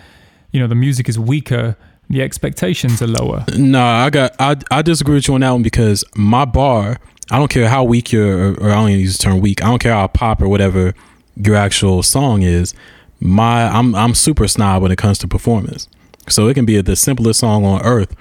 you 0.51 0.59
know 0.59 0.67
the 0.67 0.75
music 0.75 1.09
is 1.09 1.17
weaker, 1.19 1.75
the 2.09 2.21
expectations 2.21 3.01
are 3.01 3.07
lower. 3.07 3.43
No, 3.57 3.83
I 3.83 4.09
got 4.09 4.33
I 4.39 4.55
I 4.71 4.81
disagree 4.81 5.15
with 5.15 5.27
you 5.27 5.33
on 5.33 5.41
that 5.41 5.51
one 5.51 5.63
because 5.63 6.05
my 6.15 6.45
bar, 6.45 6.97
I 7.31 7.37
don't 7.39 7.49
care 7.51 7.67
how 7.67 7.83
weak 7.83 8.11
your 8.13 8.27
or, 8.53 8.53
or 8.61 8.69
I 8.71 8.75
don't 8.75 8.89
even 8.91 9.01
use 9.01 9.17
the 9.17 9.23
term 9.23 9.39
weak. 9.41 9.61
I 9.63 9.67
don't 9.67 9.79
care 9.79 9.93
how 9.93 10.07
pop 10.07 10.41
or 10.41 10.47
whatever 10.47 10.93
your 11.39 11.55
actual 11.55 12.03
song 12.03 12.41
is. 12.43 12.73
My 13.21 13.63
I'm 13.67 13.95
I'm 13.95 14.13
super 14.15 14.47
snob 14.47 14.81
when 14.81 14.91
it 14.91 14.97
comes 14.97 15.17
to 15.19 15.27
performance. 15.27 15.89
So 16.29 16.47
it 16.47 16.53
can 16.53 16.65
be 16.65 16.79
the 16.81 16.95
simplest 16.95 17.39
song 17.41 17.65
on 17.65 17.81
earth. 17.83 18.15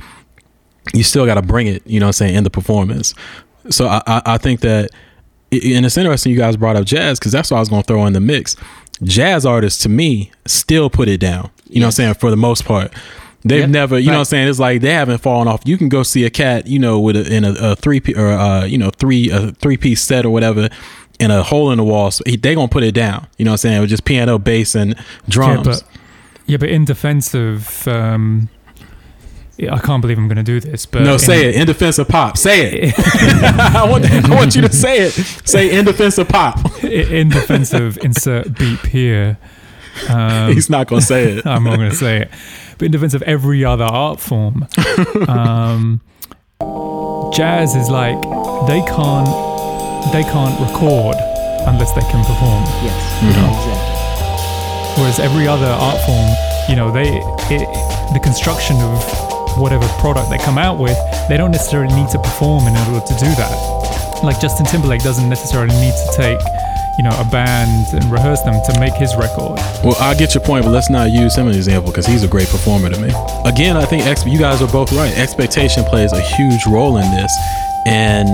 You 0.95 1.03
still 1.05 1.27
got 1.27 1.35
to 1.35 1.43
bring 1.43 1.67
it, 1.67 1.87
you 1.87 2.01
know 2.01 2.07
what 2.07 2.09
I'm 2.09 2.13
saying, 2.15 2.35
in 2.35 2.45
the 2.45 2.51
performance. 2.51 3.15
So 3.71 3.87
I 3.87 4.03
I, 4.07 4.23
I 4.27 4.39
think 4.39 4.61
that 4.61 4.91
and 5.53 5.87
it's 5.87 5.97
interesting 5.97 6.33
you 6.33 6.39
guys 6.39 6.57
brought 6.57 6.77
up 6.77 6.85
jazz 6.85 7.19
because 7.19 7.33
that's 7.33 7.51
what 7.51 7.59
I 7.59 7.61
was 7.61 7.69
going 7.69 7.83
to 7.83 7.87
throw 7.87 8.07
in 8.07 8.13
the 8.13 8.21
mix. 8.21 8.57
Jazz 9.03 9.47
artists 9.47 9.83
to 9.85 9.89
me 9.89 10.33
still 10.47 10.91
put 10.91 11.09
it 11.09 11.19
down. 11.21 11.51
You 11.69 11.79
know 11.81 11.87
what 11.87 11.89
I'm 11.89 11.93
saying 11.93 12.15
for 12.15 12.31
the 12.31 12.37
most 12.37 12.65
part. 12.65 12.93
They've 13.45 13.69
never, 13.69 13.99
you 13.99 14.07
know 14.07 14.13
Right. 14.13 14.17
what 14.17 14.21
I'm 14.21 14.25
saying? 14.27 14.49
It's 14.49 14.59
like 14.59 14.81
they 14.81 14.93
haven't 14.93 15.19
fallen 15.19 15.47
off. 15.47 15.63
You 15.65 15.79
can 15.79 15.89
go 15.89 16.03
see 16.03 16.25
a 16.25 16.31
cat, 16.31 16.67
you 16.67 16.81
know, 16.81 16.99
with 16.99 17.17
a, 17.17 17.33
in 17.33 17.45
a, 17.45 17.53
a 17.53 17.77
three 17.77 18.03
or 18.17 18.27
uh, 18.33 18.65
you 18.65 18.77
know, 18.79 18.91
three 18.91 19.31
a 19.31 19.53
three 19.53 19.77
piece 19.77 20.03
set 20.03 20.27
or 20.27 20.31
whatever, 20.31 20.69
in 21.19 21.31
a 21.31 21.43
hole 21.43 21.71
in 21.71 21.79
the 21.79 21.85
wall. 21.85 22.11
So 22.11 22.23
he, 22.27 22.37
they 22.37 22.55
gonna 22.55 22.69
put 22.69 22.85
it 22.85 22.93
down. 22.93 23.27
You 23.37 23.45
know 23.45 23.53
what 23.53 23.55
I'm 23.55 23.59
saying? 23.59 23.81
With 23.81 23.91
just 23.91 24.05
piano, 24.05 24.39
bass, 24.39 24.75
and 24.75 24.95
drums. 25.29 25.67
Yeah, 25.67 25.73
but 25.73 25.83
yeah, 26.47 26.57
but 26.57 26.69
in 26.71 26.85
defense 26.87 27.35
of, 27.35 27.87
um, 27.89 28.49
I 29.61 29.79
can't 29.79 30.01
believe 30.01 30.19
I'm 30.19 30.29
going 30.29 30.37
to 30.37 30.43
do 30.43 30.61
this, 30.61 30.87
but 30.87 31.03
no, 31.03 31.15
in- 31.15 31.19
say 31.19 31.49
it 31.49 31.57
in 31.57 31.67
defense 31.67 31.99
of 31.99 32.09
pop. 32.09 32.37
Say 32.37 32.71
it. 32.71 32.95
I 32.99 33.87
want 33.89 34.05
I 34.11 34.35
want 34.35 34.55
you 34.55 34.63
to 34.63 34.73
say 34.73 35.01
it. 35.01 35.13
Say 35.13 35.77
in 35.77 35.85
defense 35.85 36.17
of 36.17 36.29
pop. 36.29 36.83
in 36.85 37.29
defense 37.29 37.75
of 37.75 37.99
insert 37.99 38.57
beep 38.57 38.87
here. 38.87 39.37
Um, 40.09 40.53
He's 40.53 40.71
not 40.71 40.87
gonna 40.87 41.03
say 41.03 41.33
it. 41.33 41.47
I'm 41.47 41.65
not 41.65 41.77
going 41.77 41.91
to 41.91 41.97
say 41.97 42.23
it, 42.23 42.31
but 42.79 42.87
in 42.87 42.93
defense 42.93 43.15
of 43.15 43.23
every 43.23 43.65
other 43.65 43.85
art 43.85 44.21
form, 44.21 44.67
um, 45.27 46.01
jazz 47.35 47.75
is 47.75 47.91
like 47.91 48.21
they 48.69 48.81
can't 48.87 49.58
they 50.13 50.23
can't 50.23 50.55
record 50.61 51.17
unless 51.67 51.93
they 51.93 52.05
can 52.09 52.25
perform. 52.25 52.65
Yes. 52.83 52.99
Mm-hmm. 53.21 53.47
Exactly. 53.53 55.03
Whereas 55.03 55.19
every 55.21 55.47
other 55.47 55.67
art 55.69 56.01
form, 56.03 56.29
you 56.69 56.77
know, 56.77 56.91
they 56.91 57.07
it, 57.55 57.67
the 58.13 58.21
construction 58.21 58.77
of 58.77 58.99
whatever 59.59 59.87
product 60.01 60.31
they 60.31 60.39
come 60.39 60.59
out 60.59 60.79
with, 60.79 60.97
they 61.29 61.37
don't 61.37 61.51
necessarily 61.51 61.93
need 61.95 62.09
to 62.11 62.19
perform 62.19 62.67
in 62.67 62.75
order 62.77 63.05
to 63.05 63.15
do 63.15 63.31
that. 63.39 63.55
Like 64.25 64.41
Justin 64.41 64.67
Timberlake 64.67 65.03
doesn't 65.03 65.29
necessarily 65.29 65.75
need 65.79 65.95
to 65.95 66.09
take, 66.17 66.41
you 66.99 67.05
know, 67.05 67.15
a 67.21 67.25
band 67.31 67.87
and 67.95 68.05
rehearse 68.11 68.43
them 68.43 68.55
to 68.67 68.81
make 68.81 68.95
his 68.95 69.15
record. 69.17 69.59
Well, 69.85 69.97
I 70.01 70.15
get 70.15 70.35
your 70.35 70.43
point, 70.43 70.65
but 70.65 70.71
let's 70.73 70.91
not 70.91 71.11
use 71.11 71.37
him 71.37 71.47
as 71.49 71.55
an 71.55 71.61
example 71.61 71.91
because 71.93 72.07
he's 72.07 72.25
a 72.25 72.29
great 72.29 72.49
performer 72.49 72.91
to 72.91 72.99
me. 73.01 73.11
Again, 73.45 73.77
I 73.77 73.85
think 73.85 74.07
ex- 74.07 74.27
you 74.27 74.39
guys 74.39 74.63
are 74.63 74.69
both 74.69 74.93
right. 74.93 75.17
Expectation 75.17 75.85
plays 75.85 76.13
a 76.13 76.21
huge 76.21 76.67
role 76.67 76.97
in 76.97 77.09
this. 77.13 77.33
And 77.89 78.29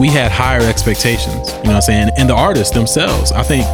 we 0.00 0.08
had 0.08 0.32
higher 0.32 0.60
expectations, 0.60 1.52
you 1.52 1.62
know 1.62 1.70
what 1.70 1.76
I'm 1.76 1.82
saying? 1.82 2.10
And 2.18 2.28
the 2.28 2.34
artists 2.34 2.74
themselves. 2.74 3.30
I 3.30 3.44
think 3.44 3.64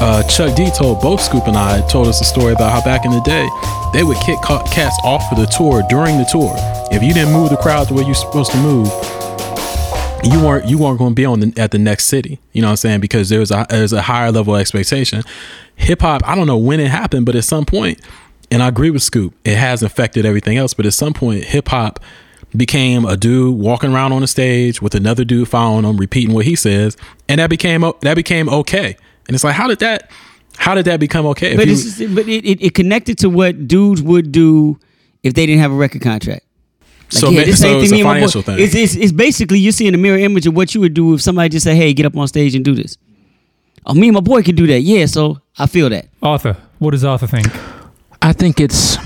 uh, 0.00 0.22
Chuck 0.22 0.56
D 0.56 0.70
told 0.70 1.02
both 1.02 1.20
Scoop 1.20 1.46
and 1.46 1.56
I 1.56 1.86
told 1.88 2.08
us 2.08 2.22
a 2.22 2.24
story 2.24 2.54
about 2.54 2.72
how 2.72 2.82
back 2.82 3.04
in 3.04 3.10
the 3.10 3.20
day 3.20 3.46
they 3.92 4.02
would 4.04 4.16
kick 4.24 4.40
cats 4.42 4.98
off 5.04 5.28
for 5.28 5.34
the 5.34 5.44
tour 5.46 5.82
during 5.90 6.16
the 6.16 6.24
tour. 6.24 6.54
If 6.90 7.02
you 7.02 7.12
didn't 7.12 7.34
move 7.34 7.50
the 7.50 7.58
crowd 7.58 7.88
the 7.88 7.94
way 7.94 8.04
you're 8.04 8.14
supposed 8.14 8.52
to 8.52 8.56
move, 8.56 8.86
you 10.24 10.42
weren't 10.42 10.66
you 10.66 10.78
weren't 10.78 10.98
going 10.98 11.10
to 11.10 11.14
be 11.14 11.26
on 11.26 11.40
the, 11.40 11.60
at 11.60 11.70
the 11.70 11.78
next 11.78 12.06
city. 12.06 12.40
You 12.52 12.62
know 12.62 12.68
what 12.68 12.72
I'm 12.72 12.76
saying? 12.76 13.00
Because 13.00 13.28
there's 13.28 13.50
a 13.50 13.66
there's 13.68 13.92
a 13.92 14.00
higher 14.00 14.32
level 14.32 14.56
expectation. 14.56 15.22
Hip 15.76 16.00
hop, 16.00 16.22
I 16.24 16.34
don't 16.34 16.46
know 16.46 16.56
when 16.56 16.80
it 16.80 16.88
happened, 16.88 17.26
but 17.26 17.36
at 17.36 17.44
some 17.44 17.66
point, 17.66 18.00
and 18.50 18.62
I 18.62 18.68
agree 18.68 18.90
with 18.90 19.02
Scoop, 19.02 19.34
it 19.44 19.56
has 19.56 19.82
affected 19.82 20.24
everything 20.24 20.56
else. 20.56 20.72
But 20.72 20.86
at 20.86 20.94
some 20.94 21.12
point, 21.12 21.44
hip 21.44 21.68
hop 21.68 22.00
became 22.56 23.04
a 23.04 23.16
dude 23.16 23.58
walking 23.58 23.92
around 23.92 24.12
on 24.12 24.20
the 24.20 24.26
stage 24.26 24.80
with 24.80 24.94
another 24.94 25.24
dude 25.24 25.48
following 25.48 25.84
him, 25.84 25.96
repeating 25.96 26.34
what 26.34 26.44
he 26.44 26.54
says, 26.56 26.96
and 27.28 27.38
that 27.40 27.50
became 27.50 27.80
that 28.00 28.14
became 28.14 28.48
okay. 28.48 28.96
And 29.26 29.34
it's 29.34 29.44
like, 29.44 29.54
how 29.54 29.66
did 29.68 29.80
that 29.80 30.10
how 30.56 30.74
did 30.74 30.84
that 30.84 31.00
become 31.00 31.26
okay? 31.26 31.56
But 31.56 31.66
you- 31.66 31.72
it's 31.74 31.98
but 32.14 32.28
it, 32.28 32.44
it, 32.44 32.62
it 32.62 32.74
connected 32.74 33.18
to 33.18 33.30
what 33.30 33.66
dudes 33.66 34.02
would 34.02 34.30
do 34.32 34.78
if 35.22 35.34
they 35.34 35.46
didn't 35.46 35.60
have 35.62 35.72
a 35.72 35.76
record 35.76 36.02
contract. 36.02 36.44
Like, 37.12 37.20
So 37.20 37.30
yeah, 37.30 37.44
this 37.44 37.60
so 37.60 37.78
it's 37.80 37.90
thing 37.90 37.92
a 37.92 37.92
me 37.92 38.00
and 38.00 38.06
my 38.08 38.14
boy- 38.14 38.16
financial 38.16 38.42
thing. 38.42 38.58
It's, 38.60 38.74
it's, 38.74 38.94
it's 38.94 39.12
basically 39.12 39.58
you're 39.58 39.72
seeing 39.72 39.94
a 39.94 39.98
mirror 39.98 40.18
image 40.18 40.46
of 40.46 40.54
what 40.54 40.74
you 40.74 40.80
would 40.80 40.94
do 40.94 41.14
if 41.14 41.22
somebody 41.22 41.48
just 41.50 41.64
said, 41.64 41.76
"Hey, 41.76 41.92
get 41.92 42.06
up 42.06 42.16
on 42.16 42.26
stage 42.28 42.54
and 42.54 42.64
do 42.64 42.74
this." 42.74 42.96
Oh, 43.86 43.92
me 43.94 44.08
and 44.08 44.14
my 44.14 44.20
boy 44.20 44.42
can 44.42 44.54
do 44.54 44.66
that. 44.68 44.80
Yeah, 44.80 45.06
so 45.06 45.40
I 45.58 45.66
feel 45.66 45.90
that. 45.90 46.08
Arthur, 46.22 46.56
what 46.78 46.92
does 46.92 47.04
Arthur 47.04 47.26
think? 47.26 47.46
I 48.22 48.32
think 48.32 48.58
it's, 48.58 48.96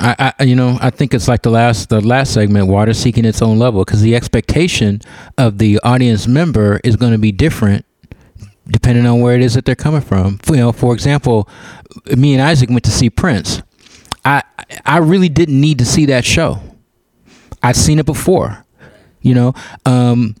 I, 0.00 0.32
I 0.38 0.44
you 0.44 0.56
know, 0.56 0.78
I 0.80 0.90
think 0.90 1.14
it's 1.14 1.28
like 1.28 1.42
the 1.42 1.50
last 1.50 1.88
the 1.88 2.00
last 2.00 2.34
segment, 2.34 2.68
water 2.68 2.92
seeking 2.92 3.24
its 3.24 3.42
own 3.42 3.58
level, 3.58 3.84
because 3.84 4.02
the 4.02 4.14
expectation 4.14 5.00
of 5.38 5.58
the 5.58 5.80
audience 5.84 6.26
member 6.26 6.80
is 6.84 6.96
going 6.96 7.12
to 7.12 7.18
be 7.18 7.32
different 7.32 7.84
depending 8.68 9.06
on 9.06 9.20
where 9.20 9.34
it 9.34 9.40
is 9.42 9.54
that 9.54 9.64
they're 9.64 9.74
coming 9.76 10.00
from. 10.00 10.40
You 10.48 10.56
know, 10.56 10.72
for 10.72 10.92
example, 10.92 11.48
me 12.16 12.34
and 12.34 12.42
Isaac 12.42 12.68
went 12.68 12.84
to 12.84 12.90
see 12.90 13.10
Prince. 13.10 13.62
I 14.24 14.42
I 14.84 14.98
really 14.98 15.28
didn't 15.28 15.60
need 15.60 15.78
to 15.78 15.84
see 15.84 16.06
that 16.06 16.24
show. 16.24 16.60
I'd 17.62 17.76
seen 17.76 17.98
it 17.98 18.06
before, 18.06 18.64
you 19.20 19.34
know. 19.34 19.54
Um, 19.84 20.34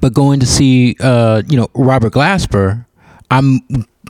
but 0.00 0.14
going 0.14 0.40
to 0.40 0.46
see 0.46 0.96
uh, 1.00 1.42
you 1.46 1.56
know 1.56 1.68
Robert 1.74 2.12
Glasper, 2.12 2.86
I'm 3.30 3.60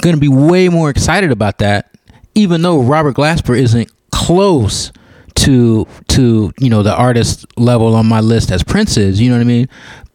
gonna 0.01 0.17
be 0.17 0.29
way 0.29 0.69
more 0.69 0.91
excited 0.91 1.33
about 1.33 1.59
that, 1.59 1.91
even 2.35 2.63
though 2.63 2.81
Robert 2.81 3.17
Glasper 3.17 3.59
isn't 3.59 3.91
close 4.27 4.93
to 5.35 5.87
to 6.09 6.53
you 6.59 6.71
know 6.71 6.83
the 6.83 6.95
artist 6.95 7.47
level 7.59 7.95
on 7.95 8.07
my 8.07 8.21
list 8.21 8.51
as 8.51 8.63
Prince 8.63 8.97
is. 8.97 9.21
You 9.21 9.31
know 9.31 9.37
what 9.37 9.43
I 9.43 9.45
mean? 9.45 9.69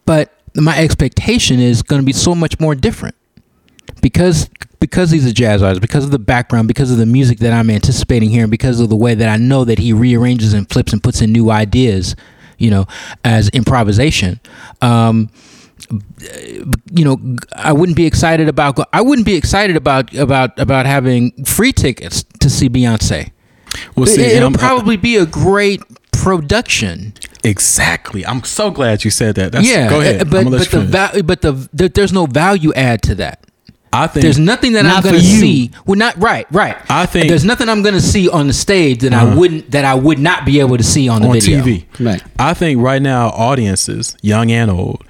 But 0.05 0.33
my 0.55 0.77
expectation 0.77 1.59
is 1.59 1.83
gonna 1.83 2.03
be 2.03 2.13
so 2.13 2.33
much 2.33 2.59
more 2.59 2.75
different 2.75 3.15
because 4.01 4.49
because 4.79 5.11
he's 5.11 5.25
a 5.25 5.33
jazz 5.33 5.61
artist, 5.61 5.81
because 5.81 6.05
of 6.05 6.11
the 6.11 6.19
background, 6.19 6.67
because 6.67 6.91
of 6.91 6.97
the 6.97 7.05
music 7.05 7.39
that 7.39 7.51
I'm 7.51 7.69
anticipating 7.69 8.29
hearing, 8.29 8.49
because 8.49 8.79
of 8.79 8.89
the 8.89 8.95
way 8.95 9.15
that 9.15 9.27
I 9.27 9.37
know 9.37 9.65
that 9.65 9.79
he 9.79 9.91
rearranges 9.91 10.53
and 10.53 10.69
flips 10.69 10.93
and 10.93 11.03
puts 11.03 11.21
in 11.21 11.31
new 11.31 11.49
ideas, 11.49 12.15
you 12.57 12.69
know, 12.69 12.85
as 13.23 13.49
improvisation. 13.49 14.39
Um, 14.81 15.29
you 16.91 17.05
know, 17.05 17.17
I 17.55 17.73
wouldn't 17.73 17.95
be 17.95 18.05
excited 18.05 18.47
about. 18.47 18.79
I 18.93 19.01
wouldn't 19.01 19.25
be 19.25 19.35
excited 19.35 19.75
about 19.75 20.13
about 20.15 20.57
about 20.59 20.85
having 20.85 21.31
free 21.43 21.73
tickets 21.73 22.23
to 22.39 22.49
see 22.49 22.69
Beyonce. 22.69 23.31
Well, 23.95 24.05
see, 24.05 24.21
It, 24.23 24.35
will 24.39 24.43
I'm- 24.43 24.53
probably 24.53 24.97
be 24.97 25.15
a 25.17 25.25
great 25.25 25.81
production. 26.11 27.13
exactly. 27.43 28.25
I'm 28.25 28.43
so 28.43 28.69
glad 28.71 29.03
you 29.05 29.11
said 29.11 29.35
that. 29.35 29.51
That's, 29.51 29.67
yeah, 29.67 29.89
go 29.89 30.01
ahead. 30.01 30.21
uh, 30.21 30.25
but 30.25 30.45
I'm 30.45 30.51
but 30.51 30.59
the 30.59 30.65
finish. 30.65 30.89
va- 30.89 31.23
but 31.23 31.41
the, 31.41 31.53
the 31.73 31.89
there's 31.89 32.11
no 32.13 32.25
value 32.25 32.73
add 32.73 33.01
to 33.03 33.15
that. 33.15 33.43
I 33.93 34.05
think 34.07 34.21
There's 34.23 34.37
nothing 34.37 34.73
that 34.73 34.85
I'm 34.85 35.01
going 35.01 35.15
to 35.15 35.21
for 35.21 35.25
you. 35.25 35.39
see. 35.39 35.71
Well, 35.85 35.97
not 35.97 36.21
right, 36.21 36.45
right. 36.51 36.75
I 36.89 37.05
think- 37.05 37.29
there's 37.29 37.45
nothing 37.45 37.69
I'm 37.69 37.81
going 37.83 37.93
to 37.95 38.01
see 38.01 38.27
on 38.29 38.47
the 38.47 38.53
stage 38.53 38.99
that 38.99 39.13
I 39.13 39.21
Uh-huh. 39.25 39.39
wouldn't 39.39 39.71
that 39.71 39.85
I 39.85 39.95
would 39.95 40.19
not 40.19 40.45
be 40.45 40.59
able 40.59 40.75
to 40.77 40.83
see 40.83 41.07
on 41.07 41.21
the 41.21 41.29
on 41.29 41.33
video. 41.35 41.63
TV. 41.63 41.85
Right. 41.99 42.21
I 42.37 42.53
think 42.53 42.81
right 42.81 43.01
now 43.01 43.29
audiences, 43.29 44.17
young 44.21 44.51
and 44.51 44.69
old, 44.69 45.03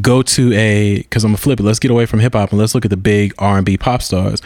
go 0.00 0.22
to 0.22 0.52
a 0.54 0.98
because 0.98 1.24
I'm 1.24 1.30
gonna 1.32 1.38
flip 1.38 1.58
it. 1.58 1.64
Let's 1.64 1.80
get 1.80 1.90
away 1.90 2.06
from 2.06 2.20
hip 2.20 2.34
hop 2.34 2.50
and 2.52 2.60
let's 2.60 2.72
look 2.74 2.84
at 2.84 2.90
the 2.90 2.96
big 2.96 3.34
R 3.38 3.56
and 3.56 3.66
B 3.66 3.76
pop 3.76 4.00
stars. 4.00 4.40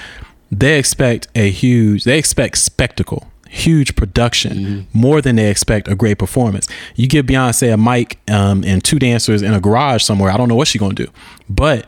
They 0.51 0.79
expect 0.79 1.29
a 1.35 1.51
huge. 1.51 2.05
They 2.05 2.17
expect 2.19 2.57
spectacle, 2.57 3.29
huge 3.53 3.95
production, 3.97 4.87
more 4.95 5.21
than 5.21 5.37
they 5.37 5.51
expect 5.51 5.87
a 5.89 5.95
great 5.95 6.19
performance. 6.19 6.67
You 6.97 7.07
give 7.07 7.27
Beyonce 7.27 7.73
a 7.73 7.77
mic 7.77 8.19
um, 8.31 8.65
and 8.65 8.83
two 8.83 8.99
dancers 8.99 9.43
in 9.43 9.53
a 9.53 9.61
garage 9.61 10.03
somewhere. 10.03 10.31
I 10.33 10.37
don't 10.37 10.49
know 10.49 10.55
what 10.55 10.69
she's 10.69 10.81
gonna 10.81 10.95
do, 10.95 11.09
but 11.51 11.87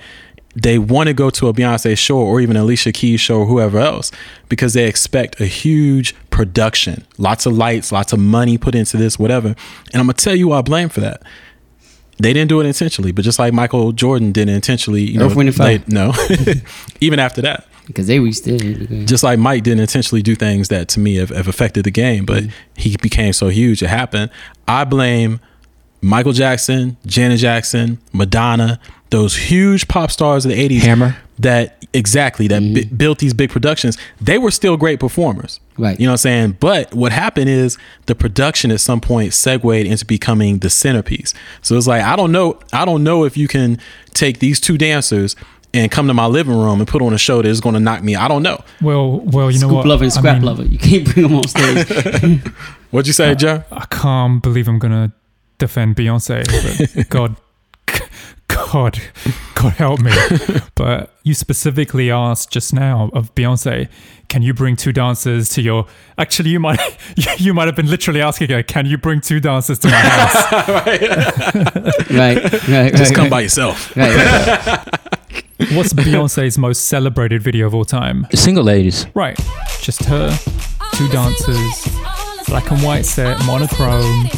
they 0.55 0.79
want 0.79 1.09
to 1.09 1.15
go 1.15 1.31
to 1.31 1.49
a 1.49 1.53
Beyonce 1.55 1.97
show 1.99 2.19
or 2.19 2.41
even 2.41 2.57
Alicia 2.57 2.93
Keys 2.93 3.21
show 3.21 3.41
or 3.41 3.47
whoever 3.47 3.79
else 3.79 4.13
because 4.49 4.73
they 4.75 4.87
expect 4.87 5.41
a 5.41 5.47
huge 5.47 6.15
production, 6.31 7.05
lots 7.19 7.47
of 7.47 7.55
lights, 7.57 7.91
lots 7.91 8.13
of 8.13 8.19
money 8.21 8.57
put 8.59 8.75
into 8.75 8.97
this, 8.97 9.19
whatever. 9.19 9.49
And 9.49 9.95
I'm 9.95 10.03
gonna 10.07 10.13
tell 10.13 10.37
you 10.37 10.53
I 10.53 10.63
blame 10.63 10.89
for 10.91 11.01
that. 11.01 11.23
They 12.19 12.33
didn't 12.33 12.49
do 12.51 12.61
it 12.61 12.67
intentionally, 12.67 13.11
but 13.11 13.25
just 13.25 13.41
like 13.41 13.53
Michael 13.53 13.91
Jordan 13.91 14.31
didn't 14.31 14.55
intentionally, 14.55 15.03
you 15.03 15.19
know, 15.19 15.27
Earth, 15.27 15.35
Wind, 15.35 15.49
and 15.49 15.57
Fire. 15.57 15.79
they- 15.79 15.85
no, 15.93 16.13
even 17.01 17.19
after 17.19 17.43
that, 17.43 17.67
Because 17.87 18.07
they 18.07 18.19
reached 18.19 18.47
it. 18.47 19.07
just 19.07 19.23
like 19.23 19.39
Mike 19.39 19.63
didn't 19.63 19.81
intentionally 19.81 20.23
do 20.23 20.35
things 20.35 20.69
that 20.69 20.89
to 20.89 21.01
me 21.01 21.17
have, 21.17 21.31
have 21.31 21.49
affected 21.49 21.85
the 21.85 21.91
game, 21.91 22.25
but 22.25 22.45
mm. 22.45 22.53
he 22.77 22.97
became 22.97 23.33
so 23.33 23.49
huge 23.49 23.83
it 23.83 23.89
happened. 23.89 24.31
I 24.67 24.85
blame 24.85 25.41
Michael 26.05 26.33
Jackson, 26.33 26.97
Janet 27.07 27.39
Jackson, 27.39 27.99
Madonna, 28.13 28.79
those 29.11 29.37
huge 29.37 29.89
pop 29.89 30.11
stars 30.11 30.45
of 30.45 30.51
the 30.51 30.69
80s. 30.69 30.81
Hammer. 30.81 31.17
That 31.39 31.85
exactly 31.93 32.47
that 32.49 32.63
mm-hmm. 32.63 32.75
bi- 32.75 32.97
built 32.97 33.19
these 33.19 33.35
big 33.35 33.51
productions. 33.51 33.99
They 34.21 34.39
were 34.39 34.51
still 34.51 34.77
great 34.77 35.01
performers. 35.01 35.59
Right. 35.79 35.99
You 35.99 36.07
know 36.07 36.13
what 36.13 36.15
I'm 36.15 36.19
saying? 36.19 36.57
But 36.61 36.95
what 36.95 37.11
happened 37.11 37.49
is 37.49 37.77
the 38.07 38.15
production 38.15 38.71
at 38.71 38.81
some 38.81 39.01
point 39.01 39.33
segued 39.33 39.87
into 39.87 40.05
becoming 40.05 40.59
the 40.59 40.71
centerpiece. 40.71 41.35
So 41.63 41.77
it's 41.77 41.89
like 41.89 42.03
I 42.03 42.15
don't 42.15 42.31
know 42.31 42.61
I 42.73 42.85
don't 42.85 43.03
know 43.03 43.25
if 43.25 43.37
you 43.37 43.49
can 43.49 43.79
take 44.13 44.39
these 44.39 44.61
two 44.61 44.79
dancers 44.79 45.35
and 45.75 45.91
come 45.91 46.07
to 46.07 46.15
my 46.15 46.27
living 46.27 46.57
room 46.57 46.79
and 46.81 46.89
put 46.89 47.03
on 47.03 47.13
a 47.13 47.19
show 47.19 47.43
that 47.43 47.49
is 47.49 47.61
going 47.61 47.75
to 47.75 47.81
knock 47.81 48.03
me. 48.03 48.15
I 48.17 48.29
don't 48.29 48.43
know. 48.43 48.63
Well, 48.81 49.21
well, 49.21 49.51
you 49.51 49.59
know 49.59 49.67
Scoop 49.67 49.77
what? 49.79 49.87
lover 49.87 50.05
and 50.05 50.13
I 50.13 50.17
scrap 50.17 50.37
mean, 50.37 50.45
lover. 50.45 50.65
You 50.65 50.79
can't 50.79 51.05
bring 51.13 51.27
them 51.27 51.37
on 51.37 51.49
stage. 51.49 52.41
What'd 52.91 53.07
you 53.09 53.13
say, 53.13 53.35
Joe? 53.35 53.65
I 53.73 53.87
can't 53.87 54.43
believe 54.43 54.69
I'm 54.69 54.79
gonna 54.79 55.13
defend 55.59 55.97
Beyonce. 55.97 56.45
But 56.95 57.09
God, 57.11 57.37
God, 58.47 59.01
God 59.55 59.73
help 59.75 60.01
me. 60.01 60.13
But 60.77 61.15
you 61.23 61.35
specifically 61.35 62.11
asked 62.11 62.51
just 62.51 62.75
now 62.75 63.09
of 63.13 63.35
Beyonce, 63.35 63.89
can 64.29 64.43
you 64.43 64.53
bring 64.53 64.75
two 64.77 64.93
dancers 64.93 65.49
to 65.51 65.63
your? 65.63 65.87
Actually, 66.19 66.51
you 66.51 66.61
might 66.61 66.81
you 67.41 67.55
might 67.55 67.67
have 67.67 67.77
been 67.77 67.89
literally 67.89 68.21
asking 68.21 68.51
her, 68.51 68.63
can 68.63 68.87
you 68.87 68.99
bring 68.99 69.21
two 69.21 69.41
dancers 69.41 69.79
to 69.81 69.89
my 69.89 69.95
house? 69.95 70.53
right, 70.69 72.11
right, 72.11 72.69
right. 72.69 72.95
Just 72.95 73.15
come 73.15 73.25
right, 73.25 73.31
by 73.31 73.41
yourself. 73.41 73.97
Right, 73.97 74.15
right. 74.67 74.99
What's 75.73 75.93
Beyonce's 75.93 76.59
most 76.59 76.87
celebrated 76.87 77.43
video 77.43 77.67
of 77.67 77.75
all 77.75 77.85
time? 77.85 78.27
Single 78.35 78.65
ladies. 78.65 79.07
Right, 79.15 79.39
just 79.81 80.05
her, 80.05 80.37
two 80.95 81.09
dancers, 81.09 81.89
black 82.47 82.71
and 82.71 82.83
white 82.83 83.07
set, 83.07 83.39
monochrome. 83.47 84.29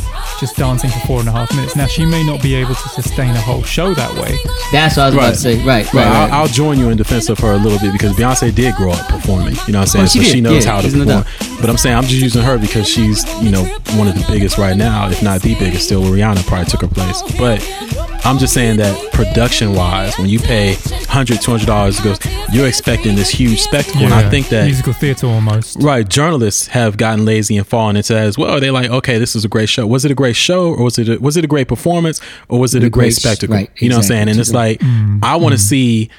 Just 0.41 0.57
dancing 0.57 0.91
for 0.91 0.99
four 1.01 1.21
and 1.21 1.29
a 1.29 1.33
half 1.33 1.55
minutes. 1.55 1.77
Now 1.77 1.87
she 1.87 2.05
may 2.05 2.25
not 2.25 2.43
be 2.43 2.55
able 2.55 2.75
to 2.75 2.89
sustain 2.89 3.31
a 3.31 3.41
whole 3.41 3.63
show 3.63 3.95
that 3.95 4.13
way. 4.15 4.39
That's 4.73 4.97
what 4.97 5.03
I 5.03 5.07
was 5.07 5.15
about 5.15 5.31
to 5.31 5.37
say. 5.37 5.57
Right, 5.59 5.67
right, 5.67 5.95
Right, 5.95 6.05
right. 6.05 6.07
I'll, 6.33 6.43
I'll 6.43 6.49
join 6.49 6.79
you 6.79 6.91
in 6.91 6.97
defense 6.97 7.29
of 7.29 7.39
her 7.39 7.53
a 7.53 7.57
little 7.57 7.79
bit 7.79 7.93
because 7.93 8.13
Beyonce 8.13 8.55
did 8.55 8.75
grow 8.75 8.93
up 8.93 9.09
performing. 9.09 9.57
You 9.67 9.73
know 9.73 9.81
what 9.81 9.83
I'm 9.83 9.87
saying? 9.87 10.03
Well, 10.03 10.09
she 10.09 10.19
so 10.19 10.25
did, 10.25 10.33
she 10.33 10.41
knows 10.41 10.65
yeah, 10.65 10.71
how 10.73 10.81
to 10.81 10.89
there's 10.89 11.07
no 11.07 11.23
perform. 11.23 11.61
But 11.61 11.71
I'm 11.71 11.77
saying 11.79 11.97
I'm 11.97 12.05
just 12.05 12.23
using 12.23 12.43
her 12.43 12.59
because 12.59 12.89
she's, 12.89 13.25
you 13.43 13.51
know, 13.51 13.65
one 13.97 14.09
of 14.09 14.15
the 14.15 14.25
biggest 14.29 14.59
right 14.59 14.77
now, 14.77 15.09
if 15.09 15.23
not 15.23 15.43
the 15.43 15.55
biggest. 15.55 15.85
Still, 15.87 16.03
Rihanna 16.03 16.47
probably 16.47 16.67
took 16.67 16.81
her 16.83 16.89
place. 16.89 17.23
But 17.39 17.63
I'm 18.25 18.39
just 18.39 18.53
saying 18.55 18.79
that 18.79 19.13
production 19.13 19.75
wise, 19.75 20.19
when 20.19 20.29
you 20.29 20.41
pay 20.41 20.73
$100, 20.75 21.37
$200, 21.39 22.01
it 22.01 22.03
goes, 22.03 22.53
you're 22.53 22.67
expecting 22.67 23.15
this 23.15 23.31
huge 23.31 23.61
spectacle. 23.61 24.03
and 24.03 24.13
I 24.13 24.29
think 24.29 24.49
that 24.49 24.65
musical 24.65 24.93
theater 24.93 25.29
almost. 25.29 25.77
Right, 25.81 26.07
journalists 26.07 26.67
have 26.69 26.97
gotten 26.97 27.25
lazy 27.25 27.57
and 27.57 27.65
fallen 27.65 27.95
into 27.97 28.15
that 28.15 28.25
as 28.27 28.37
well. 28.37 28.59
They're 28.59 28.73
like, 28.73 28.91
okay, 28.91 29.19
this 29.19 29.37
is 29.37 29.45
a 29.45 29.49
great 29.49 29.69
show. 29.69 29.87
Was 29.87 30.05
it 30.05 30.11
a 30.11 30.15
great 30.17 30.26
show, 30.35 30.73
or 30.75 30.83
was 30.85 30.99
it 30.99 31.09
a, 31.09 31.19
was 31.21 31.37
it 31.37 31.45
a 31.45 31.47
great 31.47 31.69
performance, 31.69 32.21
or 32.49 32.59
was 32.59 32.75
it 32.75 32.79
a 32.79 32.81
The 32.87 32.91
great, 32.91 33.03
great 33.07 33.15
spectacle? 33.15 33.55
right, 33.57 33.71
You 33.81 33.89
know 33.89 33.97
what 33.97 34.05
I'm 34.05 34.09
saying? 34.09 34.29
And 34.29 34.41
it's 34.41 34.53
like, 34.53 34.83
I 35.23 35.37
want 35.37 35.53
to 35.53 35.59
see 35.59 36.11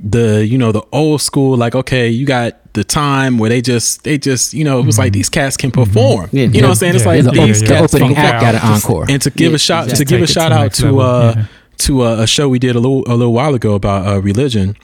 the 0.00 0.44
you 0.44 0.58
know 0.58 0.72
the 0.72 0.82
old 0.92 1.22
school 1.22 1.56
like 1.56 1.74
okay 1.74 2.08
you 2.08 2.26
got 2.26 2.60
the 2.74 2.82
time 2.82 3.38
where 3.38 3.48
they 3.48 3.62
just 3.62 4.02
they 4.02 4.18
just 4.18 4.52
you 4.52 4.64
know 4.64 4.80
it 4.80 4.84
was 4.84 4.98
like 4.98 5.12
these 5.12 5.28
cats 5.28 5.56
can 5.56 5.70
perform 5.70 6.28
Yeah. 6.32 6.46
you 6.46 6.60
know 6.60 6.66
what 6.66 6.70
i'm 6.70 6.74
saying 6.74 6.94
it's 6.96 7.04
Yeah. 7.04 7.10
like 7.12 7.24
Yeah, 7.36 7.46
these 7.46 7.62
yeah, 7.62 7.68
cats 7.68 7.94
opening 7.94 8.14
Funk 8.16 8.18
act 8.26 8.34
out. 8.34 8.40
got 8.42 8.54
an 8.56 8.72
encore. 8.72 9.06
and 9.08 9.22
to 9.22 9.30
give 9.30 9.52
Yeah, 9.52 9.56
a 9.56 9.58
shout 9.58 9.84
exactly. 9.84 10.04
to 10.04 10.10
give 10.10 10.22
a 10.22 10.26
Take 10.26 10.30
it 10.30 10.32
shout 10.40 10.48
to 10.50 10.58
out 10.58 10.74
to 10.74 10.98
uh 11.00 11.44
to 11.78 12.02
uh, 12.02 12.22
a 12.22 12.26
show 12.26 12.48
we 12.48 12.58
did 12.58 12.74
a 12.74 12.80
little 12.80 13.04
a 13.06 13.14
little 13.14 13.32
while 13.32 13.54
ago 13.54 13.74
about 13.74 14.06
uh, 14.06 14.20
religion 14.20 14.76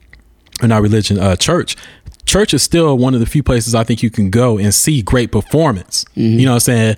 or 0.63 0.69
not 0.69 0.81
religion 0.81 1.19
uh 1.19 1.35
church 1.35 1.77
church 2.25 2.55
is 2.55 2.63
still 2.63 2.97
one 2.97 3.13
of 3.13 3.19
the 3.21 3.27
few 3.27 3.43
places 3.43 3.75
i 3.75 3.83
think 3.83 4.05
you 4.05 4.11
can 4.11 4.31
go 4.31 4.59
and 4.59 4.73
see 4.73 5.03
great 5.03 5.33
performance 5.33 6.05
Mm-hmm. 6.17 6.39
you 6.39 6.45
know 6.47 6.53
what 6.53 6.57
i'm 6.57 6.61
saying 6.61 6.97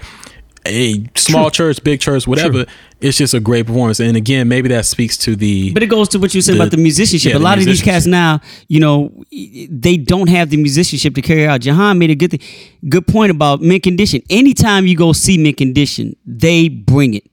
a 0.66 1.04
small 1.16 1.50
church 1.50 1.82
big 1.82 2.00
church 2.00 2.26
whatever 2.26 2.64
it's 3.00 3.18
just 3.18 3.34
a 3.34 3.40
great 3.40 3.66
performance 3.66 3.98
and 3.98 4.16
again 4.16 4.46
maybe 4.46 4.68
that 4.68 4.86
speaks 4.86 5.16
to 5.16 5.34
the 5.34 5.72
But 5.72 5.82
it 5.82 5.88
goes 5.88 6.08
to 6.10 6.18
what 6.20 6.34
you 6.34 6.40
said 6.40 6.54
The- 6.54 6.60
about 6.60 6.70
the 6.70 6.76
musicianship. 6.76 7.30
yeah, 7.30 7.36
a 7.36 7.38
the 7.40 7.44
lot 7.44 7.58
of 7.58 7.64
these 7.64 7.82
cats 7.82 8.06
now, 8.06 8.40
you 8.68 8.78
know, 8.78 9.24
they 9.30 9.96
don't 9.96 10.28
have 10.28 10.50
the 10.50 10.56
musicianship 10.56 11.14
to 11.16 11.22
carry 11.22 11.46
out. 11.46 11.62
Jahan 11.62 11.98
made 11.98 12.10
a 12.10 12.14
good 12.14 12.30
thing, 12.30 12.40
good 12.88 13.06
point 13.08 13.30
about 13.32 13.60
Mint 13.60 13.82
Condition. 13.82 14.22
Anytime 14.30 14.86
you 14.86 14.96
go 14.96 15.12
see 15.12 15.36
Mint 15.36 15.56
Condition, 15.56 16.14
they 16.24 16.68
bring 16.68 17.14
it. 17.14 17.24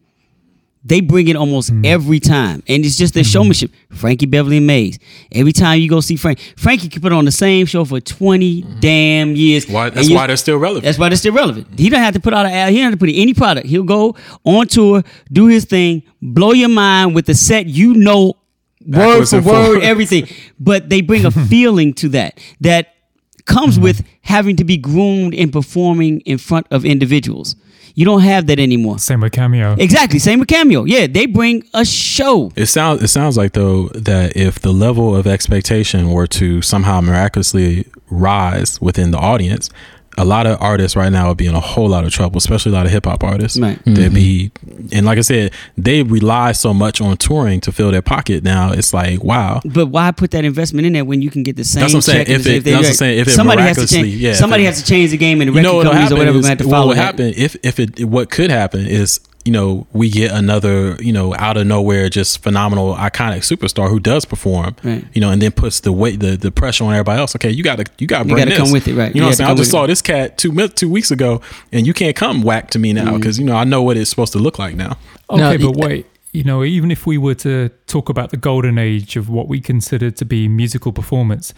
They 0.90 1.02
bring 1.02 1.28
it 1.28 1.36
almost 1.36 1.72
Mm. 1.72 1.86
every 1.86 2.20
time, 2.20 2.64
and 2.68 2.84
it's 2.84 2.98
just 2.98 3.14
their 3.14 3.24
Mm-hmm. 3.24 3.32
showmanship. 3.32 3.72
Frankie 3.92 4.26
Beverly 4.26 4.58
and 4.58 4.68
Maze. 4.68 4.98
Every 5.32 5.54
time 5.54 5.80
you 5.80 5.88
go 5.90 6.02
see 6.02 6.16
Frank, 6.16 6.40
Frankie 6.58 6.90
can 6.90 7.02
put 7.02 7.12
on 7.14 7.26
the 7.26 7.32
same 7.32 7.66
show 7.68 7.86
for 7.86 8.00
twenty 8.02 8.66
damn 8.80 9.36
years. 9.36 9.66
Mm-hmm. 9.66 9.74
why 9.74 9.90
that's 9.92 10.10
you- 10.10 10.16
why 10.16 10.28
they're 10.28 10.36
still 10.38 10.58
relevant 10.58 10.86
that's 10.86 10.98
why 10.98 11.10
they're 11.10 11.16
still 11.18 11.34
relevant. 11.34 11.68
He 11.78 11.90
don't 11.90 12.02
have 12.02 12.14
to 12.16 12.20
put 12.20 12.34
out 12.34 12.46
an 12.46 12.52
ad. 12.52 12.72
He 12.72 12.78
don't 12.78 12.86
have 12.86 12.94
to 12.94 12.98
put 12.98 13.10
in 13.10 13.16
any 13.16 13.34
product. 13.34 13.68
He'll 13.68 13.84
go 13.84 14.16
on 14.44 14.68
tour, 14.68 15.04
do 15.32 15.46
his 15.48 15.66
thing, 15.66 16.04
blow 16.22 16.52
your 16.54 16.70
mind 16.70 17.14
with 17.16 17.26
the 17.28 17.36
set 17.36 17.68
you 17.68 17.94
know, 17.94 18.34
word 18.86 19.26
for 19.28 19.38
and 19.38 19.46
word, 19.46 19.66
forward. 19.66 19.84
everything. 19.94 20.28
But 20.60 20.90
they 20.90 21.02
bring 21.02 21.24
a 21.26 21.32
feeling 21.52 21.94
to 21.96 22.10
that 22.10 22.40
that 22.62 22.94
comes 23.46 23.76
Mm-hmm. 23.76 23.84
with 23.84 24.06
having 24.22 24.56
to 24.58 24.64
be 24.64 24.78
groomed 24.78 25.34
and 25.34 25.52
performing 25.52 26.20
in 26.22 26.38
front 26.38 26.68
of 26.72 26.86
individuals. 26.86 27.56
You 27.96 28.06
don't 28.06 28.22
have 28.22 28.48
that 28.48 28.60
anymore. 28.60 29.00
Same 29.00 29.22
with 29.22 29.32
Cameo. 29.34 29.76
Exactly. 29.78 30.20
Same 30.20 30.40
with 30.40 30.48
Cameo. 30.48 30.84
Yeah, 30.84 31.08
they 31.08 31.26
bring 31.26 31.64
a 31.74 31.86
show. 31.86 32.52
It 32.56 32.68
sounds 32.68 33.02
it 33.02 33.08
sounds 33.10 33.38
like 33.38 33.54
though 33.54 33.90
that 33.90 34.36
if 34.36 34.60
the 34.60 34.72
level 34.72 35.16
of 35.16 35.28
expectation 35.28 36.12
were 36.12 36.28
to 36.28 36.62
somehow 36.62 37.02
miraculously 37.02 37.86
rise 38.10 38.80
within 38.82 39.12
the 39.12 39.18
audience, 39.18 39.70
a 40.20 40.26
lot 40.26 40.46
of 40.46 40.62
artists 40.62 40.98
right 40.98 41.12
now 41.12 41.30
would 41.30 41.38
be 41.38 41.48
in 41.48 41.56
a 41.56 41.60
whole 41.62 41.88
lot 41.88 42.04
of 42.04 42.12
trouble, 42.12 42.38
especially 42.38 42.74
a 42.74 42.76
lot 42.76 42.86
of 42.86 42.92
hip 42.92 43.06
hop 43.06 43.24
artists. 43.24 43.58
Right. 43.58 43.80
They'd 43.86 44.12
mm-hmm. 44.12 44.14
be 44.14 44.52
and 44.92 45.06
like 45.06 45.18
I 45.18 45.22
said, 45.22 45.54
they 45.78 46.04
rely 46.04 46.52
so 46.52 46.74
much 46.74 47.00
on 47.00 47.16
touring 47.18 47.62
to 47.62 47.72
fill 47.72 47.92
their 47.92 48.02
pocket 48.02 48.44
now. 48.44 48.74
It's 48.74 48.94
like, 48.94 49.24
wow. 49.24 49.62
But 49.64 49.88
why 49.88 50.12
put 50.12 50.32
that 50.32 50.44
investment 50.44 50.86
in 50.86 50.94
there 50.94 51.06
when 51.06 51.22
you 51.22 51.30
can 51.30 51.44
get 51.44 51.56
the 51.56 51.64
same? 51.64 51.82
That's 51.82 51.94
what 51.94 51.98
I'm 52.00 52.02
saying. 52.02 52.26
check 52.26 52.36
and 52.36 52.38
If 52.38 52.44
they- 52.44 52.72
that's 52.72 52.82
what 52.84 52.88
I'm 52.90 52.94
saying. 52.96 53.20
If 53.20 53.28
it 53.30 53.32
somebody 53.32 53.62
has 53.62 53.78
to 53.78 53.88
change. 53.88 54.16
yeah, 54.16 54.34
somebody 54.34 54.66
has 54.66 54.82
to 54.82 54.86
change 54.88 55.12
the 55.12 55.18
game, 55.18 55.42
and 55.42 55.50
the 55.50 55.54
You 55.54 55.58
record 55.60 55.64
know 55.64 55.76
what'll 55.78 55.92
companies 55.94 56.12
or 56.12 56.16
happen 56.16 56.18
whatever 56.20 56.40
is, 56.40 56.46
going 56.46 56.58
to 56.58 56.64
what 56.68 56.72
follow 56.72 56.88
will 56.88 56.96
that. 56.96 57.02
happen 57.02 57.34
if 57.38 57.56
if 57.64 57.80
it 57.80 58.06
what 58.06 58.30
could 58.30 58.52
happen 58.52 58.86
is 58.86 59.22
you 59.50 59.54
know 59.58 59.88
we 59.94 60.10
get 60.10 60.30
another 60.32 60.96
you 61.08 61.12
know 61.18 61.34
out 61.36 61.58
of 61.58 61.66
nowhere 61.66 62.08
just 62.10 62.44
phenomenal 62.44 62.94
iconic 62.96 63.42
superstar 63.52 63.90
who 63.90 64.00
does 64.00 64.24
perform 64.26 64.76
Right. 64.84 65.04
you 65.14 65.22
know 65.22 65.32
and 65.32 65.42
then 65.42 65.52
puts 65.52 65.80
the 65.80 65.92
weight 65.92 66.20
the, 66.20 66.38
the 66.38 66.52
pressure 66.52 66.84
on 66.84 66.92
everybody 66.94 67.20
else 67.20 67.36
okay 67.36 67.50
you 67.58 67.64
gotta 67.64 67.86
you 67.98 68.06
gotta 68.06 68.28
You 68.28 68.34
bring 68.36 68.46
gotta 68.46 68.52
this. 68.52 68.60
come 68.60 68.72
with 68.72 68.88
it, 68.88 68.96
right. 68.96 69.08
you 69.10 69.16
You 69.16 69.22
know 69.22 69.28
what 69.28 69.32
I'm 69.32 69.36
saying 69.38 69.50
I 69.52 69.56
just 69.56 69.72
saw 69.72 69.86
it. 69.86 69.88
this 69.88 70.02
cat 70.04 70.38
two 70.38 70.52
mi- 70.52 70.68
two 70.82 70.90
weeks 70.98 71.10
ago 71.10 71.42
and 71.72 71.88
you 71.88 71.94
can't 72.02 72.16
come 72.16 72.44
whack 72.44 72.70
to 72.72 72.80
me 72.80 72.94
now 72.94 73.12
Mm. 73.14 73.18
because 73.20 73.40
you 73.40 73.46
know 73.46 73.56
I 73.56 73.64
know 73.64 73.82
what 73.82 73.98
it's 73.98 74.10
supposed 74.12 74.34
to 74.34 74.40
look 74.40 74.60
like 74.60 74.76
now 74.76 74.98
Okay, 75.32 75.58
Now, 75.58 75.72
but 75.72 75.76
wait. 75.78 76.06
You 76.32 76.44
know, 76.44 76.64
even 76.64 76.92
if 76.92 77.08
we 77.08 77.18
were 77.18 77.34
to 77.48 77.70
talk 77.88 78.08
about 78.10 78.30
the 78.30 78.38
golden 78.38 78.78
age 78.78 79.16
of 79.16 79.30
what 79.30 79.48
we 79.48 79.60
consider 79.60 80.12
to 80.12 80.26
be 80.26 80.48
musical 80.48 80.92
performance, 80.92 81.54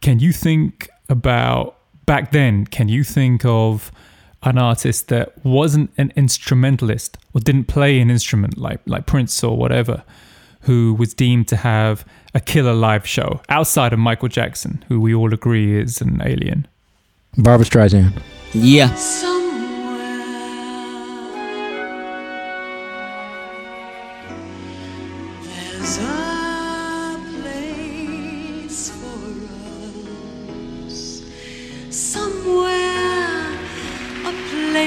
can 0.00 0.18
you 0.18 0.32
think 0.32 0.88
about 1.10 1.76
back 2.06 2.32
then? 2.32 2.64
Can 2.66 2.88
you 2.88 3.04
think 3.04 3.44
of 3.44 3.92
an 4.44 4.58
artist 4.58 5.08
that 5.08 5.32
wasn't 5.44 5.90
an 5.96 6.12
instrumentalist 6.16 7.16
or 7.32 7.40
didn't 7.40 7.64
play 7.64 8.00
an 8.00 8.10
instrument 8.10 8.58
like 8.58 8.80
like 8.86 9.06
Prince 9.06 9.42
or 9.42 9.56
whatever, 9.56 10.04
who 10.62 10.94
was 10.94 11.14
deemed 11.14 11.48
to 11.48 11.56
have 11.56 12.04
a 12.34 12.40
killer 12.40 12.74
live 12.74 13.06
show 13.06 13.40
outside 13.48 13.92
of 13.92 13.98
Michael 13.98 14.28
Jackson, 14.28 14.84
who 14.88 15.00
we 15.00 15.14
all 15.14 15.32
agree 15.32 15.78
is 15.80 16.00
an 16.00 16.20
alien? 16.24 16.66
Barbra 17.36 17.66
Streisand. 17.66 18.12
Yeah, 18.52 18.88
There's 25.42 26.13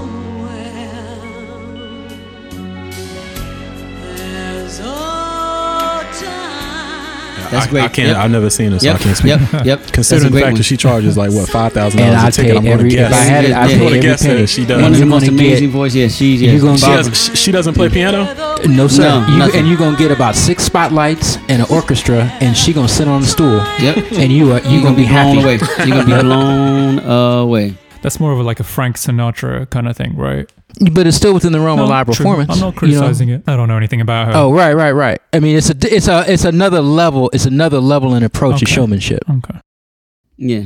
There's 4.17 4.79
a. 4.79 5.16
That's 7.51 7.67
I, 7.67 7.69
great. 7.69 7.83
I 7.83 7.87
can't 7.89 8.07
Yep. 8.09 8.17
I've 8.17 8.31
never 8.31 8.49
seen 8.49 8.71
her 8.71 8.79
so 8.79 8.89
I 8.91 8.97
can't 8.97 9.17
speak 9.17 9.27
yep, 9.39 9.65
yep. 9.65 9.87
Considering 9.93 10.31
the 10.31 10.39
fact 10.39 10.51
one. 10.53 10.57
that 10.57 10.63
she 10.63 10.77
charges 10.77 11.17
like 11.17 11.31
what 11.31 11.49
five 11.49 11.73
thousand 11.73 11.99
And 11.99 12.13
dollars 12.15 12.23
I 12.25 12.27
a 12.27 12.31
ticket 12.31 12.51
pay 12.51 12.57
I'm 12.57 12.63
gonna 12.63 12.73
every. 12.75 12.89
guess 12.89 13.11
If 13.11 13.17
I 13.17 13.21
had 13.23 13.45
it, 13.45 13.51
I 13.51 13.51
Yeah, 13.51 13.67
pay 13.67 13.73
I'm 13.73 13.77
gonna 13.79 13.85
every 13.89 13.99
guess 14.01 14.21
that 14.21 14.27
penny. 14.27 14.45
she 14.47 14.65
does. 14.65 14.81
One 14.81 14.93
of 14.93 14.99
the 14.99 15.05
most 15.05 15.21
gonna 15.25 15.31
amazing 15.37 15.69
voices. 15.71 15.95
Yeah, 15.95 16.07
she's 16.07 16.41
yeah. 16.41 16.57
gonna 16.57 16.77
she, 16.77 16.85
Barbra. 16.85 17.03
has, 17.05 17.39
she 17.39 17.51
doesn't 17.51 17.73
play 17.73 17.89
piano 17.89 18.23
No 18.67 18.87
sir. 18.87 19.03
No, 19.03 19.45
you, 19.47 19.53
and 19.53 19.67
you're 19.67 19.77
gonna 19.77 19.97
get 19.97 20.11
about 20.11 20.35
six 20.35 20.63
spotlights 20.63 21.37
and 21.49 21.61
an 21.61 21.67
orchestra, 21.71 22.23
and 22.41 22.55
she 22.55 22.73
gonna 22.73 22.87
sit 22.87 23.07
on 23.07 23.21
the 23.21 23.27
stool, 23.27 23.57
Yep. 23.79 24.11
and 24.13 24.31
you 24.31 24.51
are 24.53 24.59
you 24.61 24.81
gonna 24.83 24.95
be 24.95 25.03
blown 25.07 25.37
happy. 25.37 25.41
away. 25.41 25.59
You're 25.87 26.03
gonna 26.03 26.05
be 26.17 26.21
blown 26.23 26.99
away. 27.43 27.75
That's 28.01 28.19
more 28.19 28.31
of 28.31 28.39
like 28.45 28.59
a 28.59 28.63
Frank 28.63 28.95
Sinatra 28.97 29.69
kind 29.69 29.87
of 29.87 29.97
thing, 29.97 30.15
right? 30.15 30.49
But 30.91 31.07
it's 31.07 31.17
still 31.17 31.33
within 31.33 31.51
the 31.53 31.59
realm 31.59 31.79
of 31.79 31.89
live 31.89 32.05
true. 32.05 32.15
performance. 32.15 32.49
I'm 32.51 32.59
not 32.59 32.67
you 32.81 32.89
know? 32.89 32.99
criticizing 32.99 33.29
it. 33.29 33.43
I 33.47 33.55
don't 33.55 33.67
know 33.67 33.77
anything 33.77 34.01
about 34.01 34.27
her. 34.27 34.33
Oh 34.35 34.51
right, 34.53 34.73
right, 34.73 34.91
right. 34.91 35.19
I 35.33 35.39
mean, 35.39 35.55
it's 35.57 35.69
a 35.69 35.75
it's 35.95 36.07
a 36.07 36.23
it's 36.31 36.45
another 36.45 36.81
level. 36.81 37.29
It's 37.33 37.45
another 37.45 37.79
level 37.79 38.13
in 38.15 38.23
approach 38.23 38.59
to 38.59 38.65
Okay. 38.65 38.71
showmanship. 38.73 39.19
Okay. 39.29 39.59
Yeah, 40.37 40.63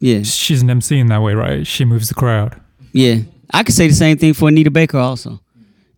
yeah, 0.00 0.22
She's 0.22 0.62
an 0.62 0.70
MC 0.70 0.98
in 0.98 1.08
that 1.08 1.20
way, 1.20 1.34
right? 1.34 1.66
She 1.66 1.84
moves 1.84 2.08
the 2.08 2.14
crowd. 2.14 2.60
yeah. 2.92 3.16
I 3.52 3.62
could 3.62 3.74
say 3.76 3.86
the 3.86 3.94
same 3.94 4.16
thing 4.18 4.34
for 4.34 4.48
Anita 4.48 4.70
Baker 4.72 4.98
also, 4.98 5.40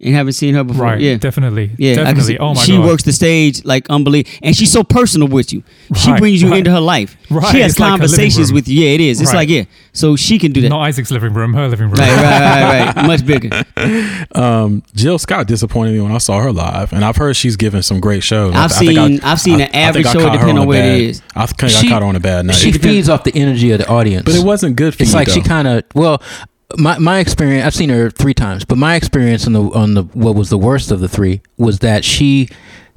and 0.00 0.14
haven't 0.14 0.34
seen 0.34 0.54
her 0.54 0.62
before. 0.64 0.84
Right. 0.84 1.00
Yeah. 1.00 1.16
Definitely. 1.16 1.72
Yeah, 1.76 1.92
I 1.92 1.94
Definitely. 2.12 2.38
oh 2.38 2.54
my 2.54 2.60
she 2.62 2.72
god. 2.72 2.82
She 2.82 2.88
works 2.88 3.02
the 3.02 3.12
stage 3.12 3.64
like 3.64 3.88
unbelievable, 3.90 4.38
and 4.42 4.56
she's 4.56 4.70
so 4.70 4.84
personal 4.84 5.26
with 5.28 5.52
you. 5.52 5.62
She 5.96 6.10
Right, 6.10 6.20
brings 6.20 6.40
you 6.42 6.48
right. 6.50 6.58
into 6.58 6.70
her 6.70 6.80
life. 6.80 7.16
Right, 7.30 7.50
She 7.50 7.60
has 7.60 7.72
it's 7.72 7.80
like 7.80 7.88
her 7.88 7.92
living 7.96 8.00
conversations 8.08 8.50
room. 8.50 8.54
with 8.56 8.68
you. 8.68 8.82
Yeah, 8.84 8.90
it 8.94 9.00
is. 9.00 9.20
It's 9.20 9.30
Right. 9.32 9.38
like 9.40 9.48
yeah. 9.48 9.64
So 9.92 10.14
she 10.14 10.38
can 10.38 10.52
do 10.52 10.60
that. 10.60 10.68
Not 10.68 10.82
Isaac's 10.82 11.10
living 11.10 11.34
room, 11.34 11.52
her 11.54 11.68
living 11.68 11.86
room. 11.90 11.96
Right, 11.98 12.08
right, 12.16 12.62
right, 12.86 12.96
right. 12.96 13.06
Much 13.06 13.26
bigger. 13.26 13.64
Um, 14.34 14.82
Jill 14.94 15.18
Scott 15.18 15.46
disappointed 15.46 15.92
me 15.92 16.00
when 16.00 16.12
I 16.12 16.18
saw 16.18 16.40
her 16.40 16.52
live, 16.52 16.92
and 16.92 17.04
I've 17.04 17.16
heard 17.16 17.36
she's 17.36 17.56
given 17.56 17.82
some 17.82 18.00
great 18.00 18.22
shows. 18.22 18.54
I've 18.54 18.70
I 18.72 18.74
think 18.74 18.98
I- 18.98 19.06
seen- 19.08 19.20
I've 19.22 19.40
seen 19.40 19.60
I- 19.60 19.64
an 19.64 19.74
average 19.74 20.06
show, 20.06 20.12
caught 20.20 20.22
her 20.22 20.30
depending 20.32 20.58
a 20.58 20.60
on 20.62 20.66
where 20.66 20.78
it 20.82 20.92
bad- 20.92 21.00
is. 21.00 21.22
I 21.34 21.46
think 21.46 21.70
She- 21.72 21.86
I 21.86 21.90
caught 21.90 22.02
her 22.02 22.08
on 22.08 22.16
a 22.16 22.20
bad 22.20 22.46
night. 22.46 22.56
She 22.56 22.72
feeds 22.72 23.08
off 23.08 23.24
the 23.24 23.34
energy 23.34 23.70
of 23.72 23.78
the 23.78 23.88
audience. 23.88 24.24
but 24.24 24.34
it 24.34 24.44
wasn't 24.44 24.76
good 24.76 24.94
for 24.94 25.02
it's 25.02 25.12
you. 25.12 25.18
It's 25.18 25.28
like 25.28 25.34
she 25.34 25.46
kind 25.46 25.66
of 25.68 25.82
well 25.94 26.22
my 26.76 26.98
my 26.98 27.18
experience 27.18 27.64
i've 27.64 27.74
seen 27.74 27.88
her 27.88 28.10
three 28.10 28.34
times 28.34 28.64
but 28.64 28.76
my 28.76 28.94
experience 28.94 29.46
on 29.46 29.52
the 29.54 29.62
on 29.62 29.94
the 29.94 30.02
what 30.12 30.34
was 30.34 30.50
the 30.50 30.58
worst 30.58 30.90
of 30.90 31.00
the 31.00 31.08
three 31.08 31.40
was 31.56 31.78
that 31.78 32.04
she 32.04 32.48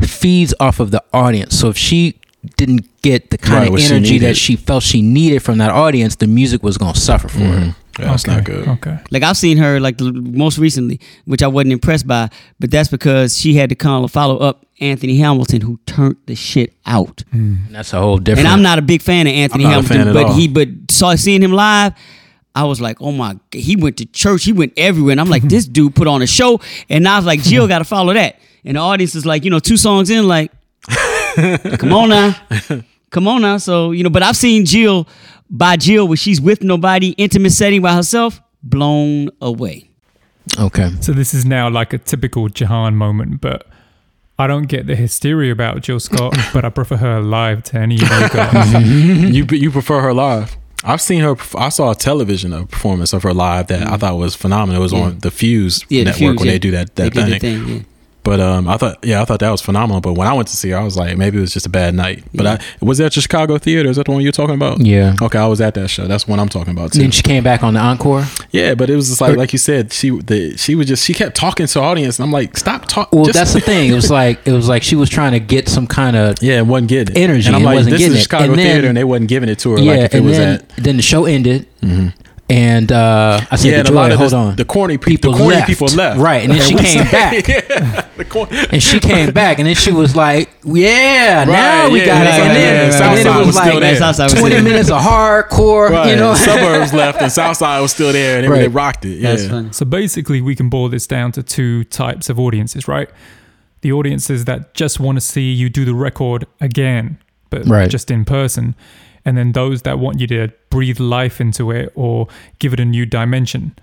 feeds 0.02 0.54
off 0.60 0.80
of 0.80 0.92
the 0.92 1.02
audience 1.14 1.58
so 1.58 1.70
if 1.70 1.78
she 1.78 2.20
didn't 2.58 2.86
get 3.02 3.30
the 3.30 3.38
kind 3.38 3.54
Right, 3.54 3.68
of 3.68 3.74
what 3.74 3.82
she 3.82 3.94
energy 3.94 4.18
that 4.20 4.36
she 4.36 4.56
felt 4.56 4.84
she 4.84 5.02
needed 5.02 5.42
from 5.42 5.60
that 5.60 5.72
audience 5.72 6.16
the 6.16 6.28
music 6.28 6.64
was 6.64 6.78
going 6.78 6.94
to 6.94 7.00
suffer 7.00 7.28
for 7.30 7.40
her 7.40 7.60
mm-hmm. 7.60 7.70
Yeah, 8.00 8.06
that's 8.06 8.26
okay. 8.26 8.36
not 8.36 8.44
good. 8.46 8.68
Okay. 8.68 8.98
Like 9.12 9.24
I've 9.24 9.36
seen 9.36 9.58
her 9.58 9.80
like 9.82 10.00
most 10.00 10.58
recently, 10.58 11.00
which 11.26 11.44
I 11.44 11.48
wasn't 11.48 11.74
impressed 11.74 12.08
by, 12.08 12.30
but 12.58 12.72
that's 12.72 12.88
because 12.90 13.38
she 13.38 13.56
had 13.56 13.70
to 13.70 13.76
kind 13.76 14.04
of 14.06 14.12
follow 14.12 14.38
up 14.38 14.66
Anthony 14.80 15.18
Hamilton, 15.18 15.60
who 15.62 15.78
turned 15.86 16.16
the 16.26 16.34
shit 16.36 16.74
out. 16.86 17.18
Mm. 17.34 17.68
And 17.68 17.76
that's 17.76 17.92
a 17.94 18.00
whole 18.00 18.18
different. 18.18 18.48
And 18.48 18.54
I'm 18.54 18.62
not 18.62 18.80
a 18.80 18.82
big 18.82 19.02
fan 19.02 19.28
of 19.28 19.34
Anthony 19.34 19.66
I'm 19.66 19.72
not 19.72 19.84
a 19.84 19.88
Hamilton, 19.88 19.98
fan 19.98 20.08
at 20.08 20.14
but 20.14 20.26
all. 20.32 20.34
he 20.34 20.48
but 20.48 20.70
saw 20.90 21.16
seeing 21.16 21.44
him 21.44 21.52
live. 21.52 21.94
I 22.56 22.64
was 22.66 22.82
like, 22.82 23.02
oh 23.02 23.12
my! 23.12 23.38
g- 23.52 23.62
He 23.62 23.76
went 23.76 23.98
to 23.98 24.06
church. 24.06 24.44
He 24.44 24.52
went 24.54 24.74
everywhere, 24.78 25.12
and 25.14 25.22
I'm 25.22 25.30
like, 25.30 25.44
this 25.44 25.66
dude 25.76 25.96
put 25.96 26.08
on 26.08 26.22
a 26.22 26.28
show. 26.28 26.60
And 26.90 27.08
I 27.08 27.18
was 27.18 27.26
like, 27.26 27.42
Jill 27.42 27.68
got 27.68 27.80
to 27.80 27.86
follow 27.86 28.14
that. 28.14 28.40
And 28.66 28.76
the 28.78 28.82
audience 28.82 29.16
is 29.16 29.26
like, 29.26 29.44
you 29.44 29.50
know, 29.50 29.60
two 29.60 29.78
songs 29.78 30.10
in, 30.10 30.28
like, 30.28 30.52
come 31.78 31.94
on 31.94 32.10
now, 32.10 32.36
come 33.10 33.28
on 33.28 33.42
now. 33.42 33.58
So 33.58 33.92
you 33.92 34.04
know, 34.04 34.10
but 34.10 34.24
I've 34.24 34.38
seen 34.38 34.66
Jill 34.66 35.08
by 35.50 35.78
Jill 35.78 36.08
where 36.08 36.18
she's 36.18 36.40
with 36.42 36.62
nobody, 36.64 37.10
intimate 37.12 37.52
setting 37.52 37.82
by 37.82 37.94
herself, 37.94 38.42
blown 38.64 39.30
away. 39.42 39.90
okay. 40.60 40.92
So 41.02 41.12
this 41.14 41.34
is 41.34 41.46
now 41.46 41.70
like 41.70 41.94
a 41.94 41.98
typical 41.98 42.50
Jahan 42.50 42.96
moment, 42.96 43.42
but 43.42 43.68
I 44.40 44.48
don't 44.48 44.68
get 44.68 44.88
the 44.88 44.96
hysteria 44.96 45.52
about 45.52 45.82
Jill 45.82 46.00
Scott, 46.00 46.36
but 46.54 46.66
I 46.66 46.70
prefer 46.70 46.98
her 46.98 47.22
live 47.22 47.64
to 47.66 47.78
any 47.78 47.96
of 47.96 48.82
you 48.82 49.28
you 49.28 49.46
you 49.52 49.72
prefer 49.72 50.02
her 50.02 50.14
live? 50.14 50.58
I've 50.84 51.02
seen 51.02 51.22
her. 51.22 51.36
I 51.56 51.70
saw 51.70 51.92
a 51.92 51.96
television 51.96 52.68
performance 52.68 53.14
of 53.14 53.24
her 53.24 53.34
live 53.34 53.68
that 53.68 53.82
I 53.82 53.86
mm-hmm. 53.86 53.96
thought 53.98 54.18
was 54.18 54.36
phenomenal. 54.36 54.82
It 54.82 54.84
was 54.84 54.94
on 54.94 55.20
the 55.20 55.32
Fuse 55.32 55.86
Yeah, 55.90 56.04
the 56.04 56.12
network 56.12 56.18
Fuse, 56.18 56.38
when 56.38 56.46
yeah. 56.48 56.52
they 56.54 56.60
do 56.60 56.72
that 56.72 56.96
They 56.96 57.10
that 57.10 57.14
did 57.14 57.28
the 57.28 57.40
thing. 57.40 57.86
Yeah. 58.24 58.32
But 58.32 58.40
um, 58.40 58.68
I 58.68 58.78
thought 58.78 59.00
yeah, 59.04 59.22
I 59.22 59.26
thought 59.26 59.40
that 59.40 59.50
was 59.50 59.62
phenomenal. 59.62 60.00
But 60.02 60.14
when 60.14 60.28
I 60.28 60.34
went 60.34 60.48
to 60.50 60.56
see 60.56 60.70
her, 60.70 60.78
I 60.78 60.84
was 60.84 60.96
like, 60.96 61.18
maybe 61.18 61.38
it 61.38 61.42
was 61.42 61.54
just 61.54 61.66
a 61.66 61.70
bad 61.70 61.94
night. 61.96 62.24
But 62.34 62.46
I 62.46 62.60
was 62.80 63.00
that 63.00 63.14
the 63.14 63.22
Chicago 63.22 63.58
theater? 63.58 63.90
Is 63.90 63.98
that 63.98 64.06
the 64.06 64.12
one 64.12 64.22
you're 64.22 64.32
talking 64.32 64.56
about? 64.56 64.80
Yeah. 64.80 65.16
Okay, 65.22 65.40
I 65.40 65.48
was 65.48 65.60
at 65.60 65.74
that 65.74 65.90
show. 65.90 66.06
That's 66.08 66.28
one 66.28 66.40
I'm 66.40 66.48
talking 66.50 66.72
about 66.72 66.94
too. 66.94 67.00
then 67.00 67.12
she 67.12 67.24
came 67.24 67.44
back 67.44 67.64
on 67.64 67.74
the 67.74 67.80
encore. 67.80 68.26
Yeah, 68.52 68.76
but 68.76 68.90
it 68.90 68.96
was 68.96 69.10
just 69.10 69.22
like 69.22 69.38
like 69.38 69.54
you 69.54 69.60
said, 69.60 69.92
she 69.92 70.12
the 70.12 70.56
she 70.58 70.76
was 70.76 70.88
just 70.88 71.04
she 71.04 71.14
kept 71.14 71.36
talking 71.36 71.66
to 71.66 71.74
the 71.74 71.80
audience, 71.82 72.20
and 72.20 72.26
I'm 72.26 72.32
like, 72.32 72.58
stop 72.58 72.86
talking. 72.88 73.18
Well, 73.20 73.32
that's 73.32 73.54
the 73.54 73.60
thing. 73.62 73.90
It 73.92 73.96
was 73.96 74.12
like 74.22 74.48
it 74.48 74.52
was 74.54 74.70
like 74.70 74.84
she 74.84 74.96
was 74.96 75.10
trying 75.10 75.32
to 75.32 75.40
get 75.40 75.68
some 75.68 75.88
kind 75.88 76.16
of 76.16 76.36
Yeah, 76.42 76.60
and 76.60 76.70
wasn't 76.70 76.90
getting 76.90 77.16
it. 77.16 77.20
Energy 77.20 77.48
And 77.48 77.56
I'm 77.56 77.62
and 77.62 77.66
like, 77.66 77.76
wasn't 77.78 77.92
this 77.94 78.00
getting 78.02 78.14
is 78.14 78.20
it. 78.20 78.24
Chicago 78.24 78.44
And 78.52 78.60
then- 78.60 78.66
theater, 78.74 78.88
and 78.88 78.98
they 78.98 79.04
wasn't 79.04 79.30
giving 79.30 79.50
it 79.50 79.58
to 79.60 79.72
her 79.72 79.80
yeah. 79.80 79.92
like 79.94 80.00
if 80.02 80.14
it 80.14 80.18
and 80.18 80.26
was 80.28 80.38
then 80.38 80.56
at. 80.56 80.68
Mm-hmm. 80.70 80.82
then 80.84 80.96
the 80.98 81.02
show 81.04 81.26
ended, 81.26 81.66
and 82.52 82.92
uh, 82.92 83.40
I 83.50 83.56
said, 83.56 83.72
Yeah, 83.72 83.84
to 83.84 83.90
Joy, 83.92 84.10
hold 84.10 84.20
this- 84.20 84.34
on, 84.34 84.56
the 84.58 84.66
corny 84.66 84.98
pe- 84.98 85.16
the 85.16 85.32
corny 85.32 85.62
people 85.66 85.88
left. 85.88 86.20
right? 86.20 86.44
And 86.44 86.52
then 86.52 86.62
she 86.62 86.76
came 86.76 87.04
back. 87.10 87.48
yeah, 87.48 88.08
the 88.18 88.26
corny. 88.26 88.58
And 88.72 88.84
she 88.84 89.00
came 89.00 89.32
back, 89.42 89.60
and 89.60 89.68
then 89.68 89.76
she 89.76 89.92
was 89.92 90.16
like, 90.16 90.50
"Yeah, 90.64 91.46
now 91.46 91.90
we 91.90 92.00
yeah, 92.00 92.06
got 92.06 92.12
right, 92.22 92.28
it." 92.28 92.42
And 92.42 92.50
right, 92.50 92.54
then, 92.54 92.90
right, 92.90 92.94
and 92.94 93.00
right. 93.00 93.24
then 93.24 93.26
it 93.26 93.38
was, 93.40 93.48
was 93.48 93.56
still 93.56 93.74
like 93.76 93.80
there. 93.82 93.96
Southside 93.96 94.30
twenty 94.32 94.56
there. 94.56 94.64
minutes 94.64 94.90
of 94.92 95.02
hardcore. 95.02 95.90
Right, 95.92 96.10
You 96.10 96.16
know, 96.18 96.36
suburbs 96.36 96.94
left 96.94 97.22
and 97.22 97.32
Southside 97.32 97.82
was 97.82 97.92
still 97.94 98.12
there, 98.12 98.36
and 98.38 98.46
they, 98.46 98.50
Right. 98.50 98.60
they 98.60 98.68
rocked 98.68 99.06
it. 99.06 99.18
Yeah, 99.20 99.36
That's. 99.36 99.78
So 99.78 99.86
basically, 99.86 100.42
we 100.42 100.54
can 100.56 100.68
boil 100.70 100.90
this 100.90 101.08
down 101.08 101.32
to 101.34 101.44
two 101.44 101.86
types 101.86 102.30
of 102.30 102.38
audiences, 102.40 102.88
right? 102.88 103.10
The 103.82 103.92
audiences 103.94 104.46
that 104.46 104.74
just 104.74 105.00
want 105.00 105.16
to 105.18 105.22
see 105.22 105.52
you 105.54 105.70
do 105.70 105.86
the 105.86 105.94
record 105.96 106.46
again, 106.60 107.18
but 107.50 107.66
Right. 107.66 107.90
just 107.90 108.12
in 108.12 108.26
person. 108.26 108.76
And 109.26 109.38
then 109.38 109.52
those 109.52 109.84
that 109.84 110.00
want 110.00 110.20
you 110.20 110.28
to 110.28 110.50
breathe 110.70 111.00
life 111.00 111.40
into 111.40 111.72
it 111.72 111.92
or 111.96 112.28
give 112.60 112.74
it 112.74 112.80
a 112.80 112.86
new 112.86 113.06
dimension, 113.06 113.76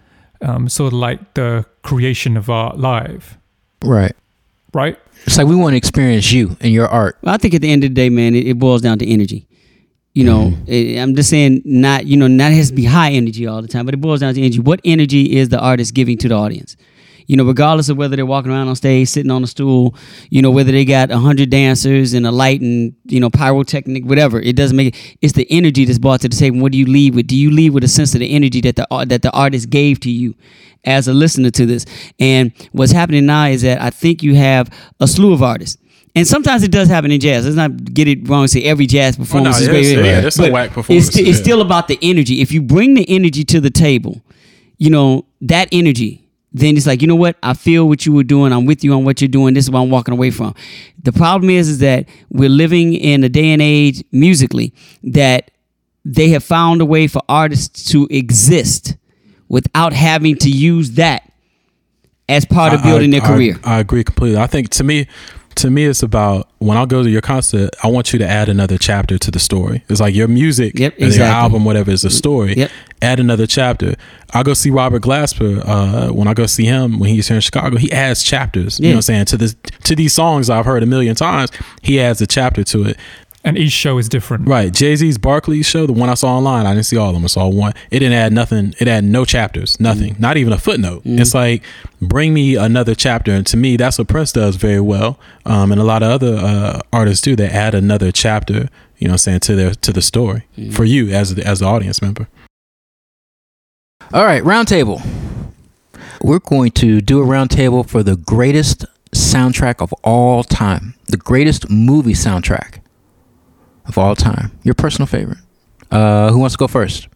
um, 0.42 0.68
sort 0.68 0.92
of 0.92 0.98
like 0.98 1.34
the 1.34 1.64
creation 1.82 2.36
of 2.36 2.50
art 2.50 2.78
live, 2.78 3.38
right? 3.84 4.14
right? 4.74 4.98
It's 5.26 5.38
like 5.38 5.46
we 5.46 5.54
want 5.56 5.72
to 5.74 5.76
experience 5.76 6.32
you 6.32 6.56
and 6.60 6.72
your 6.72 6.88
art. 6.88 7.18
Well, 7.22 7.34
I 7.34 7.38
think 7.38 7.54
at 7.54 7.60
the 7.62 7.70
end 7.70 7.84
of 7.84 7.90
the 7.90 7.94
day, 7.94 8.08
man, 8.08 8.34
it, 8.34 8.46
it 8.46 8.58
boils 8.58 8.82
down 8.82 8.98
to 8.98 9.06
energy. 9.06 9.46
You 10.14 10.24
know, 10.24 10.52
it- 10.66 10.98
I'm 10.98 11.14
just 11.14 11.30
saying, 11.30 11.62
not 11.64 12.06
you 12.06 12.16
know, 12.16 12.26
not 12.26 12.50
has 12.52 12.70
to 12.70 12.74
be 12.74 12.84
high 12.84 13.12
energy 13.12 13.46
all 13.46 13.62
the 13.62 13.68
time, 13.68 13.84
but 13.84 13.94
it 13.94 14.00
boils 14.00 14.20
down 14.20 14.34
to 14.34 14.40
energy. 14.40 14.58
What 14.58 14.80
energy 14.84 15.36
is 15.36 15.48
the 15.50 15.60
artist 15.60 15.94
giving 15.94 16.18
to 16.18 16.28
the 16.28 16.34
audience? 16.34 16.76
You 17.28 17.36
know, 17.36 17.44
regardless 17.44 17.88
of 17.90 17.96
whether 17.98 18.16
they're 18.16 18.26
walking 18.26 18.50
around 18.50 18.68
on 18.68 18.74
stage, 18.76 19.06
sitting 19.08 19.30
on 19.30 19.44
a 19.44 19.46
stool, 19.46 19.94
you 20.30 20.40
know, 20.42 20.50
whether 20.50 20.72
they 20.72 20.84
got 20.84 21.10
a 21.10 21.18
hundred 21.18 21.50
dancers 21.50 22.14
and 22.14 22.26
a 22.26 22.30
light 22.32 22.60
and 22.62 22.94
you 23.04 23.20
know 23.20 23.28
pyrotechnic, 23.30 24.04
whatever. 24.06 24.40
It 24.40 24.56
doesn't 24.56 24.76
make 24.76 24.96
it. 24.96 25.16
It's 25.20 25.34
the 25.34 25.46
energy 25.50 25.84
that's 25.84 25.98
brought 25.98 26.22
to 26.22 26.28
the 26.30 26.36
table. 26.36 26.58
What 26.60 26.72
do 26.72 26.78
you 26.78 26.86
leave 26.86 27.14
with? 27.14 27.26
Do 27.26 27.36
you 27.36 27.50
leave 27.50 27.74
with 27.74 27.84
a 27.84 27.88
sense 27.88 28.14
of 28.14 28.20
the 28.20 28.34
energy 28.34 28.60
that 28.62 28.76
the 28.76 28.86
that 29.06 29.22
the 29.22 29.30
artist 29.32 29.68
gave 29.70 30.00
to 30.00 30.10
you 30.10 30.34
as 30.84 31.06
a 31.06 31.12
listener 31.12 31.50
to 31.50 31.66
this? 31.66 31.84
And 32.18 32.50
what's 32.72 32.92
happening 32.92 33.26
now 33.26 33.44
is 33.46 33.60
that 33.62 33.80
I 33.80 33.90
think 33.90 34.22
you 34.22 34.34
have 34.34 34.70
a 34.98 35.06
slew 35.06 35.32
of 35.34 35.42
artists. 35.42 35.76
And 36.14 36.26
sometimes 36.26 36.62
it 36.62 36.72
does 36.72 36.88
happen 36.88 37.10
in 37.12 37.20
jazz. 37.20 37.44
Let's 37.44 37.56
not 37.56 37.92
get 37.94 38.08
it 38.08 38.26
wrong. 38.26 38.40
and 38.44 38.50
Say 38.50 38.64
every 38.64 38.86
jazz 38.86 39.16
oh, 39.16 39.18
performance 39.20 39.60
is 39.60 39.66
yeah, 39.66 39.72
great. 39.72 39.84
it's- 39.84 40.04
yeah, 40.06 40.20
there's 40.22 40.34
some 40.34 40.46
But 40.46 40.52
whack 40.52 40.88
It's, 40.88 41.08
it's 41.14 41.18
yeah. 41.18 41.32
still 41.34 41.60
about 41.60 41.86
the 41.88 41.98
energy. 42.00 42.40
If 42.40 42.50
you 42.52 42.62
bring 42.62 42.94
the 42.94 43.08
energy 43.08 43.44
to 43.44 43.60
the 43.60 43.70
table, 43.70 44.22
you 44.78 44.88
know 44.88 45.26
that 45.42 45.68
energy. 45.70 46.24
Then 46.52 46.76
it's 46.76 46.86
like 46.86 47.02
you 47.02 47.08
know 47.08 47.14
what 47.16 47.36
I 47.42 47.52
feel 47.54 47.86
what 47.88 48.06
you 48.06 48.12
were 48.12 48.24
doing. 48.24 48.52
I'm 48.52 48.64
with 48.64 48.82
you 48.82 48.94
on 48.94 49.04
what 49.04 49.20
you're 49.20 49.28
doing. 49.28 49.54
This 49.54 49.64
is 49.66 49.70
what 49.70 49.80
I'm 49.80 49.90
walking 49.90 50.12
away 50.12 50.30
from. 50.30 50.54
The 51.02 51.12
problem 51.12 51.50
is 51.50 51.68
is 51.68 51.78
that 51.80 52.08
we're 52.30 52.48
living 52.48 52.94
in 52.94 53.22
a 53.22 53.28
day 53.28 53.50
and 53.52 53.60
age 53.60 54.02
musically 54.12 54.72
that 55.04 55.50
they 56.04 56.30
have 56.30 56.42
found 56.42 56.80
a 56.80 56.86
way 56.86 57.06
for 57.06 57.20
artists 57.28 57.90
to 57.92 58.06
exist 58.10 58.96
without 59.48 59.92
having 59.92 60.36
to 60.36 60.48
use 60.48 60.92
that 60.92 61.30
as 62.28 62.44
part 62.46 62.72
of 62.72 62.80
I- 62.80 62.84
building 62.84 63.14
I- 63.14 63.18
their 63.18 63.28
I- 63.28 63.34
career. 63.34 63.60
I, 63.64 63.78
agree 63.80 64.04
completely. 64.04 64.38
I 64.38 64.46
think 64.46 64.70
to 64.70 64.84
me, 64.84 65.06
to 65.56 65.70
me, 65.70 65.84
it's 65.84 66.02
about 66.02 66.48
when 66.58 66.78
I 66.78 66.84
go 66.86 67.02
to 67.02 67.10
your 67.10 67.20
concert, 67.20 67.70
I 67.82 67.88
want 67.88 68.12
you 68.12 68.18
to 68.20 68.26
add 68.28 68.48
another 68.48 68.78
chapter 68.78 69.18
to 69.18 69.30
the 69.30 69.38
story. 69.40 69.84
It's 69.88 70.00
like 70.00 70.14
your 70.14 70.28
music, 70.28 70.78
Yep, 70.78 70.94
exactly. 70.98 71.16
your 71.18 71.26
album, 71.26 71.64
whatever 71.64 71.90
is 71.90 72.04
a 72.04 72.10
story. 72.10 72.54
Yep. 72.56 72.70
Add 73.00 73.20
another 73.20 73.46
chapter. 73.46 73.94
I 74.34 74.42
go 74.42 74.54
see 74.54 74.70
Robert 74.70 75.02
Glasper. 75.02 75.62
Uh, 75.64 76.12
when 76.12 76.28
I 76.28 76.34
go 76.34 76.46
see 76.46 76.64
him 76.64 76.98
when 76.98 77.10
he's 77.10 77.28
here 77.28 77.36
in 77.36 77.40
Chicago, 77.40 77.76
he 77.76 77.92
adds 77.92 78.22
chapters. 78.22 78.80
You 78.80 78.86
know 78.86 78.90
what 78.90 78.96
I'm 78.96 79.02
saying 79.02 79.24
to 79.26 79.36
this 79.36 79.56
to 79.84 79.94
these 79.94 80.12
songs 80.12 80.50
I've 80.50 80.64
heard 80.64 80.82
a 80.82 80.86
million 80.86 81.14
times. 81.14 81.50
He 81.82 82.00
adds 82.00 82.20
a 82.20 82.26
chapter 82.26 82.64
to 82.64 82.84
it. 82.84 82.96
And 83.44 83.56
each 83.56 83.72
show 83.72 83.98
is 83.98 84.08
different. 84.08 84.48
Right. 84.48 84.70
Jay 84.74 84.96
Z's 84.96 85.16
Barclays 85.16 85.64
show, 85.64 85.86
the 85.86 85.92
one 85.92 86.10
I 86.10 86.14
saw 86.14 86.36
online, 86.36 86.66
I 86.66 86.74
didn't 86.74 86.86
see 86.86 86.96
all 86.96 87.08
of 87.10 87.14
them. 87.14 87.22
I 87.24 87.28
saw 87.28 87.48
one. 87.48 87.72
It 87.90 88.00
didn't 88.00 88.14
add 88.14 88.32
nothing. 88.32 88.74
It 88.80 88.88
had 88.88 89.04
no 89.04 89.24
chapters, 89.24 89.78
nothing, 89.78 90.16
not 90.18 90.36
even 90.36 90.52
a 90.52 90.58
footnote. 90.58 91.02
It's 91.04 91.34
like, 91.34 91.62
bring 92.02 92.34
me 92.34 92.56
another 92.56 92.96
chapter. 92.96 93.30
And 93.32 93.46
to 93.46 93.56
me, 93.56 93.76
that's 93.76 93.96
what 93.96 94.08
Prince 94.08 94.32
does 94.32 94.56
very 94.56 94.80
well. 94.80 95.18
Um, 95.46 95.70
and 95.70 95.80
a 95.80 95.84
lot 95.84 96.02
of 96.02 96.10
other 96.10 96.36
uh, 96.36 96.80
artists 96.92 97.22
do. 97.22 97.36
They 97.36 97.48
add 97.48 97.74
another 97.76 98.10
chapter, 98.10 98.68
you 98.98 99.06
know 99.06 99.12
what 99.12 99.12
I'm 99.12 99.18
saying, 99.18 99.40
to 99.40 99.54
their 99.54 99.70
to 99.72 99.92
the 99.92 100.02
story 100.02 100.44
for 100.72 100.84
you 100.84 101.10
as 101.10 101.38
as 101.38 101.60
the 101.60 101.66
audience 101.66 102.02
member. 102.02 102.28
All 104.10 104.24
right, 104.24 104.42
roundtable. 104.42 105.06
We're 106.22 106.38
going 106.38 106.70
to 106.72 107.02
do 107.02 107.20
a 107.20 107.26
roundtable 107.26 107.86
for 107.86 108.02
the 108.02 108.16
greatest 108.16 108.86
soundtrack 109.12 109.82
of 109.82 109.92
all 110.02 110.42
time, 110.42 110.94
the 111.08 111.18
greatest 111.18 111.68
movie 111.68 112.14
soundtrack 112.14 112.80
of 113.84 113.98
all 113.98 114.16
time. 114.16 114.52
Your 114.62 114.74
personal 114.74 115.06
favorite. 115.06 115.38
Uh, 115.90 116.30
who 116.30 116.38
wants 116.38 116.54
to 116.54 116.58
go 116.58 116.68
first? 116.68 117.08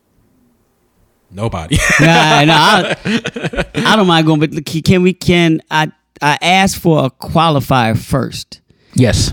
Nobody. 1.30 1.78
nah, 2.00 2.44
nah, 2.44 2.94
I, 3.04 3.64
I 3.74 3.96
don't 3.96 4.06
mind 4.06 4.26
going, 4.26 4.40
but 4.40 4.66
can 4.84 5.02
we? 5.02 5.14
Can 5.14 5.62
I? 5.70 5.90
I 6.20 6.38
asked 6.42 6.76
for 6.76 7.06
a 7.06 7.10
qualifier 7.10 7.98
first. 7.98 8.60
Yes. 8.94 9.32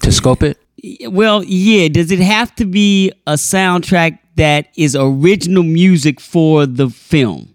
To 0.00 0.10
scope 0.10 0.42
it. 0.42 0.58
Well, 1.08 1.44
yeah. 1.44 1.88
Does 1.88 2.10
it 2.10 2.18
have 2.20 2.54
to 2.56 2.64
be 2.64 3.12
a 3.26 3.34
soundtrack 3.34 4.18
that 4.36 4.68
is 4.76 4.96
original 4.98 5.62
music 5.62 6.20
for 6.20 6.66
the 6.66 6.88
film? 6.90 7.54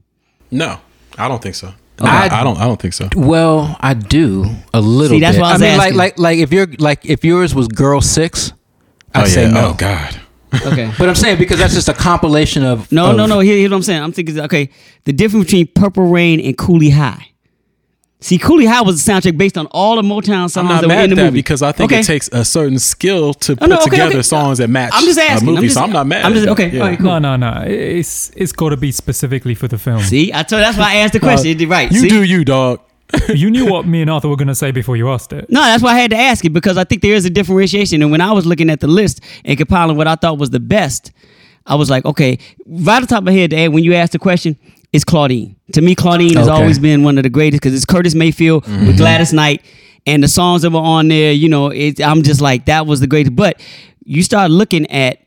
no, 0.51 0.79
I 1.17 1.27
don't 1.27 1.41
think 1.41 1.55
so. 1.55 1.73
I- 1.99 2.27
I, 2.29 2.41
I 2.41 2.43
don't. 2.43 2.57
I 2.59 2.65
don't 2.65 2.79
think 2.79 2.93
so. 2.93 3.09
Well, 3.15 3.75
I 3.79 3.95
do 3.95 4.45
a 4.73 4.79
little. 4.79 5.17
See, 5.17 5.19
that's 5.19 5.35
bit. 5.35 5.41
what 5.41 5.49
I 5.49 5.53
was 5.53 5.61
mean, 5.61 5.71
asking. 5.71 5.97
like, 5.97 6.17
like, 6.17 6.19
like 6.19 6.37
if 6.39 6.53
you're 6.53 6.67
like 6.77 7.05
if 7.05 7.25
yours 7.25 7.55
was 7.55 7.67
Girl 7.67 8.01
Six, 8.01 8.53
I'd 9.15 9.23
oh 9.23 9.27
say 9.27 9.43
yeah. 9.45 9.49
no. 9.51 9.69
Oh 9.69 9.73
God. 9.77 10.21
Okay. 10.65 10.91
But 10.99 11.09
I'm 11.09 11.15
saying 11.15 11.39
because 11.39 11.57
that's 11.57 11.73
just 11.73 11.89
a 11.89 11.93
compilation 11.95 12.63
of 12.63 12.89
No, 12.91 13.09
of- 13.11 13.17
no, 13.17 13.25
no. 13.25 13.39
Here, 13.39 13.57
here's 13.57 13.71
what 13.71 13.77
I'm 13.77 13.83
saying. 13.83 14.01
I'm 14.03 14.11
thinking, 14.11 14.39
okay, 14.41 14.69
the 15.05 15.11
difference 15.11 15.45
between 15.47 15.67
Purple 15.73 16.05
Rain 16.07 16.39
and 16.39 16.55
Cooley 16.57 16.91
High. 16.91 17.31
See, 18.19 18.39
Cooley 18.39 18.65
High 18.65 18.81
was 18.81 19.07
a 19.07 19.11
soundtrack 19.11 19.37
based 19.37 19.59
on 19.59 19.67
all 19.67 19.95
the 19.95 20.01
Motown 20.01 20.49
songs 20.49 20.57
I'm 20.57 20.65
not 20.65 20.81
that 20.81 20.87
were 20.87 20.87
mad 20.87 21.05
in 21.05 21.11
at 21.11 21.15
the 21.15 21.15
that 21.21 21.23
movie. 21.25 21.37
because 21.37 21.61
I 21.61 21.71
think 21.71 21.91
Okay. 21.91 22.01
it 22.01 22.05
takes 22.05 22.27
a 22.29 22.43
certain 22.43 22.79
skill 22.79 23.35
to 23.35 23.51
oh, 23.53 23.55
put 23.57 23.69
no, 23.69 23.75
okay, 23.77 23.89
together 23.91 24.13
okay. 24.15 24.21
songs 24.23 24.57
that 24.57 24.69
match 24.69 24.91
I'm 24.95 25.05
just 25.05 25.19
asking. 25.19 25.47
a 25.47 25.51
movie. 25.51 25.57
I'm 25.57 25.63
just- 25.65 25.75
so 25.75 25.81
I'm 25.83 25.91
not 25.91 26.07
mad. 26.07 26.25
I'm 26.25 26.31
at 26.31 26.35
just- 26.35 26.45
that. 26.47 26.51
okay, 26.53 26.69
Yeah. 26.71 26.81
all 26.81 26.87
right, 26.87 26.97
cool. 26.97 27.05
No, 27.19 27.19
no, 27.19 27.35
no. 27.35 27.63
It's 27.67 28.31
it's 28.35 28.51
got 28.53 28.69
to 28.69 28.77
be 28.77 28.91
specifically 28.91 29.53
for 29.53 29.67
the 29.67 29.77
film. 29.77 30.01
See, 30.01 30.31
I 30.33 30.41
told. 30.41 30.63
That's 30.63 30.77
why 30.79 30.93
I 30.93 30.95
asked 30.97 31.13
the 31.13 31.19
uh, 31.19 31.21
question. 31.21 31.51
It 31.51 31.59
did 31.59 31.69
right. 31.69 31.91
You 31.91 31.99
See? 31.99 32.09
do 32.09 32.23
you, 32.23 32.43
dog. 32.43 32.79
you 33.29 33.51
knew 33.51 33.67
what 33.71 33.85
me 33.93 34.01
and 34.01 34.09
Arthur 34.09 34.29
were 34.29 34.35
going 34.35 34.47
to 34.47 34.55
say 34.55 34.71
before 34.71 34.97
you 34.97 35.09
asked 35.11 35.31
it. 35.31 35.47
No, 35.51 35.61
that's 35.61 35.83
why 35.83 35.91
I 35.93 35.99
had 35.99 36.09
to 36.09 36.17
ask 36.17 36.43
it 36.43 36.49
because 36.49 36.75
I 36.75 36.85
think 36.85 37.03
there 37.03 37.13
is 37.13 37.23
a 37.25 37.29
differentiation. 37.29 38.01
And 38.01 38.09
when 38.11 38.19
I 38.19 38.31
was 38.31 38.47
looking 38.47 38.71
at 38.71 38.79
the 38.79 38.87
list 38.87 39.21
and 39.45 39.55
compiling 39.59 39.95
what 39.95 40.07
I 40.07 40.15
thought 40.15 40.39
was 40.39 40.49
the 40.49 40.59
best, 40.59 41.11
I 41.67 41.75
was 41.75 41.89
like, 41.91 42.03
okay, 42.03 42.39
right 42.65 42.95
off 42.95 43.01
the 43.01 43.07
top 43.07 43.19
of 43.19 43.25
my 43.25 43.31
head, 43.31 43.53
Ed, 43.53 43.69
when 43.73 43.83
you 43.83 43.93
asked 43.93 44.13
the 44.13 44.19
question, 44.19 44.57
it's 44.93 45.03
Claudine. 45.03 45.55
To 45.73 45.81
me, 45.81 45.95
Claudine 45.95 46.35
has 46.35 46.47
Okay. 46.47 46.55
always 46.57 46.79
been 46.79 47.03
one 47.03 47.17
of 47.17 47.23
the 47.23 47.29
greatest 47.29 47.61
because 47.61 47.75
it's 47.75 47.85
Curtis 47.85 48.15
Mayfield 48.15 48.65
with 48.67 48.97
Gladys 48.97 49.33
Knight. 49.33 49.61
And 50.05 50.23
the 50.23 50.27
songs 50.29 50.61
that 50.61 50.71
were 50.71 50.79
on 50.79 51.09
there, 51.09 51.33
you 51.33 51.49
know, 51.49 51.67
it, 51.67 51.99
I'm 52.01 52.23
just 52.23 52.39
like, 52.39 52.65
that 52.67 52.87
was 52.87 53.01
the 53.01 53.07
greatest. 53.07 53.35
But 53.35 53.61
you 54.05 54.23
start 54.23 54.49
looking 54.51 54.89
at, 54.89 55.19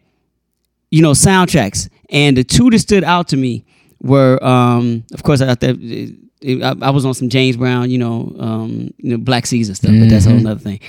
you 0.90 1.02
know, 1.02 1.11
soundtracks. 1.12 1.90
And 2.08 2.36
the 2.36 2.44
two 2.44 2.70
that 2.70 2.78
stood 2.78 3.04
out 3.04 3.28
to 3.28 3.36
me 3.36 3.64
were, 4.02 4.42
um, 4.42 5.04
of 5.12 5.22
course, 5.22 5.42
out 5.42 5.61
there. 5.61 5.74
it- 5.78 6.14
it- 6.40 6.62
I, 6.62 6.74
I 6.80 6.90
was 6.90 7.04
on 7.04 7.12
some 7.12 7.28
James 7.28 7.58
Brown, 7.58 7.90
you 7.90 7.98
know, 7.98 8.34
um, 8.38 8.94
you 8.96 9.11
know, 9.11 9.18
Black 9.18 9.44
Caesar 9.46 9.74
stuff, 9.74 9.90
but 9.98 10.08
that's 10.08 10.24
a 10.24 10.30
whole 10.30 10.48
other 10.48 10.58
thing. 10.58 10.80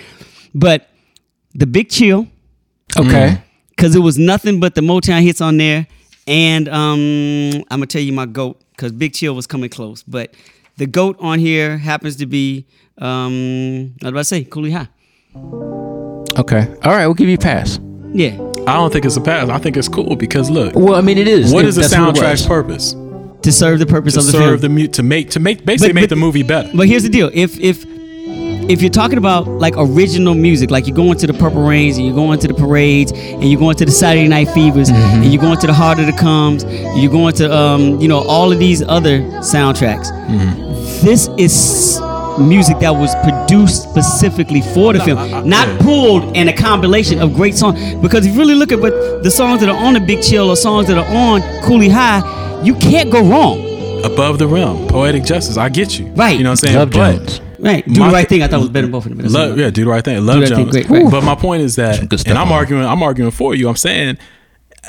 But 0.55 0.88
the 1.53 1.67
Big 1.67 1.89
Chill, 1.89 2.26
Okay. 2.97 3.38
because 3.76 3.93
it 3.93 3.99
was 3.99 4.17
nothing 4.17 4.61
but 4.61 4.76
the 4.76 4.82
Motown 4.82 5.22
hits 5.24 5.41
on 5.41 5.57
there. 5.57 5.88
And 6.28 6.69
um, 6.69 7.63
I'm 7.69 7.80
gonna 7.80 7.86
tell 7.88 8.01
you 8.01 8.13
my 8.13 8.26
goat 8.26 8.61
because 8.72 8.91
Big 8.91 9.13
Chill 9.13 9.34
was 9.36 9.47
coming 9.47 9.69
close, 9.69 10.03
but 10.03 10.34
the 10.78 10.86
goat 10.88 11.17
on 11.19 11.39
here 11.39 11.78
happens 11.78 12.15
to 12.17 12.26
be 12.26 12.65
um, 12.99 13.93
what 14.01 14.11
did 14.11 14.17
I 14.17 14.22
say? 14.24 14.43
Cooley 14.43 14.72
High. 14.72 14.88
Okay. 16.38 16.67
All 16.84 16.91
right. 16.91 17.05
We'll 17.07 17.13
give 17.13 17.28
you 17.28 17.36
a 17.36 17.38
pass. 17.38 17.80
Yeah, 18.13 18.34
I 18.67 18.74
don't 18.76 18.91
think 18.91 19.05
it's 19.05 19.15
a 19.17 19.22
pass. 19.22 19.49
I 19.49 19.57
think 19.57 19.78
it's 19.78 19.88
cool 19.88 20.15
because 20.15 20.49
look, 20.49 20.76
Well, 20.76 20.95
I 20.95 21.01
mean, 21.01 21.17
it 21.17 21.28
is. 21.28 21.53
what 21.53 21.63
It- 21.65 21.69
is 21.69 21.76
the 21.76 21.82
that's 21.82 21.95
what 21.97 22.15
soundtrack's 22.15 22.45
purpose? 22.45 22.95
to 23.41 23.51
serve 23.51 23.80
the 23.80 23.86
purpose 23.88 24.13
To 24.13 24.19
of 24.19 24.26
the 24.28 24.32
film. 24.34 24.43
serve 24.43 24.61
the 24.61 24.69
mu- 24.69 24.88
to 24.88 25.01
make 25.01 25.32
to 25.32 25.39
make 25.39 25.65
basically 25.65 25.89
But- 25.89 25.95
make 25.95 26.03
but- 26.03 26.09
the 26.15 26.15
movie 26.17 26.43
better. 26.43 26.69
But 26.76 26.88
here's 26.88 27.03
the 27.03 27.09
deal: 27.09 27.32
if 27.34 27.59
if 27.59 27.86
if 28.72 28.82
you're 28.82 28.89
talking 28.89 29.17
about 29.17 29.47
like 29.47 29.74
original 29.78 30.34
music, 30.34 30.72
like 30.72 30.88
you're 30.88 30.95
going 30.95 31.17
to 31.17 31.28
the 31.28 31.34
Purple 31.34 31.61
Rains 31.63 31.97
and 31.97 32.05
you're 32.05 32.15
going 32.15 32.39
to 32.39 32.47
the 32.47 32.53
parades 32.53 33.11
and 33.11 33.43
you're 33.49 33.59
going 33.59 33.76
to 33.78 33.86
the 33.86 33.91
Saturday 33.91 34.28
Night 34.28 34.49
Fevers 34.49 34.89
Mm-hmm. 34.89 35.24
and 35.24 35.34
you're 35.34 35.41
going 35.41 35.59
to 35.59 35.67
the 35.67 35.74
Heart 35.74 35.99
of 35.99 36.05
the 36.05 36.13
Comes, 36.13 36.63
you're 36.99 37.11
going 37.11 37.34
to 37.36 37.53
um, 37.55 37.99
you 37.99 38.07
know 38.07 38.19
all 38.19 38.51
of 38.51 38.59
these 38.59 38.82
other 38.84 39.19
soundtracks. 39.41 40.11
Mm-hmm. 40.11 41.05
This 41.05 41.28
is 41.38 41.99
music 42.39 42.80
that 42.80 42.91
was 42.91 43.13
produced 43.24 43.84
specifically 43.89 44.61
for 44.61 44.93
the 44.93 44.99
film, 45.01 45.17
not 45.47 45.67
yeah. 45.67 45.78
pulled 45.82 46.36
in 46.38 46.47
a 46.47 46.53
compilation 46.53 47.19
of 47.22 47.34
great 47.34 47.55
songs. 47.55 47.78
Because 47.95 48.26
if 48.26 48.34
you 48.34 48.39
really 48.39 48.55
look 48.55 48.72
at 48.72 48.80
what 48.80 48.93
the 49.24 49.30
songs 49.32 49.59
that 49.61 49.69
are 49.69 49.78
on 49.78 49.93
the 49.93 49.99
Big 49.99 50.22
Chill 50.24 50.49
or 50.49 50.55
songs 50.55 50.88
that 50.88 50.97
are 50.97 51.15
on 51.15 51.41
Cooley 51.63 51.89
High, 51.89 52.22
you 52.63 52.74
can't 52.76 53.11
go 53.11 53.22
wrong. 53.28 53.59
Above 54.05 54.39
the 54.39 54.47
Rim, 54.47 54.88
poetic 54.88 55.24
justice. 55.24 55.57
I 55.57 55.69
get 55.69 55.99
you. 55.99 56.07
Right. 56.13 56.38
You 56.38 56.43
know 56.43 56.51
what 56.51 56.63
I'm 56.63 56.67
saying? 56.69 56.78
Love 56.78 56.89
But- 56.91 57.17
Jones. 57.26 57.41
Right, 57.62 57.86
do 57.88 57.99
My 57.99 58.07
the 58.07 58.14
right 58.14 58.28
thing. 58.28 58.43
I 58.43 58.47
thought 58.47 58.57
it 58.57 58.59
was 58.62 58.70
better 58.70 58.88
than 58.88 58.91
both 58.91 59.05
of 59.05 59.09
them. 59.16 59.20
but 59.20 59.32
Love, 59.32 59.57
yeah, 59.57 59.70
do 59.70 59.84
the 59.86 59.89
right 59.91 60.03
thing. 60.03 60.26
Love 60.26 60.36
the 60.36 60.41
right 60.41 60.49
thing, 60.49 60.57
Jones. 60.72 60.88
great, 60.88 60.89
right. 61.03 61.12
But 61.12 61.24
my 61.24 61.36
point 61.36 61.62
is 61.62 61.76
that, 61.76 61.99
and 62.28 62.38
I'm 62.38 62.47
on 62.47 62.53
arguing, 62.53 62.84
I'm 62.86 63.03
arguing 63.03 63.32
for 63.32 63.53
you. 63.55 63.70
I'm 63.70 63.76
saying, 63.76 64.18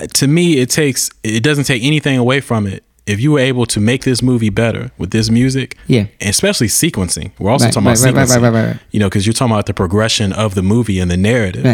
uh, 0.01 0.07
to 0.07 0.27
me, 0.27 0.59
it 0.59 0.71
takes, 0.71 1.11
it 1.23 1.43
doesn't 1.43 1.65
take 1.65 1.83
anything 1.85 2.17
away 2.19 2.41
from 2.41 2.67
it. 2.67 2.83
If 3.07 3.21
you 3.21 3.33
were 3.33 3.41
able 3.41 3.67
to 3.67 3.81
make 3.81 4.05
this 4.05 4.23
movie 4.23 4.49
better 4.49 4.91
with 4.97 5.11
this 5.11 5.29
music, 5.29 5.77
Yeah. 5.89 6.07
and 6.21 6.31
especially 6.31 6.69
sequencing. 6.69 7.33
We're 7.39 7.51
also 7.51 7.65
Right, 7.67 7.75
talking 7.75 7.87
right, 7.89 7.99
about 7.99 8.05
right, 8.07 8.15
right, 8.17 8.29
sequencing. 8.29 8.43
right, 8.43 8.53
right, 8.53 8.67
right. 8.69 8.77
You 8.93 9.01
know, 9.01 9.07
because 9.09 9.27
you're 9.27 9.33
talking 9.33 9.53
about 9.53 9.67
the 9.67 9.75
progression 9.75 10.33
of 10.33 10.55
the 10.55 10.63
movie 10.63 10.99
and 11.01 11.11
the 11.11 11.17
narrative. 11.17 11.65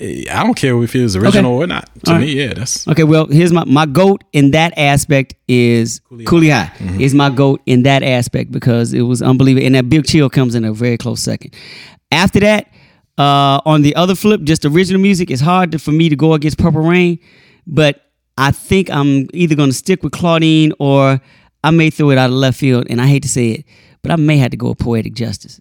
I 0.00 0.42
don't 0.42 0.54
care 0.54 0.80
if 0.82 0.94
it 0.94 1.02
was 1.02 1.16
original 1.16 1.52
or 1.52 1.66
not. 1.66 1.88
To 2.04 2.18
me, 2.18 2.32
yeah, 2.32 2.54
that's 2.54 2.88
Okay, 2.88 3.04
well, 3.04 3.26
here's 3.26 3.52
my 3.52 3.64
my 3.64 3.86
goat 3.86 4.24
in 4.32 4.52
that 4.52 4.72
aspect 4.78 5.34
is 5.46 6.00
Cooley 6.26 6.48
High. 6.50 6.72
Mm-hmm. 6.78 7.00
Is 7.00 7.14
my 7.14 7.28
goat 7.28 7.60
in 7.66 7.82
that 7.82 8.02
aspect 8.02 8.50
because 8.50 8.94
it 8.94 9.02
was 9.02 9.20
unbelievable, 9.20 9.66
and 9.66 9.74
that 9.74 9.88
Big 9.88 10.06
Chill 10.06 10.30
comes 10.30 10.54
in 10.54 10.64
a 10.64 10.72
very 10.72 10.96
close 10.96 11.20
second. 11.20 11.54
After 12.10 12.40
that, 12.40 12.72
uh, 13.18 13.60
on 13.66 13.82
the 13.82 13.94
other 13.96 14.14
flip, 14.14 14.42
just 14.42 14.64
original 14.64 15.02
music. 15.02 15.30
It's 15.30 15.42
hard 15.42 15.72
to, 15.72 15.78
for 15.78 15.92
me 15.92 16.08
to 16.08 16.16
go 16.16 16.32
against 16.32 16.58
Purple 16.58 16.80
Rain, 16.80 17.18
but 17.66 18.06
I 18.38 18.52
think 18.52 18.90
I'm 18.90 19.28
either 19.34 19.54
going 19.54 19.68
to 19.68 19.76
stick 19.76 20.02
with 20.02 20.12
Claudine 20.12 20.72
or 20.78 21.20
I 21.62 21.70
may 21.70 21.90
throw 21.90 22.10
it 22.10 22.16
out 22.16 22.30
of 22.30 22.36
left 22.36 22.58
field, 22.58 22.86
and 22.88 23.00
I 23.00 23.06
hate 23.06 23.22
to 23.22 23.28
say 23.28 23.50
it, 23.50 23.64
but 24.02 24.10
I 24.10 24.16
may 24.16 24.38
have 24.38 24.52
to 24.52 24.56
go 24.56 24.70
with 24.70 24.78
Poetic 24.78 25.12
Justice. 25.12 25.60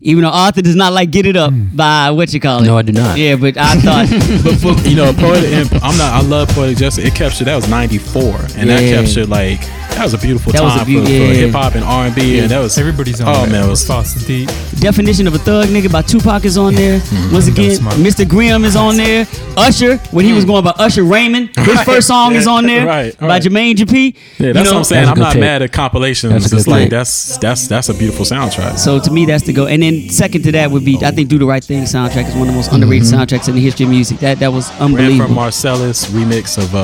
Even 0.00 0.22
though 0.22 0.30
Arthur 0.30 0.62
does 0.62 0.76
not 0.76 0.92
like 0.92 1.10
"Get 1.10 1.26
It 1.26 1.36
Up" 1.36 1.52
mm. 1.52 1.74
by 1.76 2.10
what 2.10 2.32
you 2.32 2.38
call 2.40 2.62
it. 2.62 2.66
No, 2.66 2.78
I 2.78 2.82
do 2.82 2.92
not. 2.92 3.18
Yeah, 3.18 3.36
but 3.36 3.56
I 3.56 3.74
thought, 3.80 4.08
but 4.44 4.54
for 4.56 4.88
you 4.88 4.94
know, 4.94 5.12
poetic. 5.12 5.50
And 5.52 5.82
I'm 5.82 5.96
not. 5.98 6.12
I 6.12 6.20
love 6.22 6.48
poetic 6.50 6.78
justice. 6.78 7.04
It 7.04 7.14
captured 7.14 7.44
that 7.44 7.56
was 7.56 7.68
'94, 7.68 8.22
and 8.56 8.70
that 8.70 8.82
Yeah. 8.82 9.02
captured 9.02 9.28
like 9.28 9.60
that 9.98 10.04
was 10.04 10.14
a 10.14 10.18
beautiful 10.18 10.52
That 10.52 10.62
was 10.62 10.74
time 10.74 10.82
a 10.82 10.84
beau- 10.94 11.04
for, 11.04 11.10
yeah. 11.10 11.26
for 11.28 11.34
hip 11.34 11.50
hop 11.52 11.74
and 11.74 11.84
R 11.84 12.06
and 12.06 12.14
B, 12.14 12.38
and 12.38 12.50
that 12.50 12.60
was 12.60 12.78
Everybody's 12.78 13.20
on 13.20 13.28
Oh 13.28 13.40
there. 13.42 13.50
man, 13.50 13.66
it 13.66 13.70
was 13.70 13.86
fast 13.86 14.16
and 14.16 14.26
deep. 14.26 14.48
Definition 14.80 15.26
of 15.26 15.34
a 15.34 15.38
Thug 15.38 15.66
Nigga 15.68 15.90
by 15.90 16.02
Tupac 16.02 16.44
is 16.44 16.56
on 16.56 16.74
there. 16.74 17.00
Mm-hmm. 17.00 17.32
Once 17.32 17.48
again, 17.48 17.76
Mr. 17.98 18.26
Grimm 18.28 18.64
is 18.64 18.76
on 18.76 18.96
there. 18.96 19.26
Usher, 19.56 19.96
when 20.12 20.24
he 20.24 20.32
was 20.32 20.44
going 20.44 20.62
by 20.62 20.70
Usher 20.78 21.02
Raymond, 21.04 21.48
his 21.48 21.56
Mm. 21.68 21.74
Right. 21.74 21.86
first 21.86 22.06
song 22.06 22.34
is 22.36 22.46
on 22.46 22.64
there 22.66 22.86
Right, 22.86 23.18
by 23.18 23.26
right. 23.26 23.42
Jermaine 23.42 23.74
Dupri. 23.74 24.14
Yeah, 24.38 24.46
You 24.48 24.52
that's 24.52 24.64
know, 24.66 24.72
what 24.74 24.78
I'm 24.78 24.84
saying. 24.84 25.06
That's 25.06 25.08
a 25.08 25.12
I'm 25.12 25.18
not 25.18 25.32
tape. 25.32 25.40
mad 25.40 25.62
at 25.62 25.72
compilations. 25.72 26.32
That's 26.32 26.44
a 26.44 26.46
It's 26.46 26.50
good 26.52 26.56
just 26.58 26.68
like 26.68 26.82
tape. 26.84 26.90
that's 26.90 27.36
that's 27.38 27.66
that's 27.68 27.88
a 27.88 27.94
beautiful 27.94 28.24
soundtrack. 28.24 28.78
So 28.78 29.00
to 29.00 29.10
me, 29.10 29.26
that's 29.26 29.42
the 29.44 29.52
go. 29.52 29.66
And 29.66 29.82
then 29.82 30.08
second 30.10 30.42
to 30.44 30.52
that 30.52 30.70
would 30.70 30.84
be, 30.84 30.96
I 31.04 31.10
think, 31.10 31.28
"Do 31.28 31.38
the 31.38 31.46
Right 31.46 31.62
Thing" 31.62 31.82
soundtrack 31.84 32.28
is 32.28 32.34
one 32.34 32.42
of 32.42 32.46
the 32.48 32.52
most 32.52 32.72
underrated 32.72 33.08
soundtracks 33.08 33.48
in 33.48 33.54
the 33.56 33.60
history 33.60 33.84
of 33.84 33.90
music. 33.90 34.18
That 34.20 34.38
that 34.38 34.52
was 34.52 34.68
Ran 34.70 34.76
from 34.78 34.94
unbelievable. 34.96 35.34
Marcellus 35.34 36.06
remix 36.06 36.56
of 36.56 36.74
uh, 36.74 36.78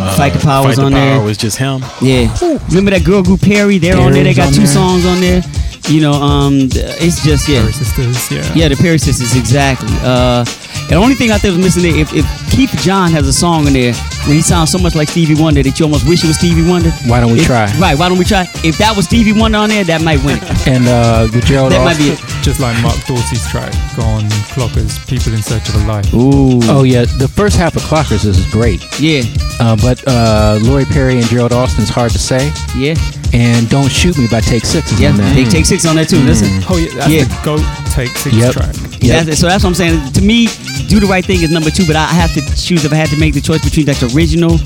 uh 0.00 0.16
Fight 0.16 0.32
the 0.32 0.38
Power 0.38 0.62
Fight 0.62 0.68
was 0.68 0.76
the 0.76 0.84
on 0.84 0.92
Power 0.92 1.00
there. 1.16 1.20
was 1.22 1.36
just 1.36 1.56
him. 1.58 1.82
Yeah, 2.00 2.51
remember 2.68 2.90
that 2.90 3.04
girl 3.04 3.22
group 3.22 3.40
Perri? 3.40 3.78
They're 3.78 3.96
on 3.96 4.12
there. 4.12 4.24
They 4.24 4.34
got 4.34 4.52
two 4.52 4.60
there. 4.60 4.66
songs 4.66 5.06
on 5.06 5.20
there. 5.20 5.42
You 5.88 6.00
know, 6.00 6.12
um, 6.12 6.68
it's 6.72 7.24
just 7.24 7.48
yeah. 7.48 7.60
Perri 7.60 7.72
Sisters, 7.72 8.30
yeah. 8.30 8.54
Yeah, 8.54 8.68
the 8.68 8.76
Perri 8.76 8.98
Sisters, 8.98 9.36
exactly. 9.36 9.90
Uh, 10.02 10.44
and 10.82 10.90
the 10.90 10.96
only 10.96 11.14
thing 11.14 11.30
I 11.30 11.38
think 11.38 11.56
was 11.56 11.64
missing 11.64 11.82
there, 11.82 11.96
if, 12.00 12.12
if 12.14 12.26
Keith 12.50 12.74
John 12.82 13.10
has 13.12 13.26
a 13.26 13.32
song 13.32 13.66
in 13.66 13.72
there 13.72 13.94
where 14.26 14.34
he 14.34 14.42
sounds 14.42 14.70
so 14.70 14.78
much 14.78 14.94
like 14.94 15.08
Stevie 15.08 15.40
Wonder 15.40 15.62
that 15.62 15.78
you 15.80 15.84
almost 15.86 16.06
wish 16.06 16.22
it 16.22 16.26
was 16.28 16.38
Stevie 16.38 16.68
Wonder. 16.68 16.90
Why 17.06 17.20
don't 17.20 17.32
we 17.32 17.40
If- 17.40 17.46
try? 17.46 17.66
Right, 17.78 17.98
why 17.98 18.08
don't 18.08 18.18
we 18.18 18.24
try? 18.24 18.46
If 18.62 18.78
that 18.78 18.94
was 18.96 19.06
Stevie 19.06 19.32
Wonder 19.32 19.58
on 19.58 19.68
there, 19.70 19.84
that 19.84 20.02
might 20.02 20.22
win 20.24 20.38
it. 20.40 20.44
And 20.72 20.86
uh, 20.86 21.28
with 21.32 21.44
Gerald 21.46 21.72
That 21.72 21.84
might 21.84 21.98
be 21.98 22.10
it. 22.14 22.18
Just 22.42 22.60
like 22.60 22.80
Marc 22.82 22.96
Dorsey's 23.06 23.42
track 23.50 23.72
on 23.98 24.22
Clockers, 24.54 24.98
People 25.08 25.32
in 25.34 25.42
Search 25.42 25.68
of 25.68 25.74
a 25.76 25.86
Life. 25.86 26.12
Ooh. 26.14 26.60
Oh 26.70 26.82
yeah, 26.84 27.04
the 27.04 27.28
first 27.28 27.56
half 27.56 27.74
of 27.76 27.82
Clockers 27.82 28.24
is 28.24 28.44
great, 28.50 28.82
Yeah, 29.00 29.22
uh, 29.60 29.76
but 29.76 30.02
uh, 30.06 30.58
Lori 30.62 30.84
Perri 30.84 31.18
and 31.18 31.26
Gerald 31.26 31.52
Alston's 31.52 31.88
hard 31.88 32.12
to 32.12 32.18
say. 32.18 32.52
yeah, 32.76 32.94
And 33.32 33.68
Don't 33.70 33.90
Shoot 33.90 34.18
Me 34.18 34.26
by 34.30 34.40
Take 34.40 34.64
Six 34.64 34.92
is 34.92 35.00
yeah. 35.00 35.10
on 35.10 35.16
there. 35.16 35.34
They 35.34 35.44
take 35.44 35.66
six 35.66 35.84
on 35.86 35.96
that 35.96 36.08
too. 36.08 36.18
Listen. 36.18 36.48
Oh 36.68 36.76
yeah, 36.76 36.94
that's 36.94 37.10
Yeah. 37.10 37.24
the 37.24 37.40
GOAT 37.44 37.64
Take 37.92 38.10
Six 38.16 38.36
Yep. 38.36 38.52
track. 38.52 38.74
Yep. 39.02 39.26
That's, 39.26 39.40
so 39.40 39.48
that's 39.48 39.64
what 39.64 39.70
I'm 39.70 39.74
saying. 39.74 40.12
To 40.12 40.22
me, 40.22 40.46
do 40.88 41.00
the 41.00 41.06
right 41.08 41.24
thing 41.24 41.42
is 41.42 41.50
number 41.50 41.70
two, 41.70 41.86
but 41.86 41.96
I 41.96 42.06
have 42.06 42.32
to 42.34 42.40
choose 42.56 42.84
if 42.84 42.92
I 42.92 42.96
had 42.96 43.08
to 43.08 43.18
make 43.18 43.34
the 43.34 43.40
choice 43.40 43.62
between 43.64 43.86
like 43.86 44.02
original, 44.14 44.58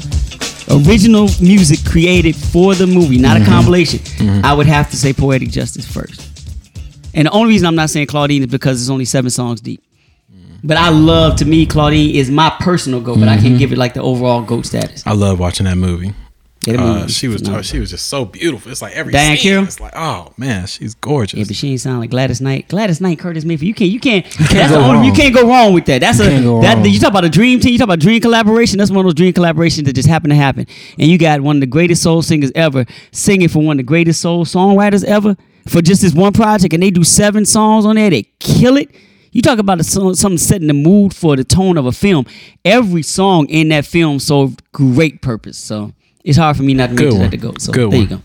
original 0.71 1.29
music 1.41 1.85
created 1.85 2.37
for 2.37 2.75
the 2.75 2.87
movie, 2.87 3.19
not 3.19 3.37
a 3.37 3.41
mm-hmm. 3.41 3.51
compilation. 3.51 4.01
Mm-hmm. 4.01 4.45
I 4.45 4.53
would 4.53 4.67
have 4.67 4.91
to 4.91 4.97
say 4.97 5.13
Poetic 5.13 5.51
Justice 5.51 5.91
first. 5.91 6.23
And 7.15 7.27
the 7.27 7.33
only 7.33 7.49
reason 7.49 7.67
I'm 7.67 7.75
not 7.75 7.89
saying 7.89 8.09
Claudine 8.09 8.43
is 8.43 8.49
because 8.49 8.81
it's 8.81 8.91
only 8.91 9.07
seven 9.07 9.31
songs 9.31 9.63
deep. 9.63 9.83
Mm. 10.31 10.59
But 10.63 10.77
I 10.77 10.91
love, 10.91 11.37
to 11.37 11.47
me, 11.47 11.65
Claudine 11.65 12.15
is 12.15 12.31
my 12.31 12.55
personal 12.61 13.01
goat, 13.01 13.19
but 13.19 13.29
I 13.29 13.37
can't 13.37 13.47
mm-hmm. 13.47 13.57
give 13.57 13.73
it 13.73 13.79
like 13.79 13.95
the 13.95 14.03
overall 14.03 14.43
goat 14.43 14.67
status. 14.67 15.07
I 15.07 15.13
love 15.13 15.39
watching 15.39 15.65
that 15.65 15.79
movie. 15.79 16.13
Yeah, 16.67 16.83
Uh, 16.83 17.07
she 17.07 17.29
was 17.29 17.43
she 17.63 17.79
was 17.79 17.91
just 17.91 18.07
so 18.07 18.25
beautiful. 18.25 18.71
It's 18.71 18.83
like 18.83 18.95
every 18.95 19.13
Diahann 19.13 19.37
scene, 19.37 19.51
Carroll? 19.51 19.65
It's 19.65 19.81
like 19.81 19.93
oh 19.95 20.33
man, 20.37 20.67
she's 20.67 20.95
gorgeous. 20.95 21.39
Yeah, 21.39 21.45
but 21.47 21.57
she 21.57 21.71
ain't 21.71 21.81
sound 21.81 22.01
like 22.01 22.11
Gladys 22.11 22.41
Knight. 22.41 22.69
Gladys 22.69 23.01
Knight, 23.01 23.19
Curtis 23.19 23.45
Mayfield. 23.45 23.67
You 23.69 23.75
can't, 23.75 23.91
you 23.91 24.01
can't. 24.01 24.25
that's 24.51 24.73
go 24.73 24.81
the 24.81 24.85
only, 24.85 25.07
you 25.07 25.13
can't 25.13 25.35
go 25.35 25.49
wrong 25.49 25.73
with 25.73 25.87
that. 25.87 26.01
That's 26.01 26.21
a 26.21 26.25
that. 26.25 26.45
wrong. 26.45 26.85
You 26.85 26.99
talk 26.99 27.11
about 27.11 27.25
a 27.25 27.29
dream 27.31 27.61
team. 27.61 27.73
You 27.73 27.79
talk 27.79 27.87
about 27.87 28.01
dream 28.01 28.21
collaboration. 28.21 28.79
That's 28.79 28.91
one 28.91 29.01
of 29.01 29.05
those 29.05 29.15
dream 29.15 29.33
collaborations 29.33 29.85
that 29.85 29.95
just 29.95 30.09
happened 30.09 30.33
to 30.33 30.37
happen. 30.37 30.67
And 30.99 31.09
you 31.11 31.19
got 31.19 31.41
one 31.41 31.57
of 31.57 31.61
the 31.61 31.67
greatest 31.67 32.03
soul 32.03 32.23
singers 32.23 32.51
ever 32.55 32.85
singing 33.13 33.49
for 33.49 33.61
one 33.63 33.75
of 33.75 33.79
the 33.79 33.83
greatest 33.89 34.21
soul 34.21 34.45
songwriters 34.45 35.05
ever 35.05 35.37
for 35.69 35.83
just 35.83 36.03
this 36.03 36.15
one 36.15 36.33
project, 36.33 36.75
and 36.75 36.83
they 36.83 36.91
do 36.91 37.05
seven 37.05 37.45
songs 37.45 37.85
on 37.85 37.97
there. 37.97 38.11
They 38.11 38.25
kill 38.39 38.77
it. 38.77 38.91
You 39.33 39.43
talk 39.43 39.59
about 39.59 39.81
a 39.81 39.85
something 39.85 40.39
setting 40.39 40.67
the 40.69 40.73
mood 40.75 41.15
for 41.15 41.37
the 41.37 41.45
tone 41.45 41.77
of 41.77 41.85
a 41.85 41.93
film. 41.93 42.25
Every 42.65 43.03
song 43.03 43.47
in 43.49 43.69
that 43.69 43.85
film 43.85 44.19
served 44.19 44.63
great 44.73 45.21
purpose. 45.21 45.59
So 45.59 45.93
it's 46.27 46.37
hard 46.39 46.57
for 46.57 46.63
me 46.63 46.75
not 46.75 46.91
to 46.91 46.97
Good 46.97 47.05
make 47.05 47.13
one. 47.13 47.21
that 47.23 47.31
to 47.31 47.37
go. 47.39 47.55
So 47.59 47.73
Good 47.73 47.91
there 47.93 47.99
one. 48.01 48.09
you 48.11 48.17
go. 48.17 48.23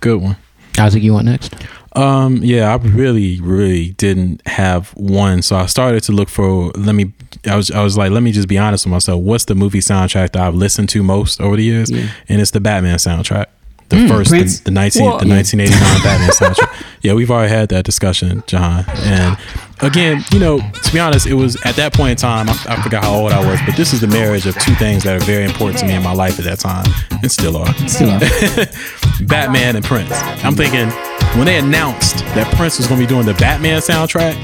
Good 0.00 0.20
one. 0.20 0.36
Isaac, 0.78 1.02
you 1.02 1.12
want 1.14 1.26
next? 1.26 1.54
Um, 1.96 2.38
yeah, 2.42 2.72
I 2.74 2.76
really, 2.76 3.40
really 3.40 3.90
didn't 3.92 4.44
have 4.48 4.88
one, 4.96 5.40
so 5.42 5.54
I 5.56 5.66
started 5.66 6.02
to 6.04 6.12
look 6.12 6.28
for. 6.28 6.72
Let 6.76 6.94
me. 6.94 7.12
I 7.48 7.54
was, 7.56 7.70
I 7.70 7.82
was 7.84 7.96
like, 7.96 8.10
let 8.10 8.22
me 8.22 8.32
just 8.32 8.48
be 8.48 8.58
honest 8.58 8.84
with 8.84 8.90
myself. 8.90 9.22
What's 9.22 9.44
the 9.44 9.54
movie 9.54 9.78
soundtrack 9.78 10.32
that 10.32 10.42
I've 10.42 10.54
listened 10.56 10.88
to 10.90 11.02
most 11.02 11.40
over 11.40 11.56
the 11.56 11.62
years? 11.62 11.90
Yeah. 11.90 12.08
And 12.28 12.40
it's 12.40 12.50
the 12.50 12.60
Batman 12.60 12.96
soundtrack. 12.98 13.46
The 13.90 14.08
first, 14.08 14.30
Prince? 14.30 14.58
the, 14.58 14.64
the 14.64 14.70
nineteen, 14.72 15.04
Well, 15.04 15.18
the 15.18 15.26
yeah. 15.28 15.34
nineteen 15.34 15.60
eighty 15.60 15.74
nine 15.74 16.00
Batman 16.02 16.30
soundtrack. 16.30 16.84
Yeah, 17.02 17.12
we've 17.14 17.30
already 17.30 17.52
had 17.54 17.68
that 17.68 17.84
discussion, 17.84 18.42
John. 18.48 18.84
And 18.88 19.38
again, 19.80 20.24
you 20.32 20.38
know, 20.38 20.58
to 20.58 20.92
be 20.92 20.98
honest, 20.98 21.26
it 21.26 21.34
was 21.34 21.56
at 21.64 21.76
that 21.76 21.92
point 21.92 22.12
in 22.12 22.16
time. 22.16 22.48
I, 22.48 22.52
I 22.68 22.82
forgot 22.82 23.04
how 23.04 23.14
old 23.14 23.32
I 23.32 23.44
was, 23.46 23.60
but 23.66 23.76
this 23.76 23.92
is 23.92 24.00
the 24.00 24.06
marriage 24.06 24.46
of 24.46 24.54
two 24.58 24.74
things 24.74 25.04
that 25.04 25.20
are 25.20 25.24
very 25.24 25.44
important 25.44 25.78
to 25.80 25.86
me 25.86 25.94
in 25.94 26.02
my 26.02 26.12
life 26.12 26.38
at 26.38 26.44
that 26.44 26.58
time, 26.60 26.86
and 27.10 27.30
still 27.30 27.56
are. 27.56 27.72
Still 27.88 28.10
are. 28.10 28.20
Batman 29.26 29.76
and 29.76 29.84
Prince. 29.84 30.12
I'm 30.44 30.54
thinking 30.54 30.90
when 31.36 31.46
they 31.46 31.58
announced 31.58 32.18
that 32.34 32.52
Prince 32.56 32.78
was 32.78 32.86
going 32.86 33.00
to 33.00 33.06
be 33.06 33.08
doing 33.08 33.26
the 33.26 33.34
Batman 33.34 33.80
soundtrack, 33.80 34.34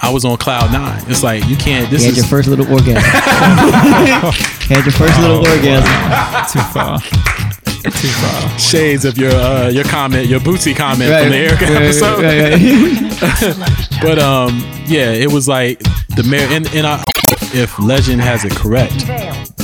I 0.00 0.10
was 0.10 0.24
on 0.24 0.36
cloud 0.36 0.72
nine. 0.72 1.02
It's 1.08 1.22
like 1.22 1.46
you 1.48 1.56
can't. 1.56 1.90
This 1.90 2.02
You 2.02 2.10
had 2.10 2.12
is 2.12 2.18
your 2.18 2.26
first 2.26 2.48
little 2.48 2.70
orgasm. 2.70 3.02
had 3.02 4.84
your 4.84 4.92
first 4.92 5.20
little 5.20 5.42
oh, 5.44 5.50
orgasm. 5.50 5.82
Too 6.52 6.60
far. 6.72 7.00
Too 7.82 7.90
far. 8.08 8.58
shades 8.58 9.04
of 9.04 9.16
your 9.18 9.30
uh, 9.32 9.68
your 9.68 9.84
comment, 9.84 10.26
your 10.26 10.40
Bootsy 10.40 10.74
comment 10.76 11.10
from 11.10 11.30
the 11.30 11.46
Erykah 11.46 11.74
right, 11.74 11.82
episode. 11.82 12.22
right, 12.22 13.62
right. 13.62 14.00
But 14.02 14.18
um, 14.18 14.58
yeah, 14.86 15.10
it 15.12 15.30
was 15.32 15.48
like 15.48 15.78
the 16.16 16.22
mayor. 16.28 16.46
And, 16.50 16.66
and 16.74 16.86
I, 16.86 17.02
if 17.54 17.78
Legend 17.78 18.20
has 18.20 18.44
it 18.44 18.52
correct, 18.54 19.04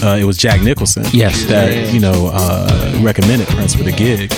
uh, 0.03 0.16
it 0.20 0.24
was 0.24 0.36
Jack 0.36 0.62
Nicholson. 0.62 1.05
Yes. 1.12 1.45
that 1.47 1.93
you 1.93 2.01
know 2.01 2.31
uh, 2.32 2.99
recommended 3.03 3.49
Prince 3.49 3.74
for 3.74 3.85
the 3.85 3.93
gig, 3.93 4.32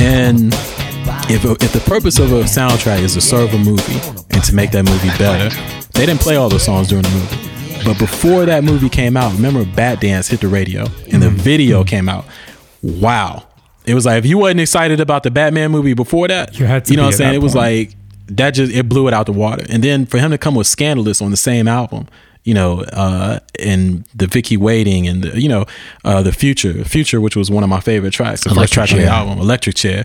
and 0.00 0.52
if 1.30 1.44
if 1.44 1.72
the 1.72 1.82
purpose 1.86 2.18
of 2.18 2.32
a 2.32 2.42
soundtrack 2.44 3.00
is 3.00 3.14
to 3.14 3.20
serve 3.20 3.52
a 3.54 3.58
movie 3.58 4.00
and 4.30 4.42
to 4.44 4.54
make 4.54 4.70
that 4.72 4.84
movie 4.84 5.10
better, 5.18 5.54
they 5.94 6.06
didn't 6.06 6.20
play 6.20 6.36
all 6.36 6.48
the 6.48 6.60
songs 6.60 6.88
during 6.88 7.02
the 7.04 7.10
movie. 7.10 7.84
But 7.84 7.98
before 8.00 8.46
that 8.46 8.64
movie 8.64 8.88
came 8.88 9.16
out, 9.16 9.32
remember 9.34 9.62
Batdance 9.64 10.28
hit 10.28 10.40
the 10.40 10.48
radio 10.48 10.86
and 11.12 11.22
the 11.22 11.30
video 11.30 11.84
came 11.84 12.08
out. 12.08 12.24
Wow. 12.82 13.46
It 13.84 13.94
was 13.94 14.04
like 14.04 14.18
if 14.18 14.26
you 14.26 14.38
wasn't 14.38 14.60
excited 14.60 15.00
about 15.00 15.22
the 15.22 15.30
Batman 15.30 15.70
movie 15.70 15.94
before 15.94 16.28
that, 16.28 16.58
You 16.58 16.66
had 16.66 16.84
to 16.86 16.92
you 16.92 16.96
know 16.96 17.04
what 17.04 17.14
I'm 17.14 17.18
saying? 17.18 17.34
It 17.34 17.42
was 17.42 17.54
like 17.54 17.94
that 18.28 18.50
just 18.50 18.72
it 18.72 18.88
blew 18.88 19.08
it 19.08 19.14
out 19.14 19.26
the 19.26 19.32
water. 19.32 19.64
And 19.68 19.82
then 19.82 20.06
for 20.06 20.18
him 20.18 20.30
to 20.32 20.38
come 20.38 20.54
with 20.54 20.66
Scandalous 20.66 21.22
on 21.22 21.30
the 21.30 21.36
same 21.36 21.68
album, 21.68 22.08
you 22.42 22.54
know, 22.54 22.80
uh, 22.92 23.40
and 23.60 24.04
the 24.14 24.26
Vicki 24.26 24.56
Waiting 24.56 25.06
and 25.06 25.22
the, 25.22 25.40
you 25.40 25.48
know, 25.48 25.66
uh, 26.04 26.22
the 26.22 26.32
Future, 26.32 26.84
Future, 26.84 27.20
which 27.20 27.36
was 27.36 27.50
one 27.50 27.62
of 27.62 27.68
my 27.68 27.80
favorite 27.80 28.12
tracks, 28.12 28.44
the 28.44 28.50
Electric 28.50 28.62
first 28.68 28.90
track 28.90 28.92
on 28.92 28.98
the 29.04 29.10
album, 29.10 29.38
Electric 29.38 29.76
Chair. 29.76 30.04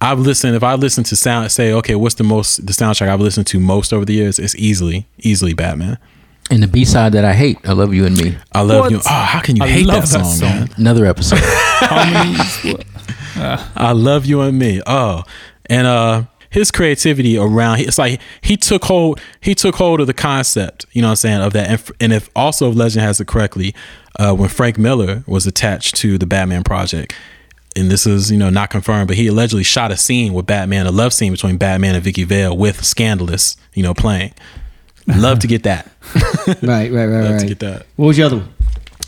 I've 0.00 0.20
listened. 0.20 0.54
If 0.54 0.62
I 0.62 0.74
listen 0.74 1.02
to 1.04 1.16
sound, 1.16 1.50
say, 1.50 1.72
okay, 1.72 1.96
what's 1.96 2.14
the 2.14 2.24
most 2.24 2.66
the 2.66 2.72
soundtrack 2.72 3.08
I've 3.08 3.20
listened 3.20 3.46
to 3.48 3.58
most 3.58 3.92
over 3.92 4.04
the 4.04 4.12
years? 4.14 4.38
It's 4.38 4.54
easily, 4.54 5.06
easily 5.18 5.54
Batman. 5.54 5.98
And 6.50 6.62
the 6.62 6.66
B 6.66 6.84
side 6.84 7.12
that 7.12 7.24
I 7.24 7.34
hate, 7.34 7.58
I 7.64 7.72
love 7.72 7.92
you 7.92 8.06
and 8.06 8.16
me. 8.16 8.36
I 8.52 8.62
love 8.62 8.80
What? 8.80 8.90
you. 8.90 8.98
Oh, 8.98 9.08
how 9.10 9.40
can 9.40 9.56
you 9.56 9.64
I 9.64 9.68
hate 9.68 9.86
that 9.86 9.92
love 9.92 10.02
that 10.10 10.18
song, 10.24 10.24
song. 10.34 10.48
man? 10.48 10.68
Another 10.76 11.06
episode. 11.06 11.40
I 13.76 13.92
love 13.94 14.26
you 14.26 14.40
and 14.40 14.58
me. 14.58 14.80
Oh, 14.86 15.22
and 15.66 15.86
uh, 15.86 16.22
his 16.50 16.70
creativity 16.70 17.36
around 17.36 17.80
it's 17.80 17.98
like 17.98 18.20
he 18.40 18.56
took 18.56 18.84
hold. 18.84 19.20
He 19.40 19.54
took 19.54 19.76
hold 19.76 20.00
of 20.00 20.06
the 20.06 20.14
concept. 20.14 20.86
You 20.92 21.02
know 21.02 21.08
what 21.08 21.12
I'm 21.12 21.16
saying 21.16 21.40
of 21.42 21.52
that. 21.52 21.70
And, 21.70 21.92
and 22.00 22.12
if 22.12 22.30
also 22.34 22.70
if 22.70 22.76
Legend 22.76 23.04
has 23.04 23.20
it 23.20 23.26
correctly, 23.28 23.74
uh, 24.18 24.34
when 24.34 24.48
Frank 24.48 24.78
Miller 24.78 25.24
was 25.26 25.46
attached 25.46 25.96
to 25.96 26.18
the 26.18 26.26
Batman 26.26 26.64
project. 26.64 27.14
And 27.76 27.90
this 27.92 28.06
is, 28.06 28.32
you 28.32 28.38
know, 28.38 28.50
not 28.50 28.70
confirmed, 28.70 29.06
but 29.06 29.16
he 29.16 29.28
allegedly 29.28 29.62
shot 29.62 29.92
a 29.92 29.96
scene 29.96 30.32
with 30.32 30.46
Batman, 30.46 30.86
a 30.86 30.90
love 30.90 31.12
scene 31.12 31.30
between 31.30 31.58
Batman 31.58 31.94
and 31.94 32.02
Vicki 32.02 32.24
Vale 32.24 32.56
with 32.56 32.84
Scandalous, 32.84 33.56
you 33.74 33.84
know, 33.84 33.94
playing. 33.94 34.32
Love 35.16 35.40
to 35.40 35.46
get 35.46 35.62
that. 35.64 35.90
Right, 36.14 36.46
right, 36.62 36.90
right, 36.90 36.90
right. 36.92 37.08
Love 37.08 37.30
right. 37.32 37.40
to 37.40 37.46
get 37.46 37.58
that. 37.60 37.86
What 37.96 38.06
was 38.06 38.16
the 38.16 38.22
other 38.24 38.36
one? 38.38 38.54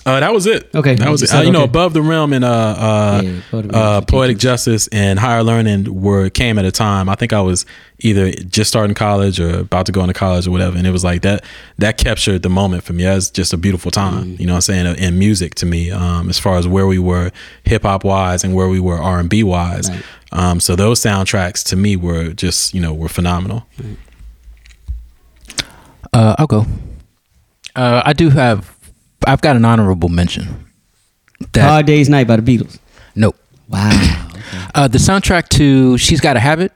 Uh, 0.06 0.18
that 0.18 0.32
was 0.32 0.46
it. 0.46 0.74
Okay. 0.74 0.94
that 0.94 1.10
was 1.10 1.20
You 1.20 1.24
it. 1.26 1.28
said 1.28 1.40
Uh, 1.40 1.42
you 1.42 1.52
know, 1.52 1.62
above 1.62 1.92
the 1.92 2.00
rim 2.00 2.32
and 2.32 2.42
uh, 2.42 2.48
uh, 2.48 3.20
Yeah, 3.22 3.40
Above 3.52 3.74
uh, 3.74 4.00
poetic 4.06 4.38
justice 4.38 4.88
and 4.88 5.18
higher 5.18 5.42
learning 5.42 6.00
were 6.00 6.30
came 6.30 6.58
at 6.58 6.64
a 6.64 6.72
time. 6.72 7.08
I 7.10 7.14
think 7.16 7.34
I 7.34 7.42
was 7.42 7.66
either 7.98 8.32
just 8.32 8.70
starting 8.70 8.94
college 8.94 9.38
or 9.38 9.58
about 9.60 9.84
to 9.86 9.92
go 9.92 10.00
into 10.00 10.14
college 10.14 10.46
or 10.46 10.52
whatever, 10.52 10.78
and 10.78 10.86
it 10.86 10.90
was 10.90 11.04
like 11.04 11.20
that. 11.22 11.44
That 11.78 11.98
captured 11.98 12.42
the 12.42 12.48
moment 12.48 12.82
for 12.82 12.94
me. 12.94 13.04
It 13.04 13.14
was 13.14 13.30
just 13.30 13.52
a 13.52 13.58
beautiful 13.58 13.90
time. 13.90 14.24
Mm. 14.24 14.40
You 14.40 14.46
know, 14.46 14.54
what 14.54 14.68
I'm 14.68 14.86
saying 14.86 14.96
in 14.96 15.18
music 15.18 15.54
to 15.56 15.66
me, 15.66 15.90
um, 15.90 16.30
as 16.30 16.38
far 16.38 16.56
as 16.56 16.66
where 16.66 16.86
we 16.86 16.98
were 16.98 17.30
hip 17.64 17.82
hop 17.82 18.02
wise 18.02 18.42
and 18.42 18.54
where 18.54 18.68
we 18.68 18.80
were 18.80 18.96
R 18.96 19.20
and 19.20 19.28
B 19.28 19.42
wise. 19.42 19.90
Right. 19.90 20.02
Um, 20.32 20.60
so 20.60 20.76
those 20.76 20.98
soundtracks 21.00 21.62
to 21.66 21.76
me 21.76 21.96
were 21.96 22.30
just 22.32 22.72
you 22.72 22.80
know 22.80 22.94
were 22.94 23.08
phenomenal. 23.10 23.66
Uh, 26.12 26.34
I'll 26.38 26.46
go. 26.46 26.66
Uh, 27.76 28.02
I 28.04 28.12
do 28.12 28.30
have. 28.30 28.74
I've 29.26 29.40
got 29.40 29.56
an 29.56 29.64
honorable 29.64 30.08
mention. 30.08 30.66
That 31.52 31.68
Hard 31.68 31.86
Day's 31.86 32.08
Night 32.08 32.26
by 32.26 32.36
the 32.36 32.42
Beatles. 32.42 32.78
nope. 33.14 33.36
Wow. 33.68 34.28
Uh, 34.74 34.88
the 34.88 34.98
soundtrack 34.98 35.48
to 35.50 35.96
"She's 35.98 36.20
Gotta 36.20 36.40
Have 36.40 36.60
It," 36.60 36.72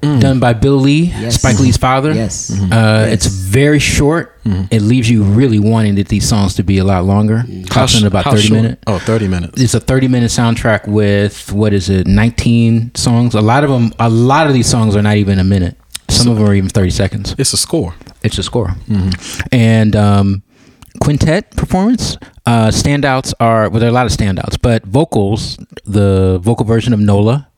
done 0.00 0.38
by 0.38 0.52
Bill 0.52 0.76
Lee, 0.76 1.04
Yes. 1.18 1.36
Spike 1.40 1.58
Lee's 1.58 1.76
father. 1.76 2.12
Yes. 2.12 2.50
Uh, 2.50 2.56
Yes. 2.70 3.12
It's 3.12 3.26
very 3.26 3.78
short. 3.80 4.38
It 4.70 4.82
leaves 4.82 5.08
you 5.10 5.22
really 5.24 5.58
wanting 5.58 5.94
that 5.96 6.08
these 6.08 6.28
songs 6.28 6.54
to 6.54 6.62
be 6.62 6.78
a 6.78 6.84
lot 6.84 7.04
longer. 7.04 7.44
Costing 7.70 8.02
sh- 8.02 8.04
about 8.04 8.24
how 8.24 8.30
thirty 8.32 8.42
short? 8.48 8.62
minutes. 8.62 8.82
Oh, 8.86 8.98
30 8.98 9.28
minutes. 9.28 9.60
It's 9.60 9.74
a 9.74 9.80
30 9.80 10.06
minute 10.08 10.30
soundtrack 10.30 10.86
with 10.86 11.50
what 11.52 11.72
is 11.72 11.88
it 11.90 12.06
19 12.06 12.94
songs 12.94 13.34
a 13.34 13.40
lot 13.40 13.64
of 13.64 13.70
them 13.70 13.92
a 13.98 14.08
lot 14.08 14.46
of 14.46 14.52
these 14.52 14.66
songs 14.68 14.94
are 14.94 15.02
not 15.02 15.16
even 15.16 15.38
a 15.38 15.44
minute 15.44 15.76
some 16.10 16.28
of 16.30 16.36
them 16.38 16.46
are 16.46 16.54
even 16.54 16.68
30 16.68 16.90
seconds 16.90 17.34
It's 17.38 17.52
a 17.54 17.56
score. 17.56 17.94
It's 18.24 18.38
a 18.38 18.42
score. 18.42 18.74
And 19.52 19.94
um, 19.94 20.42
quintet 21.00 21.50
performance 21.56 22.16
uh, 22.46 22.68
standouts 22.68 23.32
are 23.40 23.68
well 23.70 23.80
there 23.80 23.88
are 23.88 23.90
a 23.90 23.94
lot 23.94 24.06
of 24.06 24.12
standouts 24.12 24.56
but 24.62 24.84
vocals 24.84 25.56
the 25.84 26.38
vocal 26.42 26.64
version 26.64 26.92
of 26.92 27.00
nola 27.00 27.48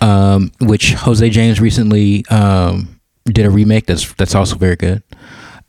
um, 0.00 0.50
which 0.60 0.94
jose 0.94 1.28
james 1.30 1.60
recently 1.60 2.24
um, 2.30 3.00
did 3.26 3.44
a 3.46 3.50
remake 3.50 3.86
that's 3.86 4.12
that's 4.14 4.34
also 4.34 4.56
very 4.56 4.76
good. 4.76 5.02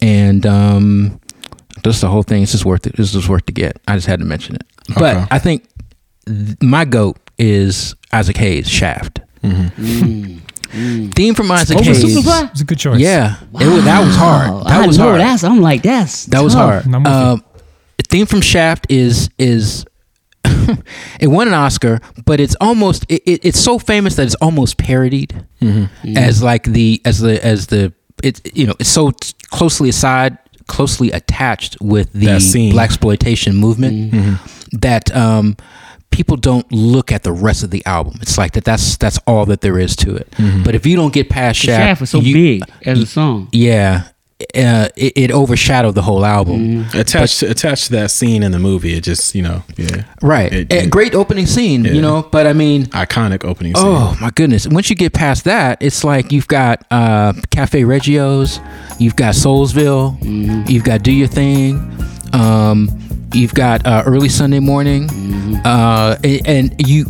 And 0.01 0.45
um, 0.45 1.19
just 1.83 1.99
the 2.01 2.07
whole 2.07 2.23
thing. 2.23 2.43
It's 2.43 2.53
just 2.53 2.63
worth 2.65 2.87
it. 2.87 2.95
It's 2.97 3.11
just 3.11 3.27
worth 3.27 3.45
to 3.47 3.51
get. 3.53 3.81
I 3.87 3.95
just 3.95 4.07
had 4.07 4.19
to 4.19 4.25
mention 4.25 4.55
it. 4.55 4.63
But 4.97 5.15
i 5.31 5.39
think 5.39 5.67
th- 6.25 6.55
my 6.61 6.85
goat 6.85 7.17
is 7.37 7.95
isaac 8.13 8.37
hayes 8.37 8.67
shaft 8.69 9.19
theme 10.71 11.33
from 11.35 11.49
isaac 11.51 11.77
Over 11.77 11.85
hayes 11.85 12.03
Superfly? 12.03 12.51
It's 12.51 12.61
a 12.61 12.65
good 12.65 12.77
choice. 12.79 12.99
yeah, 12.99 13.37
it 13.59 13.67
was, 13.67 13.83
that 13.85 14.05
was 14.05 14.15
hard. 14.15 14.65
That 14.67 14.83
I 14.83 14.87
was 14.87 14.97
know 14.97 15.05
hard. 15.09 15.21
That's, 15.21 15.43
I'm 15.43 15.61
like, 15.61 15.81
that's 15.83 16.25
that 16.27 16.41
was 16.41 16.53
hard. 16.53 16.85
I'm 16.85 17.03
with 17.03 17.11
you. 17.11 17.19
Um, 17.19 17.43
theme 18.09 18.25
from 18.25 18.41
Shaft 18.41 18.87
is 18.89 19.29
is 19.37 19.85
it 21.19 21.27
won 21.27 21.47
an 21.47 21.53
Oscar, 21.53 21.99
but 22.25 22.39
it's 22.39 22.55
almost 22.61 23.05
it, 23.09 23.21
it, 23.25 23.45
it's 23.45 23.59
so 23.59 23.79
famous 23.79 24.15
that 24.15 24.25
it's 24.25 24.35
almost 24.35 24.77
parodied 24.77 25.45
Mm-hmm. 25.61 26.15
as 26.17 26.41
like 26.41 26.63
the 26.63 27.01
as 27.03 27.19
the 27.19 27.43
as 27.45 27.67
the 27.67 27.91
it's 28.23 28.41
you 28.53 28.65
know 28.65 28.73
it's 28.79 28.89
so 28.89 29.11
t- 29.11 29.33
closely 29.49 29.89
aside 29.89 30.37
closely 30.67 31.11
attached 31.11 31.75
with 31.81 32.13
the 32.13 32.69
black 32.71 32.85
exploitation 32.89 33.55
movement 33.55 34.13
Mm-hmm. 34.13 34.77
that 34.77 35.13
um 35.15 35.57
people 36.11 36.35
don't 36.37 36.69
look 36.71 37.11
at 37.11 37.23
the 37.23 37.31
rest 37.31 37.63
of 37.63 37.69
the 37.71 37.85
album 37.85 38.13
it's 38.21 38.37
like 38.37 38.53
that 38.53 38.63
that's 38.65 38.97
that's 38.97 39.19
all 39.27 39.45
that 39.45 39.61
there 39.61 39.77
is 39.79 39.95
to 39.95 40.15
it 40.15 40.27
but 40.65 40.75
if 40.75 40.85
you 40.85 40.95
don't 40.95 41.13
get 41.13 41.29
past 41.29 41.61
The 41.61 41.67
Shaft, 41.67 41.83
Shaft 41.87 42.01
was 42.01 42.09
so 42.09 42.19
you- 42.19 42.33
big 42.33 42.63
as 42.85 42.99
a 42.99 43.05
song. 43.05 43.47
yeah 43.51 44.07
uh, 44.55 44.87
it, 44.95 45.11
it 45.17 45.31
overshadowed 45.31 45.95
the 45.95 46.01
whole 46.01 46.23
album 46.25 46.85
Attached 46.93 47.39
to, 47.41 47.47
attached 47.51 47.87
to 47.87 47.91
that 47.91 48.09
scene 48.09 48.41
in 48.41 48.53
the 48.53 48.57
movie, 48.59 48.93
it 48.93 49.01
just 49.03 49.35
you 49.35 49.41
know, 49.41 49.63
yeah, 49.75 50.05
Right. 50.21 50.49
It- 50.53 50.71
A 50.71 50.83
it- 50.85 50.89
great 50.89 51.13
opening 51.13 51.45
scene, 51.45 51.83
Yeah. 51.83 51.91
you 51.91 52.01
know, 52.01 52.21
but 52.31 52.47
I 52.47 52.53
mean, 52.53 52.85
iconic 52.85 53.43
opening 53.43 53.75
scene. 53.75 53.83
oh 53.85 54.17
my 54.21 54.29
goodness. 54.31 54.65
Once 54.65 54.89
you 54.89 54.95
get 54.95 55.11
past 55.11 55.43
that, 55.43 55.79
it's 55.81 56.05
like 56.05 56.31
you've 56.31 56.47
got 56.47 56.85
uh, 56.89 57.33
Cafe 57.51 57.83
Reggio's, 57.83 58.61
you've 58.97 59.17
got 59.17 59.33
Soulsville, 59.33 60.69
you've 60.69 60.85
got 60.85 61.03
Do 61.03 61.11
Your 61.11 61.27
Thing, 61.27 61.75
um, 62.31 62.87
you've 63.33 63.53
got 63.53 63.85
uh, 63.85 64.03
Early 64.05 64.29
Sunday 64.29 64.59
Morning. 64.59 65.09
Uh, 65.65 66.17
and, 66.23 66.47
and 66.47 66.87
you, 66.87 67.05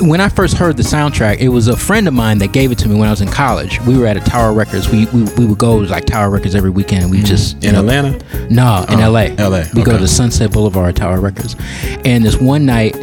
when 0.00 0.20
I 0.20 0.28
first 0.28 0.56
heard 0.56 0.76
the 0.76 0.82
soundtrack, 0.82 1.38
it 1.38 1.48
was 1.48 1.68
a 1.68 1.76
friend 1.76 2.06
of 2.08 2.14
mine 2.14 2.38
that 2.38 2.52
gave 2.52 2.72
it 2.72 2.78
to 2.78 2.88
me 2.88 2.96
when 2.98 3.08
I 3.08 3.10
was 3.10 3.20
in 3.20 3.28
college. 3.28 3.80
We 3.82 3.96
were 3.98 4.06
at 4.06 4.16
a 4.16 4.20
Tower 4.20 4.52
Records. 4.52 4.88
We, 4.88 5.06
we, 5.06 5.24
we 5.38 5.46
would 5.46 5.58
go 5.58 5.82
to 5.84 5.88
like 5.90 6.04
Tower 6.06 6.30
Records 6.30 6.54
every 6.54 6.70
weekend. 6.70 7.10
We 7.10 7.22
just, 7.22 7.62
you 7.62 7.68
in 7.70 7.74
know, 7.74 7.80
Atlanta. 7.80 8.18
no, 8.50 8.84
in 8.88 9.00
Oh, 9.00 9.10
LA. 9.10 9.26
LA, 9.38 9.64
We 9.74 9.82
go 9.82 9.92
okay. 9.92 9.98
to 10.00 10.08
Sunset 10.08 10.52
Boulevard, 10.52 10.96
Tower 10.96 11.20
Records. 11.20 11.56
And 12.04 12.24
this 12.24 12.36
one 12.40 12.66
night, 12.66 12.96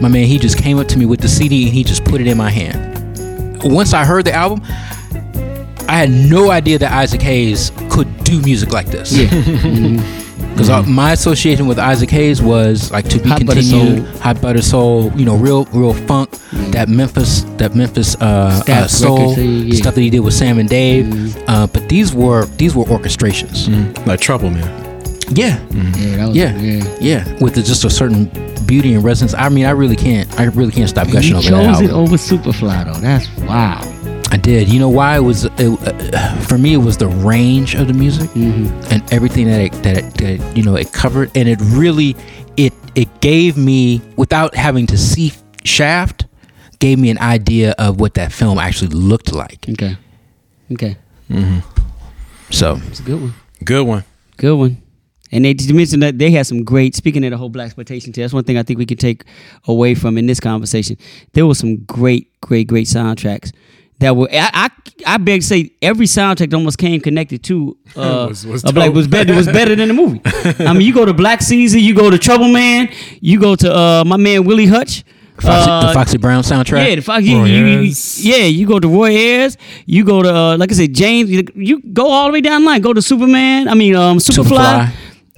my 0.00 0.08
man, 0.08 0.26
he 0.26 0.38
just 0.38 0.58
came 0.58 0.78
up 0.78 0.86
to 0.88 0.98
me 0.98 1.06
with 1.06 1.20
the 1.20 1.28
CD 1.28 1.64
and 1.64 1.72
he 1.72 1.84
just 1.84 2.04
put 2.04 2.20
it 2.20 2.26
in 2.26 2.36
my 2.36 2.50
hand. 2.50 2.96
Once 3.64 3.92
I 3.92 4.04
heard 4.04 4.24
the 4.24 4.32
album, 4.32 4.62
I 5.88 5.96
had 5.96 6.10
no 6.10 6.50
idea 6.50 6.78
that 6.78 6.92
Isaac 6.92 7.22
Hayes 7.22 7.72
could 7.90 8.22
do 8.22 8.40
music 8.42 8.72
like 8.72 8.86
this. 8.86 9.12
Yeah. 9.16 9.28
Because 10.58 10.86
my 10.88 11.12
association 11.12 11.66
with 11.66 11.78
Isaac 11.78 12.10
Hayes 12.10 12.42
was 12.42 12.90
like 12.90 13.08
to 13.10 13.18
be 13.20 13.28
Hot 13.28 13.46
Butter 13.46 13.60
continued, 13.60 14.06
Soul. 14.06 14.20
hot 14.20 14.42
butter 14.42 14.62
soul, 14.62 15.12
you 15.14 15.24
know, 15.24 15.36
real, 15.36 15.64
real 15.66 15.94
funk, 15.94 16.30
that 16.72 16.88
Memphis, 16.88 17.42
that 17.58 17.74
Memphis 17.74 18.16
uh, 18.16 18.62
uh, 18.66 18.86
soul 18.88 19.30
records, 19.30 19.38
yeah, 19.38 19.44
yeah. 19.44 19.74
stuff 19.74 19.94
that 19.94 20.00
he 20.00 20.10
did 20.10 20.20
with 20.20 20.34
Sam 20.34 20.58
and 20.58 20.68
Dave. 20.68 21.36
Uh, 21.48 21.66
but 21.66 21.88
these 21.88 22.12
were 22.12 22.46
these 22.56 22.74
were 22.74 22.84
orchestrations. 22.84 23.68
like 24.06 24.20
Trouble 24.20 24.50
Man. 24.50 24.84
Yeah, 25.30 25.62
Yeah, 25.70 26.16
that 26.16 26.28
was, 26.28 26.36
yeah, 26.36 26.56
yeah. 26.58 26.96
yeah, 27.00 27.42
with 27.42 27.54
the, 27.54 27.62
just 27.62 27.84
a 27.84 27.90
certain 27.90 28.30
beauty 28.66 28.94
and 28.94 29.04
resonance. 29.04 29.34
I 29.34 29.50
mean, 29.50 29.66
I 29.66 29.70
really 29.70 29.96
can't, 29.96 30.28
I 30.40 30.44
really 30.44 30.72
can't 30.72 30.88
stop 30.88 31.10
gushing 31.10 31.32
You 31.32 31.38
over 31.38 31.50
that 31.50 31.78
chose 31.78 31.80
it 31.82 31.90
over 31.90 32.16
Superfly 32.16 32.84
though. 32.86 33.00
That's 33.00 33.28
wow. 33.40 33.97
I 34.30 34.36
did. 34.36 34.68
You 34.68 34.78
know 34.78 34.88
why? 34.90 35.16
It 35.16 35.20
was 35.20 35.44
it, 35.44 35.52
uh, 36.14 36.36
for 36.42 36.58
me. 36.58 36.74
It 36.74 36.78
was 36.78 36.96
the 36.98 37.08
range 37.08 37.74
of 37.74 37.86
the 37.86 37.94
music 37.94 38.28
Mm-hmm. 38.30 38.92
and 38.92 39.12
everything 39.12 39.46
that 39.46 39.60
it, 39.60 39.72
that, 39.82 39.96
it, 39.98 40.14
that 40.14 40.22
it, 40.22 40.56
you 40.56 40.62
know 40.62 40.74
it 40.76 40.92
covered, 40.92 41.30
and 41.34 41.48
it 41.48 41.58
really 41.62 42.14
it 42.56 42.72
it 42.94 43.20
gave 43.20 43.56
me 43.56 44.02
without 44.16 44.54
having 44.54 44.86
to 44.88 44.98
see 44.98 45.32
Shaft, 45.64 46.26
gave 46.78 46.98
me 46.98 47.10
an 47.10 47.18
idea 47.18 47.74
of 47.78 48.00
what 48.00 48.14
that 48.14 48.32
film 48.32 48.58
actually 48.58 48.88
looked 48.88 49.32
like. 49.32 49.66
Okay. 49.68 49.96
Okay. 50.72 50.96
So 52.50 52.80
It's 52.88 53.00
a 53.00 53.02
good 53.02 53.20
one. 53.20 53.34
Good 53.64 53.86
one. 53.86 54.04
Good 54.36 54.56
one. 54.56 54.82
And 55.30 55.44
they 55.44 55.54
you 55.58 55.74
mentioned 55.74 56.02
that 56.02 56.18
they 56.18 56.30
had 56.30 56.46
some 56.46 56.64
great. 56.64 56.94
Speaking 56.94 57.24
of 57.24 57.30
the 57.30 57.36
whole 57.36 57.50
black 57.50 57.66
exploitation, 57.66 58.12
that's 58.12 58.32
one 58.32 58.44
thing 58.44 58.56
I 58.56 58.62
think 58.62 58.78
we 58.78 58.86
can 58.86 58.96
take 58.96 59.24
away 59.66 59.94
from 59.94 60.16
in 60.16 60.26
this 60.26 60.40
conversation. 60.40 60.96
There 61.32 61.46
was 61.46 61.58
some 61.58 61.76
great, 61.84 62.28
great, 62.40 62.66
great 62.66 62.86
soundtracks 62.86 63.52
that 64.00 64.16
were 64.16 64.28
I, 64.32 64.50
I 64.52 64.70
I 65.06 65.16
beg 65.18 65.40
to 65.42 65.46
say 65.46 65.72
every 65.82 66.06
soundtrack 66.06 66.52
almost 66.54 66.78
came 66.78 67.00
connected 67.00 67.42
to 67.44 67.76
uh, 67.96 68.26
Was- 68.28 68.46
was 68.46 68.64
a 68.64 68.72
black 68.72 68.92
was 68.92 69.06
better 69.08 69.34
was 69.34 69.46
better 69.46 69.74
than 69.76 69.88
the 69.88 69.94
movie. 69.94 70.20
I 70.64 70.72
mean, 70.72 70.82
you 70.82 70.94
go 70.94 71.04
to 71.04 71.14
Black 71.14 71.42
Caesar, 71.42 71.78
you 71.78 71.94
go 71.94 72.10
to 72.10 72.18
Trouble 72.18 72.48
Man, 72.48 72.90
you 73.20 73.40
go 73.40 73.56
to 73.56 73.74
uh, 73.74 74.04
my 74.06 74.16
man 74.16 74.44
Willie 74.44 74.66
Hutch. 74.66 75.04
Foxy, 75.40 75.70
uh, 75.70 75.86
the 75.86 75.92
Foxy 75.94 76.18
Brown 76.18 76.42
soundtrack. 76.42 76.88
yeah, 76.88 76.94
the 76.96 77.00
Fox, 77.00 77.22
you, 77.24 77.38
Roy 77.38 77.44
you, 77.44 77.66
you- 77.82 77.92
yeah, 78.16 78.44
you 78.46 78.66
go 78.66 78.80
to 78.80 78.88
Roy 78.88 79.10
Ayers, 79.16 79.56
you 79.86 80.04
go 80.04 80.20
to 80.20 80.34
uh, 80.34 80.56
like 80.58 80.72
I 80.72 80.74
said, 80.74 80.92
James. 80.92 81.30
You, 81.30 81.44
you 81.54 81.80
go 81.80 82.08
all 82.08 82.26
the 82.26 82.32
way 82.32 82.40
down 82.40 82.62
the 82.62 82.66
line. 82.66 82.80
Go 82.80 82.92
to 82.92 83.00
Superman. 83.00 83.68
I 83.68 83.74
mean, 83.74 83.94
um, 83.94 84.18
Superfly. 84.18 84.44
Superfly. 84.48 84.92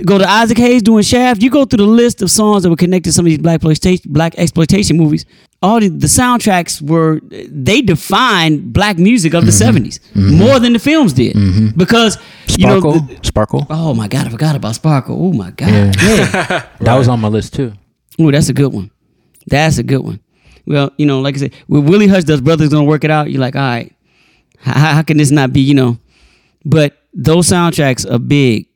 Go 0.04 0.18
to 0.18 0.28
Isaac 0.28 0.58
Hayes 0.58 0.82
doing 0.82 1.02
Shaft. 1.02 1.42
You 1.42 1.50
go 1.50 1.64
through 1.64 1.84
the 1.84 1.90
list 1.90 2.22
of 2.22 2.30
songs 2.30 2.62
that 2.62 2.70
were 2.70 2.76
connected 2.76 3.10
to 3.10 3.12
some 3.12 3.26
of 3.26 3.30
these 3.30 3.38
black 3.38 3.56
exploitation, 3.56 4.12
black 4.12 4.34
exploitation 4.38 4.96
movies. 4.96 5.26
All 5.62 5.78
the, 5.78 5.88
the 5.88 6.06
soundtracks 6.06 6.80
were 6.80 7.20
they 7.22 7.82
defined 7.82 8.72
black 8.72 8.98
music 8.98 9.34
of 9.34 9.44
the 9.44 9.50
mm-hmm. 9.50 9.76
70s 9.76 10.00
mm-hmm. 10.00 10.38
more 10.38 10.58
than 10.58 10.72
the 10.72 10.78
films 10.78 11.12
did 11.12 11.36
mm-hmm. 11.36 11.78
because 11.78 12.18
you 12.48 12.66
know. 12.66 12.80
Sparkle. 12.80 13.00
the- 13.00 13.18
Sparkle. 13.22 13.66
oh 13.68 13.94
my 13.94 14.08
god, 14.08 14.26
I 14.26 14.30
forgot 14.30 14.56
about 14.56 14.74
Sparkle. 14.74 15.16
Oh 15.20 15.32
my 15.32 15.50
god, 15.50 15.68
Yeah. 15.68 15.92
yeah. 16.00 16.66
That 16.80 16.96
was 16.96 17.08
on 17.08 17.20
my 17.20 17.28
list 17.28 17.54
too. 17.54 17.72
Oh, 18.18 18.30
that's 18.30 18.48
a 18.48 18.54
good 18.54 18.72
one. 18.72 18.90
That's 19.46 19.78
a 19.78 19.82
good 19.82 20.00
one. 20.00 20.20
Well, 20.66 20.90
you 20.96 21.06
know, 21.06 21.20
like 21.20 21.34
I 21.36 21.38
said, 21.38 21.54
when 21.66 21.84
Willie 21.86 22.06
Hutch 22.06 22.24
does 22.24 22.40
Brothers 22.40 22.68
Gonna 22.68 22.84
Work 22.84 23.04
It 23.04 23.10
Out, 23.10 23.30
you're 23.30 23.40
like, 23.40 23.56
all 23.56 23.62
right, 23.62 23.94
how, 24.58 24.94
how 24.94 25.02
can 25.02 25.16
this 25.16 25.30
not 25.30 25.52
be, 25.52 25.60
you 25.60 25.74
know? 25.74 25.98
But 26.64 26.96
those 27.12 27.48
soundtracks 27.48 28.10
are 28.10 28.18
big. 28.18 28.66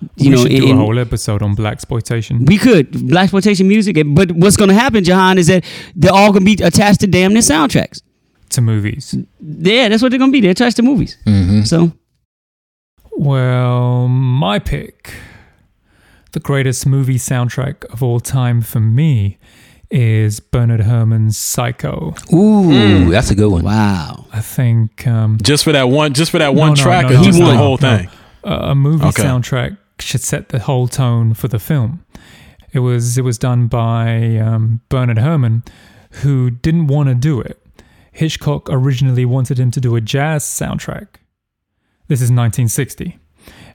You 0.00 0.08
we 0.16 0.28
know, 0.30 0.42
should 0.42 0.50
do 0.50 0.68
in- 0.70 0.76
a 0.76 0.80
whole 0.80 0.98
episode 0.98 1.42
on 1.42 1.54
black 1.54 1.72
exploitation. 1.72 2.44
we 2.44 2.56
could 2.58 3.08
black 3.08 3.24
exploitation 3.24 3.66
music, 3.68 3.96
but 4.06 4.30
what's 4.32 4.56
going 4.56 4.68
to 4.68 4.74
happen, 4.74 5.02
Jahan, 5.04 5.38
is 5.38 5.48
that 5.48 5.64
they're 5.96 6.12
all 6.12 6.30
going 6.32 6.44
to 6.46 6.56
be 6.56 6.62
attached 6.62 7.00
to 7.00 7.06
damn 7.06 7.32
near 7.32 7.42
soundtracks. 7.42 8.00
to 8.50 8.60
movies. 8.60 9.14
Yeah, 9.40 9.88
that's 9.88 10.00
what 10.02 10.10
they're 10.10 10.18
going 10.18 10.30
to 10.30 10.32
be. 10.32 10.40
They're 10.40 10.52
attached 10.52 10.76
to 10.76 10.82
movies. 10.82 11.16
Mm-hmm. 11.26 11.62
So 11.62 11.92
Well, 13.12 14.06
my 14.08 14.58
pick, 14.58 15.14
the 16.32 16.40
greatest 16.40 16.86
movie 16.86 17.16
soundtrack 17.18 17.84
of 17.92 18.02
all 18.02 18.20
time 18.20 18.60
for 18.62 18.80
me, 18.80 19.38
is 19.90 20.38
Bernard 20.38 20.80
Herrmann's 20.80 21.38
Psycho. 21.38 22.14
Ooh, 22.32 23.10
that's 23.10 23.30
a 23.30 23.34
good 23.34 23.50
one. 23.50 23.64
wow, 23.64 24.26
I 24.32 24.40
think 24.40 25.06
um, 25.06 25.38
Just 25.42 25.64
for 25.64 25.72
that 25.72 25.88
one, 25.88 26.12
just 26.12 26.30
for 26.30 26.38
that 26.38 26.54
one 26.54 26.70
no, 26.70 26.74
track, 26.76 27.06
no, 27.06 27.14
or 27.14 27.18
no, 27.18 27.22
just 27.24 27.38
the 27.38 27.56
whole 27.56 27.78
no. 27.80 27.96
thing. 27.96 28.10
a 28.44 28.52
a 28.52 28.74
movie 28.74 29.06
Okay. 29.06 29.22
soundtrack 29.22 29.78
should 30.00 30.22
set 30.22 30.50
the 30.50 30.60
whole 30.60 30.88
tone 30.88 31.34
for 31.34 31.48
the 31.48 31.58
film. 31.58 32.04
It 32.72 32.80
was 32.80 33.16
it 33.18 33.22
was 33.22 33.38
done 33.38 33.66
by 33.66 34.36
um, 34.36 34.80
Bernard 34.88 35.18
Herrmann, 35.18 35.64
who 36.22 36.50
didn't 36.50 36.88
want 36.88 37.08
to 37.08 37.14
do 37.14 37.40
it. 37.40 37.60
Hitchcock 38.12 38.68
originally 38.68 39.24
wanted 39.24 39.58
him 39.58 39.70
to 39.70 39.80
do 39.80 39.94
a 39.96 40.00
jazz 40.00 40.44
soundtrack. 40.44 41.06
This 42.08 42.20
is 42.20 42.30
1960. 42.30 43.18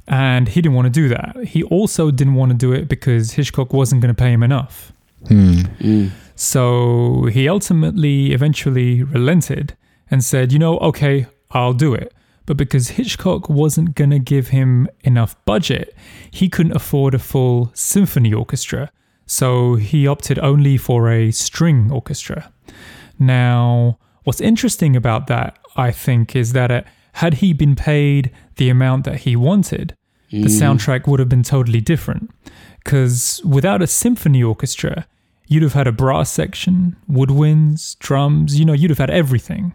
And 0.05 0.49
he 0.49 0.61
didn't 0.61 0.75
want 0.75 0.87
to 0.87 0.91
do 0.91 1.07
that. 1.07 1.45
He 1.47 1.63
also 1.63 2.11
didn't 2.11 2.33
want 2.33 2.51
to 2.51 2.57
do 2.57 2.73
it 2.73 2.89
because 2.89 3.31
Hitchcock 3.31 3.71
wasn't 3.71 4.01
going 4.01 4.13
to 4.13 4.19
pay 4.19 4.33
him 4.33 4.43
enough. 4.43 4.91
Hmm. 5.27 5.61
So 6.35 7.29
he 7.31 7.47
ultimately, 7.47 8.33
eventually 8.33 9.01
relented 9.03 9.77
and 10.11 10.23
said, 10.23 10.51
you 10.51 10.59
know, 10.59 10.77
okay, 10.79 11.27
I'll 11.51 11.73
do 11.73 11.93
it. 11.93 12.13
But 12.45 12.57
because 12.57 12.89
Hitchcock 12.89 13.49
wasn't 13.49 13.95
going 13.95 14.09
to 14.09 14.19
give 14.19 14.49
him 14.49 14.87
enough 15.01 15.35
budget, 15.45 15.95
he 16.29 16.49
couldn't 16.49 16.75
afford 16.75 17.13
a 17.13 17.19
full 17.19 17.71
symphony 17.73 18.33
orchestra. 18.33 18.91
So 19.25 19.75
he 19.75 20.05
opted 20.05 20.37
only 20.39 20.77
for 20.77 21.09
a 21.09 21.31
string 21.31 21.89
orchestra. 21.91 22.51
Now, 23.17 23.97
what's 24.23 24.41
interesting 24.41 24.95
about 24.95 25.27
that, 25.27 25.57
I 25.77 25.91
think, 25.91 26.35
is 26.35 26.51
that 26.53 26.71
uh, 26.71 26.81
had 27.13 27.35
he 27.35 27.53
been 27.53 27.75
paid 27.75 28.31
the 28.57 28.69
amount 28.69 29.05
that 29.05 29.21
he 29.21 29.35
wanted, 29.35 29.95
the 30.29 30.49
soundtrack 30.49 31.07
would 31.07 31.19
have 31.19 31.29
been 31.29 31.43
totally 31.43 31.79
different. 31.79 32.31
Because 32.83 33.39
without 33.45 33.81
a 33.81 33.87
symphony 33.87 34.43
orchestra, 34.43 35.05
you'd 35.47 35.63
have 35.63 35.73
had 35.73 35.87
a 35.87 35.91
brass 35.91 36.29
section, 36.31 36.95
woodwinds, 37.09 37.97
drums, 37.99 38.59
you 38.59 38.65
know, 38.65 38.73
you'd 38.73 38.89
have 38.89 38.97
had 38.97 39.11
everything. 39.11 39.73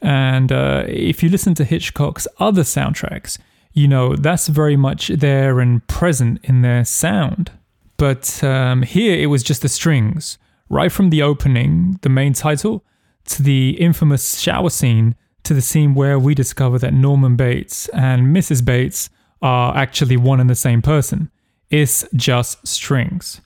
And 0.00 0.52
uh, 0.52 0.84
if 0.86 1.22
you 1.22 1.28
listen 1.28 1.54
to 1.54 1.64
Hitchcock's 1.64 2.28
other 2.38 2.62
soundtracks, 2.62 3.38
you 3.72 3.88
know, 3.88 4.16
that's 4.16 4.48
very 4.48 4.76
much 4.76 5.08
there 5.08 5.60
and 5.60 5.86
present 5.86 6.40
in 6.44 6.62
their 6.62 6.84
sound. 6.84 7.52
But 7.96 8.42
um, 8.44 8.82
here 8.82 9.18
it 9.18 9.26
was 9.26 9.42
just 9.42 9.62
the 9.62 9.68
strings, 9.68 10.38
right 10.68 10.90
from 10.90 11.10
the 11.10 11.22
opening, 11.22 11.98
the 12.02 12.08
main 12.08 12.32
title, 12.32 12.84
to 13.26 13.42
the 13.42 13.70
infamous 13.80 14.38
shower 14.38 14.70
scene, 14.70 15.14
to 15.44 15.54
the 15.54 15.62
scene 15.62 15.94
where 15.94 16.18
we 16.18 16.34
discover 16.34 16.78
that 16.78 16.94
Norman 16.94 17.36
Bates 17.36 17.88
and 17.88 18.34
Mrs. 18.34 18.64
Bates 18.64 19.10
are 19.42 19.76
actually 19.76 20.16
one 20.16 20.40
and 20.40 20.48
the 20.48 20.54
same 20.54 20.82
person. 20.82 21.30
It's 21.70 22.06
just 22.14 22.66
strings. 22.66 23.40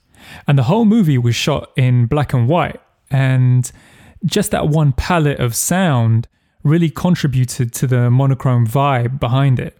And 0.47 0.57
the 0.57 0.63
whole 0.63 0.85
movie 0.85 1.17
was 1.17 1.35
shot 1.35 1.71
in 1.75 2.05
black 2.05 2.33
and 2.33 2.47
white. 2.47 2.79
And 3.09 3.71
just 4.25 4.51
that 4.51 4.69
one 4.69 4.93
palette 4.93 5.39
of 5.39 5.55
sound 5.55 6.27
really 6.63 6.89
contributed 6.89 7.73
to 7.73 7.87
the 7.87 8.09
monochrome 8.09 8.65
vibe 8.67 9.19
behind 9.19 9.59
it. 9.59 9.77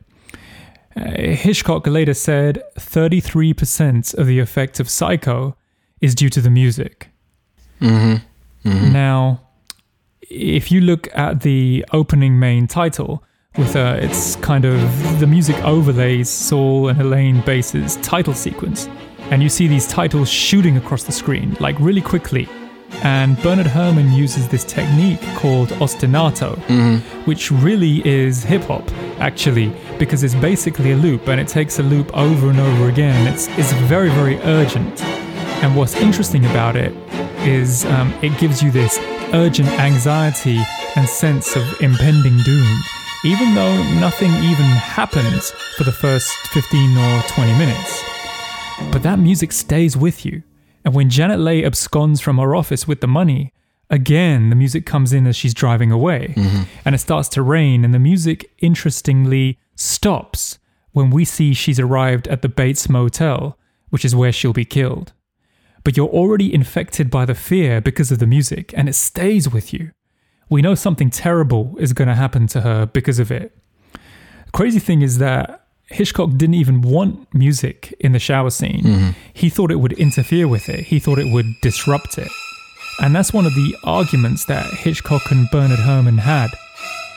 Uh, 0.96 1.10
Hitchcock 1.10 1.88
later 1.88 2.14
said 2.14 2.62
33% 2.78 4.18
of 4.18 4.28
the 4.28 4.40
effect 4.40 4.80
of 4.80 4.90
Psycho 4.90 5.56
is 6.02 6.14
due 6.14 6.30
to 6.30 6.42
the 6.42 6.50
music. 6.50 7.10
Now, 8.92 9.42
if 10.22 10.72
you 10.72 10.82
look 10.82 11.08
at 11.16 11.42
the 11.42 11.86
opening 11.92 12.40
main 12.40 12.68
title, 12.68 13.24
with 13.58 13.76
uh, 13.76 13.98
its 14.00 14.36
kind 14.38 14.66
of 14.66 14.80
the 15.20 15.28
music 15.28 15.56
overlays 15.64 16.30
Saul 16.30 16.90
and 16.90 17.00
Elaine 17.00 17.42
Bass's 17.42 17.98
title 17.98 18.34
sequence, 18.34 18.88
and 19.32 19.44
you 19.44 19.50
see 19.50 19.68
these 19.68 19.88
titles 19.88 20.30
shooting 20.30 20.78
across 20.78 21.04
the 21.04 21.12
screen 21.12 21.56
like 21.60 21.80
really 21.80 22.02
quickly. 22.02 22.48
And 23.02 23.42
Bernard 23.42 23.68
Herrmann 23.68 24.12
uses 24.14 24.48
this 24.48 24.64
technique 24.64 25.22
called 25.36 25.70
ostinato, 25.80 26.58
which 27.26 27.52
really 27.52 28.06
is 28.08 28.44
hip 28.44 28.64
hop, 28.64 28.90
actually, 29.20 29.74
because 30.00 30.24
it's 30.24 30.36
basically 30.36 30.92
a 30.92 30.96
loop 30.96 31.28
and 31.28 31.40
it 31.40 31.48
takes 31.48 31.80
a 31.80 31.84
loop 31.84 32.16
over 32.16 32.50
and 32.50 32.60
over 32.60 32.88
again. 32.90 33.28
It's, 33.34 33.48
it's 33.58 33.74
very, 33.74 34.10
very 34.10 34.38
urgent. 34.42 35.02
And 35.64 35.76
what's 35.76 35.96
interesting 35.96 36.46
about 36.46 36.76
it 36.76 36.94
is 37.46 37.84
um, 37.86 38.14
it 38.22 38.38
gives 38.40 38.62
you 38.62 38.72
this 38.72 38.98
urgent 39.34 39.68
anxiety 39.80 40.60
and 40.96 41.08
sense 41.08 41.56
of 41.56 41.64
impending 41.82 42.38
doom, 42.44 42.82
even 43.26 43.56
though 43.56 43.76
nothing 44.00 44.32
even 44.44 44.66
happens 44.66 45.52
for 45.78 45.84
the 45.84 45.92
first 45.92 46.32
15 46.54 46.98
or 46.98 47.22
20 47.24 47.52
minutes. 47.58 48.04
But 48.92 49.04
that 49.04 49.20
music 49.20 49.52
stays 49.52 49.98
with 49.98 50.26
you. 50.26 50.44
And 50.86 50.94
when 50.94 51.10
Janet 51.10 51.40
Leigh 51.40 51.64
absconds 51.64 52.22
from 52.22 52.38
her 52.38 52.56
office 52.56 52.88
with 52.88 53.02
the 53.02 53.08
money, 53.08 53.54
again, 53.90 54.50
the 54.50 54.56
music 54.56 54.86
comes 54.86 55.14
in 55.14 55.28
as 55.28 55.36
she's 55.36 55.54
driving 55.54 55.92
away. 55.92 56.34
Mm-hmm. 56.36 56.64
And 56.86 56.96
it 56.96 57.00
starts 57.00 57.30
to 57.30 57.42
rain, 57.42 57.86
and 57.86 57.94
the 57.94 58.00
music, 58.00 58.52
interestingly, 58.60 59.60
stops 59.76 60.60
when 60.92 61.10
we 61.10 61.26
see 61.26 61.54
she's 61.54 61.80
arrived 61.80 62.28
at 62.28 62.42
the 62.42 62.50
Bates 62.50 62.90
Motel, 62.90 63.58
which 63.90 64.06
is 64.06 64.16
where 64.16 64.32
she'll 64.32 64.54
be 64.54 64.66
killed. 64.66 65.14
But 65.84 65.98
you're 65.98 66.08
already 66.08 66.54
infected 66.54 67.10
by 67.10 67.26
the 67.26 67.36
fear 67.36 67.82
because 67.82 68.12
of 68.12 68.20
the 68.20 68.28
music, 68.28 68.74
and 68.76 68.88
it 68.88 68.96
stays 68.96 69.50
with 69.50 69.74
you. 69.74 69.92
We 70.50 70.62
know 70.62 70.76
something 70.76 71.10
terrible 71.10 71.76
is 71.80 71.94
going 71.94 72.08
to 72.08 72.16
happen 72.16 72.48
to 72.48 72.62
her 72.62 72.86
because 72.86 73.20
of 73.20 73.32
it. 73.32 73.58
Crazy 74.54 74.80
thing 74.80 75.02
is 75.02 75.18
that 75.18 75.63
Hitchcock 75.94 76.32
didn't 76.32 76.56
even 76.56 76.82
want 76.82 77.34
music 77.34 77.94
in 78.00 78.14
the 78.14 78.20
shower 78.20 78.50
scene. 78.50 78.82
Mm-hmm. 78.82 79.10
He 79.34 79.50
thought 79.50 79.72
it 79.72 79.80
would 79.80 79.94
interfere 79.94 80.48
with 80.48 80.68
it, 80.70 80.82
he 80.86 81.00
thought 81.00 81.20
it 81.20 81.32
would 81.32 81.46
disrupt 81.62 82.18
it. 82.18 82.30
And 83.02 83.16
that's 83.16 83.34
one 83.34 83.46
of 83.46 83.56
the 83.56 83.76
arguments 83.84 84.46
that 84.46 84.66
Hitchcock 84.66 85.32
and 85.32 85.50
Bernard 85.50 85.80
Herrmann 85.80 86.20
had. 86.20 86.52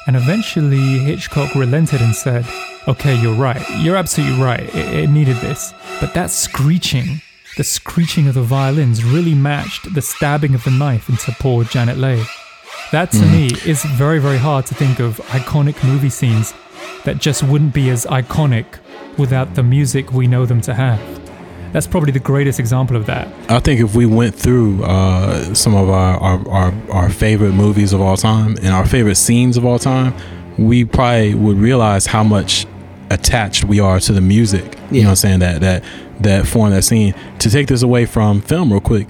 And 0.07 0.17
eventually, 0.17 0.99
Hitchcock 0.99 1.55
relented 1.55 2.01
and 2.01 2.15
said, 2.15 2.47
Okay, 2.89 3.21
you're 3.21 3.35
right. 3.35 3.63
You're 3.79 3.97
absolutely 3.97 4.41
right. 4.41 4.63
It, 4.75 5.05
it 5.05 5.11
needed 5.11 5.37
this. 5.39 5.75
But 6.01 6.15
that 6.15 6.31
screeching, 6.31 7.21
the 7.57 7.65
screeching 7.65 8.29
of 8.29 8.35
the 8.35 8.43
violins, 8.43 9.05
really 9.05 9.35
matched 9.35 9.93
the 9.93 10.03
stabbing 10.03 10.55
of 10.55 10.63
the 10.65 10.71
knife 10.71 11.09
into 11.09 11.33
poor 11.33 11.65
Janet 11.65 11.99
Leigh. 11.99 12.25
That 12.93 13.11
to 13.13 13.19
mm-hmm. 13.19 13.33
me 13.33 13.71
is 13.71 13.83
very, 13.85 14.21
very 14.21 14.39
hard 14.39 14.65
to 14.67 14.75
think 14.75 15.01
of 15.01 15.17
iconic 15.29 15.83
movie 15.83 16.11
scenes 16.11 16.55
that 17.05 17.19
just 17.19 17.43
wouldn't 17.43 17.75
be 17.75 17.91
as 17.91 18.05
iconic 18.07 18.67
without 19.19 19.55
the 19.55 19.63
music 19.63 20.13
we 20.13 20.27
know 20.27 20.47
them 20.47 20.61
to 20.63 20.75
have. 20.75 21.01
That's 21.73 21.87
probably 21.87 22.13
the 22.13 22.21
greatest 22.21 22.59
example 22.59 22.97
of 22.97 23.07
that. 23.07 23.29
I 23.51 23.59
think 23.61 23.81
if 23.81 23.95
we 23.95 24.07
went 24.07 24.35
through 24.35 24.83
uh, 24.85 25.53
some 25.55 25.75
of 25.75 25.91
our, 25.91 26.17
our, 26.19 26.49
our, 26.49 26.75
our 26.91 27.11
favorite 27.11 27.53
movies 27.53 27.93
of 27.93 28.01
all 28.01 28.17
time 28.17 28.57
and 28.59 28.69
our 28.69 28.87
favorite 28.87 29.17
scenes 29.17 29.57
of 29.57 29.65
all 29.65 29.79
time, 29.79 30.15
we 30.59 30.85
probably 30.85 31.35
would 31.35 31.59
realize 31.59 32.07
how 32.07 32.25
much 32.25 32.67
attached 33.11 33.65
we 33.65 33.79
are 33.79 34.01
to 34.01 34.13
the 34.13 34.21
music. 34.21 34.79
You 34.91 35.03
know 35.03 35.09
what 35.09 35.11
I'm 35.11 35.17
saying? 35.17 35.39
That 35.41 35.61
that 35.61 35.85
that 36.21 36.47
form 36.47 36.71
that 36.71 36.83
scene. 36.83 37.15
To 37.41 37.51
take 37.51 37.67
this 37.67 37.83
away 37.83 38.07
from 38.07 38.41
film 38.41 38.73
real 38.73 38.81
quick, 38.81 39.09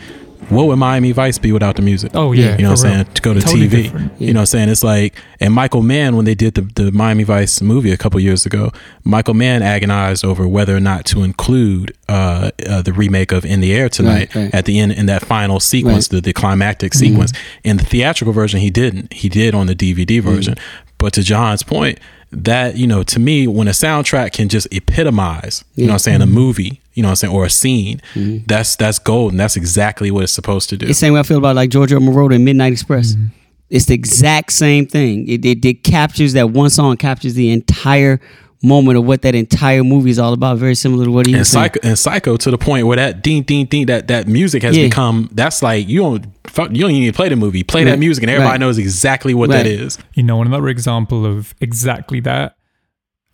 what 0.49 0.67
would 0.67 0.77
Miami 0.77 1.13
Vice 1.13 1.39
be 1.39 1.53
without 1.53 1.77
the 1.77 1.83
music? 1.83 2.13
Oh 2.15 2.33
yeah, 2.33 2.57
You 2.57 2.63
know 2.65 2.71
what 2.71 2.85
I'm 2.85 2.91
real. 2.91 3.05
saying? 3.05 3.05
To 3.15 3.23
go 3.23 3.35
to 3.35 3.41
Totally 3.41 3.69
TV. 3.69 3.83
different. 3.85 4.21
You 4.21 4.33
know 4.33 4.39
what 4.39 4.43
I'm 4.43 4.47
saying? 4.47 4.69
It's 4.69 4.85
like, 4.85 5.15
and 5.41 5.53
Michael 5.53 5.83
Mann, 5.83 6.15
when 6.17 6.25
they 6.25 6.35
did 6.35 6.55
the, 6.55 6.61
the 6.63 6.93
Miami 6.93 7.25
Vice 7.25 7.61
movie 7.61 7.91
a 7.93 7.97
couple 7.97 8.21
years 8.21 8.47
ago, 8.47 8.71
Michael 9.05 9.35
Mann 9.35 9.63
agonized 9.63 10.25
over 10.25 10.47
whether 10.47 10.77
or 10.77 10.81
not 10.81 11.05
to 11.07 11.23
include 11.23 11.93
uh, 12.09 12.51
uh, 12.69 12.83
the 12.83 12.93
remake 12.93 13.33
of 13.33 13.45
In 13.45 13.61
the 13.61 13.73
Air 13.75 13.89
Tonight 13.89 14.35
Right, 14.35 14.45
right. 14.45 14.55
at 14.55 14.65
the 14.67 14.79
end 14.79 14.93
in 14.93 15.07
that 15.07 15.25
final 15.25 15.59
sequence, 15.61 16.07
Right. 16.13 16.17
the, 16.23 16.29
the 16.29 16.33
climactic 16.33 16.95
sequence. 16.95 17.33
In 17.65 17.77
the 17.79 17.85
theatrical 17.85 18.33
version, 18.33 18.61
he 18.61 18.71
didn't. 18.71 19.13
He 19.13 19.29
did 19.29 19.55
on 19.55 19.67
the 19.67 19.75
DVD 19.75 20.21
version. 20.23 20.55
But 20.99 21.13
to 21.15 21.23
John's 21.23 21.63
point, 21.63 21.99
that, 22.31 22.77
you 22.77 22.87
know, 22.87 23.03
to 23.05 23.19
me, 23.19 23.47
when 23.47 23.69
a 23.69 23.73
soundtrack 23.73 24.33
can 24.33 24.49
just 24.49 24.67
epitomize, 24.73 25.65
you 25.75 25.87
know 25.87 25.91
what 25.91 25.95
I'm 25.95 25.99
saying, 26.01 26.23
a 26.23 26.25
mm-hmm. 26.25 26.35
movie, 26.35 26.81
you 26.95 27.03
know 27.03 27.09
what 27.09 27.13
I'm 27.13 27.17
saying, 27.17 27.35
or 27.35 27.45
a 27.45 27.51
scene, 27.51 28.01
mm-hmm. 28.15 28.45
that's 28.47 28.77
that's 28.77 28.99
gold. 28.99 29.33
And 29.33 29.41
that's 29.41 29.57
exactly 29.57 30.11
what 30.11 30.25
it's 30.25 30.33
supposed 30.33 30.69
to 30.71 30.77
do. 30.77 30.87
It's 30.87 30.99
the 30.99 31.07
same 31.07 31.15
way 31.15 31.21
I 31.21 31.23
feel 31.23 31.39
about 31.39 31.57
like 31.57 31.71
Giorgio 31.71 31.99
Moroder 31.99 32.35
and 32.35 32.45
Midnight 32.45 32.73
Express. 32.73 33.13
Mm-hmm. 33.13 33.27
It's 33.69 33.87
the 33.87 33.95
exact 33.95 34.53
same 34.53 34.87
thing. 34.87 35.29
It, 35.29 35.45
it 35.45 35.65
it 35.65 35.83
captures 35.83 36.35
that 36.35 36.51
one 36.51 36.71
song 36.71 36.97
captures 36.97 37.35
the 37.35 37.51
entire 37.51 38.21
moment 38.67 38.99
of 38.99 39.05
what 39.05 39.23
that 39.23 39.35
entire 39.35 39.83
movie 39.85 40.11
is 40.11 40.19
all 40.19 40.33
about. 40.33 40.59
Very 40.59 40.75
similar 40.75 41.05
to 41.07 41.11
what 41.11 41.27
he 41.27 41.33
and 41.33 41.41
was 41.41 41.49
saying. 41.49 41.65
psycho 41.73 41.81
and 41.89 41.99
psycho 41.99 42.37
to 42.37 42.51
the 42.51 42.59
point 42.59 42.87
where 42.87 42.97
that 42.97 43.23
ding 43.23 43.43
ding 43.43 43.67
ding 43.67 43.87
that 43.87 44.09
that 44.09 44.27
music 44.29 44.63
has 44.63 44.77
Yeah. 44.77 44.85
become 44.89 45.29
that's 45.33 45.63
like 45.63 45.89
you 45.89 46.01
don't 46.01 46.27
fuck, 46.47 46.71
you 46.73 46.81
don't 46.83 46.91
even 46.93 47.15
play 47.15 47.29
the 47.29 47.37
movie 47.37 47.63
play 47.63 47.85
that 47.85 47.99
music 47.99 48.23
and 48.25 48.31
everybody 48.31 48.53
Right. 48.53 48.61
knows 48.61 48.79
exactly 48.79 49.35
what 49.35 49.51
that 49.51 49.65
Right. 49.67 49.81
is 49.81 49.99
You 50.15 50.23
know, 50.23 50.43
another 50.43 50.69
example 50.69 51.25
of 51.27 51.55
exactly 51.61 52.21
that, 52.21 52.57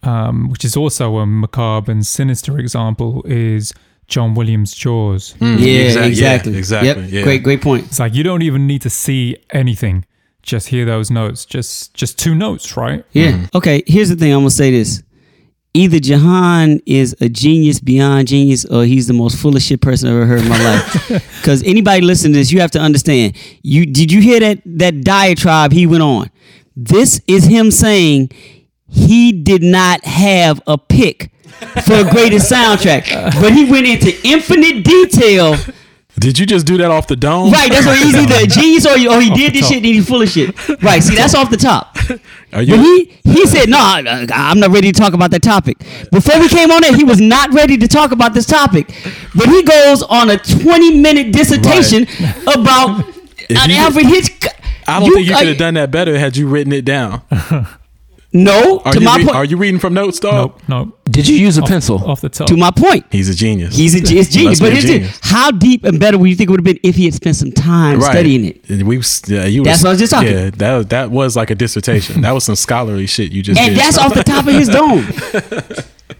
um, 0.02 0.48
which 0.50 0.64
is 0.64 0.76
also 0.76 1.18
a 1.18 1.26
macabre 1.26 1.90
and 1.92 2.06
sinister 2.06 2.59
example, 2.59 3.22
is 3.26 3.72
John 4.09 4.34
Williams' 4.34 4.72
Jaws. 4.74 5.34
Mm, 5.40 5.59
Yeah, 5.60 5.66
exact- 5.66 5.96
yeah, 5.96 6.06
exactly. 6.06 6.56
exactly 6.59 7.02
Yep. 7.04 7.12
yeah. 7.12 7.22
Great, 7.22 7.42
great 7.42 7.60
point. 7.62 7.86
It's 7.86 7.98
like 8.00 8.14
you 8.14 8.22
don't 8.24 8.42
even 8.42 8.66
need 8.66 8.82
to 8.82 8.90
see 8.90 9.36
anything; 9.52 10.04
just 10.42 10.68
hear 10.68 10.84
those 10.84 11.09
notes. 11.10 11.44
Just, 11.46 11.94
just 11.94 12.18
two 12.18 12.34
notes, 12.34 12.76
right? 12.76 13.04
Yeah. 13.12 13.46
Okay. 13.54 13.82
Here's 13.86 14.09
the 14.09 14.16
thing. 14.16 14.32
I'm 14.32 14.40
gonna 14.40 14.50
say 14.50 14.70
this. 14.72 15.02
Either 15.74 15.99
Jahan 15.99 16.81
is 16.85 17.16
a 17.20 17.31
genius 17.31 17.81
beyond 17.81 18.28
genius, 18.28 18.66
or 18.66 18.85
he's 18.85 19.07
the 19.07 19.15
most 19.15 19.39
full 19.39 19.57
of 19.57 19.62
shit 19.62 19.81
person 19.81 20.09
I've 20.09 20.16
ever 20.16 20.27
heard 20.27 20.40
in 20.40 20.49
my 20.49 20.62
life. 20.62 21.28
Because 21.43 21.61
anybody 21.65 22.03
listening 22.03 22.35
to 22.35 22.39
this, 22.39 22.53
you 22.53 22.61
have 22.61 22.70
to 22.70 22.78
understand. 22.78 23.36
You 23.62 23.85
did 23.85 24.12
you 24.12 24.20
hear 24.20 24.39
that 24.39 24.62
that 24.65 25.03
diatribe 25.03 25.73
he 25.73 25.89
went 25.89 26.05
on? 26.05 26.31
This 26.77 27.20
is 27.27 27.47
him 27.47 27.73
saying 27.73 28.31
he 28.89 29.32
did 29.32 29.62
not 29.62 30.05
have 30.05 30.62
a 30.69 30.78
pick 30.78 31.32
for 31.85 31.94
a 31.94 32.11
greatest 32.11 32.51
soundtrack, 32.51 33.32
but 33.40 33.53
he 33.53 33.65
went 33.65 33.86
into 33.86 34.15
infinite 34.24 34.85
detail. 34.85 35.57
Did 36.18 36.39
you 36.39 36.47
just 36.47 36.66
do 36.66 36.76
that 36.76 36.90
off 36.90 37.06
the 37.06 37.16
dome 37.16 37.51
Right. 37.51 37.70
That's 37.70 37.86
what 37.86 37.98
he's 37.98 38.14
either 38.14 38.34
a 38.44 38.47
genius 38.47 38.86
or, 38.86 38.97
he- 38.98 39.09
or 39.12 39.14
oh, 39.14 39.18
he 39.20 39.30
Off 39.30 39.36
did 39.36 39.55
this 39.55 39.62
top. 39.62 39.68
shit 39.70 39.76
and 39.78 39.86
he's 39.86 40.09
full 40.09 40.22
of 40.22 40.28
shit. 40.28 40.68
Right. 40.82 41.02
See, 41.02 41.14
that's 41.14 41.34
off 41.34 41.51
the 41.51 41.56
top. 41.56 41.97
are 42.52 42.62
you 42.62 42.76
But 42.76 42.84
he 42.84 43.18
he 43.24 43.47
said, 43.47 43.68
no, 43.68 43.78
I, 43.78 44.26
I'm 44.32 44.60
not 44.60 44.70
ready 44.70 44.93
to 44.93 44.98
talk 45.01 45.14
about 45.14 45.30
that 45.30 45.43
topic. 45.43 45.78
Before 46.10 46.39
we 46.39 46.48
came 46.48 46.70
on 46.70 46.84
it, 46.84 46.94
he 46.94 47.05
was 47.05 47.20
not 47.20 47.52
ready 47.55 47.76
to 47.78 47.89
talk 47.89 48.12
about 48.12 48.34
this 48.34 48.47
topic. 48.47 48.89
But 49.34 49.48
he 49.48 49.62
goes 49.62 50.02
on 50.02 50.28
a 50.30 50.36
20 50.36 50.98
minute 51.01 51.32
dissertation 51.32 52.02
about 52.55 53.09
If 53.48 53.59
an 53.62 53.70
you- 53.70 53.76
Alfred 53.76 54.06
Hitchcock. 54.06 54.52
I 54.86 55.01
don't 55.01 55.12
think 55.14 55.26
you 55.28 55.34
could 55.36 55.47
have 55.47 55.56
uh, 55.56 55.59
done 55.59 55.74
that 55.74 55.90
better 55.93 56.18
had 56.18 56.36
you 56.36 56.48
written 56.48 56.72
it 56.72 56.84
down. 56.84 57.22
No, 58.34 58.78
Are 58.84 58.92
to 58.94 58.98
you 59.00 59.04
my 59.04 59.16
re- 59.16 59.24
point. 59.24 59.36
are 59.36 59.44
you 59.44 59.59
reading 59.59 59.78
from 59.78 59.92
notes, 59.92 60.18
dog? 60.18 60.59
Nope, 60.66 60.88
nope. 60.88 60.98
Did 61.10 61.28
you 61.28 61.36
use 61.36 61.59
a 61.59 61.62
Off- 61.62 61.68
pencil? 61.68 62.02
off 62.10 62.22
the 62.22 62.30
top? 62.30 62.46
to 62.48 62.56
my 62.56 62.70
point. 62.70 63.04
He's 63.10 63.28
a 63.28 63.34
genius. 63.34 63.76
He's 63.76 63.94
a 63.94 63.98
it's 63.98 64.30
genius. 64.30 64.59
But 64.59 64.68
a 64.68 64.72
here's 64.72 64.84
the 64.84 64.88
thing. 64.92 64.98
genius. 65.00 65.18
how 65.22 65.50
deep 65.50 65.84
and 65.84 66.00
better 66.00 66.16
would 66.16 66.30
you 66.30 66.34
think 66.36 66.48
it 66.48 66.50
would 66.52 66.60
have 66.60 66.64
been 66.64 66.78
if 66.82 66.94
he 66.96 67.04
had 67.04 67.12
spent 67.14 67.36
some 67.36 67.52
time 67.52 68.00
right. 68.00 68.10
studying 68.10 68.46
it? 68.46 68.70
And 68.70 68.84
We 68.88 68.96
yeah, 69.26 69.44
you 69.44 69.62
That's 69.64 69.82
what 69.82 69.88
I 69.88 69.92
was 69.92 69.98
just 69.98 70.12
talking. 70.12 70.32
Yeah, 70.32 70.48
that 70.50 70.88
that 70.88 71.10
was 71.10 71.36
like 71.36 71.50
a 71.50 71.54
dissertation. 71.54 72.22
that 72.22 72.32
was 72.32 72.44
some 72.44 72.56
scholarly 72.56 73.06
shit 73.06 73.32
you 73.32 73.42
just 73.42 73.60
And 73.60 73.74
did. 73.74 73.78
that's 73.78 73.98
off 73.98 74.14
the 74.14 74.24
top 74.24 74.46
of 74.46 74.54
his 74.54 74.68
dome. 74.78 75.04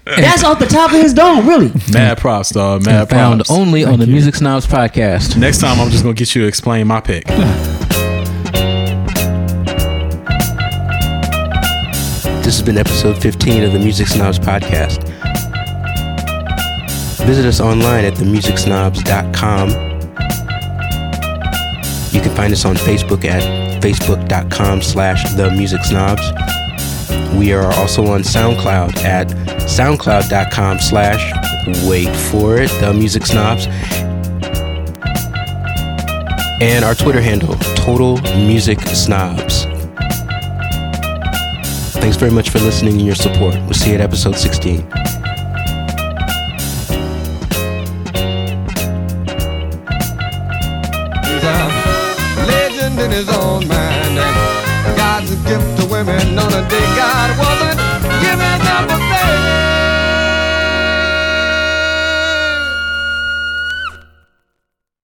that's 0.05 0.45
off 0.45 0.59
the 0.59 0.67
top 0.67 0.93
of 0.93 1.01
his 1.01 1.15
dome, 1.15 1.49
really. 1.49 1.73
Mad 1.93 2.19
props, 2.19 2.51
dog. 2.51 2.85
Mad 2.85 3.09
Found 3.09 3.39
props. 3.39 3.49
Found 3.49 3.61
only 3.69 3.85
on 3.87 3.99
the 3.99 4.07
Music 4.07 4.35
Snobs 4.35 4.67
podcast. 4.67 5.39
Next 5.39 5.61
time, 5.63 5.81
I'm 5.81 5.91
just 5.91 6.03
gonna 6.03 6.15
get 6.15 6.35
you 6.35 6.43
to 6.43 6.49
explain 6.49 6.87
my 6.89 7.01
pick. 7.01 7.25
This 12.43 12.59
has 12.59 12.63
been 12.63 12.77
episode 12.77 13.23
15 13.23 13.63
of 13.63 13.73
the 13.73 13.79
Music 13.79 14.09
Snobs 14.09 14.37
podcast. 14.37 14.99
Visit 17.25 17.47
us 17.47 17.61
online 17.61 18.05
at 18.05 18.15
themusicsnobs.com. 18.15 19.69
You 22.13 22.21
can 22.21 22.35
find 22.35 22.53
us 22.53 22.65
on 22.65 22.75
Facebook 22.75 23.25
at 23.25 23.45
facebook.com 23.81 24.83
slash 24.83 25.25
themusicsnobs. 25.35 27.39
We 27.39 27.53
are 27.53 27.73
also 27.75 28.09
on 28.09 28.23
SoundCloud 28.23 29.05
at 29.05 29.29
soundcloud.com 29.61 30.81
slash 30.81 31.33
wait 31.89 32.11
for 32.31 32.59
it, 32.59 32.71
the 32.81 32.93
music 32.93 33.25
snobs. 33.25 33.69
And 36.61 36.85
our 36.85 36.97
Twitter 36.97 37.21
handle, 37.21 37.55
Total 37.77 38.21
Music 38.37 38.81
Snobs. 38.81 39.62
Thanks 42.03 42.17
very 42.17 42.33
much 42.33 42.51
for 42.51 42.59
listening 42.59 42.95
and 42.95 43.07
your 43.07 43.15
support. 43.15 43.55
We'll 43.55 43.75
see 43.75 43.91
you 43.91 43.95
at 43.95 44.01
episode 44.01 44.37
16. 44.37 44.79
He's 44.79 44.85
a 51.45 51.59
legend 52.45 52.99
in 52.99 53.11
his 53.13 53.29
own 53.29 53.69
mind. 53.69 54.17
God's 54.97 55.31
a 55.31 55.37
gift 55.49 55.81
to 55.81 55.87
women 55.87 56.35
day 56.69 56.87
God 56.97 57.39
wasn't 57.39 59.12